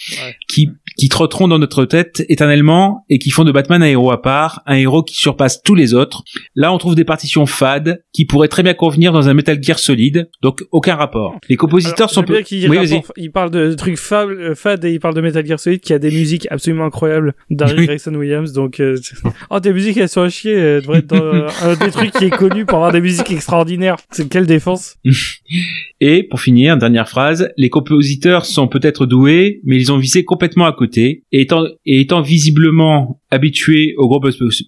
qui 0.48 0.70
qui 0.97 1.09
trotteront 1.09 1.49
dans 1.49 1.59
notre 1.59 1.84
tête 1.84 2.24
éternellement 2.28 3.05
et 3.09 3.18
qui 3.18 3.30
font 3.30 3.44
de 3.44 3.53
Batman 3.53 3.82
un 3.82 3.86
héros 3.86 4.11
à 4.11 4.22
part, 4.22 4.62
un 4.66 4.76
héros 4.76 5.03
qui 5.03 5.16
surpasse 5.16 5.62
tous 5.62 5.74
les 5.74 5.94
autres. 5.94 6.22
Là, 6.55 6.72
on 6.72 6.78
trouve 6.78 6.94
des 6.94 7.05
partitions 7.05 7.47
fades 7.47 8.03
qui 8.12 8.24
pourraient 8.24 8.49
très 8.49 8.62
bien 8.62 8.74
convenir 8.74 9.12
dans 9.12 9.28
un 9.28 9.34
Metal 9.34 9.62
Gear 9.62 9.78
solide, 9.78 10.28
donc 10.42 10.64
aucun 10.72 10.94
rapport. 10.94 11.36
Les 11.49 11.57
compositeurs 11.57 11.97
Alors, 11.99 12.11
sont 12.11 12.22
bien 12.22 12.42
qu'il 12.42 12.68
Oui, 12.68 12.76
vas-y. 12.76 13.03
il 13.16 13.30
parle 13.30 13.51
de 13.51 13.74
trucs 13.74 13.99
euh, 14.12 14.55
fad 14.55 14.84
et 14.84 14.92
il 14.92 15.01
parle 15.01 15.14
de 15.14 15.20
Metal 15.20 15.44
Gear 15.44 15.61
Solid 15.61 15.80
qui 15.80 15.92
a 15.92 15.99
des 15.99 16.11
musiques 16.11 16.47
absolument 16.51 16.84
incroyables 16.86 17.34
d'Harry 17.51 17.76
Oui. 17.78 17.86
Grayson 17.86 18.14
Williams 18.14 18.53
donc 18.53 18.80
euh, 18.80 18.97
oh 19.51 19.61
des 19.61 19.72
musiques 19.72 19.97
elles 19.97 20.09
sont 20.09 20.22
à 20.22 20.28
chier 20.28 20.53
elles 20.53 20.82
devraient 20.82 20.99
être 20.99 21.07
dans 21.07 21.22
euh, 21.22 21.49
un 21.62 21.74
des 21.74 21.90
trucs 21.90 22.12
qui 22.12 22.24
est 22.24 22.30
connu 22.30 22.64
pour 22.64 22.76
avoir 22.76 22.92
des 22.92 23.01
musiques 23.01 23.30
extraordinaires 23.30 23.97
c'est 24.11 24.28
quelle 24.28 24.47
défense 24.47 24.97
Et 26.01 26.24
pour 26.24 26.40
finir, 26.40 26.76
dernière 26.76 27.09
phrase, 27.09 27.49
les 27.57 27.70
compositeurs 27.70 28.44
sont 28.44 28.68
peut-être 28.68 29.07
doués, 29.07 29.61
mais 29.64 29.76
ils 29.76 29.92
ont 29.92 29.97
visé 29.97 30.24
complètement 30.24 30.66
à 30.66 30.72
côté, 30.72 30.86
et 30.95 31.24
étant, 31.32 31.64
et 31.84 32.01
étant 32.01 32.22
visiblement 32.22 33.20
habitués 33.30 33.94
au 33.98 34.08
gros, 34.08 34.20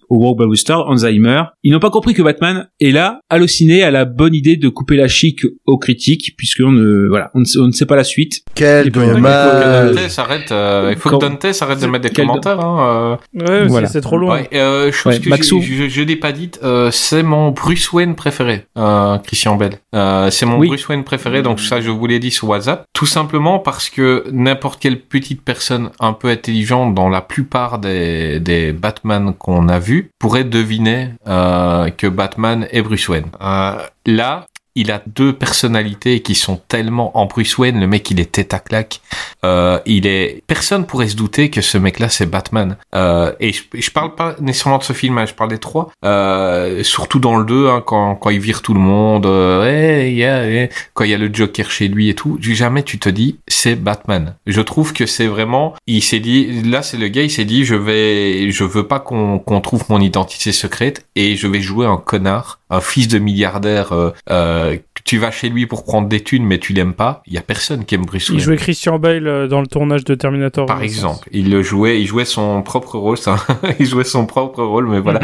au 0.09 0.18
gros 0.18 0.34
blockbuster, 0.34 0.76
Alzheimer, 0.88 1.42
ils 1.62 1.72
n'ont 1.72 1.78
pas 1.80 1.90
compris 1.90 2.14
que 2.14 2.22
Batman 2.22 2.68
est 2.80 2.90
là, 2.90 3.20
halluciné 3.30 3.82
à 3.82 3.90
la 3.90 4.04
bonne 4.04 4.34
idée 4.34 4.56
de 4.56 4.68
couper 4.68 4.96
la 4.96 5.09
chic 5.09 5.42
aux 5.66 5.78
critiques, 5.78 6.34
puisqu'on 6.36 6.72
ne, 6.72 7.09
voilà, 7.09 7.30
on 7.34 7.40
ne, 7.40 7.44
sait- 7.44 7.59
on 7.59 7.66
ne 7.66 7.72
sait 7.72 7.86
pas 7.86 7.96
la 7.96 8.04
suite. 8.04 8.42
Quel 8.54 8.90
puis, 8.90 9.00
Il 9.00 9.04
faut 9.04 9.09
que 9.11 9.14
dommage. 9.14 9.94
Dante 9.94 10.09
s'arrête, 10.11 10.52
euh, 10.52 10.88
il 10.92 10.98
faut 10.98 11.11
Quand- 11.11 11.18
que 11.18 11.26
Dante 11.26 11.52
s'arrête 11.52 11.80
de 11.80 11.86
mettre 11.86 12.04
des 12.04 12.11
Quel- 12.11 12.26
commentaires. 12.26 12.61
Hein, 12.61 13.18
euh. 13.34 13.40
ouais 13.40 13.46
c'est- 13.62 13.68
Voilà. 13.68 13.86
c'est 13.88 14.00
trop 14.00 14.16
loin 14.18 14.40
Ouais, 14.40 14.48
euh, 14.54 14.90
chose 14.92 15.14
Ouais, 15.14 15.20
que 15.20 15.28
Maxou. 15.28 15.61
je, 15.61 15.74
je, 15.84 15.88
je 15.88 16.02
l'ai 16.02 16.16
pas 16.16 16.32
dite, 16.32 16.61
euh, 16.62 16.90
c'est 16.90 17.22
mon 17.22 17.50
Bruce 17.50 17.92
Wayne 17.92 18.14
préféré, 18.14 18.66
euh, 18.76 19.18
Christian 19.18 19.56
Bell. 19.56 19.74
Euh, 19.94 20.30
c'est 20.30 20.46
mon 20.46 20.59
Oui. 20.59 20.68
Bruce 20.68 20.86
Wayne 20.88 21.04
préféré, 21.04 21.42
donc 21.42 21.61
ça 21.61 21.80
je 21.80 21.90
vous 21.90 22.06
l'ai 22.06 22.18
dit 22.18 22.30
sur 22.30 22.48
WhatsApp. 22.48 22.84
Tout 22.92 23.06
simplement 23.06 23.59
parce 23.59 23.90
que 23.90 24.24
n'importe 24.32 24.80
quelle 24.80 25.00
petite 25.00 25.42
personne 25.42 25.90
un 26.00 26.12
peu 26.12 26.28
intelligente 26.28 26.94
dans 26.94 27.09
la 27.09 27.20
plupart 27.20 27.78
des, 27.78 28.40
des 28.40 28.57
Batman 28.72 29.34
qu'on 29.34 29.68
a 29.68 29.78
vus 29.78 30.11
pourrait 30.18 30.44
deviner 30.44 31.11
euh, 31.26 31.90
que 31.90 32.06
Batman 32.06 32.66
est 32.70 32.82
Bruce 32.82 33.09
Wayne. 33.09 33.30
Euh, 33.40 33.78
là, 34.06 34.46
il 34.75 34.91
a 34.91 35.03
deux 35.07 35.33
personnalités 35.33 36.21
qui 36.21 36.35
sont 36.35 36.61
tellement 36.69 37.16
en 37.19 37.27
Bruce 37.27 37.59
Wayne. 37.59 37.81
Le 37.81 37.87
mec, 37.87 38.11
il 38.11 38.21
est 38.21 38.33
tête 38.33 38.55
à 38.55 38.59
claque. 38.59 39.01
Euh, 39.45 39.79
il 39.87 40.07
est. 40.07 40.43
Personne 40.47 40.87
pourrait 40.87 41.09
se 41.09 41.16
douter 41.16 41.51
que 41.51 41.61
ce 41.61 41.79
mec-là, 41.79 42.09
c'est 42.09 42.27
Batman. 42.27 42.77
Euh, 42.95 43.33
et 43.41 43.53
je, 43.53 43.62
je 43.75 43.91
parle 43.91 44.14
pas 44.14 44.37
nécessairement 44.41 44.79
de 44.79 44.85
ce 44.85 44.93
film, 44.93 45.19
hein, 45.19 45.27
je 45.27 45.35
parle 45.35 45.51
des 45.51 45.59
trois. 45.59 45.91
Euh, 46.05 46.83
surtout 46.83 47.19
dans 47.19 47.37
le 47.37 47.45
2, 47.45 47.69
hein, 47.69 47.83
quand, 47.85 48.14
quand 48.16 48.31
il 48.31 48.41
vire 48.41 48.62
tout 48.62 48.75
le 48.75 48.81
monde, 48.81 49.27
euh, 49.27 49.64
hey, 49.64 50.14
yeah, 50.14 50.49
yeah, 50.49 50.69
quand 50.95 51.05
il 51.05 51.11
y 51.11 51.14
a 51.14 51.19
le 51.19 51.33
Joker 51.33 51.71
chez 51.71 51.89
lui 51.89 52.09
et 52.09 52.14
tout. 52.14 52.39
Jamais 52.41 52.83
tu 52.83 52.99
te 52.99 53.09
dis, 53.09 53.39
c'est 53.47 53.77
Batman. 53.77 54.35
Je 54.47 54.61
trouve 54.61 54.93
que 54.93 55.07
c'est 55.07 55.27
vraiment. 55.27 55.75
Il 55.87 56.03
s'est 56.03 56.21
dit, 56.21 56.62
là, 56.62 56.83
c'est 56.83 56.97
le 56.97 57.09
gars, 57.09 57.23
il 57.23 57.31
s'est 57.31 57.45
dit, 57.45 57.64
je 57.64 57.75
vais, 57.75 58.51
je 58.51 58.64
veux 58.64 58.87
pas 58.87 59.01
qu'on 59.01 59.39
qu'on 59.39 59.61
trouve 59.61 59.85
mon 59.89 60.01
identité 60.01 60.53
secrète 60.53 61.07
et 61.14 61.37
je 61.37 61.47
vais 61.47 61.61
jouer 61.61 61.87
un 61.87 61.97
connard, 61.97 62.57
un 62.71 62.81
fils 62.81 63.09
de 63.09 63.19
milliardaire. 63.19 63.93
Euh, 63.93 64.11
euh, 64.31 64.77
tu 65.05 65.16
vas 65.19 65.31
chez 65.31 65.49
lui 65.49 65.66
pour 65.66 65.85
prendre 65.85 66.09
des 66.09 66.21
thunes, 66.23 66.45
mais 66.45 66.59
tu 66.59 66.73
l'aimes 66.75 66.93
pas. 66.93 67.23
Il 67.27 67.33
y 67.33 67.39
a 67.39 67.41
personne 67.41 67.85
qui 67.87 67.95
aime 67.95 68.05
Bruce 68.05 68.29
il 68.29 68.33
Wayne. 68.33 68.41
jouait 68.45 68.57
Christian 68.57 68.99
Bale 68.99 69.27
euh, 69.27 69.47
dans 69.49 69.61
le 69.61 69.66
tournage 69.66 70.05
de 70.05 70.14
Terminator 70.14 70.66
Par 70.66 70.83
exemple, 70.83 71.29
il 71.33 71.51
le 71.51 71.62
jouait, 71.62 72.01
il 72.01 72.07
jouait 72.07 72.25
son 72.27 72.62
propre 72.62 72.99
rôle, 72.99 73.16
ça, 73.16 73.37
il 73.81 73.87
jouait 73.87 74.05
son 74.05 74.27
propre 74.27 74.62
rôle, 74.62 74.87
mais 74.89 75.01
voilà. 75.01 75.21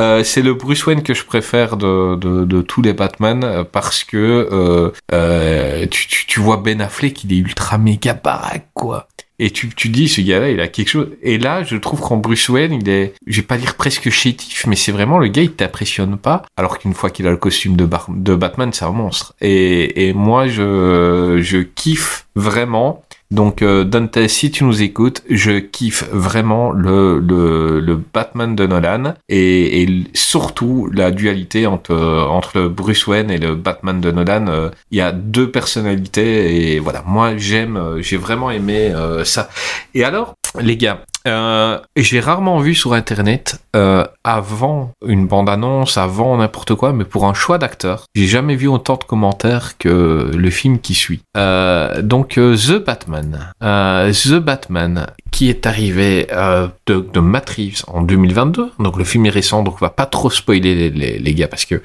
Euh, 0.00 0.24
c'est 0.24 0.42
le 0.42 0.54
Bruce 0.54 0.84
Wayne 0.86 1.02
que 1.02 1.14
je 1.14 1.24
préfère 1.24 1.76
de, 1.76 2.16
de, 2.16 2.44
de 2.44 2.62
tous 2.62 2.82
les 2.82 2.92
Batman 2.94 3.44
euh, 3.44 3.64
parce 3.64 4.02
que 4.02 4.48
euh, 4.50 4.90
euh, 5.12 5.86
tu, 5.90 6.08
tu, 6.08 6.26
tu 6.26 6.40
vois 6.40 6.56
Ben 6.56 6.80
Affleck, 6.80 7.22
il 7.24 7.32
est 7.32 7.38
ultra 7.38 7.78
méga 7.78 8.14
baraque, 8.14 8.68
quoi. 8.74 9.06
Et 9.38 9.50
tu, 9.50 9.68
tu 9.68 9.88
dis, 9.88 10.08
ce 10.08 10.20
gars-là, 10.20 10.50
il 10.50 10.60
a 10.60 10.68
quelque 10.68 10.88
chose. 10.88 11.08
Et 11.22 11.38
là, 11.38 11.62
je 11.62 11.76
trouve 11.76 12.00
qu'en 12.00 12.16
Bruce 12.16 12.48
Wayne, 12.48 12.72
il 12.72 12.88
est, 12.88 13.14
je 13.26 13.40
vais 13.40 13.46
pas 13.46 13.56
dire 13.56 13.76
presque 13.76 14.10
chétif, 14.10 14.66
mais 14.66 14.74
c'est 14.76 14.92
vraiment 14.92 15.18
le 15.18 15.28
gars, 15.28 15.42
il 15.42 15.52
t'impressionne 15.52 16.16
pas. 16.16 16.42
Alors 16.56 16.78
qu'une 16.78 16.94
fois 16.94 17.10
qu'il 17.10 17.26
a 17.26 17.30
le 17.30 17.36
costume 17.36 17.76
de, 17.76 17.88
de 18.08 18.34
Batman, 18.34 18.72
c'est 18.72 18.84
un 18.84 18.90
monstre. 18.92 19.34
Et, 19.40 20.08
et 20.08 20.12
moi, 20.12 20.48
je, 20.48 21.38
je 21.40 21.58
kiffe 21.58 22.26
vraiment. 22.34 23.04
Donc 23.30 23.60
euh, 23.60 23.84
Dante, 23.84 24.26
si 24.26 24.50
tu 24.50 24.64
nous 24.64 24.82
écoutes, 24.82 25.22
je 25.28 25.58
kiffe 25.58 26.08
vraiment 26.10 26.72
le, 26.72 27.18
le, 27.20 28.00
Batman 28.14 28.56
de 28.56 28.66
Nolan 28.66 29.14
et, 29.28 29.82
et 29.82 30.04
surtout 30.14 30.88
la 30.92 31.10
dualité 31.10 31.66
entre, 31.66 31.94
entre 31.94 32.58
le 32.58 32.68
Bruce 32.70 33.06
Wayne 33.06 33.30
et 33.30 33.36
le 33.36 33.54
Batman 33.54 34.00
de 34.00 34.10
Nolan. 34.10 34.46
Euh, 34.48 34.70
Il 34.90 34.98
y 34.98 35.02
a 35.02 35.12
deux 35.12 35.50
personnalités 35.50 36.74
et 36.74 36.78
voilà, 36.78 37.02
moi 37.06 37.36
j'aime, 37.36 37.76
euh, 37.76 38.00
j'ai 38.00 38.16
vraiment 38.16 38.50
aimé 38.50 38.92
euh, 38.94 39.24
ça. 39.24 39.50
Et 39.94 40.04
alors, 40.04 40.34
les 40.58 40.78
gars, 40.78 41.04
euh, 41.28 41.78
j'ai 41.96 42.20
rarement 42.20 42.58
vu 42.60 42.74
sur 42.74 42.92
internet 42.94 43.60
euh, 43.76 44.04
avant 44.24 44.92
une 45.06 45.26
bande-annonce, 45.26 45.96
avant 45.98 46.36
n'importe 46.36 46.74
quoi, 46.74 46.92
mais 46.92 47.04
pour 47.04 47.26
un 47.26 47.34
choix 47.34 47.58
d'acteur, 47.58 48.06
j'ai 48.14 48.26
jamais 48.26 48.56
vu 48.56 48.68
autant 48.68 48.96
de 48.96 49.04
commentaires 49.04 49.78
que 49.78 50.30
le 50.34 50.50
film 50.50 50.78
qui 50.78 50.94
suit. 50.94 51.22
Euh, 51.36 52.02
donc 52.02 52.38
euh, 52.38 52.56
The 52.56 52.84
Batman, 52.84 53.52
The 53.60 54.34
Batman, 54.34 55.06
qui 55.30 55.48
est 55.48 55.66
arrivé 55.66 56.26
euh, 56.32 56.68
de, 56.86 57.06
de 57.12 57.20
Matt 57.20 57.56
en 57.86 58.02
2022. 58.02 58.70
Donc 58.78 58.96
le 58.96 59.04
film 59.04 59.26
est 59.26 59.30
récent, 59.30 59.62
donc 59.62 59.76
on 59.80 59.84
va 59.84 59.90
pas 59.90 60.06
trop 60.06 60.30
spoiler 60.30 60.90
les 60.90 61.34
gars 61.34 61.48
parce 61.48 61.64
que 61.64 61.82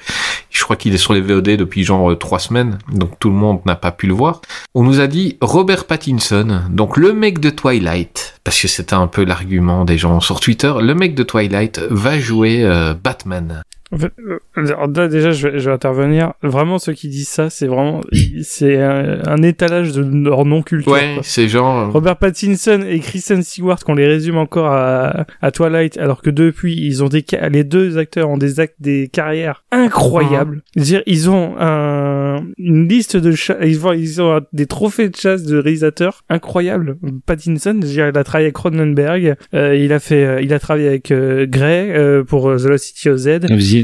je 0.50 0.62
crois 0.62 0.76
qu'il 0.76 0.94
est 0.94 0.98
sur 0.98 1.12
les 1.12 1.20
VOD 1.20 1.56
depuis 1.56 1.84
genre 1.84 2.12
euh, 2.12 2.16
trois 2.16 2.38
semaines, 2.38 2.78
donc 2.92 3.18
tout 3.18 3.28
le 3.28 3.34
monde 3.34 3.60
n'a 3.66 3.76
pas 3.76 3.90
pu 3.92 4.06
le 4.06 4.14
voir. 4.14 4.40
On 4.74 4.82
nous 4.82 5.00
a 5.00 5.06
dit 5.06 5.36
Robert 5.40 5.84
Pattinson, 5.84 6.62
donc 6.70 6.96
le 6.96 7.12
mec 7.12 7.38
de 7.40 7.50
Twilight, 7.50 8.40
parce 8.44 8.60
que 8.60 8.68
c'était 8.68 8.94
un 8.94 9.06
peu 9.06 9.24
l'argument 9.24 9.84
des 9.84 9.98
gens 9.98 10.20
sur 10.20 10.40
Twitter, 10.40 10.72
le 10.80 10.94
mec 10.94 11.14
de 11.14 11.22
Twilight 11.22 11.80
va 11.90 12.18
jouer 12.18 12.62
euh, 12.62 12.94
Batman. 12.94 13.62
En 13.94 13.98
fait, 13.98 14.12
euh, 14.18 14.38
alors 14.56 14.88
là, 14.88 15.08
déjà, 15.08 15.30
je 15.30 15.48
vais, 15.48 15.58
je 15.58 15.68
vais 15.68 15.74
intervenir. 15.74 16.32
Vraiment, 16.42 16.78
ceux 16.78 16.92
qui 16.92 17.08
disent 17.08 17.28
ça, 17.28 17.48
c'est 17.48 17.66
vraiment, 17.66 18.00
c'est 18.42 18.80
un, 18.80 19.20
un 19.26 19.42
étalage 19.42 19.92
de 19.92 20.02
leur 20.02 20.44
non-culture. 20.44 20.92
Ouais, 20.92 21.18
c'est 21.22 21.48
genre... 21.48 21.92
Robert 21.92 22.16
Pattinson 22.16 22.84
et 22.88 22.98
Kristen 22.98 23.42
Stewart, 23.42 23.78
qu'on 23.84 23.94
les 23.94 24.06
résume 24.06 24.36
encore 24.36 24.66
à, 24.66 25.26
à 25.40 25.50
Twilight, 25.50 25.96
alors 25.98 26.22
que 26.22 26.30
depuis, 26.30 26.74
ils 26.76 27.04
ont 27.04 27.08
des, 27.08 27.24
les 27.50 27.64
deux 27.64 27.96
acteurs 27.98 28.28
ont 28.28 28.36
des 28.36 28.60
actes, 28.60 28.76
des 28.80 29.08
carrières 29.08 29.64
incroyables. 29.70 30.62
Je 30.74 30.80
veux 30.80 30.86
dire, 30.86 31.02
ils 31.06 31.30
ont 31.30 31.54
un, 31.58 32.44
une 32.58 32.88
liste 32.88 33.16
de 33.16 33.32
ils 33.64 33.86
ont, 33.86 33.92
ils 33.92 34.20
ont 34.20 34.40
des 34.52 34.66
trophées 34.66 35.08
de 35.08 35.16
chasse 35.16 35.44
de 35.44 35.56
réalisateurs 35.58 36.24
incroyables. 36.28 36.96
Pattinson, 37.26 37.78
je 37.80 37.86
veux 37.86 37.92
dire, 37.92 38.08
il 38.08 38.18
a 38.18 38.24
travaillé 38.24 38.46
avec 38.46 38.54
Cronenberg, 38.54 39.36
euh, 39.54 39.76
il 39.76 39.92
a 39.92 40.00
fait, 40.00 40.24
euh, 40.24 40.40
il 40.40 40.52
a 40.52 40.58
travaillé 40.58 40.88
avec 40.88 41.10
euh, 41.10 41.46
Gray 41.46 41.90
euh, 41.92 42.24
pour 42.24 42.48
euh, 42.50 42.56
The 42.56 42.64
Lost 42.64 42.84
City 42.86 43.10
of 43.10 43.18
Z. 43.18 43.28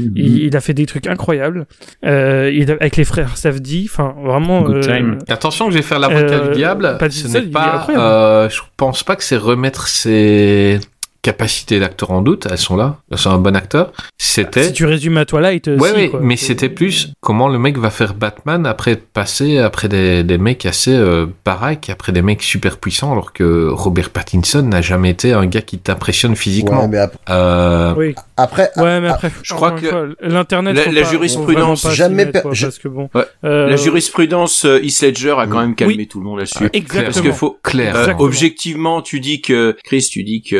Vas-y. 0.01 0.11
Il, 0.15 0.37
il 0.43 0.55
a 0.57 0.61
fait 0.61 0.73
des 0.73 0.85
trucs 0.85 1.07
incroyables. 1.07 1.65
Euh, 2.05 2.51
il 2.53 2.69
a- 2.71 2.75
avec 2.75 2.97
les 2.97 3.03
frères 3.05 3.37
Safdie, 3.37 3.87
enfin 3.91 4.15
vraiment. 4.23 4.61
Good 4.63 4.75
euh, 4.77 4.81
time. 4.81 5.17
Attention, 5.29 5.69
je 5.69 5.75
vais 5.77 5.81
faire 5.81 5.99
l'avocat 5.99 6.35
Euh, 6.35 6.49
du 6.49 6.55
diable. 6.55 6.97
Pattinson, 6.99 7.27
Ce 7.29 7.37
n'est 7.37 7.43
est 7.45 7.51
pas. 7.51 7.87
Euh, 7.89 8.49
je 8.49 8.61
pense 8.77 9.03
pas 9.03 9.15
que 9.15 9.23
c'est 9.23 9.37
remettre 9.37 9.87
ses 9.87 10.79
capacités 11.21 11.79
d'acteur 11.79 12.11
en 12.11 12.21
doute. 12.21 12.47
Elles 12.49 12.57
sont 12.57 12.75
là. 12.75 12.97
C'est 13.15 13.29
un 13.29 13.37
bon 13.37 13.55
acteur. 13.55 13.91
C'était. 14.17 14.63
Si 14.63 14.73
tu 14.73 14.85
résumes 14.85 15.17
à 15.17 15.25
Twilight, 15.25 15.67
euh, 15.67 15.77
Ouais, 15.77 15.89
si, 15.89 15.95
ouais, 15.95 16.09
quoi. 16.09 16.19
mais 16.21 16.35
c'était 16.35 16.69
plus 16.69 17.09
comment 17.21 17.47
le 17.47 17.59
mec 17.59 17.77
va 17.77 17.89
faire 17.89 18.13
Batman 18.13 18.65
après 18.65 18.95
passer 18.95 19.57
après 19.59 19.87
des, 19.87 20.23
des 20.23 20.37
mecs 20.37 20.65
assez 20.65 20.93
euh, 20.93 21.25
baraques, 21.45 21.89
après 21.89 22.11
des 22.11 22.21
mecs 22.21 22.41
super 22.41 22.77
puissants, 22.77 23.11
alors 23.11 23.33
que 23.33 23.67
Robert 23.69 24.09
Pattinson 24.09 24.61
n'a 24.63 24.81
jamais 24.81 25.09
été 25.11 25.33
un 25.33 25.45
gars 25.45 25.61
qui 25.61 25.77
t'impressionne 25.77 26.35
physiquement. 26.35 26.81
Ouais, 26.81 26.87
mais 26.87 26.97
ap- 26.97 27.17
Euh, 27.29 27.93
Oui. 27.97 28.15
après, 28.37 28.71
Ouais, 28.77 28.99
mais 29.01 29.09
après, 29.09 29.31
je 29.43 29.53
crois 29.53 29.71
que 29.71 30.15
l'internet, 30.21 30.75
la- 30.91 31.03
jurisprudence, 31.03 31.89
jamais 31.93 32.25
mettre, 32.25 32.41
quoi, 32.41 32.53
je- 32.53 32.65
parce 32.65 32.79
que 32.79 32.87
bon. 32.87 33.09
Ouais. 33.13 33.23
euh, 33.43 33.69
La 33.69 33.75
jurisprudence 33.75 34.65
euh, 34.65 34.79
Heath 34.83 35.01
Ledger 35.01 35.35
a 35.37 35.47
quand 35.47 35.59
même 35.59 35.75
calmé 35.75 35.95
Oui. 35.97 36.07
tout 36.07 36.19
le 36.19 36.25
monde 36.25 36.39
là-dessus. 36.39 36.69
Exactement. 36.73 37.03
Parce 37.05 37.21
que 37.21 37.31
faut 37.31 37.59
clair. 37.63 37.95
euh, 37.95 37.99
Exactement. 37.99 38.25
objectivement, 38.25 39.01
tu 39.01 39.19
dis 39.19 39.41
que 39.41 39.75
Chris, 39.83 40.07
tu 40.11 40.23
dis 40.23 40.41
que 40.41 40.55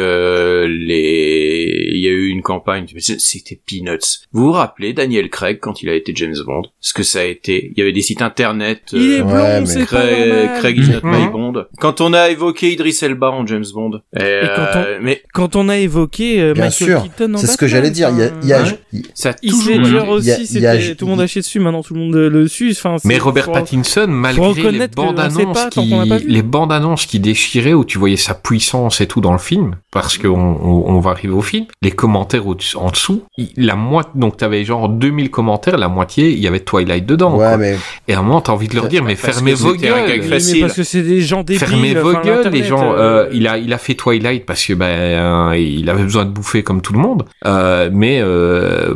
les 0.70 1.92
il 1.94 2.00
y 2.02 2.08
a 2.08 2.12
eu 2.12 2.28
une 2.30 2.42
campagne, 2.42 2.86
c'était 2.98 3.60
peanuts. 3.66 3.98
Vous 4.32 4.46
vous 4.46 4.52
rappelez 4.52 4.94
Daniel 4.94 5.30
Craig 5.30 5.60
quand 5.62 5.82
il 5.84 5.90
a 5.90 5.94
été 5.96 6.14
James 6.16 6.36
Bond? 6.46 6.64
Ce 6.80 6.94
que 6.94 7.04
ça 7.04 7.20
a 7.20 7.24
été. 7.24 7.72
Il 7.72 7.78
y 7.78 7.82
avait 7.82 7.92
des 7.92 8.02
sites 8.02 8.22
internet. 8.22 8.82
Il 8.94 9.12
est 9.12 9.20
euh, 9.22 9.24
blond, 9.24 9.36
ouais, 9.36 9.62
mais- 9.62 9.86
Craig. 9.86 10.50
Craig 10.60 10.78
is 10.78 10.90
not 10.90 11.00
my 11.04 11.26
Mhm. 11.26 11.32
Bond. 11.32 11.66
Quand 11.80 12.02
on 12.02 12.14
a 12.14 12.30
évoqué 12.30 12.72
Idris 12.72 12.98
Elba 13.02 13.30
en 13.32 13.46
James 13.46 13.66
Bond. 13.74 14.02
Et, 14.18 14.42
quand 14.56 14.62
on- 14.76 14.78
euh, 14.84 15.00
Mais 15.02 15.22
Quand 15.34 15.56
on 15.56 15.70
a 15.70 15.78
évoqué 15.78 16.42
euh, 16.42 16.54
Bien 16.54 16.66
Michael 16.66 16.88
sûr, 16.88 17.04
Keaton 17.04 17.34
en 17.34 17.38
C'est 17.38 17.48
ce 17.48 17.58
que 17.58 17.68
j'allais 17.68 17.92
dire. 17.92 18.10
Il 18.12 18.20
y 18.20 18.24
a, 18.24 18.32
il 18.42 18.48
y 18.48 18.54
a- 18.54 18.62
enfin, 18.62 18.76
il- 18.94 19.06
ça 19.14 19.30
a 19.30 19.34
toujours 19.34 19.74
il 19.76 19.96
aussi, 20.10 20.28
il 20.56 20.62
y 20.62 20.66
a- 20.66 20.80
c'était 20.80 20.96
tout 20.96 21.06
le 21.06 21.12
monde 21.12 21.22
a 21.22 21.28
chié 21.28 21.42
dessus, 21.42 21.60
maintenant 21.60 21.84
tout 21.84 21.94
le 21.94 22.00
monde 22.00 22.16
le 22.16 22.48
suit. 22.48 22.72
Enfin, 22.72 22.96
Mais 23.06 23.18
Robert 23.18 23.46
faut- 23.46 23.52
Pattinson, 23.54 24.08
malgré 24.08 24.72
les 24.72 24.88
bandes 24.88 25.20
annonces 25.20 25.66
qui, 25.72 25.94
les 26.28 26.42
bandes 26.42 26.72
annonces 26.72 27.06
qui 27.06 27.20
déchiraient 27.20 27.74
où 27.74 27.86
tu 27.86 27.98
voyais 27.98 28.18
sa 28.18 28.34
puissance 28.34 29.02
et 29.02 29.08
tout 29.08 29.22
dans 29.22 29.34
le 29.34 29.38
film, 29.40 29.76
parce 29.92 30.18
qu'on 30.18 30.41
on, 30.42 30.84
on 30.88 31.00
va 31.00 31.12
arriver 31.12 31.34
au 31.34 31.42
film, 31.42 31.66
les 31.82 31.92
commentaires 31.92 32.48
au 32.48 32.56
en 32.76 32.90
dessous, 32.90 33.24
la 33.58 33.76
moitié, 33.76 34.12
donc 34.16 34.38
t'avais 34.38 34.64
genre 34.64 34.90
2000 34.90 35.30
commentaires, 35.32 35.78
la 35.78 35.88
moitié, 35.88 36.30
il 36.30 36.40
y 36.40 36.48
avait 36.48 36.60
Twilight 36.60 37.06
dedans. 37.06 37.32
Ouais, 37.34 37.38
quoi. 37.48 37.58
mais 37.58 37.76
Et 38.08 38.14
à 38.14 38.20
un 38.20 38.22
moment, 38.22 38.42
t'as 38.42 38.54
envie 38.54 38.68
de 38.68 38.76
leur 38.76 38.88
dire, 38.88 39.04
mais 39.04 39.16
fermez 39.16 39.54
vos 39.54 39.74
gueules. 39.74 39.94
Oui, 40.08 40.18
mais 40.20 40.22
facile. 40.28 40.62
parce 40.62 40.74
que 40.74 40.84
c'est 40.84 41.02
des 41.04 41.22
gens 41.22 41.44
débiles. 41.44 41.60
Fermez 41.66 41.94
vos 41.94 42.12
enfin, 42.12 42.22
gueules, 42.22 42.50
les 42.52 42.64
gens. 42.64 42.94
euh, 42.94 42.98
euh, 43.26 43.30
il 43.34 43.48
a, 43.48 43.58
il 43.58 43.72
a 43.74 43.78
fait 43.78 43.94
Twilight 43.96 44.46
parce 44.46 44.66
que 44.66 44.74
ben, 44.74 44.86
euh, 44.86 45.58
il 45.58 45.90
avait 45.90 46.04
besoin 46.04 46.26
de 46.26 46.30
bouffer 46.32 46.64
comme 46.64 46.82
tout 46.82 46.94
le 46.94 47.00
monde. 47.00 47.26
Euh, 47.46 47.90
mais 47.92 48.20
euh, 48.22 48.96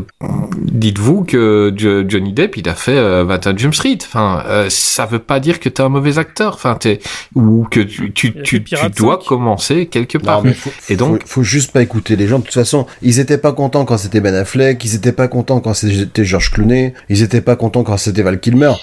dites-vous 0.61 1.23
que 1.23 1.73
Jo- 1.75 2.03
Johnny 2.07 2.33
Depp, 2.33 2.57
il 2.57 2.67
a 2.69 2.75
fait 2.75 2.97
euh, 2.97 3.23
21 3.25 3.57
Jump 3.57 3.73
Street. 3.75 3.97
Enfin, 4.01 4.43
euh, 4.47 4.65
ça 4.69 5.05
veut 5.05 5.19
pas 5.19 5.39
dire 5.39 5.59
que 5.59 5.69
t'es 5.69 5.81
un 5.81 5.89
mauvais 5.89 6.17
acteur. 6.17 6.53
Enfin, 6.53 6.75
t'es 6.75 6.99
ou 7.35 7.65
que 7.69 7.79
tu, 7.79 8.11
tu, 8.13 8.33
tu, 8.41 8.59
dois 8.97 9.19
5. 9.19 9.25
commencer 9.27 9.85
quelque 9.87 10.17
part. 10.17 10.37
Non, 10.43 10.49
mais 10.49 10.53
faut, 10.53 10.71
Et 10.89 10.95
donc- 10.95 11.21
faut, 11.21 11.27
faut 11.27 11.34
juste 11.43 11.71
pas 11.71 11.81
écouter 11.81 12.15
les 12.15 12.27
gens. 12.27 12.39
De 12.39 12.45
toute 12.45 12.53
façon, 12.53 12.85
ils 13.01 13.19
étaient 13.19 13.37
pas 13.37 13.53
contents 13.53 13.85
quand 13.85 13.97
c'était 13.97 14.21
Ben 14.21 14.35
Affleck, 14.35 14.83
ils 14.83 14.95
étaient 14.95 15.11
pas 15.11 15.27
contents 15.27 15.59
quand 15.59 15.73
c'était 15.73 16.25
George 16.25 16.51
Clooney, 16.51 16.93
ils 17.09 17.21
étaient 17.21 17.41
pas 17.41 17.55
contents 17.55 17.83
quand 17.83 17.97
c'était 17.97 18.21
Val 18.21 18.39
Kilmer. 18.39 18.73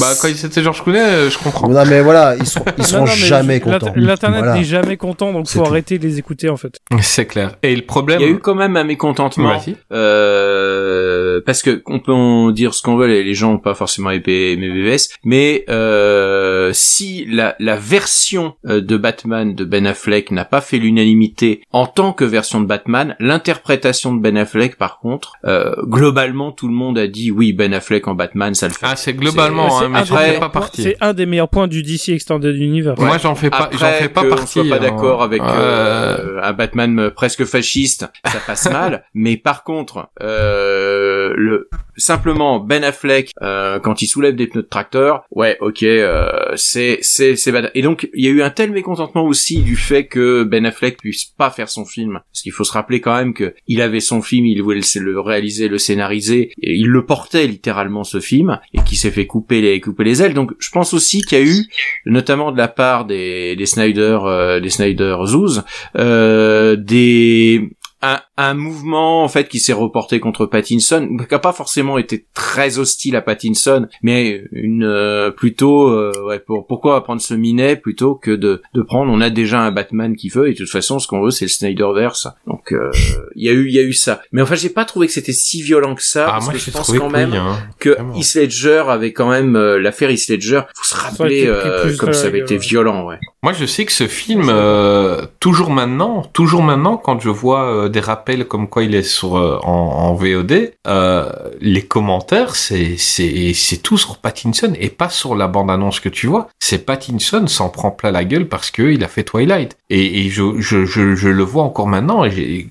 Bah, 0.00 0.12
quand 0.20 0.28
c'était 0.34 0.62
George 0.62 0.82
Clooney, 0.82 1.00
euh, 1.00 1.30
je 1.30 1.38
comprends. 1.38 1.68
Non 1.68 1.84
mais 1.86 2.00
voilà, 2.00 2.36
ils 2.38 2.46
seront, 2.46 2.64
ils 2.76 2.84
seront 2.86 3.04
non, 3.04 3.12
jamais 3.12 3.60
contents. 3.60 3.92
L'internet 3.96 4.38
Voilà. 4.40 4.54
n'est 4.58 4.64
jamais 4.64 4.96
content, 4.96 5.32
donc 5.32 5.48
faut 5.48 5.60
tout. 5.60 5.66
arrêter 5.66 5.98
de 5.98 6.04
les 6.04 6.18
écouter 6.18 6.48
en 6.48 6.56
fait. 6.56 6.78
C'est 7.00 7.26
clair. 7.26 7.56
Et 7.62 7.74
le 7.74 7.82
problème. 7.82 8.20
Il 8.20 8.26
y 8.26 8.28
a 8.28 8.32
eu 8.32 8.38
quand 8.38 8.54
même 8.54 8.76
un 8.76 8.84
mécontentement. 8.84 9.60
Euh, 9.92 11.40
parce 11.44 11.62
que 11.62 11.82
on 11.86 12.00
peut 12.00 12.12
en 12.12 12.50
dire 12.50 12.74
ce 12.74 12.82
qu'on 12.82 12.96
veut, 12.96 13.06
les 13.06 13.24
les 13.24 13.34
gens 13.34 13.52
n'ont 13.52 13.58
pas 13.58 13.74
forcément 13.74 14.10
aimé 14.10 14.56
BVS, 14.56 15.08
mais 15.24 15.64
euh, 15.68 16.70
si 16.72 17.26
la, 17.26 17.54
la 17.58 17.76
version 17.76 18.54
euh, 18.66 18.80
de 18.80 18.96
Batman 18.96 19.54
de 19.54 19.64
Ben 19.64 19.86
Affleck 19.86 20.30
n'a 20.30 20.44
pas 20.44 20.60
fait 20.60 20.78
l'unanimité 20.78 21.62
en 21.72 21.86
tant 21.86 22.12
que 22.12 22.24
version 22.24 22.60
de 22.60 22.66
Batman, 22.66 23.16
l'interprétation 23.20 24.14
de 24.14 24.20
Ben 24.20 24.36
Affleck, 24.36 24.76
par 24.76 24.98
contre, 24.98 25.34
euh, 25.44 25.74
globalement 25.84 26.52
tout 26.52 26.68
le 26.68 26.74
monde 26.74 26.98
a 26.98 27.06
dit 27.06 27.30
oui 27.30 27.52
Ben 27.52 27.74
Affleck 27.74 28.08
en 28.08 28.14
Batman, 28.14 28.54
ça 28.54 28.68
le 28.68 28.72
fait. 28.74 28.86
Ah, 28.88 28.96
c'est 28.96 29.12
globalement, 29.14 29.77
hein, 29.82 29.88
mais 29.88 30.38
pas 30.38 30.48
partie. 30.48 30.82
C'est 30.82 30.96
un 31.00 31.12
des 31.12 31.26
meilleurs 31.26 31.48
points 31.48 31.68
du 31.68 31.82
DC 31.82 32.10
Extended 32.10 32.56
Universe. 32.56 32.98
Moi, 33.00 33.18
j'en 33.18 33.34
fais 33.34 33.50
pas, 33.50 33.68
j'en 33.72 33.86
Après 33.86 33.98
fais 33.98 34.08
pas 34.08 34.22
que 34.22 34.26
on 34.26 34.36
partie. 34.36 34.52
soit 34.52 34.68
pas 34.68 34.76
hein. 34.76 34.78
d'accord 34.80 35.22
avec 35.22 35.42
Euh, 35.42 35.58
euh, 35.58 36.40
un 36.42 36.52
Batman 36.52 37.10
presque 37.10 37.44
fasciste, 37.44 38.06
ça 38.24 38.38
passe 38.46 38.70
mal. 38.70 39.04
Mais 39.14 39.36
par 39.36 39.64
contre, 39.64 40.08
euh, 40.22 41.32
le 41.36 41.68
simplement 41.98 42.60
Ben 42.60 42.84
Affleck 42.84 43.32
euh, 43.42 43.78
quand 43.80 44.00
il 44.02 44.06
soulève 44.06 44.34
des 44.34 44.46
pneus 44.46 44.62
de 44.62 44.68
tracteur, 44.68 45.24
ouais, 45.30 45.56
ok, 45.60 45.82
euh, 45.82 46.30
c'est 46.56 46.98
c'est 47.02 47.36
c'est 47.36 47.52
bad. 47.52 47.70
Et 47.74 47.82
donc 47.82 48.08
il 48.14 48.24
y 48.24 48.28
a 48.28 48.30
eu 48.30 48.42
un 48.42 48.50
tel 48.50 48.72
mécontentement 48.72 49.24
aussi 49.24 49.62
du 49.62 49.76
fait 49.76 50.06
que 50.06 50.44
Ben 50.44 50.64
Affleck 50.64 50.98
puisse 50.98 51.26
pas 51.26 51.50
faire 51.50 51.68
son 51.68 51.84
film, 51.84 52.20
parce 52.32 52.42
qu'il 52.42 52.52
faut 52.52 52.64
se 52.64 52.72
rappeler 52.72 53.00
quand 53.00 53.16
même 53.16 53.34
que 53.34 53.54
il 53.66 53.82
avait 53.82 54.00
son 54.00 54.22
film, 54.22 54.46
il 54.46 54.62
voulait 54.62 54.80
le 54.96 55.20
réaliser, 55.20 55.68
le 55.68 55.78
scénariser, 55.78 56.52
et 56.62 56.74
il 56.74 56.88
le 56.88 57.04
portait 57.04 57.46
littéralement 57.46 58.04
ce 58.04 58.20
film, 58.20 58.58
et 58.72 58.78
qui 58.82 58.96
s'est 58.96 59.10
fait 59.10 59.26
couper 59.26 59.60
les 59.60 59.80
couper 59.80 60.04
les 60.04 60.22
ailes. 60.22 60.34
Donc 60.34 60.52
je 60.58 60.70
pense 60.70 60.94
aussi 60.94 61.22
qu'il 61.22 61.38
y 61.38 61.42
a 61.42 61.44
eu 61.44 61.66
notamment 62.06 62.52
de 62.52 62.58
la 62.58 62.68
part 62.68 63.04
des, 63.04 63.56
des 63.56 63.66
Snyder, 63.66 64.18
euh, 64.24 64.60
des 64.60 64.70
Snyder 64.70 65.16
Zoos, 65.26 65.60
euh, 65.96 66.76
des 66.76 67.70
un, 68.02 68.20
un 68.36 68.54
mouvement 68.54 69.24
en 69.24 69.28
fait 69.28 69.48
qui 69.48 69.58
s'est 69.58 69.72
reporté 69.72 70.20
contre 70.20 70.46
Pattinson, 70.46 71.16
qui 71.28 71.34
a 71.34 71.38
pas 71.38 71.52
forcément 71.52 71.98
été 71.98 72.26
très 72.34 72.78
hostile 72.78 73.16
à 73.16 73.22
Pattinson, 73.22 73.86
mais 74.02 74.44
une 74.52 74.84
euh, 74.84 75.30
plutôt 75.30 75.88
euh, 75.88 76.12
ouais 76.26 76.38
pour 76.38 76.66
pourquoi 76.66 77.02
prendre 77.02 77.20
ce 77.20 77.34
minet 77.34 77.76
plutôt 77.76 78.14
que 78.14 78.30
de 78.30 78.62
de 78.74 78.82
prendre 78.82 79.12
on 79.12 79.20
a 79.20 79.30
déjà 79.30 79.60
un 79.60 79.72
Batman 79.72 80.14
qui 80.16 80.28
veut 80.28 80.48
et 80.48 80.52
de 80.52 80.58
toute 80.58 80.70
façon 80.70 80.98
ce 80.98 81.08
qu'on 81.08 81.22
veut 81.22 81.30
c'est 81.30 81.46
le 81.46 81.50
Snyderverse. 81.50 82.28
Donc 82.46 82.72
euh, 82.72 82.90
il 83.34 83.44
y 83.44 83.48
a 83.48 83.52
eu 83.52 83.66
il 83.66 83.74
y 83.74 83.78
a 83.78 83.82
eu 83.82 83.92
ça. 83.92 84.22
Mais 84.32 84.42
enfin 84.42 84.54
j'ai 84.54 84.70
pas 84.70 84.84
trouvé 84.84 85.06
que 85.06 85.12
c'était 85.12 85.32
si 85.32 85.62
violent 85.62 85.94
que 85.94 86.02
ça 86.02 86.26
Ah, 86.28 86.32
parce 86.32 86.44
moi, 86.44 86.54
que 86.54 86.58
je 86.60 86.70
pense 86.70 86.92
quand 86.92 87.10
même 87.10 87.32
hein. 87.32 87.58
que 87.78 87.90
Vraiment. 87.90 88.14
Heath 88.14 88.34
Ledger 88.34 88.84
avait 88.88 89.12
quand 89.12 89.28
même 89.28 89.56
euh, 89.56 89.78
l'affaire 89.78 90.10
Heath 90.10 90.28
Ledger, 90.28 90.62
faut 90.74 90.84
se 90.84 90.94
rappeler 90.94 91.46
euh, 91.46 91.96
comme 91.96 92.12
ça 92.12 92.26
avait 92.26 92.40
été 92.40 92.56
violent, 92.56 93.06
ouais. 93.06 93.18
Moi, 93.44 93.52
je 93.52 93.66
sais 93.66 93.84
que 93.84 93.92
ce 93.92 94.08
film, 94.08 94.48
euh, 94.48 95.24
toujours 95.38 95.70
maintenant, 95.70 96.22
toujours 96.32 96.62
maintenant, 96.62 96.96
quand 96.96 97.20
je 97.20 97.28
vois 97.28 97.66
euh, 97.66 97.88
des 97.88 98.00
rappels 98.00 98.46
comme 98.48 98.68
quoi 98.68 98.82
il 98.82 98.96
est 98.96 99.04
sur 99.04 99.36
euh, 99.36 99.58
en, 99.62 99.70
en 99.70 100.14
VOD, 100.14 100.72
euh, 100.88 101.30
les 101.60 101.82
commentaires, 101.82 102.56
c'est 102.56 102.96
c'est 102.96 103.52
c'est 103.54 103.76
tout 103.76 103.96
sur 103.96 104.18
Pattinson 104.18 104.72
et 104.80 104.88
pas 104.90 105.08
sur 105.08 105.36
la 105.36 105.46
bande 105.46 105.70
annonce 105.70 106.00
que 106.00 106.08
tu 106.08 106.26
vois. 106.26 106.48
C'est 106.58 106.84
Pattinson 106.84 107.46
s'en 107.46 107.68
prend 107.68 107.92
plein 107.92 108.10
la 108.10 108.24
gueule 108.24 108.48
parce 108.48 108.72
que 108.72 108.82
il 108.82 109.04
a 109.04 109.08
fait 109.08 109.22
Twilight. 109.22 109.76
Et, 109.88 110.26
et 110.26 110.30
je, 110.30 110.58
je 110.58 110.84
je 110.84 111.14
je 111.14 111.28
le 111.28 111.42
vois 111.44 111.62
encore 111.62 111.86
maintenant. 111.86 112.24
Et 112.24 112.66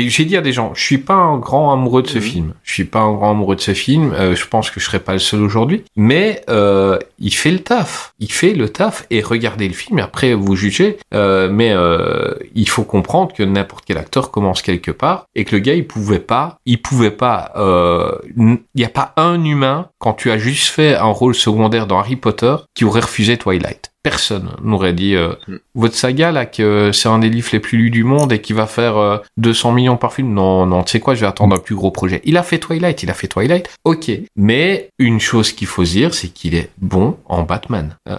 j'ai 0.00 0.24
dit 0.24 0.36
à 0.36 0.40
des 0.40 0.52
gens, 0.52 0.72
je 0.74 0.82
suis 0.82 0.98
pas 0.98 1.14
un 1.14 1.38
grand 1.38 1.72
amoureux 1.72 2.02
de 2.02 2.08
ce 2.08 2.18
Mhm. 2.18 2.24
film. 2.24 2.54
Je 2.62 2.72
suis 2.72 2.84
pas 2.84 3.00
un 3.00 3.12
grand 3.14 3.30
amoureux 3.32 3.56
de 3.56 3.60
ce 3.60 3.74
film. 3.74 4.12
Euh, 4.12 4.34
je 4.34 4.46
pense 4.46 4.70
que 4.70 4.80
je 4.80 4.84
serai 4.86 5.00
pas 5.00 5.12
le 5.12 5.18
seul 5.18 5.42
aujourd'hui. 5.42 5.84
Mais 5.96 6.42
euh, 6.48 6.98
il 7.18 7.34
fait 7.34 7.50
le 7.50 7.58
taf. 7.60 8.14
Il 8.18 8.30
fait 8.32 8.52
le 8.54 8.68
taf 8.68 9.06
et 9.10 9.20
regardez 9.22 9.66
le 9.68 9.74
film. 9.74 9.98
Après 9.98 10.34
vous 10.34 10.56
jugez. 10.56 10.98
Euh, 11.14 11.48
mais 11.50 11.70
euh, 11.72 12.34
il 12.54 12.68
faut 12.68 12.84
comprendre 12.84 13.32
que 13.32 13.42
n'importe 13.42 13.84
quel 13.86 13.98
acteur 13.98 14.30
commence 14.30 14.62
quelque 14.62 14.90
part 14.90 15.26
et 15.34 15.44
que 15.44 15.54
le 15.56 15.60
gars 15.60 15.74
il 15.74 15.86
pouvait 15.86 16.18
pas, 16.18 16.58
il 16.66 16.80
pouvait 16.80 17.10
pas. 17.10 17.52
euh, 17.56 18.12
Il 18.36 18.80
y 18.80 18.84
a 18.84 18.88
pas 18.88 19.12
un 19.16 19.42
humain 19.44 19.88
quand 19.98 20.14
tu 20.14 20.30
as 20.30 20.38
juste 20.38 20.68
fait 20.68 20.94
un 20.96 21.04
rôle 21.12 21.34
secondaire 21.34 21.86
dans 21.86 21.98
Harry 21.98 22.16
Potter 22.16 22.56
qui 22.74 22.84
aurait 22.84 23.00
refusé 23.00 23.36
Twilight. 23.36 23.91
Personne 24.02 24.50
n'aurait 24.62 24.92
dit 24.92 25.14
euh, 25.14 25.34
Mm. 25.48 25.56
votre 25.74 25.94
saga 25.94 26.32
là 26.32 26.44
que 26.46 26.90
c'est 26.92 27.08
un 27.08 27.18
des 27.20 27.28
livres 27.30 27.48
les 27.52 27.60
plus 27.60 27.78
lus 27.78 27.90
du 27.90 28.04
monde 28.04 28.32
et 28.32 28.40
qui 28.40 28.52
va 28.52 28.66
faire 28.66 28.96
euh, 28.96 29.18
200 29.36 29.72
millions 29.72 29.96
par 29.96 30.12
film. 30.12 30.32
Non, 30.34 30.66
non, 30.66 30.82
tu 30.82 30.92
sais 30.92 31.00
quoi, 31.00 31.14
je 31.14 31.20
vais 31.20 31.26
attendre 31.26 31.54
un 31.56 31.58
plus 31.58 31.74
gros 31.74 31.90
projet. 31.90 32.20
Il 32.24 32.36
a 32.36 32.42
fait 32.42 32.58
Twilight, 32.58 33.02
il 33.02 33.10
a 33.10 33.14
fait 33.14 33.28
Twilight. 33.28 33.68
Ok, 33.84 34.10
mais 34.36 34.88
une 34.98 35.20
chose 35.20 35.52
qu'il 35.52 35.66
faut 35.68 35.84
dire, 35.84 36.14
c'est 36.14 36.28
qu'il 36.28 36.54
est 36.54 36.70
bon 36.78 37.16
en 37.26 37.42
Batman. 37.42 37.96
Euh, 38.08 38.16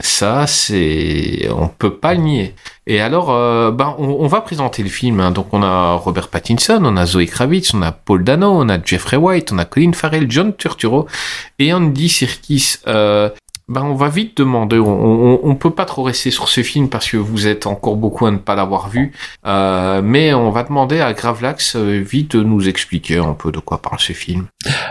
ça, 0.00 0.46
c'est, 0.46 1.48
on 1.54 1.68
peut 1.68 1.94
pas 1.94 2.14
le 2.14 2.20
nier. 2.20 2.54
Et 2.86 3.00
alors, 3.00 3.30
euh, 3.30 3.70
ben, 3.70 3.94
on, 3.98 4.04
on 4.20 4.26
va 4.26 4.40
présenter 4.40 4.82
le 4.82 4.88
film. 4.88 5.20
hein. 5.20 5.30
Donc, 5.30 5.48
on 5.52 5.62
a 5.62 5.92
Robert 5.94 6.28
Pattinson, 6.28 6.80
on 6.84 6.96
a 6.96 7.06
Zoe 7.06 7.26
Kravitz, 7.26 7.72
on 7.74 7.82
a 7.82 7.92
Paul 7.92 8.24
Dano, 8.24 8.50
on 8.50 8.68
a 8.68 8.82
Jeffrey 8.82 9.16
White, 9.16 9.52
on 9.52 9.58
a 9.58 9.64
Colin 9.64 9.92
Farrell, 9.92 10.26
John 10.30 10.52
Turturro 10.54 11.06
et 11.58 11.72
Andy 11.72 12.08
Serkis. 12.08 12.76
Ben, 13.68 13.82
on 13.84 13.94
va 13.94 14.08
vite 14.08 14.36
demander. 14.36 14.78
On, 14.78 14.88
on, 15.34 15.40
on 15.44 15.54
peut 15.54 15.70
pas 15.70 15.84
trop 15.84 16.02
rester 16.02 16.30
sur 16.30 16.48
ce 16.48 16.62
film 16.62 16.88
parce 16.88 17.08
que 17.10 17.16
vous 17.16 17.46
êtes 17.46 17.66
encore 17.66 17.96
beaucoup 17.96 18.26
à 18.26 18.30
ne 18.30 18.36
pas 18.36 18.54
l'avoir 18.54 18.88
vu. 18.90 19.12
Euh, 19.46 20.02
mais 20.04 20.34
on 20.34 20.50
va 20.50 20.64
demander 20.64 21.00
à 21.00 21.12
Gravelax 21.12 21.76
euh, 21.76 22.00
vite 22.04 22.36
de 22.36 22.42
nous 22.42 22.68
expliquer 22.68 23.18
un 23.18 23.34
peu 23.34 23.52
de 23.52 23.60
quoi 23.60 23.80
parle 23.80 24.00
ce 24.00 24.12
film. 24.12 24.46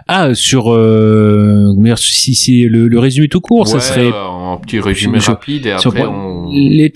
Ah, 0.08 0.34
sur 0.34 0.74
euh, 0.74 1.74
si 1.98 2.34
c'est 2.34 2.68
le, 2.70 2.88
le 2.88 3.00
résumé 3.00 3.28
tout 3.28 3.42
court, 3.42 3.68
ça 3.68 3.80
serait 3.80 4.08
un 4.08 4.58
petit 4.58 4.80
résumé 4.80 5.20
Sur- 5.20 5.34
rapide 5.34 5.66
et 5.68 5.72
après 5.72 6.06
on. 6.08 6.50
L'é- 6.54 6.92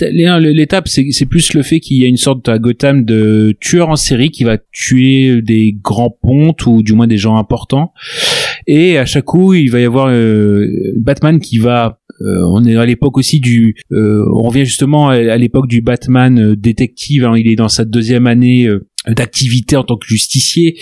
l'étape, 0.54 0.88
c'est 0.88 1.08
c'est 1.12 1.26
plus 1.26 1.54
le 1.54 1.62
fait 1.64 1.80
qu'il 1.80 2.02
y 2.02 2.04
a 2.06 2.08
une 2.08 2.18
sorte 2.18 2.50
à 2.50 2.58
Gotham 2.60 3.06
de 3.06 3.56
tueur 3.62 3.90
en 3.90 3.96
série 3.96 4.30
qui 4.32 4.44
va 4.44 4.58
tuer 4.74 5.42
des 5.42 5.74
grands 5.82 6.10
pontes 6.22 6.66
ou 6.66 6.84
du 6.84 6.94
moins 6.94 7.08
des 7.08 7.18
gens 7.18 7.38
importants. 7.38 7.94
Et 8.68 8.98
à 8.98 9.06
chaque 9.06 9.26
coup, 9.26 9.54
il 9.54 9.70
va 9.70 9.80
y 9.80 9.86
avoir 9.86 10.08
euh, 10.10 10.68
Batman 10.98 11.40
qui 11.40 11.58
va. 11.58 12.00
euh, 12.22 12.44
on 12.50 12.64
est 12.66 12.76
à 12.76 12.86
l'époque 12.86 13.18
aussi 13.18 13.40
du. 13.40 13.76
euh, 13.92 14.26
on 14.34 14.44
revient 14.44 14.66
justement 14.66 15.10
à, 15.10 15.38
l'époque 15.38 15.68
du 15.68 15.82
Batman 15.82 16.56
détective. 16.56 17.26
hein, 17.26 17.38
il 17.38 17.48
est 17.48 17.56
dans 17.56 17.70
sa 17.70 17.86
deuxième 17.86 18.28
année. 18.28 18.70
D'activité 19.08 19.76
en 19.76 19.84
tant 19.84 19.98
que 19.98 20.06
justicier 20.08 20.78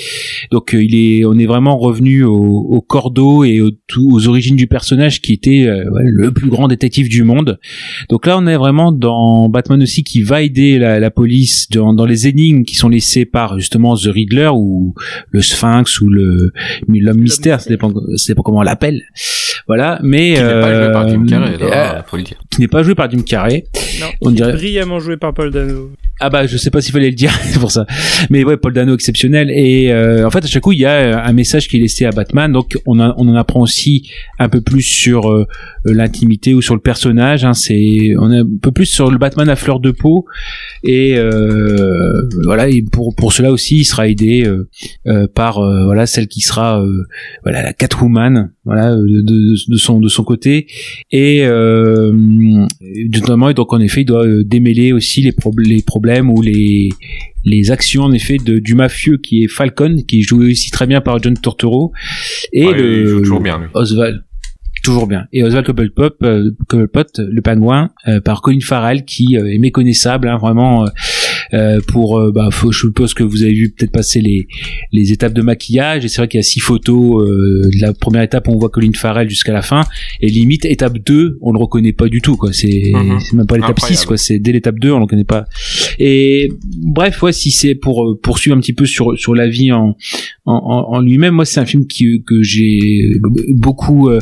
donc 0.52 0.74
euh, 0.74 0.84
il 0.84 0.96
est 0.96 1.26
on 1.26 1.38
est 1.38 1.46
vraiment 1.46 1.78
revenu 1.78 2.24
au, 2.24 2.34
au 2.36 2.82
cordeau 2.82 3.44
et 3.44 3.62
au- 3.62 3.72
tout- 3.88 4.10
aux 4.14 4.28
origines 4.28 4.56
du 4.56 4.68
personnage 4.68 5.22
qui 5.22 5.34
était 5.34 5.66
euh, 5.68 5.90
ouais, 5.92 6.04
le 6.06 6.32
plus 6.32 6.50
grand 6.50 6.68
détective 6.68 7.10
du 7.10 7.24
monde 7.24 7.60
donc 8.10 8.26
là, 8.26 8.38
on 8.38 8.48
est 8.48 8.56
vraiment 8.58 8.92
dans 8.92 9.50
Batman 9.50 9.82
aussi 9.82 10.04
qui 10.04 10.22
va 10.22 10.42
aider 10.42 10.78
la, 10.80 11.00
la 11.00 11.12
police 11.12 11.70
dans, 11.70 11.94
dans 11.94 12.06
les 12.06 12.28
énigmes 12.28 12.64
qui 12.64 12.76
sont 12.76 12.90
laissées 12.90 13.26
par 13.26 13.58
justement 13.60 13.96
The 13.96 14.08
Riddler 14.08 14.50
ou 14.54 14.94
le 15.30 15.42
Sphinx 15.42 16.02
ou 16.02 16.10
le 16.10 16.52
l'homme 16.90 17.18
mystère, 17.22 17.60
ça 17.62 17.70
dépend, 17.70 17.92
ça 18.16 18.32
dépend 18.34 18.42
comment 18.44 18.60
on 18.60 18.64
l'appelle. 18.64 19.02
Voilà, 19.68 20.00
mais 20.04 20.34
Qui 20.34 20.42
n'est 20.42 20.50
pas 20.62 20.74
joué 20.84 20.92
par 20.94 21.06
euh, 21.06 21.10
Jim 21.10 21.26
Carrey, 21.26 21.58
là, 21.58 22.00
euh, 22.00 22.02
faut 22.06 22.18
le 22.18 22.24
dire. 22.24 22.38
qui 22.52 22.62
n'est 22.62 22.68
pas 22.68 22.84
joué 22.84 22.96
par 22.96 23.10
Jim 23.12 23.22
Carrey. 23.26 23.64
Non, 24.02 24.08
On 24.22 24.32
dirait- 24.32 24.54
brillamment 24.54 25.00
joué 25.00 25.18
par 25.18 25.34
Paul 25.34 25.52
Dano. 25.52 25.92
Ah 26.26 26.30
bah 26.30 26.48
je 26.48 26.56
sais 26.56 26.70
pas 26.70 26.80
s'il 26.80 26.94
fallait 26.94 27.10
le 27.10 27.16
dire 27.16 27.38
pour 27.60 27.70
ça. 27.70 27.86
Mais 28.30 28.46
ouais, 28.46 28.56
Paul 28.56 28.72
Dano 28.72 28.94
exceptionnel. 28.94 29.52
Et 29.52 29.92
euh, 29.92 30.26
en 30.26 30.32
fait 30.32 30.42
à 30.42 30.48
chaque 30.48 30.64
coup 30.64 30.72
il 30.72 30.80
y 30.80 30.86
a 30.86 31.22
un 31.22 31.34
message 31.34 31.68
qui 31.68 31.76
est 31.76 31.82
laissé 31.82 32.06
à 32.06 32.12
Batman. 32.12 32.50
Donc 32.50 32.78
on, 32.86 32.98
en 33.02 33.36
apprend 33.36 33.60
aussi 33.60 34.10
un 34.40 34.48
peu 34.48 34.62
plus 34.62 34.84
sur 34.84 35.30
euh, 35.30 35.46
l'intimité 35.84 36.54
ou 36.54 36.62
sur 36.62 36.76
le 36.76 36.80
personnage. 36.80 37.44
Hein, 37.44 37.54
c'est 37.54 38.14
on 38.18 38.32
est 38.32 38.40
un 38.40 38.48
peu 38.62 38.72
plus 38.72 38.86
sur 38.86 39.12
le 39.12 39.18
Batman 39.18 39.50
à 39.50 39.58
fleur 39.58 39.82
de 39.82 39.92
peau. 39.92 40.26
Et 40.86 41.18
euh, 41.18 42.30
voilà. 42.46 42.70
Et 42.70 42.84
pour 42.84 43.14
pour 43.14 43.34
cela 43.34 43.52
aussi 43.52 43.80
il 43.80 43.84
sera 43.84 44.08
aidé 44.08 44.46
euh, 44.46 44.70
euh, 45.08 45.28
par 45.28 45.58
euh, 45.58 45.84
voilà 45.84 46.06
celle 46.06 46.30
qui 46.30 46.40
sera 46.40 46.82
euh, 46.82 47.06
voilà 47.44 47.64
la 47.64 47.74
Catwoman 47.74 48.53
voilà 48.66 48.96
de, 48.96 49.22
de, 49.22 49.56
de 49.72 49.76
son 49.78 50.00
de 50.00 50.08
son 50.08 50.24
côté. 50.24 50.68
Et 51.12 51.42
euh, 51.44 52.12
notamment 53.14 53.50
et 53.50 53.54
donc 53.54 53.74
en 53.74 53.80
effet 53.80 54.02
il 54.02 54.06
doit 54.06 54.26
euh, 54.26 54.44
démêler 54.44 54.92
aussi 54.94 55.22
les, 55.22 55.32
prob- 55.32 55.60
les 55.60 55.82
problèmes 55.82 56.30
ou 56.30 56.42
les 56.42 56.90
les 57.46 57.72
actions 57.72 58.04
en 58.04 58.14
effet 58.14 58.38
de, 58.38 58.60
du 58.60 58.74
mafieux 58.74 59.18
qui 59.18 59.44
est 59.44 59.48
Falcon 59.48 59.98
qui 60.08 60.20
est 60.20 60.22
joué 60.22 60.52
aussi 60.52 60.72
très 60.72 60.88
bien 60.88 61.02
par 61.02 61.22
John 61.22 61.38
Turturro 61.38 61.92
et 62.54 62.66
Ouais, 62.66 62.74
le 62.78 63.02
il 63.02 63.08
joue 63.08 63.20
toujours 63.22 63.42
bien, 63.42 63.60
lui. 63.60 63.68
Oswald 63.74 64.24
toujours 64.84 65.08
bien. 65.08 65.28
Et 65.32 65.44
Oswald 65.44 65.66
Cobblepot 65.66 66.10
euh, 66.24 66.52
Cobblepot 66.68 67.04
le 67.20 67.42
pingouin 67.42 67.90
euh, 68.08 68.20
par 68.22 68.42
Colin 68.42 68.60
Farrell 68.62 69.06
qui 69.06 69.38
euh, 69.38 69.46
est 69.54 69.58
méconnaissable 69.58 70.28
hein, 70.28 70.38
vraiment 70.38 70.86
euh, 71.54 71.80
pour 71.88 72.18
euh, 72.20 72.32
bah 72.34 72.50
faut- 72.52 72.72
je 72.72 72.80
suppose 72.80 73.14
que 73.14 73.24
vous 73.24 73.44
avez 73.44 73.54
vu 73.54 73.70
peut-être 73.72 73.92
passer 73.92 74.22
les 74.22 74.48
les 74.92 75.12
étapes 75.12 75.34
de 75.34 75.42
maquillage 75.42 76.04
et 76.04 76.08
c'est 76.08 76.18
vrai 76.18 76.28
qu'il 76.28 76.38
y 76.38 76.40
a 76.40 76.44
six 76.44 76.60
photos 76.60 77.24
euh, 77.24 77.70
de 77.74 77.82
la 77.82 77.94
première 77.94 78.22
étape 78.24 78.48
on 78.48 78.58
voit 78.58 78.70
Colin 78.70 78.92
Farrell 78.96 79.30
jusqu'à 79.30 79.54
la 79.54 79.62
fin 79.62 79.84
et 80.22 80.30
limite 80.30 80.66
étape 80.66 80.98
2 81.06 81.38
on 81.42 81.52
le 81.54 81.60
reconnaît 81.60 81.94
pas 81.94 82.08
du 82.10 82.22
tout 82.22 82.36
quoi 82.38 82.54
c'est 82.54 82.92
Mhm. 82.94 83.20
même 83.34 83.48
pas 83.48 83.56
l'étape 83.56 83.72
Incroyable. 83.72 83.98
6 83.98 84.06
quoi 84.06 84.18
c'est 84.18 84.40
dès 84.40 84.52
l'étape 84.52 84.80
2 84.80 84.92
on 84.92 85.00
le 85.00 85.06
connaît 85.08 85.24
pas 85.24 85.46
et 86.00 86.50
bref 86.78 87.22
ouais 87.24 87.32
si 87.34 87.52
c'est 87.52 87.76
pour 87.76 88.18
poursuivre 88.22 88.56
un 88.58 88.60
petit 88.60 88.74
peu 88.74 88.86
sur 88.86 89.18
sur 89.18 89.36
la 89.36 89.48
vie 89.48 89.72
en 89.72 89.96
en, 90.46 91.00
lui-même 91.00 91.34
moi 91.36 91.46
c'est 91.46 91.60
un 91.60 91.66
film 91.66 91.88
qui 91.88 92.22
que 92.26 92.42
j'ai 92.44 93.12
beaucoup 93.50 94.10
euh, 94.10 94.20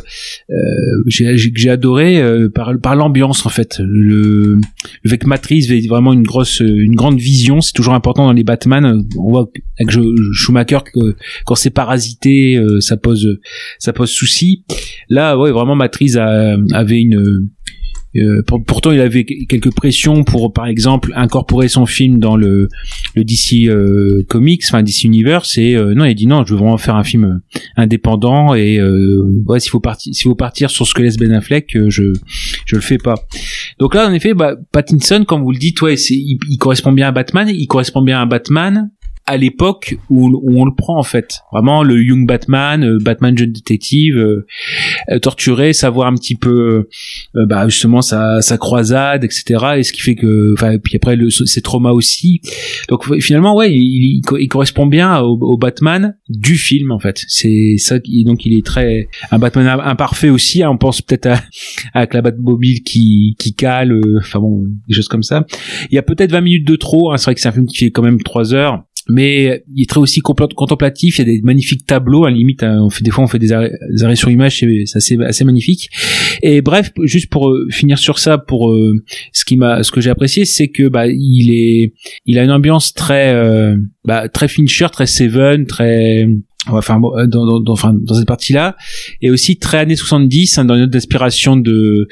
j'ai 1.07 1.38
j'ai- 1.38 1.51
que 1.51 1.60
j'ai 1.60 1.69
adoré 1.69 2.22
par 2.53 2.73
par 2.80 2.95
l'ambiance 2.95 3.45
en 3.45 3.49
fait 3.49 3.80
le 3.80 4.60
que 5.05 5.27
Matrice 5.27 5.68
vraiment 5.88 6.14
une 6.14 6.23
grosse 6.23 6.60
une 6.61 6.95
grande 6.95 7.19
vision 7.22 7.61
c'est 7.61 7.73
toujours 7.73 7.93
important 7.93 8.26
dans 8.26 8.34
les 8.34 8.43
Batman. 8.43 9.03
On 9.18 9.30
voit 9.31 9.49
avec 9.80 9.95
Schumacher 10.34 10.80
que 10.93 11.15
quand 11.45 11.56
c'est 11.56 11.69
parasité 11.69 12.56
euh, 12.57 12.81
ça 12.81 12.98
pose 12.98 13.39
ça 13.80 13.93
pose 13.93 14.10
souci. 14.10 14.65
Là 15.10 15.38
ouais 15.38 15.52
vraiment 15.52 15.76
Matrice 15.76 16.15
a- 16.18 16.57
avait 16.73 16.99
une 16.99 17.48
euh, 18.17 18.41
pour- 18.45 18.63
pourtant, 18.63 18.91
il 18.91 18.99
avait 18.99 19.23
quelques 19.23 19.73
pressions 19.73 20.23
pour, 20.23 20.51
par 20.53 20.65
exemple, 20.67 21.13
incorporer 21.15 21.67
son 21.69 21.85
film 21.85 22.19
dans 22.19 22.35
le, 22.35 22.67
le 23.15 23.23
DC 23.23 23.67
euh, 23.67 24.23
Comics, 24.27 24.63
enfin 24.67 24.83
DC 24.83 25.03
Universe. 25.05 25.57
Et 25.57 25.75
euh, 25.75 25.93
non, 25.93 26.05
il 26.05 26.11
a 26.11 26.13
dit 26.13 26.27
non, 26.27 26.43
je 26.45 26.53
veux 26.53 26.59
vraiment 26.59 26.77
faire 26.77 26.95
un 26.95 27.03
film 27.03 27.41
indépendant. 27.77 28.53
Et 28.55 28.79
euh, 28.79 29.41
ouais, 29.45 29.59
s'il 29.59 29.71
faut 29.71 29.79
partir, 29.79 30.13
s'il 30.13 30.23
faut 30.23 30.35
partir 30.35 30.69
sur 30.69 30.85
ce 30.88 30.93
que 30.93 31.01
laisse 31.01 31.17
Ben 31.17 31.31
Affleck, 31.31 31.75
euh, 31.75 31.89
je 31.89 32.13
je 32.65 32.75
le 32.75 32.81
fais 32.81 32.97
pas. 32.97 33.15
Donc 33.79 33.95
là, 33.95 34.07
en 34.09 34.13
effet, 34.13 34.33
bah, 34.33 34.55
Pattinson, 34.71 35.23
comme 35.25 35.43
vous 35.43 35.51
le 35.51 35.59
dites, 35.59 35.81
ouais, 35.81 35.95
il, 35.95 36.38
il 36.49 36.57
correspond 36.57 36.91
bien 36.91 37.07
à 37.07 37.11
Batman. 37.11 37.49
Il 37.49 37.67
correspond 37.67 38.01
bien 38.01 38.21
à 38.21 38.25
Batman 38.25 38.89
à 39.31 39.37
l'époque 39.37 39.95
où, 40.09 40.27
où 40.29 40.61
on 40.61 40.65
le 40.65 40.73
prend 40.75 40.97
en 40.97 41.03
fait. 41.03 41.39
Vraiment 41.51 41.83
le 41.83 42.01
Young 42.03 42.27
Batman, 42.27 42.83
euh, 42.83 42.97
Batman 43.01 43.37
jeune 43.37 43.51
détective, 43.51 44.17
euh, 44.17 44.45
euh, 45.09 45.19
torturé, 45.19 45.73
savoir 45.73 46.07
un 46.07 46.15
petit 46.15 46.35
peu 46.35 46.87
bah 47.33 47.67
justement 47.67 48.01
sa, 48.01 48.41
sa 48.41 48.57
croisade, 48.57 49.23
etc. 49.23 49.43
Et 49.77 49.83
ce 49.83 49.93
qui 49.93 50.01
fait 50.01 50.15
que, 50.15 50.53
enfin, 50.53 50.77
puis 50.77 50.95
après 50.97 51.15
le, 51.15 51.29
ses 51.29 51.61
traumas 51.61 51.91
aussi. 51.91 52.41
Donc 52.89 53.03
finalement, 53.21 53.55
ouais, 53.55 53.71
il, 53.73 53.81
il, 53.81 54.21
il 54.39 54.47
correspond 54.47 54.85
bien 54.85 55.19
au, 55.21 55.37
au 55.41 55.57
Batman 55.57 56.15
du 56.29 56.55
film 56.55 56.91
en 56.91 56.99
fait. 56.99 57.23
C'est 57.27 57.75
ça. 57.77 57.97
Donc 58.25 58.45
il 58.45 58.57
est 58.57 58.65
très 58.65 59.07
un 59.31 59.39
Batman 59.39 59.67
im- 59.67 59.79
imparfait 59.83 60.29
aussi. 60.29 60.63
hein. 60.63 60.69
on 60.69 60.77
pense 60.77 61.01
peut-être 61.01 61.27
à, 61.27 61.41
avec 61.93 62.13
la 62.13 62.21
Batmobile 62.21 62.83
qui 62.83 63.35
qui 63.39 63.53
cale, 63.53 63.99
enfin 64.19 64.39
bon, 64.39 64.63
des 64.87 64.93
choses 64.95 65.07
comme 65.07 65.23
ça. 65.23 65.45
Il 65.89 65.95
y 65.95 65.97
a 65.97 66.01
peut-être 66.03 66.31
20 66.31 66.41
minutes 66.41 66.67
de 66.67 66.75
trop. 66.75 67.11
hein. 67.11 67.17
C'est 67.17 67.25
vrai 67.25 67.35
que 67.35 67.41
c'est 67.41 67.49
un 67.49 67.53
film 67.53 67.65
qui 67.65 67.77
fait 67.77 67.91
quand 67.91 68.01
même 68.03 68.21
3 68.21 68.53
heures 68.53 68.83
mais 69.10 69.64
il 69.73 69.84
est 69.84 69.90
très 69.90 69.99
aussi 69.99 70.22
contemplatif 70.22 71.18
il 71.18 71.19
y 71.19 71.22
a 71.22 71.34
des 71.34 71.41
magnifiques 71.41 71.86
tableaux 71.86 72.26
à 72.26 72.30
la 72.30 72.36
limite 72.36 72.64
hein, 72.64 72.88
des 73.02 73.11
fois 73.11 73.23
on 73.23 73.28
fait 73.28 73.40
des 73.40 73.52
arrêts, 73.52 73.72
sur 74.15 74.30
image 74.30 74.64
c'est 74.86 75.19
assez 75.22 75.44
magnifique. 75.44 75.90
Et 76.41 76.61
bref 76.61 76.91
juste 77.03 77.30
pour 77.30 77.49
euh, 77.49 77.68
finir 77.69 77.98
sur 77.98 78.19
ça 78.19 78.38
pour 78.38 78.72
euh, 78.72 79.03
ce 79.34 79.45
qui 79.45 79.57
m'a 79.57 79.84
ce 79.84 79.91
que 79.91 80.02
j'ai 80.02 80.10
apprécié 80.10 80.45
c'est 80.45 80.69
que 80.69 80.88
bah 80.88 81.07
il 81.07 81.53
est 81.53 81.94
il 82.26 82.40
a 82.40 82.44
une 82.44 82.52
ambiance 82.52 82.94
très 82.94 83.34
euh, 83.34 83.78
bah, 84.06 84.30
très 84.30 84.48
Fincher 84.48 84.88
très 84.91 85.06
Seven 85.07 85.65
très 85.65 86.28
enfin 86.67 87.01
euh, 87.15 87.25
dans, 87.25 87.45
dans, 87.45 87.59
dans, 87.59 87.73
enfin, 87.73 87.93
dans 87.93 88.13
cette 88.13 88.27
partie 88.27 88.53
là 88.53 88.75
et 89.21 89.31
aussi 89.31 89.57
très 89.57 89.79
années 89.79 89.95
70 89.95 90.57
hein, 90.59 90.65
dans 90.65 90.75
une 90.75 90.83
autre 90.83 90.91
d'inspiration 90.91 91.57
de 91.57 92.07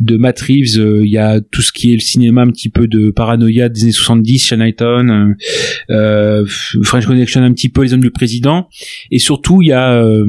de 0.00 0.16
Matt 0.18 0.40
Reeves 0.40 0.78
euh, 0.78 1.00
il 1.04 1.10
y 1.10 1.18
a 1.18 1.40
tout 1.40 1.62
ce 1.62 1.72
qui 1.72 1.92
est 1.92 1.94
le 1.94 2.00
cinéma 2.00 2.42
un 2.42 2.50
petit 2.50 2.68
peu 2.68 2.86
de 2.86 3.10
paranoïa 3.10 3.68
des 3.68 3.84
années 3.84 3.92
70 3.92 4.38
Shaniton 4.44 5.08
euh, 5.08 5.34
euh, 5.90 6.46
French 6.82 7.06
Connection 7.06 7.42
un 7.42 7.52
petit 7.52 7.68
peu 7.68 7.82
les 7.82 7.94
hommes 7.94 8.00
du 8.00 8.10
président. 8.10 8.68
Et 9.10 9.18
surtout 9.18 9.62
il 9.62 9.68
y 9.68 9.72
a 9.72 9.92
euh, 9.92 10.26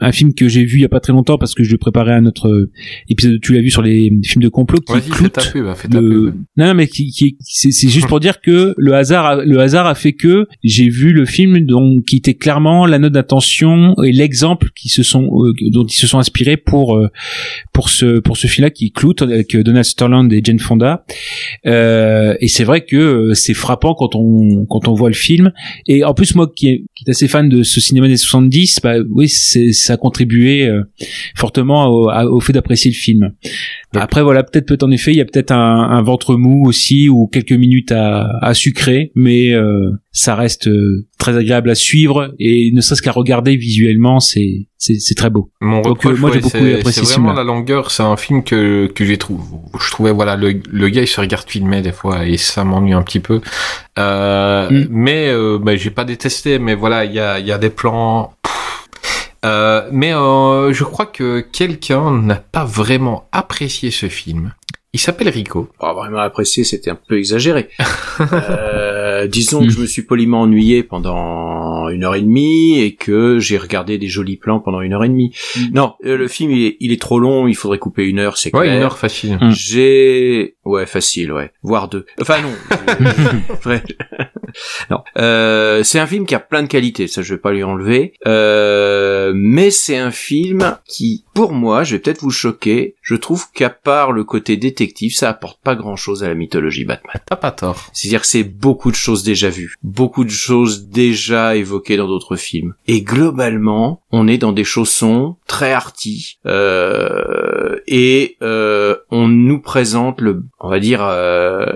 un 0.00 0.12
film 0.12 0.34
que 0.34 0.48
j'ai 0.48 0.64
vu 0.64 0.78
il 0.78 0.82
y 0.82 0.84
a 0.84 0.88
pas 0.88 1.00
très 1.00 1.12
longtemps 1.12 1.38
parce 1.38 1.54
que 1.54 1.62
je 1.64 1.76
préparais 1.76 2.12
à 2.12 2.20
notre 2.20 2.48
euh, 2.48 2.70
épisode. 3.08 3.40
Tu 3.40 3.52
l'as 3.54 3.60
vu 3.60 3.70
sur 3.70 3.82
les 3.82 4.10
films 4.24 4.42
de 4.42 4.48
complot 4.48 4.80
qui 4.80 5.10
cloute 5.10 5.32
ta 5.32 5.42
pub, 5.42 5.66
fais 5.74 5.88
ta 5.88 6.00
le- 6.00 6.08
pub. 6.30 6.34
non, 6.56 6.66
non 6.66 6.74
mais 6.74 6.86
qui, 6.88 7.10
qui 7.10 7.36
c'est 7.40 7.70
c'est 7.70 7.88
juste 7.88 8.06
pour 8.08 8.20
dire 8.20 8.40
que 8.40 8.74
le 8.76 8.94
hasard 8.94 9.26
a, 9.26 9.44
le 9.44 9.58
hasard 9.60 9.86
a 9.86 9.94
fait 9.94 10.12
que 10.12 10.46
j'ai 10.64 10.88
vu 10.88 11.12
le 11.12 11.24
film 11.26 11.60
donc 11.66 12.04
qui 12.04 12.16
était 12.16 12.34
clairement 12.34 12.86
la 12.86 12.98
note 12.98 13.12
d'attention 13.12 13.94
et 14.02 14.12
l'exemple 14.12 14.68
qui 14.74 14.88
se 14.88 15.02
sont 15.02 15.30
euh, 15.44 15.52
dont 15.70 15.84
ils 15.86 15.96
se 15.96 16.06
sont 16.06 16.18
inspirés 16.18 16.56
pour 16.56 16.96
euh, 16.96 17.08
pour 17.72 17.88
ce 17.88 18.18
pour 18.20 18.36
ce 18.36 18.46
film 18.46 18.64
là 18.64 18.70
qui 18.70 18.92
cloute 18.92 19.22
avec 19.22 19.56
Donald 19.56 19.84
Sutherland 19.84 20.32
et 20.32 20.40
Jane 20.44 20.58
Fonda. 20.58 21.04
Euh, 21.66 22.34
et 22.40 22.48
c'est 22.48 22.64
vrai 22.64 22.84
que 22.84 22.96
euh, 22.96 23.34
c'est 23.34 23.54
frappant 23.54 23.94
quand 23.94 24.14
on 24.14 24.66
quand 24.66 24.88
on 24.88 24.94
voit 24.94 25.08
le 25.08 25.14
film. 25.14 25.52
Et 25.86 26.04
en 26.04 26.14
plus 26.14 26.34
moi 26.34 26.50
qui 26.54 26.68
est, 26.68 26.84
qui 26.94 27.04
est 27.06 27.10
assez 27.10 27.28
fan 27.28 27.48
de 27.48 27.62
ce 27.62 27.80
cinéma 27.80 28.08
des 28.08 28.16
70 28.16 28.80
bah 28.82 28.94
oui 29.10 29.28
ça 29.30 29.94
a 29.94 29.96
contribué 29.96 30.66
euh, 30.66 30.82
fortement 31.34 31.88
au, 31.88 32.40
fait 32.40 32.52
d'apprécier 32.52 32.90
le 32.90 32.96
film 32.96 33.32
après 33.94 34.22
voilà 34.22 34.42
peut-être 34.42 34.66
peut 34.66 34.78
en 34.82 34.90
effet 34.90 35.12
il 35.12 35.16
y 35.16 35.20
a 35.20 35.24
peut-être 35.24 35.52
un, 35.52 35.90
un 35.90 36.02
ventre 36.02 36.36
mou 36.36 36.66
aussi 36.66 37.08
ou 37.08 37.26
quelques 37.26 37.52
minutes 37.52 37.92
à, 37.92 38.28
à 38.42 38.54
sucrer 38.54 39.12
mais 39.14 39.52
euh, 39.52 39.92
ça 40.12 40.34
reste 40.34 40.68
euh, 40.68 41.06
très 41.18 41.36
agréable 41.36 41.70
à 41.70 41.74
suivre 41.74 42.34
et 42.38 42.70
ne 42.72 42.80
serait-ce 42.80 43.02
qu'à 43.02 43.12
regarder 43.12 43.56
visuellement 43.56 44.20
c'est 44.20 44.66
c'est 44.82 45.14
très 45.14 45.28
beau 45.28 45.50
Mon 45.60 45.82
Donc, 45.82 45.98
reproche, 45.98 46.18
moi, 46.20 46.30
j'ai 46.30 46.36
ouais, 46.36 46.42
beaucoup 46.42 46.56
apprécié 46.56 47.02
C'est 47.02 47.04
ce 47.04 47.12
vraiment 47.20 47.34
la 47.34 47.44
longueur. 47.44 47.90
C'est 47.90 48.02
un 48.02 48.16
film 48.16 48.42
que 48.42 48.86
que 48.86 49.04
j'ai 49.04 49.18
trouvé. 49.18 49.42
Je 49.78 49.90
trouvais 49.90 50.10
voilà 50.10 50.36
le 50.36 50.58
le 50.70 50.88
gars 50.88 51.02
il 51.02 51.06
se 51.06 51.20
regarde 51.20 51.46
filmer 51.46 51.82
des 51.82 51.92
fois 51.92 52.26
et 52.26 52.38
ça 52.38 52.64
m'ennuie 52.64 52.94
un 52.94 53.02
petit 53.02 53.20
peu. 53.20 53.42
Euh, 53.98 54.70
Mm. 54.70 54.86
Mais 54.90 55.32
bah, 55.60 55.76
j'ai 55.76 55.90
pas 55.90 56.04
détesté. 56.04 56.58
Mais 56.58 56.74
voilà 56.74 57.04
il 57.04 57.12
y 57.12 57.20
a 57.20 57.38
il 57.38 57.46
y 57.46 57.52
a 57.52 57.58
des 57.58 57.70
plans. 57.70 58.32
Euh, 59.44 59.88
mais 59.90 60.14
euh, 60.14 60.72
je 60.72 60.84
crois 60.84 61.06
que 61.06 61.40
quelqu'un 61.40 62.10
n'a 62.10 62.36
pas 62.36 62.64
vraiment 62.64 63.28
apprécié 63.32 63.90
ce 63.90 64.08
film. 64.08 64.52
Il 64.92 64.98
s'appelle 64.98 65.28
Rico. 65.28 65.68
Oh, 65.78 65.94
vraiment 65.94 66.18
apprécié, 66.18 66.64
c'était 66.64 66.90
un 66.90 66.98
peu 67.08 67.18
exagéré. 67.18 67.68
Euh, 68.32 68.89
disons 69.26 69.60
que 69.64 69.70
je 69.70 69.80
me 69.80 69.86
suis 69.86 70.02
poliment 70.02 70.42
ennuyé 70.42 70.82
pendant 70.82 71.88
une 71.88 72.04
heure 72.04 72.14
et 72.14 72.20
demie 72.22 72.78
et 72.80 72.94
que 72.94 73.38
j'ai 73.38 73.58
regardé 73.58 73.98
des 73.98 74.08
jolis 74.08 74.36
plans 74.36 74.60
pendant 74.60 74.80
une 74.80 74.92
heure 74.92 75.04
et 75.04 75.08
demie. 75.08 75.34
Non, 75.72 75.94
euh, 76.04 76.16
le 76.16 76.28
film 76.28 76.50
il 76.52 76.66
est, 76.66 76.76
il 76.80 76.92
est 76.92 77.00
trop 77.00 77.18
long, 77.18 77.48
il 77.48 77.54
faudrait 77.56 77.78
couper 77.78 78.04
une 78.06 78.18
heure, 78.18 78.36
c'est 78.38 78.54
Ouais, 78.54 78.64
clair. 78.66 78.76
une 78.76 78.82
heure 78.82 78.98
facile. 78.98 79.38
Mm. 79.40 79.50
J'ai, 79.50 80.54
ouais, 80.64 80.86
facile, 80.86 81.32
ouais, 81.32 81.52
voire 81.62 81.88
deux. 81.88 82.06
Enfin 82.20 82.40
non, 82.42 82.52
vrai. 83.62 83.82
non. 84.90 85.02
Euh, 85.18 85.82
c'est 85.82 85.98
un 85.98 86.06
film 86.06 86.26
qui 86.26 86.34
a 86.34 86.40
plein 86.40 86.62
de 86.62 86.68
qualités, 86.68 87.06
ça 87.06 87.22
je 87.22 87.34
vais 87.34 87.40
pas 87.40 87.52
lui 87.52 87.62
enlever. 87.64 88.12
Euh, 88.26 89.32
mais 89.34 89.70
c'est 89.70 89.96
un 89.98 90.10
film 90.10 90.76
qui, 90.86 91.24
pour 91.34 91.52
moi, 91.52 91.84
je 91.84 91.94
vais 91.96 92.00
peut-être 92.00 92.20
vous 92.22 92.30
choquer, 92.30 92.94
je 93.02 93.14
trouve 93.14 93.46
qu'à 93.52 93.70
part 93.70 94.12
le 94.12 94.24
côté 94.24 94.56
détective, 94.56 95.14
ça 95.14 95.28
apporte 95.28 95.60
pas 95.62 95.74
grand-chose 95.74 96.22
à 96.24 96.28
la 96.28 96.34
mythologie 96.34 96.84
Batman. 96.84 97.20
T'as 97.26 97.36
pas 97.36 97.50
tort. 97.52 97.88
C'est-à-dire 97.92 98.20
que 98.20 98.26
c'est 98.26 98.44
beaucoup 98.44 98.90
de 98.90 98.96
choses 98.96 99.09
déjà 99.24 99.50
vues, 99.50 99.74
beaucoup 99.82 100.24
de 100.24 100.30
choses 100.30 100.88
déjà 100.88 101.56
évoquées 101.56 101.96
dans 101.96 102.08
d'autres 102.08 102.36
films. 102.36 102.74
Et 102.86 103.02
globalement, 103.02 104.02
on 104.10 104.26
est 104.28 104.38
dans 104.38 104.52
des 104.52 104.64
chaussons 104.64 105.36
très 105.46 105.72
arty, 105.72 106.38
euh, 106.46 107.76
et 107.86 108.36
euh, 108.42 108.96
on 109.10 109.28
nous 109.28 109.60
présente 109.60 110.20
le, 110.20 110.42
on 110.60 110.68
va 110.68 110.80
dire, 110.80 111.00
euh, 111.02 111.74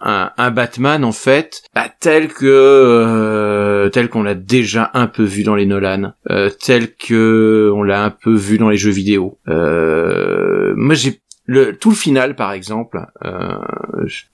un, 0.00 0.30
un 0.36 0.50
Batman 0.50 1.04
en 1.04 1.12
fait, 1.12 1.62
bah, 1.74 1.88
tel 2.00 2.28
que 2.28 2.46
euh, 2.46 3.88
tel 3.90 4.08
qu'on 4.08 4.22
l'a 4.22 4.34
déjà 4.34 4.90
un 4.94 5.06
peu 5.06 5.24
vu 5.24 5.42
dans 5.42 5.54
les 5.54 5.66
Nolan, 5.66 6.12
euh, 6.30 6.50
tel 6.50 6.94
que 6.94 7.70
on 7.74 7.82
l'a 7.82 8.04
un 8.04 8.10
peu 8.10 8.34
vu 8.34 8.58
dans 8.58 8.70
les 8.70 8.76
jeux 8.76 8.90
vidéo. 8.90 9.38
Moi, 9.46 10.94
j'ai 10.94 11.20
le 11.48 11.76
tout 11.76 11.88
le 11.88 11.96
final 11.96 12.36
par 12.36 12.52
exemple, 12.52 13.06
euh, 13.24 13.56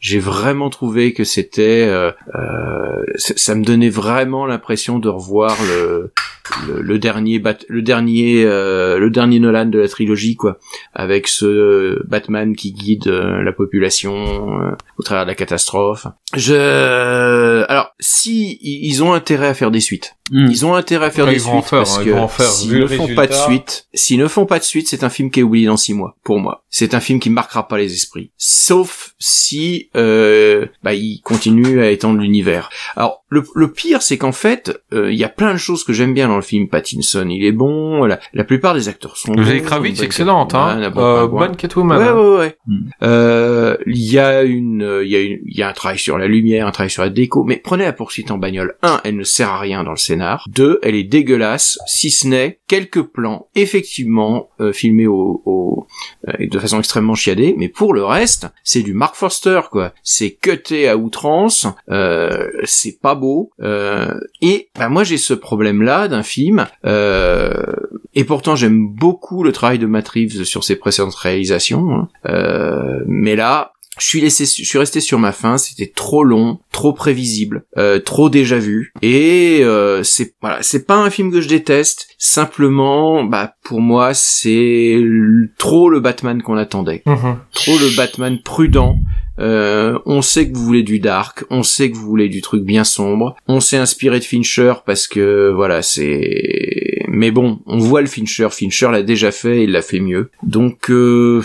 j'ai 0.01 0.19
vraiment 0.19 0.69
trouvé 0.69 1.15
que 1.15 1.23
c'était, 1.23 1.86
euh, 1.89 2.11
euh, 2.35 3.05
ça 3.15 3.35
ça 3.36 3.55
me 3.55 3.65
donnait 3.65 3.89
vraiment 3.89 4.47
l'impression 4.47 4.99
de 4.99 5.09
revoir 5.09 5.57
le 5.62 6.12
le, 6.66 6.83
le 6.83 6.99
dernier 6.99 7.39
bat, 7.39 7.57
le 7.69 7.83
dernier 7.83 8.45
euh, 8.45 8.99
le 8.99 9.11
dernier 9.11 9.39
Nolan 9.41 9.66
de 9.66 9.79
la 9.79 9.89
trilogie 9.89 10.37
quoi, 10.37 10.59
avec 10.93 11.29
ce 11.29 12.03
Batman 12.07 12.55
qui 12.55 12.73
guide 12.73 13.09
euh, 13.09 13.43
la 13.43 13.53
population 13.53 14.61
euh, 14.61 14.71
au 14.99 15.03
travers 15.03 15.25
de 15.25 15.31
la 15.31 15.35
catastrophe. 15.35 16.07
Je 16.35 17.65
alors 17.69 17.95
si 18.01 18.59
ils 18.62 19.03
ont 19.03 19.12
intérêt 19.12 19.49
à 19.49 19.55
faire 19.55 19.71
des 19.71 19.81
suites, 19.81 20.16
Mm. 20.31 20.47
ils 20.51 20.65
ont 20.65 20.75
intérêt 20.75 21.07
à 21.07 21.11
faire 21.11 21.27
Ouais, 21.27 21.33
des 21.33 21.37
ils 21.37 21.43
suites 21.43 21.65
faire, 21.65 21.81
parce 21.81 21.99
hein, 21.99 22.05
que 22.05 22.43
ils 22.43 22.47
s'ils 22.49 22.79
ne 22.79 22.87
font 22.87 23.15
pas 23.15 23.27
de 23.27 23.35
suite, 23.35 23.89
s'ils 23.93 24.19
ne 24.19 24.27
font 24.27 24.47
pas 24.47 24.59
de 24.59 24.65
suite, 24.65 24.89
c'est 24.89 25.05
un 25.05 25.11
film 25.11 25.31
qui 25.31 25.41
est 25.41 25.43
oublié 25.43 25.66
dans 25.66 25.77
six 25.77 25.93
mois 25.93 26.16
pour 26.25 26.39
moi. 26.39 26.65
C'est 26.71 26.95
un 26.95 27.01
film 27.01 27.21
qui 27.21 27.29
marquera 27.29 27.69
pas 27.69 27.77
les 27.77 27.93
esprits, 27.93 28.31
sauf 28.39 29.15
si 29.19 29.91
euh, 29.97 30.65
bah, 30.83 30.95
il 30.95 31.21
continue 31.23 31.83
à 31.83 31.91
étendre 31.91 32.21
l'univers. 32.21 32.71
Alors 32.97 33.23
le, 33.35 33.44
le 33.55 33.73
pire, 33.73 34.02
c'est 34.02 34.19
qu'en 34.19 34.32
fait, 34.32 34.81
euh, 34.93 35.12
il 35.12 35.19
y 35.19 35.24
a 35.24 35.28
plein 35.28 35.52
de 35.52 35.59
choses 35.59 35.85
que 35.85 35.93
j'aime 35.93 36.15
bien 36.15 36.28
dans 36.28 36.36
le 36.36 36.43
film. 36.43 36.69
Pattinson, 36.69 37.28
il 37.28 37.44
est 37.44 37.52
bon. 37.52 38.05
La, 38.05 38.20
la 38.32 38.44
plupart 38.44 38.74
des 38.74 38.89
acteurs 38.89 39.16
sont 39.16 39.32
Vous 39.36 39.48
avez. 39.48 39.62
Kravitz, 39.62 40.02
excellente, 40.02 40.55
hein. 40.55 40.93
Euh, 40.97 41.27
bonne 41.27 41.56
Catwoman. 41.56 41.98
Ouais, 41.98 42.09
hein. 42.09 42.15
ouais, 42.15 42.39
ouais. 42.39 42.56
Mm. 42.66 42.78
Euh, 43.02 43.77
Il 43.86 44.02
y 44.02 44.19
a 44.19 44.43
une, 44.43 45.01
il 45.02 45.11
y 45.11 45.16
a 45.16 45.20
une, 45.20 45.40
il 45.44 45.59
y 45.59 45.62
a 45.62 45.69
un 45.69 45.73
travail 45.73 45.98
sur 45.98 46.16
la 46.19 46.27
lumière, 46.28 46.66
un 46.66 46.70
travail 46.70 46.90
sur 46.90 47.02
la 47.02 47.11
déco. 47.11 47.44
Mais 47.44 47.56
prenez 47.56 47.85
la 47.85 47.93
poursuite 47.93 48.31
en 48.31 48.39
bagnole. 48.39 48.77
Un, 48.82 49.01
elle 49.05 49.16
ne 49.16 49.24
sert 49.24 49.51
à 49.51 49.59
rien 49.59 49.85
dans 49.85 49.90
le 49.90 49.97
scénar. 49.97 50.47
Deux, 50.48 50.78
elle 50.82 50.94
est 50.94 51.05
dégueulasse, 51.05 51.78
si 51.86 52.11
ce 52.11 52.28
n'est 52.28 52.61
quelques 52.69 53.02
plans 53.02 53.48
effectivement 53.55 54.51
euh, 54.61 54.73
filmés 54.73 55.06
au, 55.06 55.43
au 55.44 55.86
euh, 56.28 56.47
de 56.47 56.59
façon 56.59 56.78
extrêmement 56.78 57.15
chiadée. 57.15 57.55
Mais 57.59 57.69
pour 57.69 57.94
le 57.94 58.05
reste, 58.05 58.47
c'est 58.62 58.82
du 58.82 58.94
Mark 58.94 59.16
Forster 59.16 59.61
quoi. 59.70 59.93
C'est 60.02 60.32
cuté 60.32 60.89
à 60.89 60.97
outrance. 60.97 61.66
Euh, 61.90 62.48
c'est 62.65 63.01
pas 63.01 63.15
beau. 63.15 63.23
Euh, 63.62 64.14
et 64.40 64.68
bah, 64.78 64.88
moi 64.88 65.05
j'ai 65.05 65.16
ce 65.18 65.34
problème 65.34 65.82
là 65.82 66.09
d'un 66.09 66.22
film. 66.22 66.66
Euh, 66.84 67.52
et 68.14 68.24
pourtant, 68.24 68.55
j'aime 68.56 68.88
beaucoup 68.88 69.42
le 69.42 69.52
travail 69.52 69.78
de 69.78 69.86
Matt 69.86 70.09
Reeves 70.09 70.44
sur 70.44 70.62
ses 70.64 70.76
précédentes 70.76 71.14
réalisations. 71.14 71.90
hein. 71.92 72.09
Euh, 72.28 73.01
mais 73.06 73.34
là, 73.36 73.72
je 73.98 74.06
suis 74.06 74.20
laissé, 74.20 74.44
je 74.44 74.68
suis 74.68 74.78
resté 74.78 75.01
sur 75.01 75.18
ma 75.20 75.30
faim. 75.32 75.56
C'était 75.56 75.92
trop 75.94 76.24
long, 76.24 76.59
trop 76.72 76.92
prévisible, 76.92 77.64
euh, 77.78 78.01
trop 78.01 78.28
déjà 78.28 78.59
vu. 78.59 78.92
Et 79.02 79.60
euh, 79.62 80.02
c'est 80.02 80.34
voilà, 80.40 80.59
c'est 80.62 80.84
pas 80.86 80.96
un 80.96 81.10
film 81.10 81.30
que 81.32 81.40
je 81.40 81.48
déteste. 81.48 82.09
Simplement, 82.18 83.22
bah 83.24 83.55
pour 83.64 83.80
moi, 83.80 84.14
c'est 84.14 85.01
trop 85.59 85.88
le 85.90 86.01
Batman 86.01 86.42
qu'on 86.42 86.56
attendait 86.56 87.02
Mhm. 87.06 87.36
trop 87.52 87.78
le 87.78 87.96
Batman 87.96 88.38
prudent. 88.44 88.96
Euh, 89.39 89.98
on 90.06 90.23
sait 90.23 90.48
que 90.48 90.56
vous 90.56 90.65
voulez 90.65 90.82
du 90.82 91.01
dark, 91.01 91.44
on 91.51 91.62
sait 91.62 91.90
que 91.90 91.97
vous 91.97 92.06
voulez 92.06 92.28
du 92.28 92.40
truc 92.40 92.62
bien 92.62 92.85
sombre. 92.85 93.36
On 93.48 93.61
s'est 93.61 93.77
inspiré 93.77 94.19
de 94.20 94.24
Fincher 94.24 94.74
parce 94.86 95.06
que 95.06 95.51
voilà, 95.55 95.82
c'est. 95.82 97.02
Mais 97.09 97.31
bon, 97.31 97.61
on 97.66 97.78
voit 97.78 98.01
le 98.01 98.06
Fincher. 98.06 98.48
Fincher 98.51 98.90
l'a 98.90 99.02
déjà 99.02 99.32
fait, 99.32 99.65
il 99.65 99.73
l'a 99.73 99.82
fait 99.82 100.01
mieux. 100.01 100.31
Donc 100.43 100.90
euh, 100.90 101.43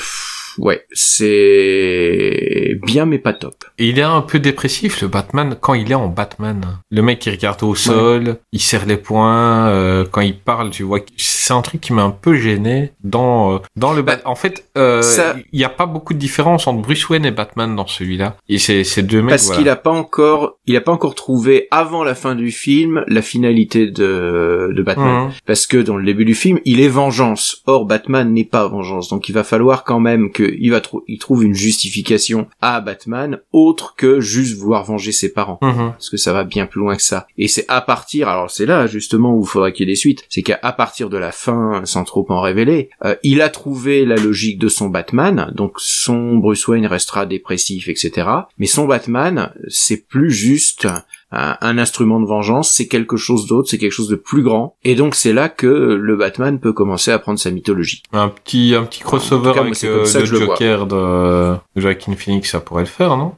ouais, 0.59 0.85
c'est 0.91 2.79
bien 2.85 3.05
mais 3.05 3.19
pas 3.19 3.33
top. 3.33 3.55
Et 3.77 3.89
il 3.89 3.99
est 3.99 4.03
un 4.03 4.21
peu 4.21 4.39
dépressif, 4.39 5.01
le 5.01 5.07
Batman, 5.07 5.55
quand 5.59 5.73
il 5.73 5.91
est 5.91 5.95
en 5.95 6.07
Batman. 6.07 6.61
Le 6.91 7.01
mec, 7.01 7.25
il 7.25 7.31
regarde 7.31 7.63
au 7.63 7.75
sol, 7.75 8.37
il 8.51 8.59
serre 8.61 8.85
les 8.85 8.97
poings, 8.97 9.67
euh, 9.69 10.05
quand 10.09 10.21
il 10.21 10.37
parle, 10.37 10.69
tu 10.71 10.83
vois, 10.83 10.99
c'est 11.17 11.53
un 11.53 11.61
truc 11.61 11.81
qui 11.81 11.93
m'a 11.93 12.03
un 12.03 12.11
peu 12.11 12.35
gêné 12.35 12.91
dans, 13.03 13.53
euh, 13.55 13.57
dans 13.75 13.93
le 13.93 14.01
Bat. 14.01 14.19
En 14.25 14.35
fait, 14.35 14.65
euh, 14.77 15.01
ça- 15.01 15.35
il 15.51 15.57
n'y 15.59 15.65
a 15.65 15.69
pas 15.69 15.85
beaucoup 15.85 16.13
de 16.13 16.19
différence 16.19 16.67
entre 16.67 16.81
Bruce 16.81 17.07
Wayne 17.09 17.25
et 17.25 17.31
Batman 17.31 17.75
dans 17.75 17.87
celui-là. 17.87 18.35
Et 18.47 18.57
c'est, 18.59 18.83
c'est 18.83 19.03
deux 19.03 19.21
mecs, 19.21 19.29
Parce 19.29 19.45
voilà. 19.47 19.59
qu'il 19.59 19.69
a 19.69 19.75
pas 19.75 19.91
encore, 19.91 20.57
il 20.65 20.75
a 20.75 20.81
pas 20.81 20.91
encore 20.91 21.15
trouvé 21.15 21.67
avant 21.71 22.03
la 22.03 22.15
fin 22.15 22.35
du 22.35 22.51
film 22.51 23.03
la 23.07 23.21
finalité 23.21 23.87
de, 23.87 24.71
de 24.75 24.83
Batman. 24.83 25.25
Mhm. 25.25 25.31
Parce 25.45 25.67
que 25.67 25.77
dans 25.77 25.97
le 25.97 26.05
début 26.05 26.25
du 26.25 26.35
film, 26.35 26.59
il 26.65 26.81
est 26.81 26.87
vengeance. 26.87 27.61
Or, 27.65 27.85
Batman 27.85 28.31
n'est 28.33 28.43
pas 28.45 28.67
vengeance. 28.67 29.09
Donc, 29.09 29.29
il 29.29 29.33
va 29.33 29.43
falloir 29.43 29.83
quand 29.83 29.99
même 29.99 30.31
qu'il 30.49 30.71
va 30.71 30.81
trou- 30.81 31.03
il 31.07 31.17
trouve 31.19 31.43
une 31.43 31.53
justification 31.53 32.47
à 32.61 32.81
Batman 32.81 33.39
autre 33.53 33.95
que 33.97 34.19
juste 34.19 34.57
vouloir 34.57 34.83
venger 34.83 35.11
ses 35.11 35.31
parents. 35.31 35.59
Mhm. 35.61 35.91
Parce 35.91 36.09
que 36.09 36.17
ça 36.17 36.33
va 36.33 36.43
bien 36.43 36.65
plus 36.65 36.79
loin 36.79 36.95
que 36.95 37.01
ça. 37.01 37.27
Et 37.37 37.47
c'est 37.47 37.65
à 37.67 37.81
partir, 37.81 38.27
alors 38.29 38.49
c'est 38.51 38.65
là 38.65 38.87
justement 38.87 39.33
où 39.35 39.43
il 39.43 39.47
faudra 39.47 39.71
qu'il 39.71 39.87
y 39.87 39.89
ait 39.89 39.93
des 39.93 39.97
suites, 39.97 40.25
c'est 40.29 40.41
qu'à 40.41 40.57
partir 40.71 41.09
de 41.09 41.17
la 41.17 41.31
fin, 41.31 41.81
sans 41.85 42.03
trop 42.03 42.25
en 42.29 42.41
révéler, 42.41 42.89
euh, 43.05 43.15
il 43.23 43.41
a 43.41 43.49
trouvé 43.49 44.05
la 44.05 44.15
logique 44.15 44.59
de 44.59 44.67
son 44.69 44.89
Batman, 44.89 45.51
donc 45.55 45.73
son 45.77 46.37
Bruce 46.37 46.67
Wayne 46.67 46.85
restera 46.87 47.25
dépressif, 47.25 47.87
etc. 47.89 48.27
Mais 48.57 48.65
son 48.65 48.85
Batman, 48.85 49.51
c'est 49.67 50.07
plus 50.07 50.31
juste 50.31 50.87
un, 51.31 51.77
instrument 51.77 52.19
de 52.19 52.25
vengeance, 52.25 52.71
c'est 52.71 52.87
quelque 52.87 53.17
chose 53.17 53.45
d'autre, 53.47 53.69
c'est 53.69 53.77
quelque 53.77 53.91
chose 53.91 54.09
de 54.09 54.15
plus 54.15 54.41
grand. 54.41 54.75
Et 54.83 54.95
donc 54.95 55.15
c'est 55.15 55.33
là 55.33 55.49
que 55.49 55.67
le 55.67 56.15
Batman 56.15 56.59
peut 56.59 56.73
commencer 56.73 57.11
à 57.11 57.19
prendre 57.19 57.39
sa 57.39 57.51
mythologie. 57.51 58.03
Un 58.13 58.29
petit, 58.29 58.73
un 58.75 58.83
petit 58.83 59.01
crossover 59.01 59.53
cas, 59.53 59.61
avec 59.61 59.83
euh, 59.83 60.05
le. 60.05 60.25
Joker 60.25 60.85
de, 60.87 61.55
de 61.75 61.81
Joaquin 61.81 62.15
Phoenix, 62.15 62.49
ça 62.49 62.59
pourrait 62.59 62.83
le 62.83 62.87
faire, 62.87 63.17
non? 63.17 63.33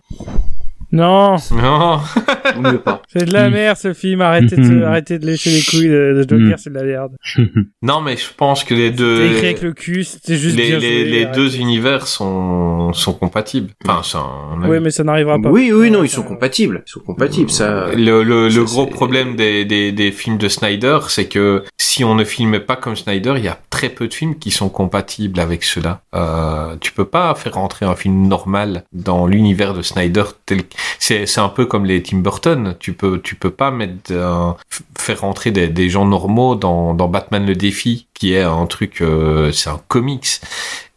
Non, 0.92 1.38
Non. 1.52 2.00
C'est 3.08 3.26
de 3.26 3.34
la 3.34 3.50
merde 3.50 3.78
ce 3.78 3.94
film. 3.94 4.22
Arrêtez 4.22 4.56
de, 4.58 4.84
arrêtez 4.84 5.20
de 5.20 5.26
lécher 5.26 5.50
les 5.50 5.62
couilles 5.62 5.90
de, 5.90 6.24
de 6.24 6.30
Joker, 6.30 6.60
c'est 6.60 6.70
de 6.70 6.76
la 6.76 6.84
merde. 6.84 7.12
non, 7.82 8.02
mais 8.02 8.18
je 8.18 8.28
pense 8.36 8.64
que 8.64 8.74
les 8.74 8.92
deux, 8.92 9.18
C'est 9.18 9.28
écrit 9.34 9.46
avec 9.48 9.62
le 9.62 9.74
cul, 9.74 10.04
c'était 10.04 10.36
juste 10.38 10.58
les, 10.58 10.68
bien 10.68 10.80
les, 10.80 11.04
joué, 11.04 11.04
les 11.06 11.24
arrêtez. 11.26 11.40
deux 11.40 11.58
univers 11.60 12.08
sont, 12.08 12.94
sont 12.94 13.14
compatibles. 13.14 13.72
Enfin, 13.86 14.02
c'est 14.04 14.18
un 14.18 14.70
Oui, 14.70 14.80
mais 14.82 14.92
ça 14.92 15.04
n'arrivera 15.04 15.40
pas. 15.40 15.50
Oui, 15.50 15.72
oui, 15.74 15.92
non, 15.92 16.04
ils 16.04 16.10
sont 16.10 16.22
Euh, 16.22 16.26
compatibles. 16.26 16.84
Ils 16.88 16.92
sont 16.92 17.00
compatibles, 17.02 17.50
ça. 17.50 17.88
Le, 17.96 18.24
le, 18.24 18.50
ça, 18.50 18.58
le 18.60 18.64
gros 18.66 18.86
problème 18.88 19.36
des, 19.36 19.66
des, 19.66 19.92
des 19.92 20.12
films 20.12 20.38
de 20.38 20.48
Snyder, 20.50 21.00
c'est 21.08 21.28
que 21.28 21.64
si 21.78 22.04
on 22.04 22.16
ne 22.16 22.24
filmait 22.24 22.60
pas 22.60 22.76
comme 22.76 22.96
Snyder, 22.96 23.34
il 23.38 23.44
y 23.44 23.48
a 23.48 23.58
très 23.82 23.90
peu 23.90 24.08
de 24.08 24.14
films 24.14 24.38
qui 24.38 24.52
sont 24.52 24.70
compatibles 24.70 25.40
avec 25.40 25.64
cela. 25.64 26.02
Euh, 26.14 26.76
tu 26.80 26.92
peux 26.92 27.06
pas 27.06 27.34
faire 27.34 27.56
rentrer 27.56 27.84
un 27.84 27.96
film 27.96 28.28
normal 28.28 28.84
dans 28.94 29.26
l'univers 29.26 29.74
de 29.74 29.82
Snyder 29.82 30.26
tel 30.46 30.62
c'est 31.00 31.26
c'est 31.26 31.42
un 31.42 31.50
peu 31.50 31.66
comme 31.66 31.86
les 31.86 32.04
Tim 32.04 32.20
Burton. 32.20 32.76
Tu 32.80 32.94
peux 32.94 33.20
tu 33.20 33.34
peux 33.34 33.50
pas 33.50 33.72
mettre 33.72 34.14
faire 34.96 35.22
rentrer 35.22 35.50
des, 35.50 35.68
des 35.68 35.90
gens 35.90 36.06
normaux 36.06 36.54
dans 36.54 36.94
dans 36.94 37.08
Batman 37.08 37.44
le 37.44 37.56
défi 37.56 38.08
qui 38.22 38.36
est 38.36 38.44
un 38.44 38.68
truc 38.68 39.02
euh, 39.02 39.52
c'est 39.52 39.72
un 39.72 39.82
comics. 39.88 40.42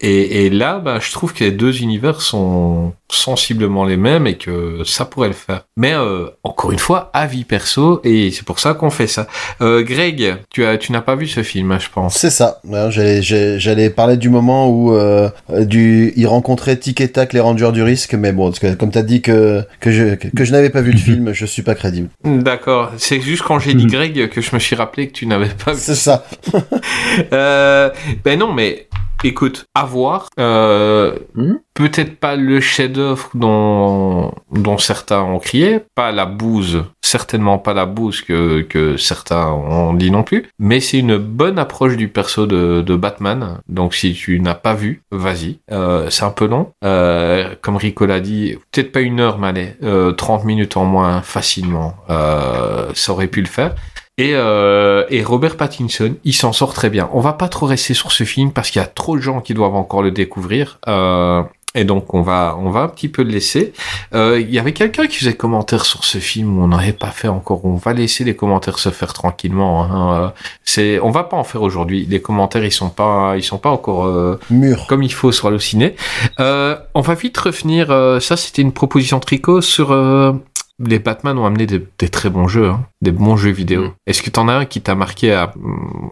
Et, 0.02 0.44
et 0.44 0.51
là, 0.51 0.80
bah, 0.80 0.98
je 1.01 1.10
trouve 1.12 1.32
que 1.32 1.42
les 1.42 1.52
deux 1.52 1.80
univers 1.80 2.20
sont 2.20 2.92
sensiblement 3.10 3.84
les 3.84 3.96
mêmes 3.96 4.26
et 4.26 4.36
que 4.36 4.82
ça 4.84 5.06
pourrait 5.06 5.28
le 5.28 5.34
faire. 5.34 5.62
Mais 5.76 5.94
euh, 5.94 6.26
encore 6.42 6.72
une 6.72 6.78
fois, 6.78 7.10
avis 7.14 7.44
perso, 7.44 8.01
et 8.05 8.30
c'est 8.30 8.44
pour 8.44 8.59
ça 8.59 8.74
qu'on 8.74 8.90
fait 8.90 9.06
ça. 9.06 9.26
Euh, 9.62 9.82
Greg, 9.82 10.36
tu 10.51 10.64
as, 10.64 10.76
tu 10.76 10.92
n'as 10.92 11.01
pas 11.01 11.16
vu 11.16 11.26
ce 11.26 11.42
film, 11.42 11.72
hein, 11.72 11.78
je 11.78 11.88
pense. 11.88 12.16
C'est 12.16 12.30
ça. 12.30 12.60
J'allais, 12.90 13.22
j'allais 13.22 13.88
parler 13.88 14.16
du 14.16 14.28
moment 14.28 14.68
où 14.68 14.92
euh, 14.92 15.30
du, 15.48 16.12
il 16.16 16.26
rencontrait 16.26 16.76
Tic 16.76 17.01
et 17.01 17.09
Tac, 17.09 17.32
les 17.32 17.40
Rangers 17.40 17.72
du 17.72 17.82
risque, 17.82 18.14
mais 18.14 18.32
bon, 18.32 18.51
parce 18.51 18.59
que, 18.59 18.74
comme 18.74 18.90
t'as 18.90 19.02
dit 19.02 19.22
que 19.22 19.64
que 19.80 19.90
je 19.90 20.16
que, 20.16 20.28
que 20.28 20.44
je 20.44 20.52
n'avais 20.52 20.70
pas 20.70 20.82
vu 20.82 20.92
le 20.92 20.98
film, 21.09 21.32
je 21.32 21.46
suis 21.46 21.62
pas 21.62 21.74
crédible. 21.74 22.09
D'accord. 22.24 22.92
C'est 22.98 23.20
juste 23.20 23.42
quand 23.42 23.59
j'ai 23.59 23.74
dit 23.74 23.86
Greg 23.94 24.28
que 24.28 24.40
je 24.40 24.55
me 24.55 24.60
suis 24.60 24.76
rappelé 24.76 25.09
que 25.09 25.12
tu 25.12 25.26
n'avais 25.26 25.48
pas 25.64 25.72
vu. 25.72 25.80
C'est 25.80 25.94
ça. 25.94 26.26
Euh, 27.32 27.91
ben 28.24 28.39
non, 28.39 28.53
mais 28.53 28.89
écoute, 29.23 29.65
à 29.74 29.85
voir. 29.85 30.28
Euh, 30.39 31.19
Hmm? 31.35 31.55
Peut-être 31.74 32.20
pas 32.20 32.36
le 32.36 32.61
chef-d'œuvre 32.61 33.31
dont, 33.35 34.32
dont 34.53 34.78
certains 34.78 35.20
ont 35.23 35.41
crié, 35.41 35.81
pas 35.97 36.12
la 36.12 36.27
bouse, 36.27 36.85
certainement 37.03 37.59
pas 37.59 37.74
la 37.74 37.86
bouse 37.86 38.23
que, 38.23 38.61
que 38.62 38.97
certains 38.97 39.49
ont 39.49 39.93
dit 39.95 40.12
non 40.12 40.23
plus, 40.23 40.47
mais 40.61 40.78
c'est 40.78 41.01
une 41.01 41.16
bonne 41.16 41.59
approche 41.59 41.97
du 41.97 42.07
perso 42.07 42.47
de, 42.47 42.82
de 42.82 42.95
Batman. 42.95 43.59
Donc 43.69 43.95
si 43.95 44.12
tu 44.15 44.39
n'as 44.39 44.55
pas 44.55 44.74
vu, 44.74 45.03
vas-y. 45.11 45.59
Euh, 45.73 46.09
c'est 46.11 46.24
un 46.24 46.31
peu 46.31 46.47
long. 46.47 46.70
Euh, 46.85 47.57
comme 47.61 47.77
Rico 47.77 48.07
l'a 48.07 48.20
dit, 48.20 48.57
peut-être 48.70 48.93
pas 48.93 49.01
une 49.01 49.19
heure, 49.19 49.39
mais 49.39 49.49
allez, 49.49 49.74
euh, 49.82 50.12
30 50.12 50.45
minutes 50.45 50.77
en 50.77 50.85
moins 50.85 51.23
facilement. 51.23 51.97
Euh, 52.11 52.91
ça 52.95 53.12
aurait 53.12 53.27
pu 53.27 53.41
le 53.41 53.49
faire. 53.49 53.74
Et, 54.16 54.31
euh, 54.35 55.05
et 55.11 55.24
Robert 55.24 55.57
Pattinson, 55.57 56.15
il 56.24 56.35
s'en 56.35 56.53
sort 56.53 56.73
très 56.73 56.89
bien. 56.89 57.09
On 57.12 57.20
va 57.20 57.32
pas 57.32 57.49
trop 57.49 57.66
rester 57.66 57.95
sur 57.95 58.12
ce 58.12 58.23
film 58.24 58.53
parce 58.53 58.70
qu'il 58.70 58.81
y 58.81 58.85
a 58.85 58.86
trop 58.89 59.16
de 59.16 59.20
gens 59.23 59.41
qui 59.41 59.55
doivent 59.55 59.74
encore 59.74 60.03
le 60.03 60.12
découvrir. 60.12 60.78
Euh, 60.89 61.43
et 61.77 61.82
donc 61.85 62.15
on 62.15 62.23
va 62.23 62.57
on 62.61 62.70
va 62.70 62.82
un 62.82 62.89
petit 62.89 63.09
peu 63.09 63.24
le 63.24 63.31
laisser. 63.31 63.73
Euh, 64.15 64.39
Il 64.41 64.49
y 64.55 64.61
avait 64.61 64.73
quelqu'un 64.73 65.09
qui 65.09 65.16
faisait 65.16 65.35
commentaire 65.35 65.85
sur 65.85 66.05
ce 66.05 66.19
film. 66.19 66.57
On 66.62 66.69
n'avait 66.69 66.93
pas 66.93 67.09
fait 67.11 67.27
encore. 67.27 67.65
On 67.65 67.74
va 67.74 67.93
laisser 67.93 68.23
les 68.23 68.36
commentaires 68.36 68.78
se 68.78 68.91
faire 68.91 69.12
tranquillement. 69.12 69.82
Hein. 69.82 70.23
Euh, 70.27 70.28
C'est 70.62 71.01
on 71.01 71.11
va 71.11 71.24
pas 71.24 71.36
en 71.36 71.43
faire 71.43 71.62
aujourd'hui. 71.62 72.07
Les 72.09 72.23
commentaires 72.23 72.65
ils 72.65 72.70
sont 72.70 72.91
pas 72.91 73.35
ils 73.36 73.43
sont 73.43 73.59
pas 73.59 73.70
encore 73.70 74.05
euh, 74.07 74.39
Mur. 74.51 74.86
comme 74.89 75.03
il 75.03 75.12
faut 75.12 75.32
sur 75.32 75.49
Allociné. 75.49 75.97
Euh, 76.39 76.77
on 76.95 77.01
va 77.01 77.15
vite 77.15 77.36
revenir. 77.39 77.91
euh, 77.91 78.20
ça, 78.20 78.36
c'était 78.36 78.62
une 78.62 78.70
proposition 78.73 79.19
tricot 79.19 79.61
sur. 79.61 79.91
euh, 79.91 80.32
les 80.81 80.99
Batman 80.99 81.39
ont 81.39 81.47
amené 81.47 81.66
des, 81.66 81.81
des 82.01 82.09
très 82.09 82.31
bons 82.31 82.49
jeux. 82.49 82.69
Hein. 82.70 82.85
Des 83.05 83.12
bons 83.12 83.36
jeux 83.36 83.52
vidéo. 83.52 83.82
Mm. 83.82 83.93
Est-ce 84.06 84.22
que 84.22 84.31
t'en 84.31 84.48
as 84.48 84.55
un 84.55 84.64
qui 84.64 84.81
t'a 84.81 84.94
marqué 84.97 85.32
à 85.32 85.52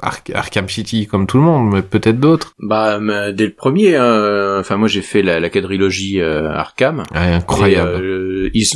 Ark- 0.03 0.31
Arkham 0.35 0.69
City 0.69 1.07
comme 1.09 1.27
tout 1.27 1.39
le 1.39 1.43
monde, 1.43 1.73
mais 1.73 1.83
peut-être 1.83 2.21
d'autres? 2.21 2.53
Bah 2.61 2.99
mais 3.01 3.33
dès 3.33 3.47
le 3.47 3.53
premier, 3.53 3.97
hein, 3.97 4.59
enfin 4.61 4.77
moi 4.77 4.87
j'ai 4.89 5.03
fait 5.03 5.23
la, 5.23 5.41
la 5.41 5.51
quadrilogie 5.51 6.21
euh, 6.21 6.49
Arkham. 6.51 7.03
Ouais, 7.15 7.19
Incroyable. 7.35 7.91
Et, 8.05 8.07
euh, 8.07 8.51
ils, 8.55 8.67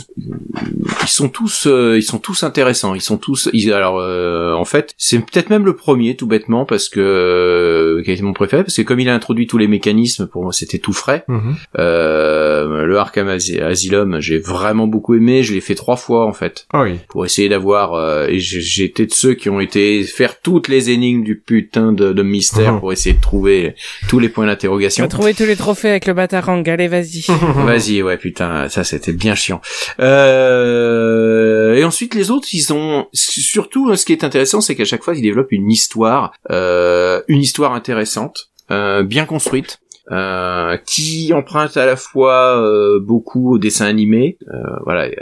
ils 1.03 1.09
sont 1.09 1.29
tous, 1.29 1.67
euh, 1.67 1.97
ils 1.97 2.03
sont 2.03 2.19
tous 2.19 2.43
intéressants. 2.43 2.95
Ils 2.95 3.01
sont 3.01 3.19
tous. 3.19 3.49
ils- 3.53 3.73
alors, 3.73 3.99
euh, 4.01 4.55
en 4.55 4.65
fait, 4.65 4.95
c'est 4.97 5.19
peut-être 5.19 5.51
même 5.51 5.65
le 5.67 5.77
premier, 5.77 6.17
tout 6.17 6.27
bêtement, 6.27 6.65
parce 6.65 6.89
que 6.89 7.01
euh, 7.01 8.03
qui 8.03 8.11
a 8.11 8.15
été 8.15 8.23
mon 8.23 8.33
préféré, 8.33 8.65
parce 8.65 8.77
que 8.77 8.83
comme 8.83 9.01
il 9.01 9.09
a 9.09 9.15
introduit 9.15 9.47
tous 9.47 9.59
les 9.59 9.69
mécanismes, 9.69 10.27
pour 10.27 10.43
moi, 10.43 10.53
c'était 10.53 10.79
tout 10.79 10.93
frais. 10.93 11.25
Mhm. 11.29 11.55
Euh, 11.79 12.85
le 12.87 12.99
Arkham 12.99 13.29
Asy- 13.29 13.61
Asylum, 13.61 14.21
j'ai 14.21 14.39
vraiment 14.39 14.87
beaucoup 14.87 15.15
aimé. 15.15 15.43
Je 15.43 15.53
l'ai 15.55 15.61
fait 15.61 15.75
trois 15.75 15.97
fois 15.97 16.27
en 16.27 16.33
fait, 16.33 16.67
Ah 16.73 16.83
oui. 16.83 16.99
pour 17.09 17.25
essayer 17.25 17.49
d'avoir. 17.49 17.95
Euh, 18.07 18.29
et 18.29 18.39
j'ai- 18.39 18.61
j'étais 18.61 19.07
de 19.07 19.13
ceux 19.13 19.35
qui 19.35 19.49
ont 19.51 19.61
été 19.61 20.03
faire 20.05 20.41
toutes 20.41 20.69
les 20.69 20.91
énigmes 20.91 21.23
du 21.25 21.37
putain 21.39 21.93
de, 21.93 22.13
de 22.13 22.23
mystère 22.23 22.75
Mhm. 22.75 22.81
pour 22.81 22.93
essayer 22.93 23.15
de 23.15 23.21
trouver 23.21 23.75
tous 24.09 24.19
les 24.19 24.29
points 24.29 24.47
d'interrogation. 24.47 25.07
trouver 25.09 25.35
tous 25.35 25.45
les 25.45 25.57
trophées 25.57 25.91
avec 25.91 26.07
le 26.07 26.15
Batarang, 26.15 26.63
allez, 26.69 26.89
vas-y. 26.89 27.25
Vas-y, 27.67 28.03
ouais, 28.03 28.17
putain, 28.17 28.69
ça 28.69 28.85
c'était 28.85 29.13
bien 29.13 29.35
chiant. 29.35 29.61
Euh... 30.01 31.75
Et 31.75 31.85
ensuite, 31.85 32.15
les 32.15 32.31
autres, 32.31 32.49
ils 32.53 32.73
ont 32.73 33.07
surtout 33.13 33.95
ce 33.97 34.05
qui 34.05 34.13
est 34.13 34.25
intéressant, 34.25 34.61
c'est 34.61 34.75
qu'à 34.75 34.85
chaque 34.85 35.03
fois, 35.03 35.15
ils 35.15 35.23
développent 35.23 35.53
une 35.53 35.71
histoire, 35.71 36.33
euh, 36.51 37.21
une 37.29 37.41
histoire 37.41 37.73
intéressante, 37.75 38.51
euh, 38.71 39.03
bien 39.03 39.25
construite. 39.27 39.79
Euh, 40.11 40.77
qui 40.87 41.33
emprunte 41.35 41.77
à 41.77 41.87
la 41.87 41.97
fois 41.97 42.61
euh, 42.61 43.01
beaucoup 43.01 43.55
au 43.55 43.59
dessin 43.59 43.87
animé, 43.87 44.39
euh, 44.53 44.59
voilà, 44.85 45.09
il 45.09 45.15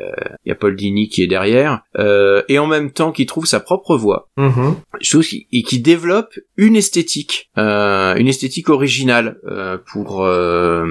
y 0.46 0.50
a 0.50 0.54
Paul 0.54 0.76
Dini 0.76 1.08
qui 1.08 1.22
est 1.22 1.26
derrière, 1.26 1.80
euh, 1.98 2.42
et 2.48 2.58
en 2.58 2.66
même 2.66 2.90
temps 2.90 3.12
qui 3.12 3.26
trouve 3.26 3.46
sa 3.46 3.60
propre 3.60 3.96
voix, 3.96 4.28
Mhm. 4.36 4.74
chose 5.00 5.28
qui, 5.28 5.46
et 5.52 5.62
qui 5.62 5.80
développe 5.80 6.34
une 6.56 6.76
esthétique, 6.76 7.50
euh, 7.58 8.14
une 8.16 8.28
esthétique 8.28 8.68
originale 8.68 9.38
euh, 9.46 9.78
pour 9.92 10.24
euh, 10.24 10.86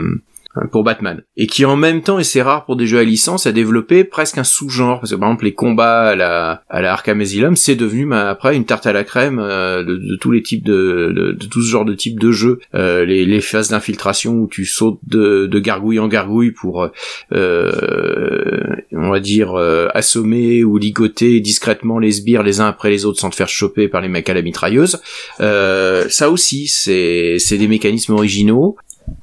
pour 0.71 0.83
Batman. 0.83 1.21
Et 1.37 1.47
qui 1.47 1.65
en 1.65 1.75
même 1.75 2.01
temps 2.01 2.19
et 2.19 2.23
c'est 2.23 2.41
rare 2.41 2.65
pour 2.65 2.75
des 2.75 2.87
jeux 2.87 2.99
à 2.99 3.03
licence 3.03 3.47
a 3.47 3.51
développé 3.51 4.03
presque 4.03 4.37
un 4.37 4.43
sous-genre. 4.43 4.99
Parce 4.99 5.11
que 5.11 5.15
par 5.15 5.29
exemple 5.29 5.45
les 5.45 5.53
combats 5.53 6.01
à 6.09 6.15
la 6.15 6.63
à 6.69 6.81
la 6.81 6.93
Arkham 6.93 7.21
Asylum 7.21 7.55
c'est 7.55 7.75
devenu 7.75 8.13
après 8.13 8.55
une 8.55 8.65
tarte 8.65 8.85
à 8.85 8.93
la 8.93 9.03
crème 9.03 9.39
euh, 9.39 9.83
de, 9.83 10.15
tous 10.15 10.31
les 10.31 10.43
types 10.43 10.63
de, 10.63 11.11
de, 11.15 11.45
tout 11.47 11.61
ce 11.61 11.69
genre 11.69 11.85
de 11.85 11.93
type 11.93 12.19
de 12.19 12.31
jeux. 12.31 12.59
Euh, 12.75 13.05
les, 13.05 13.25
les 13.25 13.41
phases 13.41 13.69
d'infiltration 13.69 14.33
où 14.33 14.47
tu 14.47 14.65
sautes 14.65 14.99
de, 15.07 15.47
de 15.47 15.59
gargouille 15.59 15.99
en 15.99 16.07
gargouille 16.07 16.51
pour 16.51 16.89
euh, 17.31 18.59
on 18.91 19.09
va 19.09 19.19
dire 19.19 19.53
euh, 19.55 19.87
assommer 19.93 20.63
ou 20.63 20.77
ligoter 20.77 21.39
discrètement 21.39 21.99
les 21.99 22.11
sbires 22.11 22.43
les 22.43 22.59
uns 22.59 22.67
après 22.67 22.89
les 22.89 23.05
autres 23.05 23.19
sans 23.19 23.29
te 23.29 23.35
faire 23.35 23.49
choper 23.49 23.87
par 23.87 24.01
les 24.01 24.09
mecs 24.09 24.29
à 24.29 24.33
la 24.33 24.41
mitrailleuse. 24.41 25.01
Euh, 25.39 26.07
ça 26.09 26.29
aussi 26.29 26.67
c'est 26.67 27.37
c'est 27.39 27.57
des 27.57 27.67
mécanismes 27.67 28.13
originaux 28.13 28.77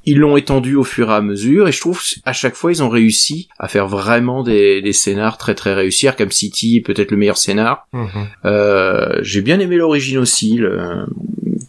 ils 0.05 0.17
l'ont 0.17 0.37
étendu 0.37 0.75
au 0.75 0.83
fur 0.83 1.09
et 1.09 1.13
à 1.13 1.21
mesure 1.21 1.67
et 1.67 1.71
je 1.71 1.79
trouve 1.79 2.01
à 2.25 2.33
chaque 2.33 2.55
fois 2.55 2.71
ils 2.71 2.81
ont 2.83 2.89
réussi 2.89 3.49
à 3.59 3.67
faire 3.67 3.87
vraiment 3.87 4.43
des, 4.43 4.81
des 4.81 4.93
scénars 4.93 5.37
très 5.37 5.55
très 5.55 5.73
réussis 5.73 6.07
comme 6.17 6.31
City 6.31 6.77
est 6.77 6.81
peut-être 6.81 7.11
le 7.11 7.17
meilleur 7.17 7.37
scénar 7.37 7.87
Mhm. 7.93 8.09
euh, 8.45 9.19
j'ai 9.21 9.41
bien 9.41 9.59
aimé 9.59 9.75
l'origine 9.77 10.17
aussi 10.19 10.55
le, 10.57 11.05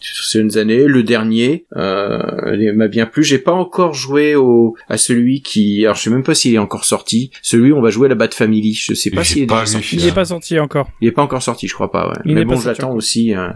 sur 0.03 0.25
ces 0.25 0.59
années 0.59 0.85
le 0.87 1.03
dernier 1.03 1.67
euh, 1.77 2.21
il 2.59 2.73
m'a 2.75 2.89
bien 2.89 3.07
plu 3.07 3.23
j'ai 3.25 3.39
pas 3.39 3.53
encore 3.53 3.95
joué 3.95 4.35
au 4.35 4.75
à 4.89 4.97
celui 4.99 5.43
qui 5.43 5.85
alors 5.85 5.97
je 5.97 6.03
sais 6.03 6.11
même 6.11 6.23
pas 6.25 6.35
s'il 6.35 6.55
est 6.55 6.59
encore 6.59 6.85
sorti 6.85 7.31
celui 7.43 7.73
où 7.73 7.77
on 7.77 7.83
va 7.83 7.91
jouer 7.91 8.07
à 8.07 8.09
la 8.11 8.15
Bat 8.15 8.31
Family 8.33 8.75
je 8.75 8.95
sais 8.95 9.11
pas 9.11 9.25
s'il 9.25 9.43
est 9.43 9.47
pas 9.47 9.67
sorti 9.67 9.97
Il 9.97 10.07
est 10.07 10.13
pas 10.15 10.25
sorti 10.25 10.59
encore. 10.59 10.89
il 11.01 11.09
est 11.09 11.13
pas 11.13 11.23
encore 11.23 11.43
sorti, 11.43 11.69
je 11.69 11.75
crois 11.75 11.91
pas. 11.91 12.09
Ouais. 12.09 12.15
Il 12.25 12.35
Mais 12.35 12.45
bon, 12.45 12.57
j'attends 12.59 12.93
aussi 12.95 13.35
euh, 13.35 13.49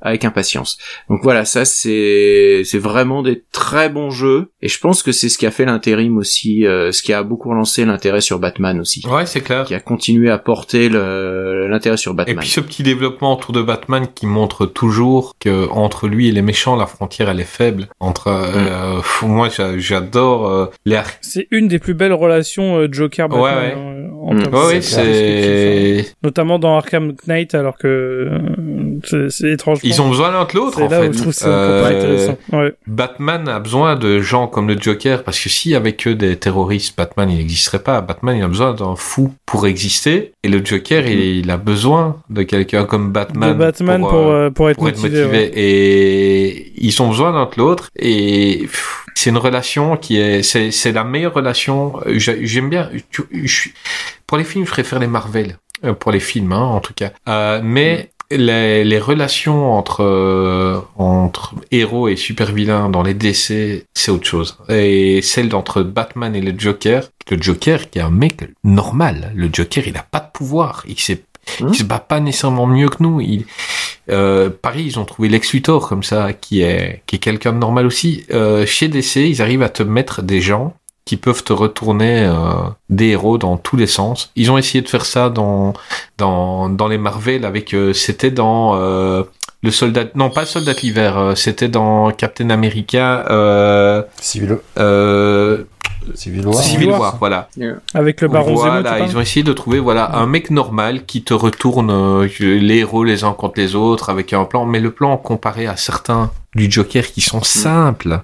avec 0.00 0.24
impatience. 0.24 0.78
Donc 1.08 1.20
voilà, 1.22 1.44
ça 1.44 1.64
c'est 1.64 2.62
c'est 2.64 2.78
vraiment 2.78 3.22
des 3.22 3.44
très 3.52 3.88
bons 3.88 4.10
jeux 4.10 4.50
et 4.62 4.68
je 4.68 4.78
pense 4.80 5.02
que 5.02 5.12
c'est 5.12 5.28
ce 5.28 5.38
qui 5.38 5.46
a 5.46 5.50
fait 5.50 5.64
l'intérim 5.64 6.16
aussi, 6.18 6.66
euh, 6.66 6.92
ce 6.92 7.02
qui 7.02 7.12
a 7.12 7.22
beaucoup 7.22 7.48
relancé 7.50 7.84
l'intérêt 7.84 8.20
sur 8.20 8.38
Batman 8.38 8.80
aussi, 8.80 9.02
Ouais, 9.08 9.26
c'est 9.26 9.40
clair. 9.40 9.64
qui 9.64 9.74
a 9.74 9.80
continué 9.80 10.30
à 10.30 10.38
porter 10.38 10.88
l'intérêt 10.88 11.96
sur 11.96 12.12
Et 12.12 12.16
Batman. 12.16 12.36
puis 12.38 12.48
ce 12.48 12.60
petit 12.60 12.82
développement 12.82 13.34
autour 13.34 13.52
de 13.52 13.62
Batman 13.62 14.06
qui 14.14 14.26
montre 14.26 14.66
toujours 14.66 15.34
que 15.38 15.68
entre 15.86 16.06
lui 16.08 16.28
et 16.28 16.32
les 16.32 16.42
méchants, 16.42 16.76
la 16.76 16.86
frontière 16.86 17.28
elle 17.30 17.40
est 17.40 17.44
faible. 17.44 17.86
Entre 18.00 18.28
euh, 18.28 18.96
pff, 18.96 19.22
moi 19.22 19.48
j'a- 19.48 19.78
j'adore 19.78 20.46
euh, 20.48 20.66
les 20.84 20.96
Ar- 20.96 21.10
C'est 21.22 21.46
une 21.50 21.68
des 21.68 21.78
plus 21.78 21.94
belles 21.94 22.12
relations 22.12 22.76
euh, 22.76 22.88
Joker 22.90 23.28
Batman. 23.28 23.44
Ouais, 23.54 23.74
ouais. 23.74 23.95
Euh, 24.26 24.30
en 24.30 24.34
Mm. 24.34 24.38
de 24.38 24.44
descriptif, 24.74 24.98
hein. 24.98 25.02
c'est 25.04 26.14
Notamment 26.22 26.58
dans 26.58 26.76
Arkham 26.76 27.12
Knight, 27.26 27.54
alors 27.54 27.78
que 27.78 27.86
euh, 27.86 28.38
c'est- 29.04 29.30
c'est 29.30 29.52
étrange. 29.52 29.78
ils 29.82 30.00
ont 30.02 30.08
besoin 30.08 30.30
l'un 30.32 30.44
de 30.44 30.52
l'autre 30.54 30.78
C'est 30.78 30.84
en 30.84 30.88
là 30.88 31.00
fait. 31.02 31.08
où 31.08 31.12
je 31.12 31.18
trouve 31.18 31.32
ça 31.32 31.48
Euh, 31.48 31.86
intéressant. 31.86 32.38
Ouais. 32.52 32.72
Batman 32.86 33.48
a 33.48 33.58
besoin 33.60 33.96
de 33.96 34.20
gens 34.20 34.46
comme 34.46 34.68
le 34.68 34.76
Joker 34.80 35.22
parce 35.22 35.38
que 35.38 35.48
si 35.48 35.74
avec 35.74 36.06
eux 36.06 36.14
des 36.14 36.36
terroristes, 36.36 36.96
Batman 36.96 37.30
il 37.30 37.38
n'existerait 37.38 37.82
pas. 37.82 38.00
Batman 38.00 38.36
il 38.36 38.42
a 38.42 38.48
besoin 38.48 38.74
d'un 38.74 38.96
fou 38.96 39.32
pour 39.46 39.66
exister 39.66 40.32
et 40.42 40.48
le 40.48 40.64
Joker 40.64 41.06
il, 41.06 41.20
il 41.20 41.50
a 41.50 41.56
besoin 41.56 42.16
de 42.30 42.42
quelqu'un 42.42 42.84
comme 42.84 43.12
Batman, 43.12 43.52
de 43.52 43.58
Batman 43.58 44.00
pour, 44.00 44.12
euh, 44.14 44.46
euh, 44.46 44.50
pour 44.50 44.70
être 44.70 44.76
pour 44.78 44.88
être 44.88 44.96
motivé. 45.00 45.20
motivé 45.24 45.38
ouais. 45.38 45.52
et 45.54 46.72
ils 46.78 47.02
ont 47.02 47.08
besoin 47.08 47.32
l'un 47.32 47.44
de 47.44 47.50
l'autre 47.58 47.88
et 47.98 48.58
pff, 48.62 49.05
c'est 49.18 49.30
une 49.30 49.38
relation 49.48 49.96
qui 49.96 50.14
est 50.18 50.42
c'est 50.50 50.70
c'est 50.70 50.92
la 50.92 51.04
meilleure 51.12 51.34
relation. 51.40 51.78
J'ai- 52.22 52.46
j'aime 52.46 52.68
bien 52.74 52.84
tu- 53.10 53.28
je 53.32 53.54
suis 53.60 53.72
pour 54.26 54.36
les 54.38 54.44
films 54.50 54.64
je 54.66 54.70
préfère 54.78 54.98
les 55.04 55.06
Marvel 55.18 55.48
Euh, 55.84 55.92
pour 56.02 56.10
les 56.16 56.20
films 56.30 56.52
hein, 56.52 56.66
en 56.78 56.80
tout 56.86 56.94
cas. 57.00 57.10
Euh, 57.28 57.60
mais 57.76 58.10
les, 58.30 58.82
les 58.92 58.98
relations 59.10 59.60
entre 59.78 60.02
euh, 60.02 60.80
entre 60.96 61.54
héros 61.70 62.08
et 62.12 62.16
super 62.16 62.48
vilains 62.58 62.88
dans 62.94 63.02
les 63.08 63.14
DC 63.14 63.84
c'est 64.00 64.10
autre 64.14 64.26
chose. 64.34 64.50
Et 64.68 65.22
celle 65.22 65.48
d'entre 65.48 65.82
Batman 65.82 66.32
et 66.38 66.40
le 66.48 66.54
Joker 66.64 67.00
le 67.30 67.36
Joker 67.46 67.78
qui 67.90 67.98
est 67.98 68.02
un 68.10 68.16
mec 68.24 68.36
normal. 68.64 69.32
Le 69.42 69.48
Joker 69.56 69.84
il 69.86 69.96
a 69.96 70.06
pas 70.14 70.20
de 70.26 70.30
pouvoir. 70.38 70.72
Il 70.88 70.96
Mmh. 71.60 71.68
il 71.72 71.76
se 71.76 71.84
bat 71.84 72.00
pas 72.00 72.18
nécessairement 72.18 72.66
mieux 72.66 72.88
que 72.88 73.00
nous. 73.06 73.20
Il 73.20 73.46
euh, 74.10 74.50
Paris, 74.50 74.84
ils 74.84 74.98
ont 74.98 75.04
trouvé 75.04 75.28
Lex 75.28 75.52
Luthor 75.52 75.88
comme 75.88 76.02
ça, 76.02 76.32
qui 76.32 76.62
est 76.62 77.02
qui 77.06 77.16
est 77.16 77.18
quelqu'un 77.18 77.52
de 77.52 77.58
normal 77.58 77.86
aussi. 77.86 78.24
Euh, 78.32 78.66
chez 78.66 78.88
DC, 78.88 79.16
ils 79.16 79.42
arrivent 79.42 79.62
à 79.62 79.68
te 79.68 79.82
mettre 79.82 80.22
des 80.22 80.40
gens 80.40 80.74
qui 81.06 81.16
peuvent 81.16 81.44
te 81.44 81.52
retourner 81.52 82.24
euh, 82.24 82.34
des 82.90 83.10
héros 83.10 83.38
dans 83.38 83.56
tous 83.56 83.76
les 83.76 83.86
sens. 83.86 84.32
Ils 84.36 84.50
ont 84.50 84.58
essayé 84.58 84.82
de 84.82 84.88
faire 84.88 85.06
ça 85.06 85.30
dans 85.30 85.72
dans 86.18 86.68
dans 86.68 86.88
les 86.88 86.98
Marvel 86.98 87.44
avec 87.44 87.72
euh, 87.72 87.92
c'était 87.92 88.32
dans 88.32 88.76
euh, 88.76 89.22
le 89.62 89.70
soldat 89.70 90.06
non 90.14 90.30
pas 90.30 90.42
le 90.42 90.46
soldat 90.46 90.74
d'hiver, 90.74 91.16
euh, 91.16 91.34
c'était 91.36 91.68
dans 91.68 92.10
Captain 92.10 92.50
America 92.50 94.04
Civil, 94.20 94.58
Civil 96.14 96.46
War. 96.46 96.62
Civil 96.62 96.90
War. 96.90 97.16
Voilà. 97.18 97.48
Avec 97.94 98.20
le 98.20 98.28
Baron 98.28 98.56
Zemo, 98.56 98.60
Voilà, 98.60 98.82
parles 98.82 99.08
ils 99.08 99.16
ont 99.16 99.20
essayé 99.20 99.42
de 99.42 99.52
trouver 99.52 99.78
voilà 99.78 100.16
un 100.16 100.26
mec 100.26 100.50
normal 100.50 101.04
qui 101.06 101.22
te 101.22 101.34
retourne 101.34 101.90
euh, 101.90 102.28
les 102.40 102.78
héros 102.78 103.04
les 103.04 103.24
uns 103.24 103.32
contre 103.32 103.58
les 103.60 103.74
autres 103.74 104.10
avec 104.10 104.32
un 104.32 104.44
plan, 104.44 104.64
mais 104.66 104.80
le 104.80 104.90
plan 104.90 105.16
comparé 105.16 105.66
à 105.66 105.76
certains 105.76 106.30
du 106.54 106.70
Joker 106.70 107.06
qui 107.06 107.20
sont 107.20 107.42
simples. 107.42 108.20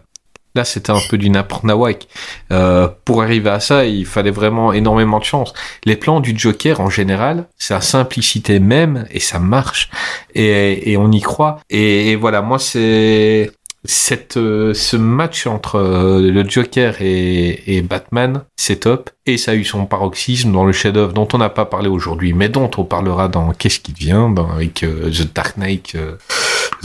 Là, 0.54 0.64
c'était 0.66 0.90
un 0.92 1.00
peu 1.09 1.16
du 1.16 1.30
n'importe 1.30 1.64
nawak. 1.64 2.09
Euh, 2.52 2.86
pour 3.06 3.22
arriver 3.22 3.48
à 3.48 3.59
ça, 3.59 3.86
il 3.86 4.04
fallait 4.04 4.30
vraiment 4.30 4.74
énormément 4.74 5.18
de 5.18 5.24
chance. 5.24 5.54
Les 5.86 5.96
plans 5.96 6.20
du 6.20 6.38
Joker, 6.38 6.80
en 6.80 6.90
général, 6.90 7.46
c'est 7.56 7.72
la 7.72 7.80
simplicité 7.80 8.60
même 8.60 9.06
et 9.10 9.20
ça 9.20 9.38
marche. 9.38 9.88
Et, 10.34 10.92
et 10.92 10.98
on 10.98 11.10
y 11.10 11.22
croit. 11.22 11.60
Et, 11.70 12.10
et 12.10 12.16
voilà, 12.16 12.42
moi, 12.42 12.59
c'est 12.59 13.50
cette 13.84 14.36
euh, 14.36 14.74
ce 14.74 14.96
match 14.96 15.46
entre 15.46 15.76
euh, 15.76 16.30
le 16.30 16.48
Joker 16.48 16.96
et, 17.00 17.82
Batman, 17.82 18.44
c'est 18.56 18.80
top. 18.80 19.10
Et 19.26 19.36
ça 19.38 19.52
a 19.52 19.54
eu 19.54 19.64
son 19.64 19.86
paroxysme 19.86 20.52
dans 20.52 20.64
le 20.64 20.72
chef-d'œuvre 20.72 21.12
dont 21.12 21.28
on 21.32 21.38
n'a 21.38 21.48
pas 21.48 21.64
parlé 21.64 21.88
aujourd'hui, 21.88 22.32
mais 22.32 22.48
dont 22.48 22.70
on 22.76 22.84
parlera 22.84 23.28
dans 23.28 23.52
Qu'est-ce 23.52 23.80
qui 23.80 23.92
devient, 23.92 24.28
avec 24.54 24.82
euh, 24.82 25.10
The 25.10 25.34
Dark 25.34 25.56
Knight, 25.56 25.94
euh, 25.94 26.16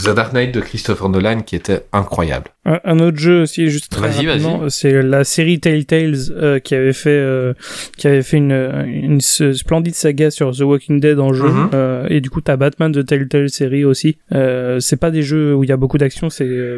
The 0.02 0.14
Dark 0.14 0.32
Knight 0.32 0.52
de 0.54 0.60
Christopher 0.60 1.08
Nolan, 1.08 1.40
qui 1.40 1.56
était 1.56 1.82
incroyable. 1.92 2.46
Un, 2.64 2.78
un 2.84 2.98
autre 3.00 3.16
jeu 3.18 3.42
aussi, 3.42 3.68
juste 3.68 3.90
très 3.90 4.08
Vas-y, 4.08 4.26
rapidement, 4.28 4.58
vas-y. 4.58 4.70
c'est 4.70 5.02
la 5.02 5.24
série 5.24 5.58
Telltales 5.58 6.14
euh, 6.30 6.58
qui 6.60 6.74
avait 6.74 6.92
fait 6.92 7.08
euh, 7.10 7.54
qui 7.96 8.06
avait 8.06 8.22
fait 8.22 8.36
une, 8.36 9.20
splendide 9.20 9.94
saga 9.94 10.30
sur 10.30 10.54
The 10.54 10.60
Walking 10.60 11.00
Dead 11.00 11.18
en 11.18 11.32
jeu. 11.32 11.48
Mhm. 11.48 11.70
Euh, 11.74 12.06
et 12.10 12.20
du 12.20 12.30
coup, 12.30 12.40
t'as 12.40 12.56
Batman 12.56 12.92
de 12.92 13.02
Telltale 13.02 13.48
série 13.48 13.84
aussi. 13.84 14.18
Euh, 14.32 14.78
c'est 14.80 14.96
pas 14.98 15.10
des 15.10 15.22
jeux 15.22 15.54
où 15.54 15.64
il 15.64 15.70
y 15.70 15.72
a 15.72 15.76
beaucoup 15.76 15.98
d'action, 15.98 16.30
c'est 16.30 16.76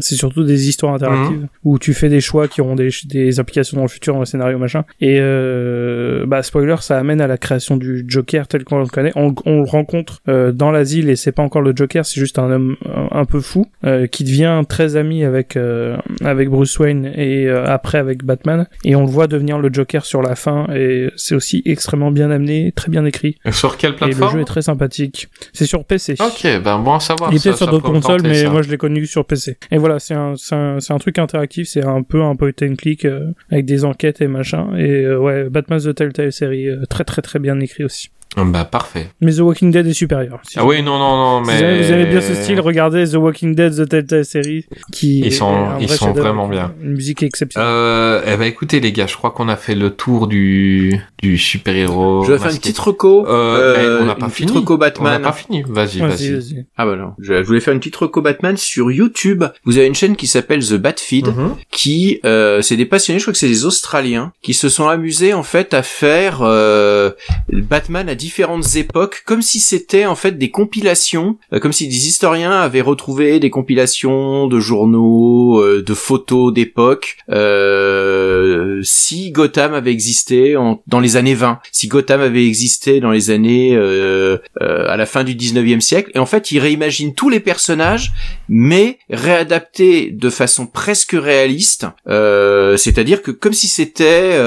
c'est 0.00 0.16
surtout 0.16 0.44
des 0.44 0.68
histoires 0.68 0.92
interactives 0.94 1.38
Mhm. 1.40 1.48
où 1.64 1.78
tu 1.78 1.94
fais 1.94 2.08
des 2.08 2.20
choix 2.20 2.48
qui 2.48 2.60
auront 2.60 2.74
des, 2.74 2.90
des 3.06 3.40
implications 3.40 3.76
dans 3.76 3.84
le 3.84 3.88
futur, 3.88 4.14
dans 4.14 4.20
le 4.20 4.26
scénario 4.26 4.58
machin. 4.58 4.84
Et 5.00 5.18
euh, 5.20 6.26
bah 6.26 6.42
spoiler, 6.42 6.76
ça 6.80 6.98
amène 6.98 7.20
à 7.20 7.26
la 7.26 7.38
création 7.38 7.76
du 7.76 8.04
Joker 8.06 8.48
tel 8.48 8.64
qu'on 8.64 8.78
le 8.80 8.86
connaît. 8.86 9.12
On, 9.16 9.34
on 9.46 9.62
le 9.62 9.68
rencontre 9.68 10.20
euh, 10.28 10.52
dans 10.52 10.70
l'asile 10.70 11.08
et 11.08 11.16
c'est 11.16 11.32
pas 11.32 11.42
encore 11.42 11.62
le 11.62 11.72
Joker, 11.74 12.04
c'est 12.04 12.20
juste 12.20 12.38
un 12.38 12.49
un 12.50 12.54
homme 12.54 12.76
un, 12.84 13.20
un 13.20 13.24
peu 13.24 13.40
fou, 13.40 13.66
euh, 13.84 14.06
qui 14.06 14.24
devient 14.24 14.62
très 14.68 14.96
ami 14.96 15.24
avec 15.24 15.56
euh, 15.56 15.96
avec 16.22 16.48
Bruce 16.48 16.78
Wayne 16.78 17.10
et 17.14 17.46
euh, 17.46 17.64
après 17.66 17.98
avec 17.98 18.24
Batman, 18.24 18.66
et 18.84 18.96
on 18.96 19.02
le 19.02 19.10
voit 19.10 19.26
devenir 19.26 19.58
le 19.58 19.72
Joker 19.72 20.04
sur 20.04 20.22
la 20.22 20.34
fin, 20.34 20.66
et 20.74 21.10
c'est 21.16 21.34
aussi 21.34 21.62
extrêmement 21.64 22.10
bien 22.10 22.30
amené, 22.30 22.72
très 22.72 22.90
bien 22.90 23.04
écrit, 23.04 23.36
Sur 23.50 23.76
quelle 23.76 23.90
et 23.90 23.92
le 23.92 23.98
plateforme 23.98 24.32
jeu 24.32 24.40
est 24.40 24.44
très 24.44 24.62
sympathique. 24.62 25.28
C'est 25.52 25.66
sur 25.66 25.84
PC. 25.84 26.14
Ok, 26.20 26.46
ben 26.62 26.78
bon 26.78 26.94
à 26.94 27.00
savoir. 27.00 27.32
Il 27.32 27.36
est 27.36 27.42
peut-être 27.42 27.58
sur 27.58 27.68
d'autres 27.68 27.90
consoles, 27.90 28.22
mais 28.22 28.34
ça. 28.34 28.50
moi 28.50 28.62
je 28.62 28.70
l'ai 28.70 28.78
connu 28.78 29.06
sur 29.06 29.24
PC. 29.24 29.58
Et 29.70 29.78
voilà, 29.78 29.98
c'est 29.98 30.14
un, 30.14 30.34
c'est 30.36 30.92
un, 30.92 30.98
truc 30.98 31.18
interactif, 31.18 31.68
c'est 31.68 31.84
un 31.84 32.02
peu 32.02 32.22
un 32.22 32.36
point 32.36 32.50
and 32.62 32.74
click 32.76 33.04
euh, 33.04 33.32
avec 33.50 33.64
des 33.64 33.84
enquêtes 33.84 34.20
et 34.20 34.26
machin. 34.26 34.76
Et 34.76 35.04
euh, 35.04 35.18
ouais, 35.18 35.48
Batman 35.48 35.80
The 35.80 35.94
Telltale 35.94 36.32
série, 36.32 36.68
euh, 36.68 36.84
très 36.88 37.04
très 37.04 37.22
très 37.22 37.38
bien 37.38 37.58
écrit 37.60 37.84
aussi. 37.84 38.10
Bah 38.36 38.64
parfait. 38.64 39.08
Mais 39.20 39.32
The 39.34 39.40
Walking 39.40 39.70
Dead 39.72 39.86
est 39.86 39.92
supérieur. 39.92 40.38
Si 40.48 40.58
Ah 40.58 40.64
oui, 40.64 40.82
non, 40.82 40.98
non, 40.98 41.40
non, 41.40 41.44
Si 41.44 41.50
mais... 41.50 41.56
vous 41.58 41.64
aimez- 41.64 41.82
vous 41.82 41.92
aimez 41.92 42.06
bien 42.06 42.20
ce 42.20 42.34
style, 42.34 42.60
regardez 42.60 43.04
The 43.08 43.14
Walking 43.16 43.54
Dead, 43.56 43.74
The 43.74 43.88
Telltale 43.88 44.24
série, 44.24 44.66
qui 44.92 45.18
Ils 45.18 45.26
est 45.26 45.30
sont- 45.30 45.78
ils 45.80 45.88
vrai 45.88 45.96
sont 45.96 46.12
vraiment 46.12 46.46
bien. 46.48 46.72
Une 46.82 46.92
musique 46.92 47.22
exceptionnelle. 47.24 47.68
Euh, 47.68 48.22
eh 48.26 48.36
ben 48.36 48.44
écoutez 48.44 48.78
les 48.80 48.92
gars, 48.92 49.06
je 49.08 49.16
crois 49.16 49.32
qu'on 49.32 49.48
a 49.48 49.56
fait 49.56 49.74
le 49.74 49.90
tour 49.90 50.28
du 50.28 51.00
du 51.20 51.36
super 51.38 51.74
héros. 51.74 52.24
Je 52.24 52.32
vais 52.32 52.38
faire 52.38 52.50
une 52.52 52.56
petite 52.58 52.78
reco. 52.78 53.26
Euh, 53.28 53.74
eh, 53.76 54.02
on 54.02 54.06
n'a 54.06 54.12
une 54.12 54.18
pas 54.18 54.26
petite 54.28 54.48
fini. 54.48 54.52
reco 54.58 54.74
On 54.74 54.78
n'a 54.78 54.86
Batman. 54.90 55.22
pas 55.22 55.32
fini. 55.32 55.62
Vas-y, 55.68 55.98
Vas-y, 55.98 56.08
vas-y. 56.08 56.32
vas-y. 56.34 56.66
Ah 56.76 56.86
bah 56.86 56.96
non, 56.96 57.12
je, 57.18 57.34
voulais 57.42 57.60
faire 57.60 57.74
une 57.74 57.80
petite 57.80 57.96
reco 57.96 58.22
Batman 58.22 58.56
sur 58.56 58.90
YouTube. 58.92 59.42
Vous 59.64 59.76
avez 59.76 59.86
une 59.88 59.94
chaîne 59.94 60.14
qui 60.16 60.26
s'appelle 60.28 60.64
The 60.64 60.74
Batfeed, 60.74 61.26
Mhm. 61.26 61.56
qui 61.72 62.20
euh, 62.24 62.62
c'est 62.62 62.76
des 62.76 62.86
passionnés, 62.86 63.18
je 63.18 63.24
crois 63.24 63.32
que 63.32 63.38
c'est 63.38 63.48
des 63.48 63.64
Australiens, 63.66 64.32
qui 64.40 64.54
se 64.54 64.68
sont 64.68 64.88
amusés 64.88 65.34
en 65.34 65.42
fait 65.42 65.74
à 65.74 65.82
faire 65.82 66.38
euh, 66.42 67.10
Batman 67.52 68.08
à 68.08 68.14
différentes 68.20 68.76
époques, 68.76 69.22
comme 69.24 69.40
si 69.40 69.60
c'était 69.60 70.04
en 70.04 70.14
fait 70.14 70.36
des 70.36 70.50
compilations, 70.50 71.38
euh, 71.54 71.58
comme 71.58 71.72
si 71.72 71.88
des 71.88 72.06
historiens 72.06 72.52
avaient 72.52 72.82
retrouvé 72.82 73.40
des 73.40 73.48
compilations 73.50 74.46
de 74.46 74.60
journaux, 74.60 75.58
euh, 75.60 75.82
de 75.82 75.94
photos 75.94 76.52
d'époque, 76.52 77.16
euh, 77.30 78.80
si 78.82 79.30
Gotham 79.30 79.72
avait 79.74 79.90
existé 79.92 80.56
en- 80.56 80.82
dans 80.86 81.00
les 81.00 81.16
années 81.16 81.34
20, 81.34 81.60
si 81.72 81.88
Gotham 81.88 82.20
avait 82.20 82.46
existé 82.46 83.00
dans 83.00 83.10
les 83.10 83.30
années 83.30 83.74
euh, 83.74 84.36
euh, 84.60 84.86
à 84.88 84.96
la 84.98 85.06
fin 85.06 85.24
du 85.24 85.34
19e 85.34 85.80
siècle, 85.80 86.10
et 86.14 86.18
en 86.18 86.26
fait 86.26 86.50
ils 86.50 86.58
réimaginent 86.58 87.14
tous 87.14 87.30
les 87.30 87.40
personnages, 87.40 88.12
mais 88.48 88.98
réadaptés 89.08 90.10
de 90.10 90.28
façon 90.30 90.66
presque 90.66 91.16
réaliste, 91.18 91.86
euh, 92.08 92.76
c'est-à-dire 92.76 93.22
que 93.22 93.30
comme 93.30 93.54
si 93.54 93.66
c'était 93.68 94.38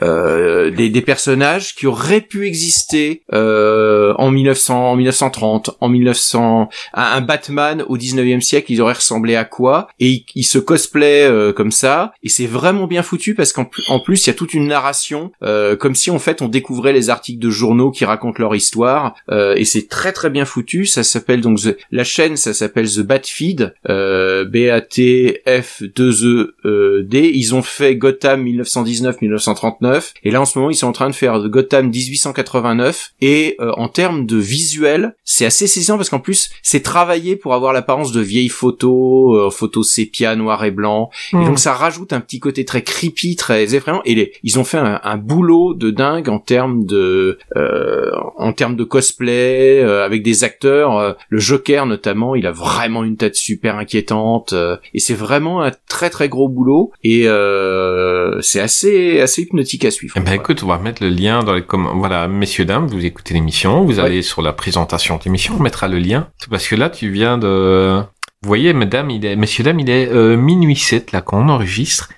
des, 0.00 0.88
des 0.88 1.00
personnages 1.02 1.74
qui 1.74 1.86
auraient 1.86 2.20
pu 2.20 2.46
exister 2.46 3.11
euh, 3.32 4.14
en 4.18 4.30
1900, 4.30 4.92
en 4.92 4.96
1930, 4.96 5.70
en 5.80 5.88
1900, 5.88 6.68
un, 6.94 7.20
Batman 7.20 7.84
au 7.88 7.96
19e 7.96 8.40
siècle, 8.40 8.72
ils 8.72 8.80
auraient 8.80 8.92
ressemblé 8.94 9.36
à 9.36 9.44
quoi? 9.44 9.88
Et 10.00 10.08
ils, 10.08 10.24
ils 10.34 10.42
se 10.44 10.58
cosplay 10.58 11.24
euh, 11.24 11.52
comme 11.52 11.70
ça, 11.70 12.12
et 12.22 12.28
c'est 12.28 12.46
vraiment 12.46 12.86
bien 12.86 13.02
foutu 13.02 13.34
parce 13.34 13.52
qu'en 13.52 13.64
plus, 13.64 13.84
en 13.88 14.00
plus 14.00 14.24
il 14.24 14.28
y 14.28 14.30
a 14.30 14.34
toute 14.34 14.54
une 14.54 14.66
narration, 14.66 15.32
euh, 15.42 15.76
comme 15.76 15.94
si 15.94 16.10
en 16.10 16.18
fait 16.18 16.42
on 16.42 16.48
découvrait 16.48 16.92
les 16.92 17.10
articles 17.10 17.38
de 17.40 17.50
journaux 17.50 17.90
qui 17.90 18.04
racontent 18.04 18.38
leur 18.38 18.54
histoire, 18.54 19.14
euh, 19.30 19.54
et 19.56 19.64
c'est 19.64 19.88
très 19.88 20.12
très 20.12 20.30
bien 20.30 20.44
foutu. 20.44 20.86
Ça 20.86 21.02
s'appelle 21.02 21.40
donc 21.40 21.58
The- 21.60 21.76
la 21.90 22.04
chaîne, 22.04 22.36
ça 22.36 22.54
s'appelle 22.54 22.88
The 22.90 23.00
Batfeed, 23.00 23.74
euh, 23.88 24.44
B 24.44 24.68
A 24.70 24.80
T 24.80 25.42
F 25.46 25.82
2 25.82 26.12
E 26.24 26.54
euh, 26.64 27.02
D. 27.04 27.30
Ils 27.34 27.54
ont 27.54 27.62
fait 27.62 27.96
Gotham 27.96 28.44
1919-1939, 28.44 30.12
et 30.24 30.30
là 30.30 30.40
en 30.40 30.44
ce 30.44 30.58
moment 30.58 30.70
ils 30.70 30.74
sont 30.76 30.86
en 30.88 30.92
train 30.92 31.10
de 31.10 31.14
faire 31.14 31.38
Gotham 31.48 31.86
1889. 31.90 33.01
Et 33.20 33.56
euh, 33.60 33.72
en 33.76 33.88
termes 33.88 34.26
de 34.26 34.36
visuel, 34.36 35.14
c'est 35.24 35.44
assez 35.46 35.66
saisissant 35.66 35.96
parce 35.96 36.10
qu'en 36.10 36.20
plus 36.20 36.50
c'est 36.62 36.82
travaillé 36.82 37.36
pour 37.36 37.54
avoir 37.54 37.72
l'apparence 37.72 38.12
de 38.12 38.20
vieilles 38.20 38.48
photos, 38.48 39.36
euh, 39.36 39.50
photos 39.50 39.88
sépia 39.90 40.34
noir 40.36 40.64
et 40.64 40.70
blanc. 40.70 41.10
Et 41.32 41.36
Hmm. 41.36 41.44
donc 41.46 41.58
ça 41.58 41.72
rajoute 41.72 42.12
un 42.12 42.20
petit 42.20 42.40
côté 42.40 42.64
très 42.64 42.82
creepy, 42.82 43.36
très 43.36 43.74
effrayant. 43.74 44.02
Et 44.04 44.14
les, 44.14 44.32
ils 44.42 44.58
ont 44.58 44.64
fait 44.64 44.78
un, 44.78 45.00
un 45.02 45.16
boulot 45.16 45.74
de 45.74 45.90
dingue 45.90 46.28
en 46.28 46.38
termes 46.38 46.84
de, 46.84 47.38
euh, 47.56 48.10
en 48.36 48.52
termes 48.52 48.76
de 48.76 48.84
cosplay 48.84 49.80
euh, 49.82 50.04
avec 50.04 50.22
des 50.22 50.44
acteurs. 50.44 50.96
euh, 50.98 51.12
le 51.28 51.38
Joker 51.38 51.86
notamment, 51.86 52.34
il 52.34 52.46
a 52.46 52.52
vraiment 52.52 53.04
une 53.04 53.16
tête 53.16 53.36
super 53.36 53.76
inquiétante. 53.76 54.52
euh, 54.52 54.76
et 54.94 54.98
c'est 55.00 55.14
vraiment 55.14 55.62
un 55.62 55.70
très 55.88 56.10
très 56.10 56.28
gros 56.28 56.48
boulot. 56.48 56.92
Et 57.04 57.28
euh, 57.28 58.40
c'est 58.40 58.60
assez 58.60 59.20
assez 59.20 59.42
hypnotique 59.42 59.84
à 59.84 59.90
suivre. 59.90 60.14
Eh 60.16 60.20
ben 60.20 60.32
écoute, 60.32 60.62
on 60.62 60.66
va 60.66 60.78
mettre 60.78 61.02
le 61.02 61.08
lien 61.10 61.42
dans 61.42 61.54
les 61.54 61.62
commentaires. 61.62 61.96
Voilà, 61.98 62.28
messieurs 62.28 62.64
dames, 62.64 62.88
vous 62.92 63.04
écoutez 63.04 63.34
l'émission, 63.34 63.84
vous 63.84 63.98
allez 64.00 64.22
sur 64.22 64.42
la 64.42 64.52
présentation 64.52 65.16
de 65.16 65.22
l'émission, 65.24 65.54
on 65.58 65.62
mettra 65.62 65.88
le 65.88 65.98
lien. 65.98 66.28
C'est 66.38 66.48
parce 66.50 66.66
que 66.66 66.74
là, 66.76 66.90
tu 66.90 67.10
viens 67.10 67.38
de. 67.38 68.00
Vous 68.44 68.48
voyez, 68.48 68.72
mesdames, 68.72 69.08
il 69.10 69.24
est, 69.24 69.36
messieurs 69.36 69.62
dames, 69.62 69.78
il 69.78 69.88
est 69.88 70.08
euh, 70.08 70.36
minuit 70.36 70.74
7 70.74 71.12
là 71.12 71.20
quand 71.20 71.38
on 71.38 71.48
enregistre. 71.48 72.08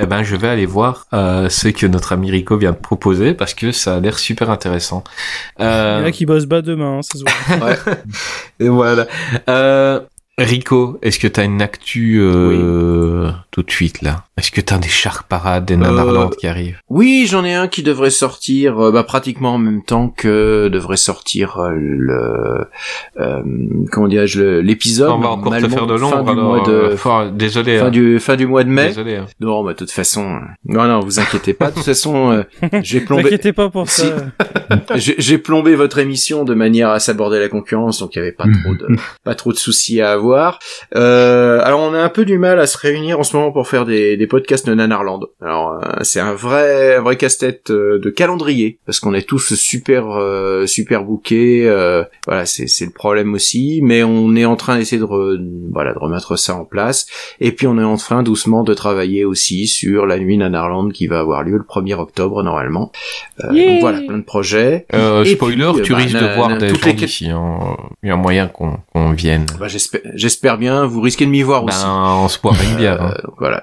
Eh 0.00 0.06
ben, 0.06 0.24
je 0.24 0.34
vais 0.34 0.48
aller 0.48 0.66
voir 0.66 1.06
euh, 1.12 1.48
ce 1.48 1.68
que 1.68 1.86
notre 1.86 2.12
ami 2.12 2.32
Rico 2.32 2.56
vient 2.56 2.72
de 2.72 2.76
proposer 2.76 3.32
parce 3.32 3.54
que 3.54 3.70
ça 3.70 3.94
a 3.94 4.00
l'air 4.00 4.18
super 4.18 4.50
intéressant. 4.50 5.04
Il 5.60 5.62
y 5.62 5.66
Euh, 5.68 6.02
en 6.02 6.04
a 6.06 6.10
qui 6.10 6.26
bossent 6.26 6.46
bas 6.46 6.62
demain, 6.62 6.98
hein, 6.98 7.02
ça 7.02 7.16
se 7.16 7.22
voit. 7.58 7.76
et 8.58 8.68
voilà. 8.68 9.06
Euh, 9.48 10.00
Rico, 10.36 10.98
est-ce 11.02 11.20
que 11.20 11.28
t'as 11.28 11.44
une 11.44 11.62
actu 11.62 12.18
euh, 12.20 13.30
tout 13.52 13.62
de 13.62 13.70
suite 13.70 14.02
là? 14.02 14.24
Est-ce 14.38 14.50
que 14.52 14.60
t'as 14.60 14.78
des 14.78 14.88
shark 14.88 15.26
parades, 15.28 15.64
des 15.64 15.76
nanarlandes 15.76 16.36
qui 16.36 16.46
arrivent? 16.46 16.78
Oui, 16.88 17.26
j'en 17.28 17.44
ai 17.44 17.54
un 17.54 17.68
qui 17.68 17.82
devrait 17.82 18.10
sortir 18.10 18.78
euh, 18.78 18.92
bah, 18.92 19.02
pratiquement 19.02 19.54
en 19.54 19.58
même 19.58 19.82
temps 19.82 20.08
que 20.08 20.68
devrait 20.68 20.96
sortir 20.96 21.58
euh, 21.58 21.70
le 21.74 22.66
euh, 23.20 23.42
comment 23.90 24.08
dirais-je 24.08 24.60
l'épisode. 24.60 25.10
On 25.10 25.18
va 25.18 25.30
encore 25.30 25.56
te 25.56 25.68
faire 25.68 25.86
de 25.86 25.96
fin 25.96 26.00
l'ombre 26.16 26.24
du 26.24 26.30
alors. 26.38 26.44
mois 26.56 26.66
de 26.66 26.72
euh, 26.72 26.96
fort- 26.96 27.30
désolé. 27.30 27.78
fin 27.78 27.86
hein. 27.86 27.90
du 27.90 28.20
fin 28.20 28.36
du 28.36 28.46
mois 28.46 28.64
de 28.64 28.68
mai. 28.70 28.88
Désolé. 28.88 29.16
hein. 29.16 29.26
Non, 29.40 29.64
bah 29.64 29.72
de 29.72 29.78
toute 29.78 29.90
façon, 29.90 30.24
euh, 30.36 30.38
non 30.66 30.84
non, 30.84 31.00
vous 31.00 31.18
inquiétez 31.18 31.52
pas. 31.54 31.70
De 31.70 31.74
toute 31.74 31.84
façon, 31.84 32.30
euh, 32.30 32.42
j'ai 32.82 33.00
Ne 33.00 33.06
plombé 33.06 33.22
t'inquiétez 33.24 33.52
pas 33.52 33.68
pour 33.70 33.88
Si. 33.90 34.02
ça. 34.02 34.14
j'ai 34.96 35.16
j'ai 35.18 35.38
plombé 35.38 35.74
votre 35.74 35.98
émission 35.98 36.44
de 36.44 36.54
manière 36.54 36.90
à 36.90 37.00
s'aborder 37.00 37.40
la 37.40 37.48
concurrence, 37.48 37.98
donc 37.98 38.14
il 38.14 38.18
y 38.18 38.22
avait 38.22 38.32
pas 38.32 38.44
trop 38.44 38.74
de 38.74 38.86
pas 39.24 39.34
trop 39.34 39.52
de 39.52 39.58
soucis 39.58 40.00
à 40.00 40.12
avoir. 40.12 40.58
Euh, 40.94 41.60
alors 41.64 41.80
on 41.80 41.92
a 41.94 41.98
un 42.00 42.08
peu 42.08 42.24
du 42.24 42.38
mal 42.38 42.60
à 42.60 42.66
se 42.66 42.78
réunir 42.78 43.18
en 43.18 43.22
ce 43.24 43.36
moment 43.36 43.50
pour 43.50 43.66
faire 43.66 43.84
des, 43.84 44.16
des 44.16 44.26
podcasts 44.28 44.66
de 44.66 44.74
Nanarland. 44.74 45.20
Alors 45.42 45.72
euh, 45.82 45.98
c'est 46.02 46.20
un 46.20 46.34
vrai 46.34 46.96
un 46.96 47.00
vrai 47.00 47.16
casse-tête 47.16 47.70
euh, 47.70 47.98
de 47.98 48.10
calendrier 48.10 48.78
parce 48.86 49.00
qu'on 49.00 49.14
est 49.14 49.26
tous 49.28 49.54
super 49.54 50.10
euh, 50.10 50.66
super 50.66 51.04
bookés. 51.04 51.66
euh, 51.68 52.04
voilà, 52.26 52.46
c'est 52.46 52.68
c'est 52.68 52.84
le 52.84 52.92
problème 52.92 53.34
aussi, 53.34 53.80
mais 53.82 54.02
on 54.04 54.36
est 54.36 54.44
en 54.44 54.56
train 54.56 54.78
d'essayer 54.78 55.00
de 55.00 55.06
re- 55.06 55.38
voilà 55.72 55.92
de 55.92 55.98
remettre 55.98 56.36
ça 56.36 56.54
en 56.54 56.64
place. 56.64 57.06
Et 57.40 57.52
puis 57.52 57.66
on 57.66 57.78
est 57.78 57.84
en 57.84 57.96
train 57.96 58.22
doucement 58.22 58.62
de 58.62 58.74
travailler 58.74 59.24
aussi 59.24 59.66
sur 59.66 60.06
la 60.06 60.18
nuit 60.18 60.36
Nanarland 60.38 60.90
qui 60.92 61.06
va 61.08 61.18
avoir 61.20 61.42
lieu 61.42 61.56
le 61.56 61.64
1er 61.64 61.94
octobre 61.94 62.42
normalement. 62.42 62.92
Euh, 63.44 63.48
Yeah. 63.52 63.70
donc 63.72 63.80
voilà, 63.80 64.00
plein 64.06 64.18
de 64.18 64.24
projets. 64.24 64.86
Euh, 64.94 65.24
Et 65.24 65.34
spoiler, 65.34 65.70
puis, 65.74 65.82
tu 65.82 65.92
bah, 65.92 65.98
risques 65.98 66.14
na- 66.14 66.28
de 66.28 66.34
voir 66.34 66.48
des 66.58 66.68
gens 66.68 66.74
les- 66.86 66.92
d'ici. 66.92 67.30
hein. 67.30 67.76
Il 68.02 68.08
y 68.08 68.12
a 68.12 68.16
moyen 68.16 68.46
qu'on 68.48 68.78
qu'on 68.92 69.10
vienne. 69.12 69.46
Bah, 69.58 69.68
j'espère, 69.68 70.00
j'espère 70.14 70.58
bien. 70.58 70.84
Vous 70.86 71.00
risquez 71.00 71.24
de 71.24 71.30
m'y 71.30 71.42
voir 71.42 71.64
aussi. 71.64 71.82
Ben, 71.84 72.18
on 72.24 72.28
se 72.28 72.38
une 72.70 72.76
bière. 72.76 73.00
hein. 73.02 73.14
Voilà. 73.38 73.62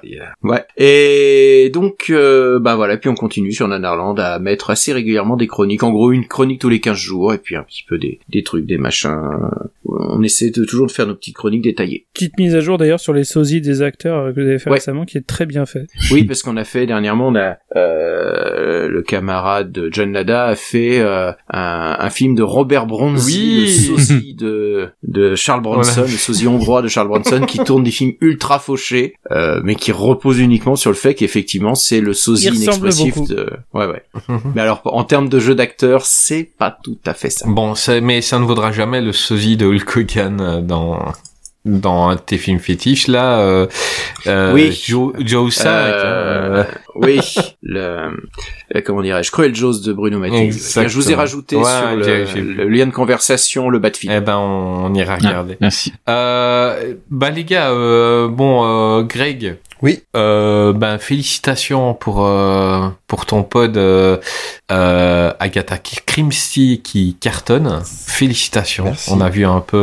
Ouais. 0.56 0.65
Et 0.77 1.69
donc, 1.73 2.07
euh, 2.10 2.60
bah 2.60 2.76
voilà. 2.76 2.98
Puis 2.98 3.10
on 3.10 3.15
continue 3.15 3.52
sur 3.52 3.68
Nanarland 3.68 4.15
à 4.19 4.40
mettre 4.40 4.69
assez 4.69 4.94
régulièrement 4.94 5.36
des 5.38 5.48
chroniques. 5.48 5.84
En 5.84 5.91
gros, 5.91 6.11
une 6.11 6.27
chronique 6.27 6.60
tous 6.61 6.69
les 6.69 6.80
15 6.80 6.98
jours 6.98 7.34
et 7.34 7.38
puis 7.38 7.56
un 7.56 7.64
petit 7.64 7.84
peu 7.88 7.98
des, 7.98 8.19
des 8.30 8.44
trucs, 8.44 8.65
des 8.65 8.77
machins. 8.77 9.15
On 9.88 10.22
essaie 10.23 10.49
de, 10.49 10.64
toujours 10.65 10.88
de 10.88 10.91
faire 10.91 11.07
nos 11.07 11.15
petites 11.15 11.36
chroniques 11.36 11.64
détaillées. 11.64 12.06
Petite 12.14 12.38
mise 12.38 12.56
à 12.56 12.60
jour 12.61 12.77
d'ailleurs 12.77 12.99
sur 12.99 13.14
les 13.14 13.23
sosies 13.23 13.61
des 13.61 13.82
acteurs 13.82 14.18
euh, 14.26 14.32
que 14.34 14.41
vous 14.41 14.48
avez 14.48 14.60
fait 14.60 14.69
Ouais. 14.69 14.77
récemment, 14.77 15.06
qui 15.06 15.18
est 15.18 15.26
très 15.27 15.45
bien 15.45 15.65
fait. 15.65 15.86
Oui, 16.11 16.23
parce 16.23 16.41
qu'on 16.41 16.57
a 16.57 16.64
fait 16.64 16.86
dernièrement, 16.86 17.27
on 17.27 17.36
a 17.36 17.57
euh, 17.76 18.55
le 18.56 19.02
camarade 19.02 19.72
de 19.72 19.90
John 19.91 20.11
Lada 20.14 20.45
a 20.45 20.56
fait 20.56 20.99
euh, 20.99 21.32
un, 21.49 21.95
un 21.99 22.10
film 22.10 22.36
de 22.36 22.44
Robert 22.44 22.86
Bronzi, 22.86 23.38
Oui. 23.38 23.61
le 23.61 23.98
sosie 23.98 24.34
de 24.36 24.90
de 25.03 25.36
Charles 25.36 25.61
Bronson, 25.61 25.91
Voilà. 26.02 26.11
le 26.11 26.18
sosie 26.18 26.48
hongrois 26.48 26.82
de 26.82 26.88
Charles 26.88 27.07
Bronson, 27.07 27.41
qui 27.48 27.60
tourne 27.60 27.84
des 27.84 27.91
films 27.91 28.14
ultra 28.22 28.60
fauchés, 28.60 29.15
euh, 29.32 29.61
mais 29.64 29.76
qui 29.76 29.91
repose 29.91 30.40
uniquement 30.40 30.76
sur 30.76 30.90
le 30.91 30.95
fait 30.95 31.14
qu'effectivement 31.15 31.76
c'est 31.76 32.02
le 32.02 32.14
sosie 32.14 32.48
Il 32.48 32.56
inexpressif 32.56 33.22
de. 33.27 33.49
Ouais, 33.73 33.86
ouais. 33.88 34.03
mais 34.56 34.61
alors 34.61 34.82
en 34.86 35.03
termes 35.03 35.30
de 35.30 35.40
jeu 35.40 35.56
d'acteur, 35.56 36.06
c'est 36.06 36.49
pas 36.57 36.77
tout 36.84 36.98
à 37.06 37.14
fait 37.14 37.30
ça. 37.30 37.45
Bon, 37.48 37.73
mais 38.02 38.22
ça 38.22 38.40
ne 38.40 38.45
vaudra 38.45 38.72
jamais 38.72 39.02
le 39.02 39.11
sosie 39.14 39.57
de 39.57 39.65
Hulk 39.65 39.98
Hogan 39.98 40.41
euh, 40.41 40.61
dans 40.61 40.99
dans 41.66 42.10
un 42.10 42.16
de 42.16 42.20
tes 42.22 42.38
films 42.38 42.60
fétiches 42.60 43.08
là. 43.08 43.40
Euh, 43.40 43.68
euh, 44.28 44.54
Oui. 44.54 44.72
Joe, 44.86 45.14
Joe 45.20 45.54
5. 45.54 45.68
Euh, 45.68 46.64
hein, 46.64 46.68
oui, 46.96 47.20
le, 47.64 47.80
euh, 47.80 48.82
comment 48.86 49.02
dirais-je, 49.02 49.32
Cruel 49.32 49.54
Jaws 49.54 49.80
de 49.86 49.92
Bruno 49.92 50.20
Mattei. 50.20 50.52
Je 50.52 50.96
vous 50.96 51.12
ai 51.12 51.16
rajouté 51.16 51.56
Ouais, 51.56 51.64
sur 51.64 52.38
le, 52.42 52.70
lien 52.70 52.86
de 52.86 52.92
conversation 52.92 53.70
le 53.70 53.80
Batfield. 53.80 54.16
Eh 54.16 54.22
ben, 54.22 54.38
on, 54.38 54.86
on 54.86 54.94
ira 54.94 55.16
regarder. 55.16 55.58
Merci. 55.60 55.92
Euh, 56.08 56.94
bah 57.10 57.32
les 57.32 57.44
gars, 57.44 57.72
euh, 57.72 58.28
bon, 58.28 58.64
euh, 58.64 59.04
Greg, 59.04 59.58
Oui. 59.86 60.02
Euh, 60.16 60.74
ben 60.74 60.98
félicitations 60.98 61.94
pour 61.94 62.26
euh, 62.26 62.90
pour 63.06 63.28
ton 63.28 63.44
pod 63.44 63.78
euh, 63.78 64.18
Agatha 64.68 65.78
Christie 65.78 66.82
qui 66.84 67.16
cartonne. 67.20 67.84
Félicitations. 67.86 68.86
Merci. 68.86 69.12
On 69.14 69.22
a 69.22 69.30
vu 69.30 69.45
un 69.45 69.60
peu 69.60 69.78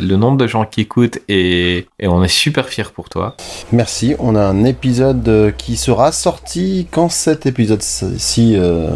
le 0.00 0.16
nombre 0.16 0.38
de 0.38 0.46
gens 0.46 0.64
qui 0.64 0.80
écoutent 0.80 1.18
et, 1.28 1.86
et 1.98 2.08
on 2.08 2.24
est 2.24 2.28
super 2.28 2.70
fiers 2.70 2.90
pour 2.94 3.10
toi. 3.10 3.36
Merci. 3.70 4.14
On 4.18 4.34
a 4.34 4.40
un 4.40 4.64
épisode 4.64 5.52
qui 5.58 5.76
sera 5.76 6.10
sorti 6.10 6.86
quand 6.90 7.10
cet 7.10 7.44
épisode-ci 7.44 8.56
euh, 8.56 8.88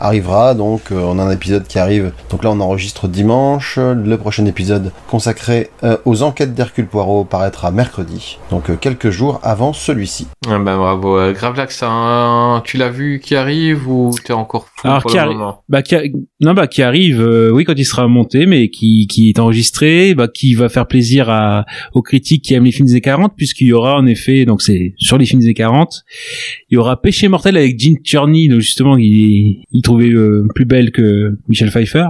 arrivera. 0.00 0.54
Donc, 0.54 0.90
euh, 0.92 0.96
on 1.00 1.18
a 1.18 1.22
un 1.22 1.30
épisode 1.30 1.66
qui 1.66 1.78
arrive. 1.78 2.12
Donc 2.30 2.42
là, 2.44 2.50
on 2.50 2.60
enregistre 2.60 3.08
dimanche. 3.08 3.78
Le 3.78 4.16
prochain 4.16 4.44
épisode 4.46 4.92
consacré 5.08 5.70
euh, 5.84 5.96
aux 6.04 6.22
enquêtes 6.22 6.54
d'Hercule 6.54 6.86
Poirot 6.86 7.24
paraîtra 7.24 7.70
mercredi. 7.70 8.38
Donc, 8.50 8.70
euh, 8.70 8.76
quelques 8.76 9.10
jours 9.10 9.40
avant 9.42 9.72
celui-ci. 9.72 10.26
Ah 10.48 10.58
ben 10.58 10.76
bravo. 10.76 11.18
Euh, 11.18 11.32
Gravelax, 11.32 11.82
un- 11.84 12.62
tu 12.64 12.76
l'as 12.76 12.88
vu 12.90 13.20
qui 13.22 13.36
arrive 13.36 13.88
ou 13.88 14.10
t'es 14.24 14.32
encore 14.32 14.66
fou 14.74 14.88
Alors, 14.88 15.02
pour 15.02 15.10
qui 15.10 15.16
le 15.16 15.22
arri- 15.22 15.34
moment 15.34 15.62
bah 15.68 15.82
qui 15.82 15.94
a- 15.94 16.02
non 16.40 16.54
bah 16.54 16.66
qui 16.66 16.82
arrive 16.82 17.20
euh, 17.20 17.50
oui 17.52 17.64
quand 17.64 17.74
il 17.76 17.84
sera 17.84 18.08
monté 18.08 18.46
mais 18.46 18.70
qui 18.70 19.06
qui 19.06 19.28
est 19.28 19.38
enregistré 19.38 20.14
bah 20.14 20.26
qui 20.28 20.54
va 20.54 20.68
faire 20.68 20.86
plaisir 20.86 21.28
à 21.28 21.64
aux 21.94 22.02
critiques 22.02 22.42
qui 22.42 22.54
aiment 22.54 22.64
les 22.64 22.72
films 22.72 22.88
des 22.88 23.00
40 23.00 23.34
puisqu'il 23.36 23.66
y 23.68 23.72
aura 23.72 23.96
en 23.96 24.06
effet 24.06 24.44
donc 24.46 24.62
c'est 24.62 24.94
sur 24.98 25.18
les 25.18 25.26
films 25.26 25.42
des 25.42 25.54
40 25.54 26.02
il 26.70 26.74
y 26.74 26.76
aura 26.78 27.00
Péché 27.00 27.28
mortel 27.28 27.56
avec 27.56 27.78
Gene 27.78 27.98
Tierney 28.02 28.48
donc 28.48 28.60
justement 28.60 28.96
il 28.96 29.64
il 29.70 29.82
euh, 29.98 30.46
plus 30.54 30.64
belle 30.64 30.90
que 30.90 31.36
Michel 31.48 31.70
Pfeiffer. 31.70 32.06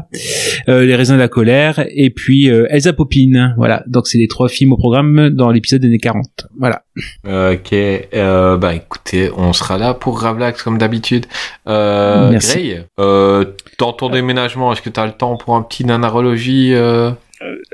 Euh, 0.69 0.85
les 0.85 0.95
raisins 0.95 1.15
de 1.15 1.19
la 1.19 1.29
colère 1.29 1.85
et 1.89 2.11
puis 2.11 2.51
euh, 2.51 2.67
Elsa 2.71 2.93
Popine. 2.93 3.55
Voilà. 3.57 3.83
Donc 3.87 4.07
c'est 4.07 4.19
les 4.19 4.29
trois 4.29 4.49
films 4.49 4.73
au 4.73 4.77
programme 4.77 5.31
dans 5.31 5.51
l'épisode 5.51 5.81
des 5.81 5.89
années 5.89 5.99
40 5.99 6.49
voilà. 6.59 6.83
Ok, 7.25 7.75
bah 8.13 8.75
écoutez, 8.75 9.31
on 9.37 9.53
sera 9.53 9.79
là 9.79 9.95
pour 9.95 10.17
Gravelax 10.17 10.63
comme 10.63 10.79
d'habitude. 10.79 11.27
Euh, 11.67 12.31
Merci. 12.31 12.75
Grey, 12.99 13.47
dans 13.79 13.93
ton 13.93 14.11
déménagement, 14.11 14.73
est-ce 14.73 14.83
que 14.83 14.91
t'as 14.91 15.07
le 15.07 15.13
temps 15.13 15.37
pour 15.37 15.57
un 15.57 15.63
petit 15.63 15.85
nanarologie 15.85 16.75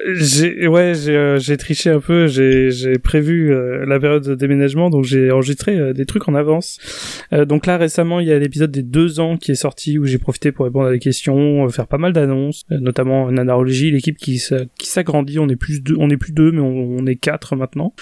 J'ai 0.06 0.68
ouais, 0.68 0.94
j'ai 0.94 1.16
euh, 1.16 1.56
triché 1.58 1.90
un 1.90 1.98
peu. 1.98 2.28
J'ai 2.28 2.70
j'ai 2.70 2.98
prévu 2.98 3.52
euh, 3.52 3.84
la 3.84 3.98
période 3.98 4.22
de 4.22 4.34
déménagement, 4.36 4.90
donc 4.90 5.04
j'ai 5.04 5.32
enregistré 5.32 5.76
euh, 5.76 5.92
des 5.92 6.06
trucs 6.06 6.28
en 6.28 6.36
avance. 6.36 6.78
Euh, 7.32 7.44
donc 7.44 7.66
là 7.66 7.76
récemment, 7.76 8.20
il 8.20 8.28
y 8.28 8.32
a 8.32 8.38
l'épisode 8.38 8.70
des 8.70 8.82
deux 8.82 9.18
ans 9.18 9.36
qui 9.36 9.50
est 9.50 9.56
sorti 9.56 9.98
où 9.98 10.04
j'ai 10.04 10.18
profité 10.18 10.52
pour 10.52 10.66
répondre 10.66 10.86
à 10.86 10.92
des 10.92 11.00
questions, 11.00 11.66
euh, 11.66 11.68
faire 11.70 11.88
pas 11.88 11.98
mal 11.98 12.12
d'annonces, 12.12 12.62
euh, 12.70 12.78
notamment 12.78 13.30
Nanarologie, 13.32 13.90
l'équipe 13.90 14.16
qui 14.16 14.40
qui 14.78 14.86
s'agrandit. 14.86 15.40
On 15.40 15.48
est 15.48 15.56
plus 15.56 15.82
deux, 15.82 15.96
on 15.98 16.10
est 16.10 16.16
plus 16.16 16.32
deux, 16.32 16.52
mais 16.52 16.60
on, 16.60 17.04
est 17.06 17.16
quatre 17.16 17.54
maintenant. 17.56 17.94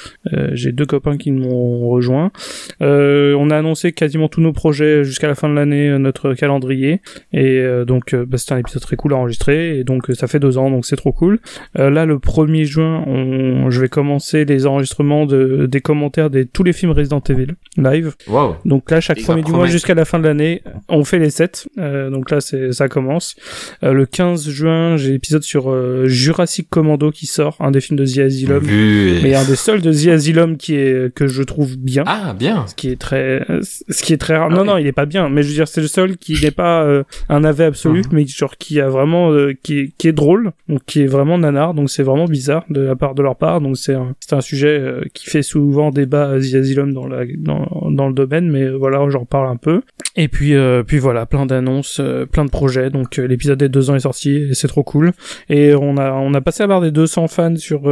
J'ai 0.53 0.73
deux 0.73 0.87
copains 0.87 1.19
qui 1.19 1.31
m'ont 1.31 1.89
rejoint. 1.89 2.33
On 2.81 3.51
a 3.51 3.57
annoncé 3.57 3.93
quasiment 3.93 4.29
tous 4.29 4.41
nos 4.41 4.53
projets 4.53 5.05
jusqu'à 5.05 5.29
la 5.29 5.35
fin 5.35 5.49
de 5.49 5.55
l'année, 5.55 5.99
notre 5.99 6.35
calendrier. 6.35 7.01
Et 7.33 7.63
donc 7.87 8.15
bah, 8.15 8.39
c'était 8.39 8.53
un 8.53 8.59
épisode 8.59 8.83
très 8.83 8.97
cool 8.97 9.13
à 9.13 9.17
enregistrer. 9.17 9.79
Et 9.79 9.85
donc 9.85 10.07
ça 10.15 10.27
fait 10.27 10.41
deux 10.41 10.57
ans, 10.59 10.71
donc 10.71 10.87
c'est 10.87 10.97
trop 10.97 11.13
cool. 11.13 11.39
Euh, 11.79 11.91
là, 11.91 12.05
le 12.07 12.17
1er 12.19 12.65
juin, 12.65 13.03
on... 13.07 13.71
je 13.71 13.81
vais 13.81 13.89
commencer 13.89 14.45
les 14.45 14.67
enregistrements 14.67 15.27
de... 15.27 15.67
des 15.67 15.81
commentaires 15.81 16.31
de 16.31 16.43
tous 16.43 16.63
les 16.63 16.73
films 16.73 16.93
Resident 16.93 17.23
Evil 17.29 17.49
live. 17.77 18.15
Wow. 18.29 18.57
Donc 18.65 18.91
là, 18.91 19.01
chaque 19.01 19.21
premier 19.23 19.43
du 19.43 19.53
mois 19.53 19.67
jusqu'à 19.67 19.95
la 19.95 20.05
fin 20.05 20.19
de 20.19 20.25
l'année, 20.25 20.63
on 20.89 21.05
fait 21.05 21.19
les 21.19 21.31
sets. 21.31 21.67
Euh, 21.79 22.11
donc 22.11 22.31
là, 22.31 22.41
c'est 22.41 22.73
ça 22.73 22.89
commence. 22.89 23.37
Euh, 23.83 23.93
le 23.93 24.07
15 24.07 24.49
juin, 24.49 24.97
j'ai 24.97 25.13
l'épisode 25.13 25.43
sur 25.43 25.71
euh, 25.71 26.07
Jurassic 26.07 26.69
Commando 26.71 27.11
qui 27.11 27.27
sort, 27.27 27.57
un 27.61 27.71
des 27.71 27.81
films 27.81 27.99
de 27.99 28.07
The 28.07 28.19
Asylum. 28.19 28.65
Et- 28.69 29.21
Mais 29.23 29.35
un 29.35 29.45
des 29.45 29.57
seuls 29.57 29.81
de 29.81 29.93
The 29.93 30.09
Asylum 30.09 30.57
qui 30.57 30.75
est 30.77 31.13
que 31.15 31.27
je 31.27 31.43
trouve 31.43 31.77
bien. 31.77 32.05
Ah, 32.07 32.35
bien. 32.39 32.67
Ce 32.67 32.75
qui 32.75 32.89
est 32.91 33.01
très, 33.01 33.45
ce 33.63 34.03
qui 34.03 34.13
est 34.13 34.19
très 34.19 34.37
rare. 34.37 34.49
Ah 34.51 34.55
non, 34.55 34.61
oui. 34.63 34.67
non, 34.67 34.79
il 34.79 34.87
est 34.87 34.93
pas 34.93 35.07
bien. 35.07 35.29
Mais 35.29 35.43
je 35.43 35.49
veux 35.49 35.55
dire, 35.55 35.69
c'est 35.69 35.81
le 35.81 35.87
seul 35.87 36.17
qui 36.17 36.35
n'est 36.43 36.51
pas 36.51 36.83
euh, 36.85 37.03
un 37.29 37.41
navet 37.41 37.65
absolu, 37.65 38.01
Mhm. 38.01 38.07
mais 38.13 38.27
genre 38.27 38.57
qui 38.57 38.81
a 38.81 38.89
vraiment, 38.89 39.31
euh, 39.33 39.53
qui 39.63 39.93
est 40.05 40.13
drôle, 40.13 40.53
donc 40.69 40.81
qui 40.87 41.03
est 41.03 41.07
vraiment 41.07 41.39
nanar. 41.45 41.75
Donc 41.75 41.91
c'est 41.91 42.03
vraiment 42.03 42.27
bizarre 42.27 42.65
de 42.71 42.81
la 42.81 42.97
part 42.97 43.15
de 43.15 43.23
leur 43.23 43.37
part. 43.37 43.61
Donc 43.61 43.77
c'est 43.77 43.95
un, 43.95 44.15
un 44.33 44.41
sujet 44.41 44.79
euh, 44.79 45.03
qui 45.13 45.31
fait 45.31 45.43
souvent 45.43 45.91
débat 45.91 46.31
à 46.31 46.39
The 46.39 46.55
Asylum 46.55 46.93
dans 46.93 47.07
la, 47.07 47.25
dans, 47.39 47.91
dans 47.91 48.09
le 48.09 48.15
domaine, 48.15 48.51
mais 48.51 48.63
euh, 48.63 48.77
voilà, 48.77 49.05
j'en 49.09 49.25
parle 49.25 49.49
un 49.49 49.57
peu. 49.57 49.83
Et 50.17 50.29
puis, 50.29 50.55
euh, 50.55 50.83
puis 50.83 50.99
voilà, 50.99 51.27
plein 51.27 51.47
d'annonces, 51.47 52.01
plein 52.31 52.45
de 52.45 52.51
projets. 52.51 52.91
Donc 52.91 53.17
l'épisode 53.17 53.59
des 53.59 53.69
deux 53.69 53.91
ans 53.91 53.97
est 53.97 54.01
sorti 54.01 54.37
et 54.37 54.55
c'est 54.55 54.69
trop 54.69 54.83
cool. 54.83 55.13
Et 55.49 55.75
on 55.75 55.97
a, 55.97 56.13
on 56.13 56.35
a 56.35 56.41
passé 56.41 56.63
la 56.63 56.69
barre 56.69 56.81
des 56.81 56.91
200 56.91 57.29
fans 57.29 57.57
sur 57.57 57.83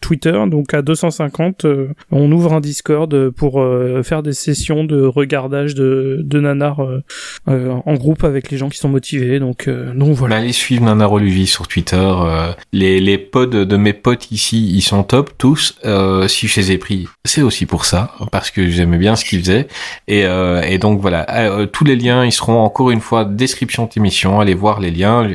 Twitter. 0.00 0.38
Donc 0.50 0.72
à 0.74 0.82
250, 0.82 1.64
euh, 1.64 1.88
on 2.10 2.30
ouvre 2.32 2.54
un 2.54 2.60
Discord 2.60 3.30
pour 3.30 3.64
faire 4.02 4.22
des 4.22 4.32
sessions 4.32 4.84
de 4.84 5.02
regardage 5.02 5.74
de, 5.74 6.20
de 6.22 6.40
nanar 6.40 6.80
en 7.46 7.94
groupe 7.94 8.24
avec 8.24 8.50
les 8.50 8.56
gens 8.56 8.68
qui 8.68 8.78
sont 8.78 8.88
motivés. 8.88 9.38
Donc, 9.38 9.68
donc 9.68 10.14
voilà. 10.14 10.36
Bah, 10.36 10.42
allez 10.42 10.52
suivre 10.52 10.84
Nanarologie 10.84 11.46
sur 11.46 11.68
Twitter. 11.68 12.12
Les, 12.88 13.00
les 13.00 13.18
pods 13.18 13.46
de 13.46 13.76
mes 13.76 13.92
potes 13.92 14.30
ici, 14.30 14.70
ils 14.74 14.82
sont 14.82 15.02
top, 15.02 15.30
tous. 15.38 15.74
Euh, 15.84 16.28
si 16.28 16.48
je 16.48 16.60
les 16.60 16.72
ai 16.72 16.78
pris, 16.78 17.08
c'est 17.24 17.42
aussi 17.42 17.66
pour 17.66 17.84
ça, 17.84 18.14
parce 18.32 18.50
que 18.50 18.68
j'aimais 18.68 18.98
bien 18.98 19.16
ce 19.16 19.24
qu'ils 19.24 19.40
faisaient. 19.40 19.68
Et, 20.06 20.24
euh, 20.24 20.62
et 20.62 20.78
donc 20.78 21.00
voilà, 21.00 21.26
Euh, 21.28 21.66
tous 21.66 21.84
les 21.84 21.96
liens, 21.96 22.24
ils 22.24 22.32
seront 22.32 22.60
encore 22.60 22.90
une 22.90 23.00
fois 23.00 23.24
description 23.24 23.84
de 23.84 23.90
l'émission. 23.96 24.40
Allez 24.40 24.54
voir 24.54 24.80
les 24.80 24.90
liens. 24.90 25.28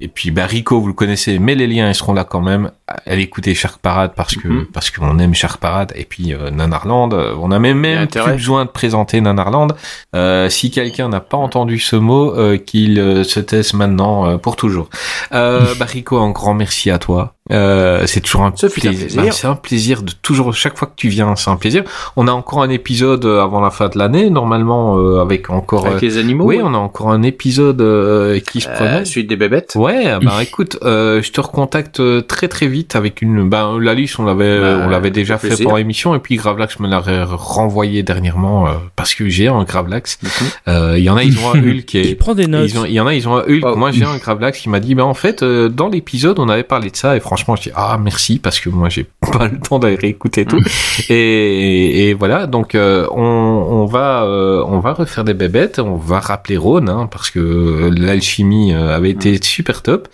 Et 0.00 0.08
puis 0.08 0.30
bah, 0.30 0.46
Rico, 0.46 0.80
vous 0.80 0.88
le 0.88 0.92
connaissez, 0.94 1.38
mais 1.38 1.54
les 1.54 1.66
liens, 1.66 1.88
ils 1.88 1.94
seront 1.94 2.14
là 2.14 2.24
quand 2.24 2.40
même. 2.40 2.70
Allez 3.06 3.22
écouter 3.22 3.54
Shark 3.54 3.80
Parade 3.80 4.12
parce 4.16 4.34
que 4.36 4.48
Mhm. 4.48 4.66
parce 4.72 4.90
qu'on 4.90 5.18
aime 5.18 5.34
Shark 5.34 5.60
Parade. 5.60 5.92
Et 5.94 6.04
puis 6.04 6.34
euh, 6.34 6.50
Nanarland, 6.50 7.12
euh, 7.12 7.34
on 7.40 7.50
a 7.52 7.58
même, 7.58 7.78
même 7.78 8.06
plus 8.08 8.20
besoin 8.32 8.64
de 8.64 8.70
présenter 8.70 9.20
Nanarland. 9.20 9.68
Euh, 10.16 10.48
si 10.48 10.70
quelqu'un 10.70 11.08
n'a 11.08 11.20
pas 11.20 11.36
entendu 11.36 11.78
ce 11.78 11.96
mot, 11.96 12.34
euh, 12.36 12.56
qu'il 12.56 12.98
euh, 12.98 13.22
se 13.24 13.40
taise 13.40 13.74
maintenant 13.74 14.26
euh, 14.26 14.36
pour 14.38 14.56
toujours. 14.56 14.88
Euh, 15.32 15.74
bah, 15.78 15.86
Rico, 15.86 16.18
un 16.18 16.30
grand 16.30 16.54
merci 16.54 16.90
à 16.90 16.98
toi. 16.98 17.34
Euh, 17.50 18.02
c'est 18.06 18.20
toujours 18.20 18.42
un 18.42 18.52
Ce 18.54 18.68
fut 18.68 18.86
un 18.86 18.90
plaisir. 18.92 19.34
C'est 19.34 19.46
un 19.46 19.54
plaisir 19.56 20.02
de 20.02 20.12
toujours 20.22 20.54
chaque 20.54 20.76
fois 20.78 20.86
que 20.88 20.94
tu 20.96 21.08
viens, 21.08 21.34
c'est 21.36 21.50
un 21.50 21.56
plaisir. 21.56 21.82
On 22.16 22.28
a 22.28 22.32
encore 22.32 22.62
un 22.62 22.68
épisode 22.70 23.24
euh, 23.24 23.42
avant 23.42 23.60
la 23.60 23.70
fin 23.70 23.88
de 23.88 23.98
l'année, 23.98 24.30
normalement 24.30 24.98
euh, 24.98 25.20
avec 25.20 25.50
encore. 25.50 25.86
Avec 25.86 26.02
euh, 26.02 26.06
les 26.06 26.18
animaux. 26.18 26.44
oui, 26.44 26.60
on 26.62 26.74
a 26.74 26.78
encore 26.78 27.10
un 27.10 27.22
épisode 27.22 27.80
euh, 27.80 28.38
qui 28.40 28.60
se 28.60 28.68
Euh, 28.68 28.74
promet. 28.74 29.04
suite 29.04 29.28
des 29.28 29.36
bébêtes. 29.36 29.72
Ouais, 29.74 30.16
bah 30.22 30.42
écoute, 30.42 30.78
euh, 30.82 31.22
je 31.22 31.32
te 31.32 31.40
recontacte 31.40 32.00
très 32.26 32.48
très 32.48 32.66
vite 32.66 32.94
avec 32.96 33.20
une. 33.22 33.48
Ben 33.48 33.78
la 33.80 33.94
liste, 33.94 34.18
on 34.18 34.24
l'avait, 34.24 34.60
Bah, 34.60 34.82
on 34.84 34.88
l'avait 34.88 35.10
déjà 35.10 35.36
fait 35.38 35.48
plaisir. 35.48 35.66
pour 35.68 35.76
l'émission, 35.76 36.14
et 36.14 36.18
puis 36.20 36.36
Gravelax 36.36 36.78
me 36.78 36.88
l'a 36.88 37.00
re- 37.00 37.24
renvoyé 37.24 38.02
dernièrement 38.02 38.66
euh, 38.68 38.70
parce 38.96 39.14
que 39.14 39.28
j'ai 39.28 39.48
un 39.48 39.64
Gravelax. 39.64 40.18
Il 40.66 40.98
y 41.02 41.10
en 41.10 41.16
a, 41.16 41.24
ils 41.24 41.36
ont 41.38 41.50
un 41.54 41.58
Hulk 41.62 41.84
qui 41.84 42.00
Il 42.00 42.16
prend 42.16 42.34
des 42.34 42.46
notes. 42.46 42.68
Ils 42.70 42.78
ont, 42.78 42.84
il 42.84 42.92
y 42.92 43.00
en 43.00 43.06
a, 43.06 43.14
ils 43.14 43.26
ont 43.28 43.36
un 43.36 43.42
Hulk. 43.42 43.62
Oh. 43.64 43.76
Moi, 43.76 43.90
j'ai 43.90 44.04
un 44.04 44.16
Gravelax 44.18 44.58
qui 44.60 44.68
m'a 44.68 44.78
dit, 44.80 44.94
ben 44.94 45.04
en 45.04 45.14
fait, 45.14 45.42
euh, 45.42 45.68
dans 45.68 45.88
l'épisode, 45.88 46.38
on 46.38 46.48
avait 46.48 46.62
parlé 46.62 46.90
de 46.90 46.96
ça, 46.96 47.16
et 47.16 47.20
franchement, 47.20 47.39
je 47.56 47.62
dis 47.62 47.70
ah 47.74 47.98
merci 48.00 48.38
parce 48.38 48.60
que 48.60 48.68
moi, 48.68 48.88
j'ai 48.88 49.04
pas 49.32 49.48
le 49.48 49.58
temps 49.58 49.78
d'aller 49.78 49.96
réécouter 49.96 50.44
tout. 50.44 50.60
et, 51.08 52.08
et 52.08 52.14
voilà, 52.14 52.46
donc 52.46 52.74
euh, 52.74 53.06
on, 53.12 53.20
on 53.22 53.86
va, 53.86 54.24
euh, 54.24 54.64
on 54.66 54.80
va 54.80 54.92
refaire 54.92 55.24
des 55.24 55.34
bébêtes, 55.34 55.78
on 55.78 55.96
va 55.96 56.20
rappeler 56.20 56.56
Rhône, 56.56 56.88
hein, 56.88 57.08
parce 57.10 57.30
que 57.30 57.38
euh, 57.38 57.90
l'alchimie 57.96 58.72
avait 58.74 59.10
été 59.10 59.38
super 59.42 59.82
top. 59.82 60.08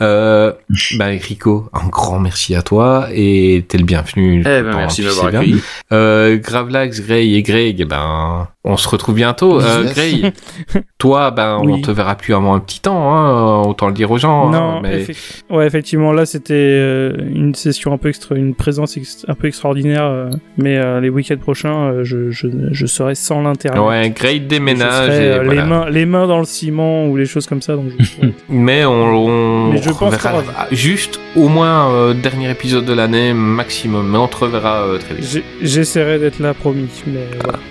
Euh, 0.00 0.52
bah 0.96 1.06
Rico, 1.06 1.68
un 1.72 1.88
grand 1.88 2.18
merci 2.18 2.54
à 2.54 2.62
toi 2.62 3.08
et 3.12 3.64
t'es 3.68 3.78
le 3.78 3.84
bienvenu. 3.84 4.40
Eh 4.40 4.44
ben, 4.44 4.74
merci 4.76 5.02
de 5.02 5.06
m'avoir 5.08 5.26
accueilli. 5.26 5.60
Gravelax, 5.90 7.00
Grey 7.02 7.28
et 7.28 7.42
Greg, 7.42 7.80
eh 7.80 7.84
ben, 7.84 8.48
on 8.64 8.76
se 8.76 8.88
retrouve 8.88 9.14
bientôt. 9.16 9.60
Euh. 9.60 9.84
Grey, 9.92 10.32
toi, 10.98 11.30
ben, 11.32 11.58
on 11.60 11.66
Oui. 11.66 11.82
te 11.82 11.90
verra 11.90 12.14
plus 12.14 12.32
avant 12.34 12.54
un 12.54 12.60
petit 12.60 12.80
temps, 12.80 13.12
hein, 13.14 13.62
autant 13.62 13.88
le 13.88 13.92
dire 13.92 14.10
aux 14.10 14.18
gens. 14.18 14.48
hein, 14.48 14.50
Non, 14.52 14.80
mais... 14.80 15.04
ouais, 15.50 15.66
effectivement, 15.66 16.12
là 16.12 16.26
c'était 16.26 16.54
euh, 16.54 17.12
une 17.34 17.54
session 17.54 17.92
un 17.92 17.98
peu 17.98 18.08
extra, 18.08 18.36
une 18.36 18.54
présence 18.54 18.96
ex- 18.96 19.24
un 19.28 19.34
peu 19.34 19.48
extraordinaire, 19.48 20.04
euh, 20.04 20.30
mais 20.58 20.76
euh, 20.76 21.00
les 21.00 21.08
week-ends 21.08 21.36
prochains, 21.40 21.74
euh, 21.90 22.04
je, 22.04 22.30
je, 22.30 22.46
je 22.70 22.86
serai 22.86 23.14
sans 23.16 23.42
l'internet. 23.42 23.80
Ouais, 23.82 24.10
Grey 24.10 24.38
déménage 24.38 25.06
serai, 25.06 25.24
et 25.26 25.30
euh, 25.32 25.42
voilà. 25.44 25.62
les 25.62 25.68
mains, 25.68 25.90
les 25.90 26.06
mains 26.06 26.26
dans 26.28 26.38
le 26.38 26.44
ciment 26.44 27.06
ou 27.08 27.16
les 27.16 27.26
choses 27.26 27.46
comme 27.46 27.62
ça. 27.62 27.74
Donc 27.74 27.86
je-. 27.98 28.28
Mais 28.48 28.84
on, 28.84 28.92
on 28.92 29.72
Mais 29.72 29.82
je 29.82 29.90
pense 29.90 30.14
va- 30.14 30.32
juste 30.70 31.18
au 31.34 31.48
moins 31.48 31.90
euh, 31.92 32.14
dernier 32.14 32.50
épisode 32.50 32.84
de 32.84 32.92
l'année 32.92 33.32
maximum. 33.34 34.08
Mais 34.08 34.18
on 34.18 34.28
te 34.28 34.36
reverra 34.36 34.82
euh, 34.82 34.98
très 34.98 35.14
vite. 35.14 35.42
J'essaierai 35.60 36.18
d'être 36.20 36.38
là, 36.38 36.54
promis. 36.54 36.88
Mais. 37.08 37.26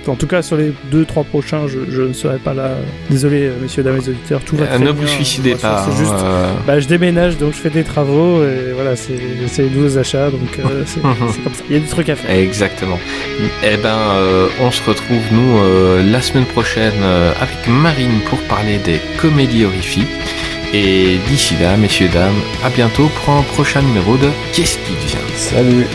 En 0.08 0.16
tout 0.16 0.28
cas, 0.28 0.42
sur 0.42 0.58
les 0.58 0.74
deux, 0.90 1.06
trois 1.06 1.24
prochains, 1.24 1.68
je, 1.68 1.80
je 1.92 2.02
ne 2.02 2.14
serai 2.14 2.38
pas 2.38 2.54
là. 2.54 2.72
Désolé, 3.10 3.44
euh, 3.44 3.52
messieurs, 3.62 3.84
dames 3.84 3.98
et 3.98 4.10
auditeurs, 4.10 4.42
tout 4.42 4.56
va 4.56 4.64
Euh, 4.64 4.68
très 4.68 4.80
ne 4.80 4.84
bien. 4.86 4.94
vous 4.94 5.08
suicidez 5.08 5.52
Attention, 5.52 5.70
pas. 5.70 5.86
C'est 5.90 5.98
juste, 5.98 6.12
hein, 6.14 6.24
euh, 6.26 6.52
bah, 6.66 6.80
je 6.80 6.88
déménage, 6.88 7.38
donc 7.38 7.54
je 7.54 7.60
fais 7.60 7.70
des 7.70 7.84
travaux 7.84 8.44
et 8.44 8.72
voilà, 8.74 8.96
c'est 8.96 9.14
les 9.64 9.70
nouveaux 9.70 9.98
achats, 9.98 10.30
donc 10.32 10.58
euh, 10.60 10.84
c'est 10.86 10.96
c'est 10.96 11.44
comme 11.44 11.54
ça. 11.54 11.64
Il 11.70 11.74
y 11.76 11.78
a 11.78 11.82
des 11.82 11.88
trucs 11.88 12.10
à 12.10 12.16
faire. 12.16 12.32
Exactement. 12.36 13.00
Eh 13.64 13.78
ben, 13.78 13.90
euh, 13.90 14.48
on 14.60 14.72
se 14.72 14.82
retrouve 14.90 15.22
nous 15.32 15.60
euh, 15.60 16.04
la 16.12 16.22
semaine 16.22 16.46
prochaine 16.46 16.94
euh, 17.04 17.32
avec 17.40 17.68
Marine 17.68 18.20
pour 18.30 18.40
parler 18.44 18.78
des 18.80 19.00
comédies 19.22 19.66
horrifiques. 19.66 20.08
Et 20.74 21.18
d'ici 21.28 21.56
là, 21.62 21.76
messieurs 21.76 22.08
dames, 22.14 22.32
à 22.64 22.70
bientôt 22.70 23.10
pour 23.26 23.34
un 23.36 23.42
prochain 23.42 23.82
numéro 23.82 24.16
de 24.16 24.30
Qu'est-ce 24.54 24.78
qui 24.78 24.94
vient? 25.06 25.20
Salut 25.36 25.86